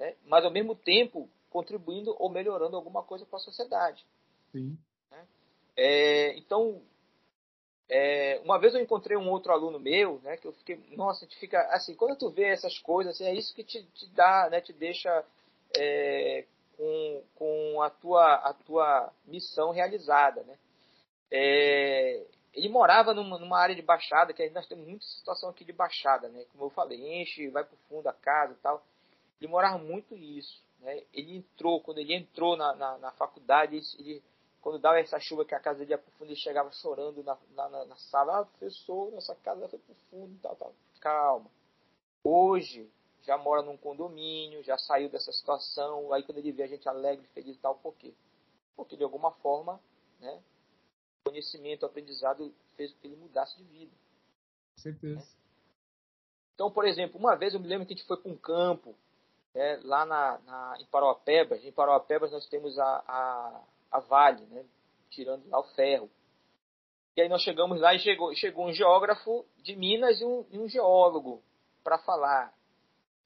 Né? 0.00 0.16
Mas 0.24 0.44
ao 0.44 0.50
mesmo 0.50 0.74
tempo, 0.74 1.30
contribuindo 1.54 2.16
ou 2.18 2.28
melhorando 2.28 2.74
alguma 2.74 3.04
coisa 3.04 3.24
para 3.24 3.36
a 3.36 3.42
sociedade. 3.42 4.04
Sim. 4.50 4.76
Né? 5.08 5.24
É, 5.76 6.36
então, 6.36 6.82
é, 7.88 8.40
uma 8.44 8.58
vez 8.58 8.74
eu 8.74 8.80
encontrei 8.80 9.16
um 9.16 9.30
outro 9.30 9.52
aluno 9.52 9.78
meu, 9.78 10.20
né, 10.24 10.36
que 10.36 10.48
eu 10.48 10.52
fiquei, 10.52 10.84
nossa, 10.96 11.24
a 11.24 11.28
gente 11.28 11.38
fica 11.38 11.60
assim, 11.70 11.94
quando 11.94 12.18
tu 12.18 12.28
vê 12.28 12.48
essas 12.48 12.76
coisas, 12.80 13.14
assim, 13.14 13.24
é 13.24 13.32
isso 13.32 13.54
que 13.54 13.62
te, 13.62 13.84
te 13.84 14.06
dá, 14.08 14.48
né, 14.50 14.60
te 14.60 14.72
deixa 14.72 15.24
é, 15.76 16.44
com, 16.76 17.22
com 17.36 17.82
a 17.82 17.88
tua, 17.88 18.34
a 18.34 18.52
tua 18.52 19.12
missão 19.24 19.70
realizada, 19.70 20.42
né. 20.42 20.58
É, 21.30 22.26
ele 22.52 22.68
morava 22.68 23.14
numa, 23.14 23.38
numa, 23.38 23.60
área 23.60 23.76
de 23.76 23.82
baixada, 23.82 24.32
que 24.32 24.50
nós 24.50 24.66
temos 24.66 24.88
muita 24.88 25.04
situação 25.04 25.50
aqui 25.50 25.64
de 25.64 25.72
baixada, 25.72 26.28
né, 26.28 26.44
como 26.50 26.64
eu 26.64 26.70
falei, 26.70 27.22
enche, 27.22 27.48
vai 27.48 27.62
para 27.62 27.74
o 27.74 27.88
fundo 27.88 28.02
da 28.02 28.12
casa 28.12 28.54
e 28.54 28.56
tal. 28.56 28.84
Ele 29.40 29.50
morava 29.50 29.78
muito 29.78 30.16
isso. 30.16 30.64
Né? 30.84 31.02
Ele 31.12 31.38
entrou, 31.38 31.80
quando 31.80 31.98
ele 31.98 32.14
entrou 32.14 32.56
na, 32.56 32.74
na, 32.74 32.98
na 32.98 33.10
faculdade, 33.12 33.80
ele, 33.98 34.22
quando 34.60 34.78
dava 34.78 35.00
essa 35.00 35.18
chuva 35.18 35.44
que 35.44 35.54
a 35.54 35.60
casa 35.60 35.78
dele 35.78 35.92
ia 35.92 35.98
pro 35.98 36.12
fundo, 36.12 36.28
ele 36.28 36.36
chegava 36.36 36.70
chorando 36.72 37.24
na, 37.24 37.38
na, 37.54 37.84
na 37.86 37.96
sala, 37.96 38.40
ah, 38.40 38.44
professor, 38.44 39.10
nossa 39.10 39.34
casa 39.36 39.66
foi 39.66 39.78
pro 39.78 39.94
fundo, 40.10 40.38
tal, 40.42 40.54
tal. 40.56 40.74
Calma. 41.00 41.50
Hoje, 42.22 42.90
já 43.22 43.38
mora 43.38 43.62
num 43.62 43.78
condomínio, 43.78 44.62
já 44.62 44.76
saiu 44.76 45.08
dessa 45.08 45.32
situação, 45.32 46.12
aí 46.12 46.22
quando 46.22 46.38
ele 46.38 46.52
vê 46.52 46.64
a 46.64 46.68
gente 46.68 46.86
alegre, 46.86 47.26
feliz 47.28 47.56
e 47.56 47.60
tal, 47.60 47.76
por 47.76 47.94
quê? 47.94 48.12
Porque 48.76 48.96
de 48.96 49.04
alguma 49.04 49.32
forma, 49.32 49.80
né, 50.20 50.42
o 51.24 51.30
conhecimento, 51.30 51.84
o 51.84 51.86
aprendizado 51.86 52.54
fez 52.76 52.92
com 52.92 53.00
que 53.00 53.06
ele 53.06 53.16
mudasse 53.16 53.56
de 53.56 53.64
vida. 53.64 53.92
Com 54.76 54.82
certeza. 54.82 55.16
Né? 55.16 55.26
Então, 56.54 56.70
por 56.70 56.86
exemplo, 56.86 57.18
uma 57.18 57.34
vez 57.34 57.54
eu 57.54 57.60
me 57.60 57.66
lembro 57.66 57.86
que 57.86 57.94
a 57.94 57.96
gente 57.96 58.06
foi 58.06 58.18
para 58.18 58.30
um 58.30 58.36
campo, 58.36 58.94
é, 59.54 59.78
lá 59.84 60.04
na, 60.04 60.38
na, 60.40 60.76
em 60.80 60.86
Parauapebas, 60.86 61.64
em 61.64 61.72
Parauapebas 61.72 62.32
nós 62.32 62.46
temos 62.48 62.78
a, 62.78 63.04
a, 63.06 63.60
a 63.92 64.00
Vale, 64.00 64.44
né, 64.46 64.64
tirando 65.10 65.48
lá 65.48 65.60
o 65.60 65.64
ferro. 65.74 66.10
E 67.16 67.20
aí 67.20 67.28
nós 67.28 67.42
chegamos 67.42 67.80
lá 67.80 67.94
e 67.94 68.00
chegou, 68.00 68.34
chegou 68.34 68.66
um 68.66 68.72
geógrafo 68.72 69.46
de 69.58 69.76
Minas 69.76 70.20
e 70.20 70.24
um, 70.24 70.44
e 70.50 70.58
um 70.58 70.68
geólogo 70.68 71.40
para 71.84 71.98
falar. 71.98 72.52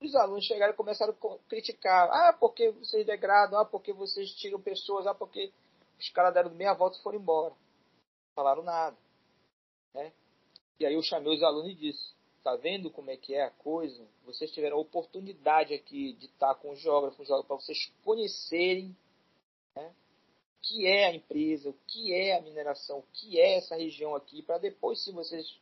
Os 0.01 0.15
alunos 0.15 0.45
chegaram 0.45 0.75
e 0.75 0.77
começaram 0.77 1.13
a 1.15 1.49
criticar. 1.49 2.09
Ah, 2.11 2.37
porque 2.39 2.71
vocês 2.71 3.07
degradam, 3.07 3.59
ah, 3.59 3.65
porque 3.65 3.93
vocês 3.93 4.31
tiram 4.35 4.61
pessoas, 4.61 5.07
ah, 5.07 5.15
porque 5.15 5.51
os 5.99 6.09
caras 6.11 6.35
deram 6.35 6.51
meia 6.51 6.75
volta 6.75 6.99
e 6.99 7.03
foram 7.03 7.19
embora. 7.19 7.55
Não 7.55 8.35
falaram 8.35 8.63
nada. 8.63 8.97
Né? 9.95 10.13
E 10.79 10.85
aí 10.85 10.95
eu 10.95 11.03
chamei 11.03 11.35
os 11.35 11.43
alunos 11.43 11.71
e 11.71 11.75
disse, 11.75 12.15
Tá 12.43 12.55
vendo 12.57 12.91
como 12.91 13.11
é 13.11 13.17
que 13.17 13.35
é 13.35 13.45
a 13.45 13.51
coisa? 13.51 14.07
Vocês 14.25 14.51
tiveram 14.53 14.77
a 14.77 14.81
oportunidade 14.81 15.75
aqui 15.75 16.13
de 16.15 16.27
estar 16.27 16.55
com 16.55 16.71
o 16.71 16.77
geógrafo, 16.77 17.25
para 17.27 17.57
vocês 17.57 17.93
conhecerem 18.05 18.97
né, 19.75 19.93
o 20.57 20.61
que 20.63 20.87
é 20.87 21.07
a 21.07 21.15
empresa, 21.15 21.69
o 21.69 21.77
que 21.87 22.13
é 22.15 22.37
a 22.37 22.41
mineração, 22.41 23.01
o 23.01 23.05
que 23.13 23.41
é 23.41 23.57
essa 23.57 23.77
região 23.77 24.15
aqui, 24.15 24.43
para 24.43 24.59
depois, 24.59 25.03
se 25.03 25.13
vocês. 25.13 25.59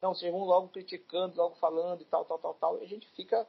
Não, 0.00 0.14
vocês 0.14 0.30
vão 0.32 0.44
logo 0.44 0.68
criticando, 0.68 1.36
logo 1.36 1.56
falando 1.56 2.02
e 2.02 2.04
tal, 2.04 2.24
tal, 2.24 2.38
tal, 2.38 2.54
tal, 2.54 2.78
e 2.78 2.84
a 2.84 2.86
gente 2.86 3.06
fica 3.10 3.46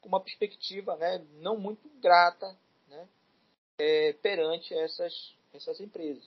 com 0.00 0.08
uma 0.08 0.20
perspectiva 0.20 0.94
né, 0.96 1.26
não 1.40 1.58
muito 1.58 1.88
grata 2.00 2.56
né, 2.86 3.08
é, 3.78 4.12
perante 4.14 4.72
essas, 4.74 5.34
essas 5.52 5.80
empresas. 5.80 6.24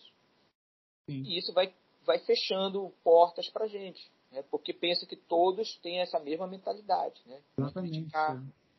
Sim. 1.06 1.24
E 1.24 1.38
isso 1.38 1.54
vai, 1.54 1.74
vai 2.04 2.20
fechando 2.20 2.94
portas 3.04 3.48
para 3.50 3.66
a 3.66 3.68
gente 3.68 4.12
né, 4.32 4.44
porque 4.50 4.74
pensa 4.74 5.06
que 5.06 5.16
todos 5.16 5.76
têm 5.78 6.00
essa 6.00 6.20
mesma 6.20 6.48
mentalidade, 6.48 7.22
né? 7.26 7.42
De, 7.58 7.74
criticar, 7.74 8.36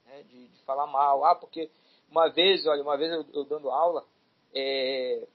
né, 0.07 0.23
de, 0.25 0.49
de, 0.49 0.63
falar 0.63 0.87
mal. 0.87 1.25
Ah, 1.25 1.35
porque 1.35 1.71
uma 2.11 2.29
vez, 2.29 2.67
olha, 2.67 2.83
uma 2.83 2.97
vez 2.97 3.13
eu, 3.13 3.27
eu 3.33 3.45
dando 3.45 3.71
aula, 3.71 4.07
é, 4.55 5.27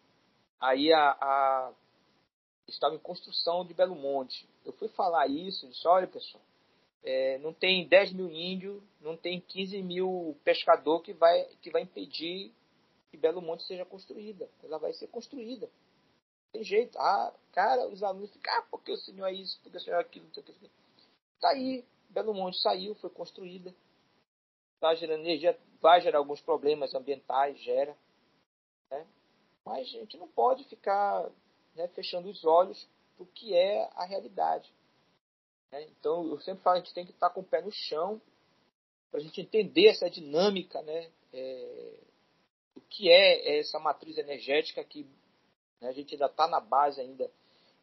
aí 0.59 0.91
a, 0.93 1.11
a, 1.11 1.73
estava 2.67 2.95
em 2.95 2.99
construção 2.99 3.65
de 3.65 3.73
Belo 3.73 3.95
Monte. 3.95 4.47
Eu 4.65 4.73
fui 4.73 4.87
falar 4.89 5.27
isso, 5.27 5.67
disse, 5.67 5.87
olha 5.87 6.07
pessoal, 6.07 6.43
é, 7.03 7.37
não 7.39 7.53
tem 7.53 7.87
10 7.87 8.13
mil 8.13 8.31
índios, 8.31 8.81
não 9.01 9.15
tem 9.15 9.39
15 9.39 9.81
mil 9.83 10.37
pescador 10.43 11.01
que 11.01 11.13
vai, 11.13 11.43
que 11.61 11.69
vai 11.69 11.83
impedir 11.83 12.51
que 13.11 13.17
Belo 13.17 13.41
Monte 13.41 13.63
seja 13.63 13.85
construída. 13.85 14.49
Ela 14.63 14.79
vai 14.79 14.93
ser 14.93 15.07
construída 15.07 15.69
tem 16.56 16.64
jeito. 16.64 16.98
Ah, 16.98 17.34
cara, 17.52 17.88
os 17.88 18.02
alunos 18.02 18.32
ficam, 18.32 18.53
ah, 18.53 18.61
porque 18.72 18.91
o 18.91 18.98
senhor 18.98 19.27
é 19.27 19.34
isso, 19.34 19.60
porque 19.61 19.77
o 19.77 19.82
senhor 19.82 19.98
é 19.98 20.02
aquilo, 20.02 20.26
não 20.26 20.34
sei 20.34 20.44
o 20.44 20.45
que. 20.45 20.72
Tá 21.41 21.49
aí, 21.49 21.86
Belo 22.10 22.34
Monte 22.34 22.57
saiu, 22.61 22.95
foi 22.95 23.10
construída. 23.10 23.76
Está 24.76 24.95
gerando 24.95 25.22
energia, 25.22 25.57
vai 25.82 25.99
gerar 26.02 26.19
alguns 26.19 26.40
problemas 26.40 26.94
ambientais, 26.94 27.60
gera. 27.60 27.95
Né? 28.90 29.06
Mas 29.65 29.88
a 29.88 29.99
gente 29.99 30.18
não 30.18 30.27
pode 30.27 30.64
ficar 30.65 31.30
né, 31.76 31.88
fechando 31.90 32.30
os 32.30 32.45
olhos 32.45 32.88
para 33.15 33.23
o 33.23 33.27
que 33.27 33.53
é 33.53 33.90
a 33.95 34.06
realidade. 34.06 34.72
Né? 35.72 35.84
Então, 35.84 36.26
eu 36.27 36.40
sempre 36.40 36.64
falo, 36.64 36.77
a 36.77 36.80
gente 36.80 36.94
tem 36.94 37.06
que 37.06 37.11
estar 37.11 37.30
com 37.32 37.41
o 37.41 37.45
pé 37.45 37.61
no 37.61 37.72
chão 37.72 38.22
para 39.11 39.19
a 39.19 39.23
gente 39.23 39.41
entender 39.41 39.88
essa 39.88 40.10
dinâmica, 40.10 40.82
né? 40.82 41.10
É, 41.34 41.99
o 42.76 42.82
que 42.82 43.10
é 43.10 43.60
essa 43.60 43.80
matriz 43.80 44.18
energética 44.18 44.84
que 44.84 45.06
né, 45.81 45.89
a 45.89 45.91
gente 45.91 46.14
ainda 46.14 46.27
está 46.27 46.47
na 46.47 46.60
base 46.60 47.02
ainda. 47.02 47.30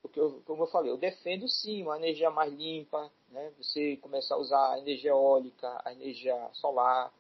Porque, 0.00 0.18
eu, 0.18 0.42
como 0.44 0.64
eu 0.64 0.66
falei, 0.66 0.90
eu 0.90 0.96
defendo 0.96 1.48
sim 1.48 1.82
uma 1.82 1.96
energia 1.96 2.30
mais 2.30 2.52
limpa, 2.52 3.10
né? 3.28 3.52
você 3.56 3.96
começar 3.98 4.34
a 4.34 4.38
usar 4.38 4.72
a 4.72 4.78
energia 4.78 5.10
eólica, 5.10 5.80
a 5.84 5.92
energia 5.92 6.34
solar, 6.54 7.12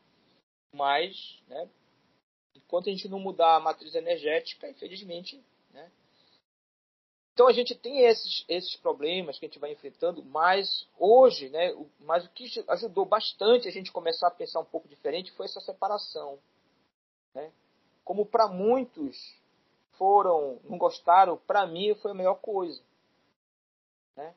mas 0.74 1.40
né, 1.46 1.68
enquanto 2.56 2.88
a 2.88 2.92
gente 2.92 3.08
não 3.08 3.20
mudar 3.20 3.56
a 3.56 3.60
matriz 3.60 3.94
energética, 3.94 4.68
infelizmente, 4.68 5.42
né, 5.70 5.90
então 7.34 7.46
a 7.46 7.52
gente 7.52 7.74
tem 7.74 8.00
esses, 8.00 8.44
esses 8.48 8.76
problemas 8.76 9.38
que 9.38 9.46
a 9.46 9.48
gente 9.48 9.58
vai 9.58 9.72
enfrentando, 9.72 10.22
mas 10.24 10.86
hoje, 10.98 11.48
né, 11.48 11.72
o, 11.72 11.88
mas 12.00 12.24
o 12.24 12.30
que 12.30 12.46
ajudou 12.68 13.04
bastante 13.04 13.68
a 13.68 13.72
gente 13.72 13.90
começar 13.92 14.28
a 14.28 14.32
pensar 14.32 14.60
um 14.60 14.64
pouco 14.64 14.88
diferente 14.88 15.32
foi 15.32 15.46
essa 15.46 15.60
separação. 15.60 16.38
Né? 17.34 17.50
Como 18.04 18.26
para 18.26 18.48
muitos 18.48 19.16
foram, 19.96 20.58
não 20.64 20.78
gostaram, 20.78 21.36
para 21.36 21.66
mim 21.66 21.94
foi 21.96 22.10
a 22.10 22.14
melhor 22.14 22.36
coisa. 22.36 22.82
Né? 24.16 24.34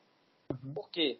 Uhum. 0.50 0.74
Por 0.74 0.90
quê? 0.90 1.18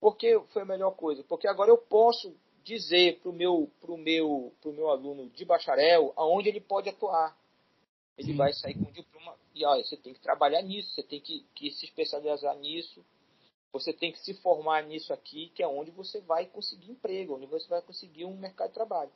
Porque 0.00 0.38
foi 0.52 0.62
a 0.62 0.66
melhor 0.66 0.92
coisa? 0.92 1.24
Porque 1.24 1.48
agora 1.48 1.70
eu 1.70 1.78
posso 1.78 2.34
dizer 2.62 3.20
para 3.20 3.30
o 3.30 3.32
meu, 3.32 3.70
pro 3.80 3.96
meu, 3.96 4.52
pro 4.60 4.72
meu 4.72 4.88
aluno 4.88 5.28
de 5.30 5.44
bacharel 5.44 6.12
aonde 6.16 6.48
ele 6.48 6.60
pode 6.60 6.88
atuar. 6.88 7.36
Ele 8.16 8.32
Sim. 8.32 8.36
vai 8.36 8.52
sair 8.52 8.74
com 8.74 8.88
um 8.88 8.92
diploma 8.92 9.34
e 9.54 9.64
olha, 9.64 9.84
você 9.84 9.96
tem 9.96 10.12
que 10.12 10.20
trabalhar 10.20 10.62
nisso, 10.62 10.90
você 10.90 11.02
tem 11.02 11.20
que, 11.20 11.44
que 11.54 11.70
se 11.70 11.84
especializar 11.84 12.56
nisso, 12.56 13.04
você 13.72 13.92
tem 13.92 14.12
que 14.12 14.20
se 14.20 14.34
formar 14.34 14.82
nisso 14.82 15.12
aqui, 15.12 15.48
que 15.54 15.62
é 15.62 15.68
onde 15.68 15.90
você 15.90 16.20
vai 16.20 16.46
conseguir 16.46 16.90
emprego, 16.90 17.36
onde 17.36 17.46
você 17.46 17.68
vai 17.68 17.82
conseguir 17.82 18.24
um 18.24 18.36
mercado 18.36 18.68
de 18.68 18.74
trabalho. 18.74 19.10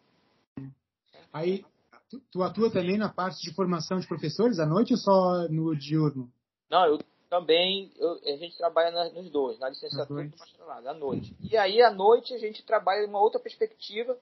Aí, 1.33 1.65
tu, 2.11 2.21
tu 2.31 2.43
atua 2.43 2.71
também 2.71 2.99
na 2.99 3.09
parte 3.09 3.41
de 3.43 3.55
formação 3.55 3.99
de 3.99 4.07
professores 4.07 4.59
à 4.59 4.67
noite 4.67 4.93
ou 4.93 4.99
só 4.99 5.49
no 5.49 5.77
diurno? 5.77 6.31
Não, 6.71 6.85
eu 6.87 6.99
também, 7.29 7.93
eu, 7.97 8.13
a 8.25 8.37
gente 8.37 8.57
trabalha 8.57 8.91
na, 8.91 9.11
nos 9.11 9.31
dois, 9.31 9.59
na 9.59 9.69
licenciatura 9.69 10.23
e 10.23 10.29
no 10.29 10.37
bacharelado, 10.37 10.89
à 10.89 10.95
noite. 10.95 11.37
E 11.41 11.57
aí, 11.57 11.83
à 11.83 11.91
noite, 11.91 12.35
a 12.35 12.39
gente 12.39 12.65
trabalha 12.65 13.07
uma 13.07 13.21
outra 13.21 13.41
perspectiva, 13.41 14.19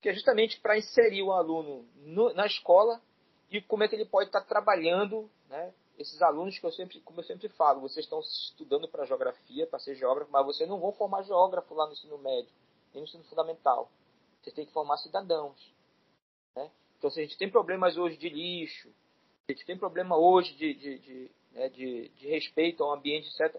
que 0.00 0.08
é 0.08 0.14
justamente 0.14 0.60
para 0.60 0.78
inserir 0.78 1.22
o 1.22 1.32
aluno 1.32 1.84
no, 1.96 2.32
na 2.32 2.46
escola 2.46 3.00
e 3.50 3.60
como 3.60 3.82
é 3.82 3.88
que 3.88 3.96
ele 3.96 4.06
pode 4.06 4.28
estar 4.28 4.42
trabalhando, 4.42 5.28
né? 5.48 5.74
Esses 5.98 6.22
alunos 6.22 6.58
que 6.58 6.64
eu 6.64 6.72
sempre, 6.72 6.98
como 7.00 7.20
eu 7.20 7.24
sempre 7.24 7.48
falo, 7.50 7.82
vocês 7.82 8.06
estão 8.06 8.20
estudando 8.20 8.88
para 8.88 9.04
geografia, 9.04 9.66
para 9.66 9.78
ser 9.78 9.94
geógrafo, 9.96 10.30
mas 10.30 10.46
vocês 10.46 10.66
não 10.66 10.80
vão 10.80 10.92
formar 10.92 11.22
geógrafo 11.24 11.74
lá 11.74 11.86
no 11.86 11.92
ensino 11.92 12.16
médio, 12.16 12.50
nem 12.94 13.02
no 13.02 13.08
ensino 13.08 13.24
fundamental. 13.24 13.90
Vocês 14.40 14.54
têm 14.54 14.64
que 14.64 14.72
formar 14.72 14.96
cidadãos. 14.96 15.74
Né? 16.56 16.70
Então, 17.00 17.10
se 17.10 17.18
a 17.18 17.22
gente 17.22 17.38
tem 17.38 17.50
problemas 17.50 17.96
hoje 17.96 18.18
de 18.18 18.28
lixo, 18.28 18.92
a 19.48 19.52
gente 19.52 19.64
tem 19.64 19.76
problema 19.76 20.18
hoje 20.18 20.54
de, 20.54 20.74
de, 20.74 20.98
de, 20.98 21.30
né, 21.52 21.70
de, 21.70 22.10
de 22.10 22.28
respeito 22.28 22.84
ao 22.84 22.92
ambiente, 22.92 23.26
etc., 23.26 23.58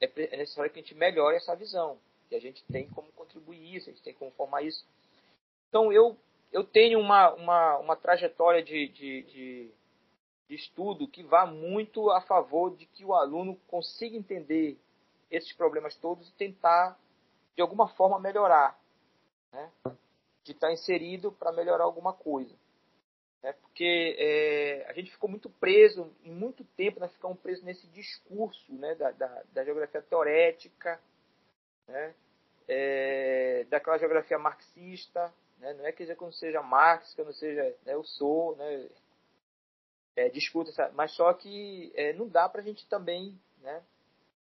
é, 0.00 0.10
é 0.32 0.36
necessário 0.38 0.72
que 0.72 0.78
a 0.78 0.82
gente 0.82 0.94
melhore 0.94 1.36
essa 1.36 1.54
visão. 1.54 1.98
E 2.30 2.34
a 2.34 2.40
gente 2.40 2.64
tem 2.72 2.88
como 2.88 3.12
contribuir 3.12 3.76
isso, 3.76 3.90
a 3.90 3.92
gente 3.92 4.02
tem 4.02 4.14
como 4.14 4.30
formar 4.30 4.62
isso. 4.62 4.82
Então, 5.68 5.92
eu 5.92 6.16
eu 6.52 6.64
tenho 6.64 6.98
uma, 6.98 7.32
uma, 7.34 7.78
uma 7.78 7.96
trajetória 7.96 8.62
de, 8.62 8.88
de, 8.88 9.22
de, 9.22 9.70
de 10.48 10.54
estudo 10.54 11.06
que 11.06 11.22
vá 11.22 11.46
muito 11.46 12.10
a 12.10 12.20
favor 12.22 12.74
de 12.76 12.86
que 12.86 13.04
o 13.04 13.14
aluno 13.14 13.56
consiga 13.68 14.16
entender 14.16 14.76
esses 15.30 15.52
problemas 15.52 15.94
todos 15.96 16.28
e 16.28 16.32
tentar, 16.32 16.98
de 17.54 17.62
alguma 17.62 17.88
forma, 17.88 18.18
melhorar. 18.18 18.76
Né? 19.52 19.70
De 20.42 20.52
estar 20.52 20.72
inserido 20.72 21.30
para 21.30 21.52
melhorar 21.52 21.84
alguma 21.84 22.12
coisa. 22.12 22.54
Né? 23.42 23.52
Porque 23.54 24.16
é, 24.18 24.86
a 24.88 24.92
gente 24.92 25.10
ficou 25.10 25.28
muito 25.28 25.48
preso, 25.48 26.14
em 26.24 26.32
muito 26.32 26.64
tempo, 26.76 27.00
nós 27.00 27.12
ficamos 27.12 27.38
presos 27.40 27.64
nesse 27.64 27.86
discurso 27.88 28.72
né? 28.74 28.94
da, 28.94 29.10
da, 29.12 29.42
da 29.52 29.64
geografia 29.64 30.02
teorética, 30.02 31.00
né? 31.86 32.14
É, 32.72 33.66
daquela 33.68 33.98
geografia 33.98 34.38
marxista, 34.38 35.32
né? 35.60 35.74
Não 35.74 35.86
é 35.86 35.92
que 35.92 36.02
eu 36.02 36.16
não 36.20 36.32
seja 36.32 36.62
Marx, 36.62 37.14
que 37.14 37.20
eu 37.20 37.24
não 37.26 37.32
seja, 37.32 37.62
né, 37.84 37.94
eu 37.94 38.02
sou, 38.02 38.56
né, 38.56 38.88
é, 40.16 40.28
discuta, 40.30 40.90
mas 40.94 41.12
só 41.12 41.32
que 41.34 41.92
é, 41.94 42.12
não 42.14 42.28
dá 42.28 42.48
para 42.48 42.60
a 42.60 42.64
gente 42.64 42.88
também 42.88 43.38
né, 43.58 43.82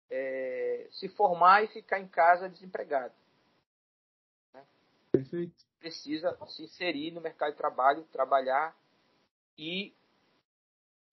é, 0.09 0.87
se 0.91 1.09
formar 1.09 1.63
e 1.63 1.67
ficar 1.67 1.99
em 1.99 2.07
casa 2.07 2.47
desempregado. 2.47 3.13
Né? 4.53 4.63
Perfeito. 5.11 5.68
Precisa 5.79 6.37
se 6.47 6.63
inserir 6.63 7.11
no 7.11 7.21
mercado 7.21 7.51
de 7.51 7.57
trabalho, 7.57 8.03
trabalhar 8.11 8.75
e 9.57 9.93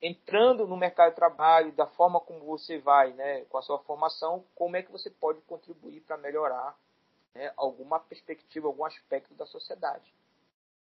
entrando 0.03 0.67
no 0.67 0.77
mercado 0.77 1.11
de 1.11 1.17
trabalho, 1.17 1.73
da 1.73 1.87
forma 1.87 2.21
como 2.21 2.45
você 2.45 2.79
vai, 2.79 3.13
né, 3.13 3.45
com 3.47 3.59
a 3.59 3.63
sua 3.63 3.79
formação, 3.81 4.45
como 4.55 4.77
é 4.77 4.83
que 4.83 4.93
você 4.93 5.11
pode 5.11 5.41
contribuir 5.43 6.01
para 6.03 6.17
melhorar 6.17 6.79
né, 7.35 7.53
alguma 7.57 7.99
perspectiva, 7.99 8.67
algum 8.67 8.85
aspecto 8.85 9.35
da 9.35 9.47
sociedade. 9.47 10.13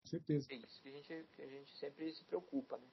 Com 0.02 0.08
certeza. 0.08 0.46
É 0.50 0.54
isso 0.56 0.82
que 0.82 0.88
a 0.88 0.92
gente, 0.92 1.26
que 1.34 1.42
a 1.42 1.46
gente 1.46 1.76
sempre 1.78 2.12
se 2.12 2.24
preocupa. 2.24 2.76
Né? 2.76 2.84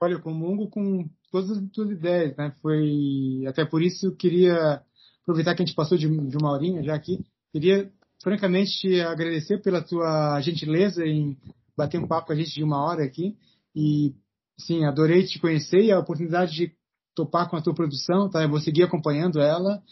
Olha, 0.00 0.14
eu 0.14 0.22
comungo 0.22 0.68
com 0.68 1.08
todas 1.30 1.50
as 1.50 1.70
tuas 1.70 1.90
ideias, 1.90 2.36
né? 2.36 2.54
Foi 2.60 3.44
até 3.46 3.64
por 3.64 3.82
isso 3.82 4.06
eu 4.06 4.16
queria 4.16 4.84
aproveitar 5.22 5.54
que 5.54 5.62
a 5.62 5.66
gente 5.66 5.74
passou 5.74 5.96
de, 5.96 6.06
de 6.06 6.36
uma 6.36 6.52
horinha 6.52 6.82
já 6.82 6.94
aqui, 6.94 7.24
queria 7.52 7.90
francamente 8.22 8.80
te 8.80 9.00
agradecer 9.00 9.58
pela 9.62 9.82
tua 9.82 10.40
gentileza 10.40 11.04
em 11.04 11.36
bater 11.76 11.98
um 11.98 12.06
papo 12.06 12.28
com 12.28 12.32
a 12.32 12.36
gente 12.36 12.54
de 12.54 12.64
uma 12.64 12.82
hora 12.82 13.04
aqui 13.04 13.36
e 13.74 14.14
sim, 14.58 14.84
adorei 14.84 15.24
te 15.24 15.38
conhecer 15.38 15.82
e 15.82 15.92
a 15.92 15.98
oportunidade 15.98 16.52
de 16.52 16.72
topar 17.14 17.48
com 17.48 17.56
a 17.56 17.62
tua 17.62 17.74
produção, 17.74 18.28
tá? 18.30 18.42
Eu 18.42 18.48
vou 18.48 18.60
seguir 18.60 18.82
acompanhando 18.82 19.40
ela 19.40 19.82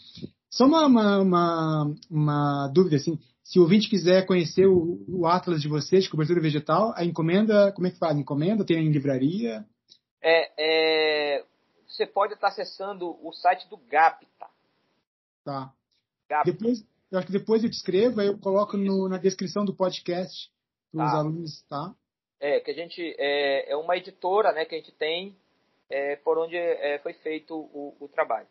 só 0.49 0.65
uma, 0.65 0.85
uma, 0.85 1.19
uma, 1.19 1.95
uma, 2.09 2.67
dúvida, 2.73 2.95
assim, 2.95 3.19
se 3.43 3.59
o 3.59 3.63
ouvinte 3.63 3.89
quiser 3.89 4.25
conhecer 4.25 4.65
o, 4.65 5.03
o 5.07 5.27
Atlas 5.27 5.61
de 5.61 5.67
vocês, 5.67 6.05
de 6.05 6.09
cobertura 6.09 6.39
vegetal, 6.39 6.93
a 6.95 7.03
encomenda, 7.03 7.73
como 7.73 7.87
é 7.87 7.91
que 7.91 7.99
faz? 7.99 8.17
Encomenda? 8.17 8.65
Tem 8.65 8.77
em 8.77 8.91
livraria? 8.91 9.65
É, 10.21 10.51
é, 11.37 11.45
você 11.85 12.07
pode 12.07 12.35
estar 12.35 12.47
acessando 12.47 13.17
o 13.21 13.33
site 13.33 13.69
do 13.69 13.75
Gapta. 13.75 14.47
Tá. 15.43 15.73
Gapta. 16.29 16.51
Depois, 16.51 16.85
eu 17.11 17.19
acho 17.19 17.27
que 17.27 17.33
depois 17.33 17.63
eu 17.63 17.69
te 17.69 17.75
escrevo, 17.75 18.19
aí 18.19 18.27
eu 18.27 18.37
coloco 18.39 18.77
no, 18.77 19.07
na 19.07 19.17
descrição 19.17 19.63
do 19.63 19.75
podcast 19.75 20.49
para 20.91 21.05
os 21.05 21.11
tá. 21.11 21.17
alunos, 21.17 21.61
tá? 21.67 21.95
É, 22.39 22.59
que 22.59 22.71
a 22.71 22.73
gente 22.73 23.15
é, 23.17 23.71
é, 23.71 23.75
uma 23.75 23.95
editora, 23.97 24.51
né, 24.51 24.65
que 24.65 24.75
a 24.75 24.77
gente 24.77 24.91
tem 24.93 25.35
é, 25.89 26.15
por 26.17 26.37
onde 26.37 26.57
é, 26.57 26.99
foi 26.99 27.13
feito 27.13 27.55
o, 27.55 27.95
o 27.99 28.07
trabalho. 28.07 28.47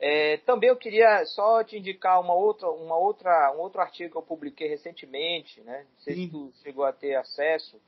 É, 0.00 0.36
também 0.38 0.70
eu 0.70 0.76
queria 0.76 1.24
só 1.26 1.62
te 1.64 1.76
indicar 1.76 2.20
uma 2.20 2.32
outra, 2.32 2.70
uma 2.70 2.96
outra, 2.96 3.52
um 3.52 3.58
outro 3.58 3.80
artigo 3.80 4.12
que 4.12 4.16
eu 4.16 4.22
publiquei 4.22 4.68
recentemente, 4.68 5.60
né? 5.62 5.86
Não 5.92 6.00
sei 6.00 6.14
Sim. 6.14 6.24
se 6.26 6.30
tu 6.30 6.52
chegou 6.62 6.84
a 6.84 6.92
ter 6.92 7.16
acesso, 7.16 7.80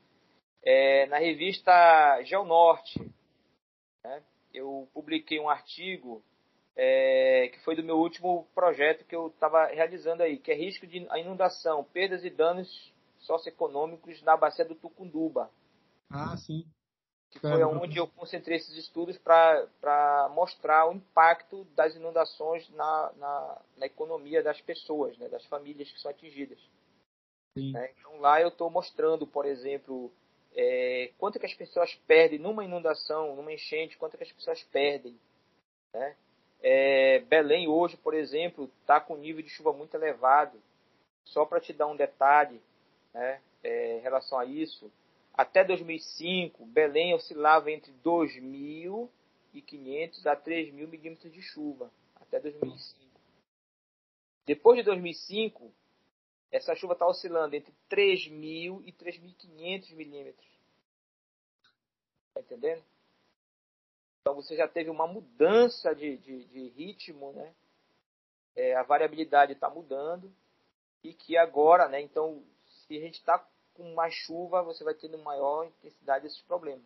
é, 0.61 1.05
na 1.07 1.17
revista 1.17 2.21
Geonorte. 2.23 2.99
Né? 4.03 4.21
Eu 4.53 4.89
publiquei 4.93 5.39
um 5.39 5.49
artigo 5.49 6.21
é, 6.75 7.49
que 7.51 7.59
foi 7.59 7.75
do 7.75 7.83
meu 7.83 7.97
último 7.97 8.47
projeto 8.55 9.05
que 9.05 9.15
eu 9.15 9.27
estava 9.27 9.65
realizando 9.67 10.23
aí, 10.23 10.37
que 10.37 10.51
é 10.51 10.55
risco 10.55 10.87
de 10.87 11.07
inundação, 11.17 11.83
perdas 11.83 12.23
e 12.23 12.29
danos 12.29 12.91
socioeconômicos 13.19 14.21
na 14.23 14.35
bacia 14.35 14.65
do 14.65 14.75
Tucunduba. 14.75 15.49
Ah, 16.09 16.35
sim 16.37 16.65
que 17.31 17.39
foi 17.39 17.63
onde 17.63 17.97
eu 17.97 18.07
concentrei 18.07 18.57
esses 18.57 18.75
estudos 18.75 19.17
para 19.17 20.29
mostrar 20.35 20.89
o 20.89 20.93
impacto 20.93 21.63
das 21.75 21.95
inundações 21.95 22.69
na, 22.71 23.11
na, 23.17 23.61
na 23.77 23.85
economia 23.85 24.43
das 24.43 24.59
pessoas, 24.59 25.17
né, 25.17 25.29
das 25.29 25.45
famílias 25.45 25.89
que 25.89 25.99
são 26.01 26.11
atingidas. 26.11 26.59
Né? 27.55 27.89
Então 27.97 28.19
lá 28.19 28.41
eu 28.41 28.49
estou 28.49 28.69
mostrando, 28.69 29.25
por 29.25 29.45
exemplo, 29.45 30.11
é, 30.53 31.11
quanto 31.17 31.39
que 31.39 31.45
as 31.45 31.53
pessoas 31.53 31.95
perdem 32.05 32.37
numa 32.37 32.65
inundação, 32.65 33.33
numa 33.33 33.53
enchente, 33.53 33.97
quanto 33.97 34.17
que 34.17 34.23
as 34.23 34.31
pessoas 34.31 34.61
perdem. 34.63 35.17
Né? 35.93 36.15
É, 36.61 37.19
Belém 37.21 37.67
hoje, 37.67 37.97
por 37.97 38.13
exemplo, 38.13 38.69
está 38.81 38.99
com 38.99 39.17
nível 39.17 39.41
de 39.41 39.49
chuva 39.49 39.73
muito 39.73 39.95
elevado. 39.95 40.61
Só 41.25 41.43
para 41.45 41.59
te 41.59 41.73
dar 41.73 41.87
um 41.87 41.95
detalhe 41.95 42.61
né, 43.13 43.41
é, 43.63 43.97
em 43.97 44.01
relação 44.01 44.37
a 44.37 44.45
isso, 44.45 44.91
até 45.33 45.63
2005, 45.63 46.65
Belém 46.65 47.13
oscilava 47.13 47.71
entre 47.71 47.93
2.500 48.03 50.25
a 50.25 50.35
3.000 50.35 50.87
milímetros 50.87 51.31
de 51.31 51.41
chuva. 51.41 51.89
Até 52.15 52.37
2005. 52.39 52.99
Depois 54.45 54.77
de 54.77 54.83
2005, 54.83 55.71
essa 56.51 56.75
chuva 56.75 56.93
está 56.93 57.07
oscilando 57.07 57.55
entre 57.55 57.73
3.000 57.89 58.83
e 58.85 58.91
3.500 58.91 59.95
milímetros. 59.95 60.51
Tá 62.33 62.41
entendendo? 62.41 62.83
Então 64.21 64.35
você 64.35 64.55
já 64.55 64.67
teve 64.67 64.89
uma 64.89 65.07
mudança 65.07 65.95
de, 65.95 66.17
de, 66.17 66.45
de 66.45 66.67
ritmo, 66.69 67.31
né? 67.33 67.53
É, 68.55 68.75
a 68.75 68.83
variabilidade 68.83 69.53
está 69.53 69.69
mudando 69.69 70.31
e 71.03 71.13
que 71.13 71.35
agora, 71.37 71.87
né? 71.87 71.99
Então, 72.01 72.43
se 72.67 72.97
a 72.97 72.99
gente 72.99 73.15
está 73.15 73.43
com 73.73 73.93
mais 73.93 74.13
chuva, 74.13 74.61
você 74.61 74.83
vai 74.83 74.93
tendo 74.93 75.17
maior 75.17 75.65
intensidade 75.65 76.23
desses 76.23 76.41
problemas. 76.41 76.85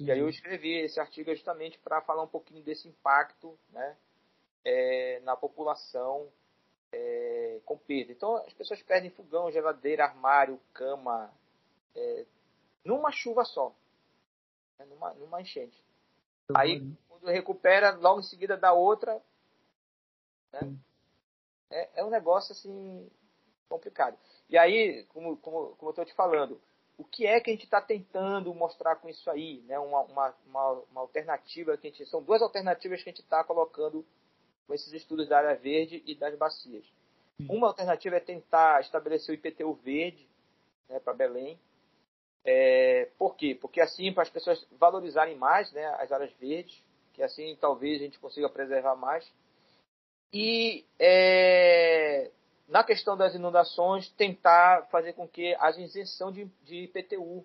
E 0.00 0.10
aí 0.10 0.18
eu 0.18 0.28
escrevi 0.28 0.78
esse 0.80 0.98
artigo 0.98 1.34
justamente 1.34 1.78
para 1.78 2.00
falar 2.00 2.22
um 2.22 2.28
pouquinho 2.28 2.62
desse 2.62 2.88
impacto, 2.88 3.58
né? 3.70 3.96
É, 4.64 5.20
na 5.20 5.36
população 5.36 6.32
é, 6.92 7.60
com 7.64 7.76
perda. 7.76 8.12
Então 8.12 8.36
as 8.36 8.52
pessoas 8.54 8.82
perdem 8.82 9.10
fogão, 9.10 9.50
geladeira, 9.50 10.04
armário, 10.04 10.58
cama, 10.72 11.30
é, 11.94 12.24
numa 12.84 13.10
chuva 13.10 13.44
só, 13.44 13.74
né? 14.78 14.86
numa, 14.86 15.12
numa 15.14 15.40
enchente. 15.42 15.82
Aí, 16.54 16.80
quando 17.08 17.26
recupera, 17.26 17.90
logo 17.92 18.20
em 18.20 18.24
seguida 18.24 18.56
dá 18.56 18.72
outra. 18.72 19.20
Né? 20.52 20.74
É, 21.70 22.00
é 22.00 22.04
um 22.04 22.10
negócio 22.10 22.52
assim 22.52 23.10
complicado. 23.68 24.18
E 24.48 24.58
aí, 24.58 25.04
como, 25.08 25.36
como, 25.38 25.76
como 25.76 25.88
eu 25.88 25.90
estou 25.90 26.04
te 26.04 26.14
falando, 26.14 26.60
o 26.98 27.04
que 27.04 27.26
é 27.26 27.40
que 27.40 27.50
a 27.50 27.52
gente 27.54 27.64
está 27.64 27.80
tentando 27.80 28.54
mostrar 28.54 28.96
com 28.96 29.08
isso 29.08 29.30
aí? 29.30 29.62
Né? 29.66 29.78
Uma, 29.78 30.02
uma, 30.02 30.34
uma, 30.46 30.70
uma, 30.90 31.00
alternativa 31.00 31.76
que 31.76 31.86
a 31.86 31.90
gente. 31.90 32.06
São 32.06 32.22
duas 32.22 32.42
alternativas 32.42 33.02
que 33.02 33.08
a 33.08 33.12
gente 33.12 33.22
está 33.22 33.42
colocando 33.42 34.04
com 34.66 34.74
esses 34.74 34.92
estudos 34.92 35.28
da 35.28 35.38
área 35.38 35.56
verde 35.56 36.02
e 36.06 36.14
das 36.14 36.36
bacias. 36.36 36.84
Uma 37.48 37.68
alternativa 37.68 38.16
é 38.16 38.20
tentar 38.20 38.80
estabelecer 38.82 39.34
o 39.34 39.34
IPTU 39.34 39.74
verde 39.74 40.28
né, 40.88 41.00
para 41.00 41.14
Belém. 41.14 41.58
É, 42.44 43.08
por 43.18 43.36
quê? 43.36 43.56
Porque 43.60 43.80
assim, 43.80 44.12
para 44.12 44.24
as 44.24 44.30
pessoas 44.30 44.66
valorizarem 44.72 45.36
mais 45.36 45.70
né, 45.72 45.86
as 45.98 46.10
áreas 46.10 46.32
verdes, 46.34 46.82
que 47.12 47.22
assim 47.22 47.56
talvez 47.60 48.00
a 48.00 48.04
gente 48.04 48.18
consiga 48.18 48.48
preservar 48.48 48.96
mais. 48.96 49.30
E 50.32 50.84
é, 50.98 52.30
na 52.68 52.82
questão 52.82 53.16
das 53.16 53.34
inundações, 53.34 54.08
tentar 54.10 54.88
fazer 54.90 55.12
com 55.12 55.28
que 55.28 55.54
haja 55.56 55.80
isenção 55.80 56.32
de, 56.32 56.46
de 56.62 56.84
IPTU 56.84 57.44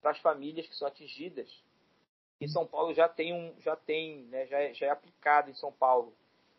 para 0.00 0.10
as 0.10 0.18
famílias 0.18 0.66
que 0.66 0.74
são 0.74 0.88
atingidas. 0.88 1.48
Em 2.40 2.48
São 2.48 2.66
Paulo 2.66 2.92
já 2.92 3.08
tem 3.08 3.32
um, 3.32 3.54
já 3.60 3.76
tem, 3.76 4.24
né, 4.24 4.46
já, 4.46 4.58
é, 4.58 4.74
já 4.74 4.86
é 4.86 4.90
aplicado 4.90 5.48
em 5.48 5.54
São 5.54 5.72
Paulo. 5.72 6.12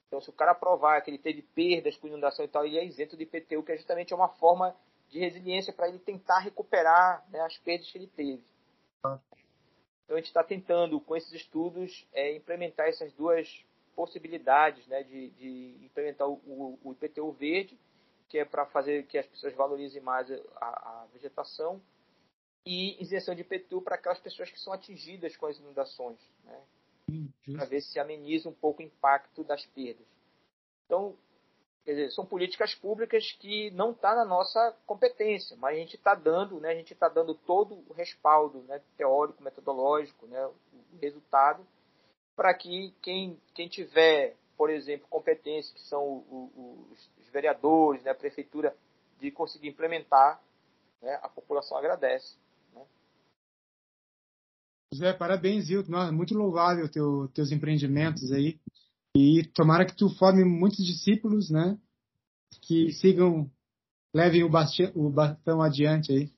Então, 0.08 0.22
se 0.22 0.30
o 0.30 0.34
cara 0.34 0.56
provar 0.56 1.02
que 1.02 1.10
ele 1.10 1.18
teve 1.18 1.42
perdas 1.42 1.98
com 1.98 2.08
inundação 2.08 2.46
e 2.46 2.48
tal, 2.48 2.66
ele 2.66 2.78
é 2.78 2.86
isento 2.86 3.18
de 3.18 3.24
IPTU, 3.24 3.64
que 3.64 3.74
é 3.74 3.76
justamente 3.76 4.14
uma 4.14 4.30
forma 4.30 4.74
de 5.14 5.20
resiliência 5.20 5.72
para 5.72 5.88
ele 5.88 6.00
tentar 6.00 6.40
recuperar 6.40 7.24
né, 7.30 7.40
as 7.42 7.56
perdas 7.60 7.90
que 7.90 7.98
ele 8.00 8.08
teve. 8.08 8.44
Então 9.04 9.22
a 10.10 10.16
gente 10.16 10.26
está 10.26 10.44
tentando, 10.44 11.00
com 11.00 11.16
esses 11.16 11.32
estudos, 11.32 12.08
é, 12.12 12.36
implementar 12.36 12.88
essas 12.88 13.14
duas 13.14 13.64
possibilidades 13.96 14.88
né, 14.88 15.04
de, 15.04 15.30
de 15.30 15.86
implementar 15.86 16.28
o, 16.28 16.80
o, 16.84 16.92
IPTU 16.94 17.32
verde, 17.32 17.80
que 18.28 18.40
é 18.40 18.46
para 18.46 18.66
fazer 18.66 19.06
que 19.06 19.20
as 19.20 19.28
pessoas 19.28 19.54
valorizem 19.54 20.02
mais 20.02 20.32
a, 20.32 20.66
a 20.66 21.08
vegetação, 21.14 21.80
e 22.66 23.00
isenção 23.00 23.36
de 23.36 23.42
IPTU 23.42 23.84
para 23.84 23.96
aquelas 23.96 24.20
pessoas 24.20 24.50
que 24.50 24.60
são 24.60 24.74
atingidas 24.74 25.38
com 25.38 25.46
as 25.46 25.60
inundações, 25.60 26.18
né, 26.44 26.60
para 27.56 27.66
ver 27.66 27.82
se 27.82 28.00
ameniza 28.00 28.50
um 28.50 28.54
pouco 28.54 28.82
o 28.82 28.86
impacto 28.86 29.44
das 29.44 29.64
perdas. 29.68 30.08
Então, 30.86 31.16
dizer, 31.86 32.12
são 32.12 32.26
políticas 32.26 32.74
públicas 32.74 33.32
que 33.40 33.70
não 33.72 33.92
estão 33.92 34.12
tá 34.12 34.16
na 34.16 34.26
nossa 34.26 34.74
competência, 34.86 35.58
mas 35.58 35.76
a 35.76 35.80
gente 35.80 35.96
está 35.96 36.16
dando, 36.16 36.60
né, 36.60 36.70
a 36.70 36.76
gente 36.76 36.94
está 36.94 37.10
dando 37.10 37.34
todo 37.34 37.84
o 37.90 37.94
respaldo 37.94 38.60
né, 38.64 38.82
teórico, 38.98 39.44
metodológico, 39.44 40.26
né, 40.28 40.46
o 40.46 40.98
resultado, 41.02 41.66
para 42.36 42.54
que 42.54 42.94
quem, 43.02 43.38
quem 43.54 43.68
tiver, 43.68 44.36
por 44.58 44.70
exemplo, 44.70 45.08
competência, 45.10 45.74
que 45.74 45.82
são 45.82 46.04
o, 46.04 46.52
o, 46.56 46.88
os 46.92 47.30
vereadores, 47.30 48.04
né, 48.04 48.12
a 48.12 48.16
prefeitura, 48.16 48.76
de 49.20 49.30
conseguir 49.32 49.68
implementar, 49.68 50.42
né, 51.02 51.20
a 51.22 51.28
população 51.28 51.78
agradece. 51.78 52.36
Né. 52.74 52.86
José, 54.94 55.12
parabéns, 55.14 55.70
Hilton. 55.70 56.12
Muito 56.14 56.34
louvável 56.34 56.90
teu, 56.90 57.28
teus 57.34 57.52
empreendimentos 57.52 58.32
aí. 58.32 58.58
E 59.16 59.44
tomara 59.54 59.86
que 59.86 59.96
tu 59.96 60.10
forme 60.10 60.44
muitos 60.44 60.84
discípulos, 60.86 61.50
né? 61.50 61.78
Que 62.62 62.92
sigam, 62.94 63.50
levem 64.14 64.44
o, 64.44 64.50
o 64.96 65.10
bastão 65.10 65.62
adiante 65.62 66.12
aí. 66.12 66.32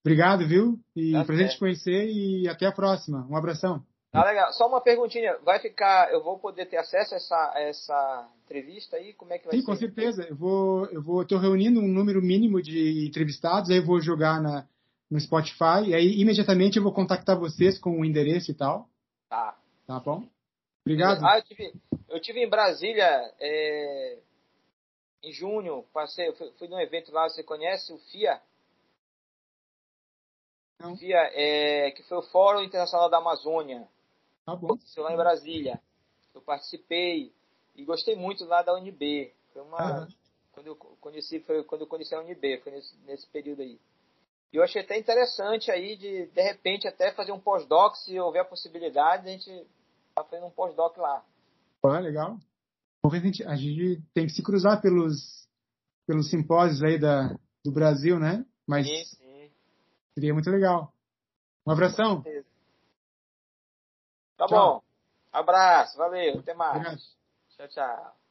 Obrigado, 0.00 0.46
viu? 0.46 0.78
E 0.96 1.12
tá 1.12 1.24
prazer 1.24 1.50
te 1.50 1.58
conhecer 1.58 2.08
e 2.08 2.48
até 2.48 2.66
a 2.66 2.72
próxima. 2.72 3.26
Um 3.28 3.36
abração. 3.36 3.84
Tá 4.10 4.24
legal. 4.24 4.50
Só 4.54 4.66
uma 4.66 4.80
perguntinha. 4.80 5.36
Vai 5.44 5.60
ficar. 5.60 6.10
Eu 6.10 6.22
vou 6.22 6.38
poder 6.38 6.66
ter 6.66 6.78
acesso 6.78 7.12
a 7.12 7.16
essa, 7.18 7.52
a 7.54 7.60
essa 7.60 8.28
entrevista 8.44 8.96
aí? 8.96 9.12
Como 9.12 9.32
é 9.32 9.38
que 9.38 9.44
vai 9.44 9.54
Sim, 9.54 9.60
ser? 9.60 9.66
com 9.66 9.76
certeza. 9.76 10.22
Eu 10.22 10.36
vou. 10.36 10.86
Eu 10.86 11.02
vou. 11.02 11.22
Estou 11.22 11.38
reunindo 11.38 11.78
um 11.80 11.88
número 11.88 12.22
mínimo 12.22 12.62
de 12.62 13.06
entrevistados. 13.06 13.68
Aí 13.68 13.76
eu 13.76 13.84
vou 13.84 14.00
jogar 14.00 14.40
na, 14.40 14.66
no 15.10 15.20
Spotify. 15.20 15.88
E 15.88 15.94
aí 15.94 16.20
imediatamente 16.20 16.78
eu 16.78 16.82
vou 16.82 16.92
contactar 16.92 17.38
vocês 17.38 17.78
com 17.78 18.00
o 18.00 18.04
endereço 18.04 18.50
e 18.50 18.54
tal. 18.54 18.88
Tá. 19.28 19.58
Tá 19.86 20.00
bom? 20.00 20.26
Obrigado. 20.88 21.22
Ah, 21.22 21.36
eu 21.36 21.42
tive, 21.42 21.74
eu 22.08 22.20
tive 22.20 22.42
em 22.42 22.48
Brasília 22.48 23.34
é, 23.38 24.18
em 25.22 25.30
junho, 25.32 25.84
passei, 25.92 26.32
fui, 26.32 26.50
fui 26.52 26.66
num 26.66 26.80
evento 26.80 27.12
lá, 27.12 27.28
você 27.28 27.42
conhece 27.42 27.92
o 27.92 27.98
FIA? 28.10 28.40
Não. 30.78 30.96
FIA, 30.96 31.30
é, 31.34 31.90
que 31.90 32.02
foi 32.04 32.16
o 32.16 32.22
Fórum 32.22 32.62
Internacional 32.62 33.10
da 33.10 33.18
Amazônia. 33.18 33.86
Tá 34.46 34.56
bom. 34.56 34.68
Aconteceu 34.68 35.02
lá 35.02 35.12
em 35.12 35.16
Brasília. 35.16 35.78
Eu 36.34 36.40
participei 36.40 37.34
e 37.76 37.84
gostei 37.84 38.16
muito 38.16 38.46
lá 38.46 38.62
da 38.62 38.74
UNB. 38.74 39.30
Foi 39.52 39.60
uma. 39.60 40.00
Uhum. 40.00 40.08
Quando 40.52 40.66
eu 40.68 40.76
conheci, 40.76 41.40
foi 41.40 41.62
quando 41.64 41.82
eu 41.82 41.86
conheci 41.86 42.14
a 42.14 42.20
UNB, 42.20 42.62
foi 42.62 42.72
nesse, 42.72 42.96
nesse 43.04 43.26
período 43.26 43.60
aí. 43.60 43.78
E 44.50 44.56
eu 44.56 44.62
achei 44.62 44.80
até 44.80 44.96
interessante 44.96 45.70
aí 45.70 45.96
de, 45.96 46.26
de 46.28 46.42
repente, 46.42 46.88
até 46.88 47.12
fazer 47.12 47.32
um 47.32 47.38
pós-doc, 47.38 47.94
se 47.96 48.18
houver 48.18 48.40
a 48.40 48.46
possibilidade, 48.46 49.28
a 49.28 49.32
gente 49.32 49.66
tá 50.18 50.30
fazendo 50.30 50.46
um 50.46 50.50
pós-doc 50.50 50.96
lá. 50.98 51.24
Pô, 51.80 51.90
legal. 51.98 52.38
A 53.04 53.18
gente, 53.18 53.44
a 53.44 53.54
gente 53.56 54.02
tem 54.12 54.26
que 54.26 54.32
se 54.32 54.42
cruzar 54.42 54.82
pelos, 54.82 55.48
pelos 56.06 56.28
simpósios 56.28 56.82
aí 56.82 56.98
da, 56.98 57.34
do 57.64 57.72
Brasil, 57.72 58.18
né? 58.18 58.44
Mas 58.66 58.86
sim, 58.86 59.04
sim. 59.04 59.50
seria 60.14 60.34
muito 60.34 60.50
legal. 60.50 60.92
Um 61.66 61.72
abração. 61.72 62.22
Tá 64.36 64.46
tchau. 64.46 64.48
bom. 64.48 64.82
Abraço, 65.32 65.96
valeu, 65.96 66.40
até 66.40 66.54
mais. 66.54 66.76
Obrigado. 66.76 67.00
Tchau, 67.56 67.68
tchau. 67.68 68.27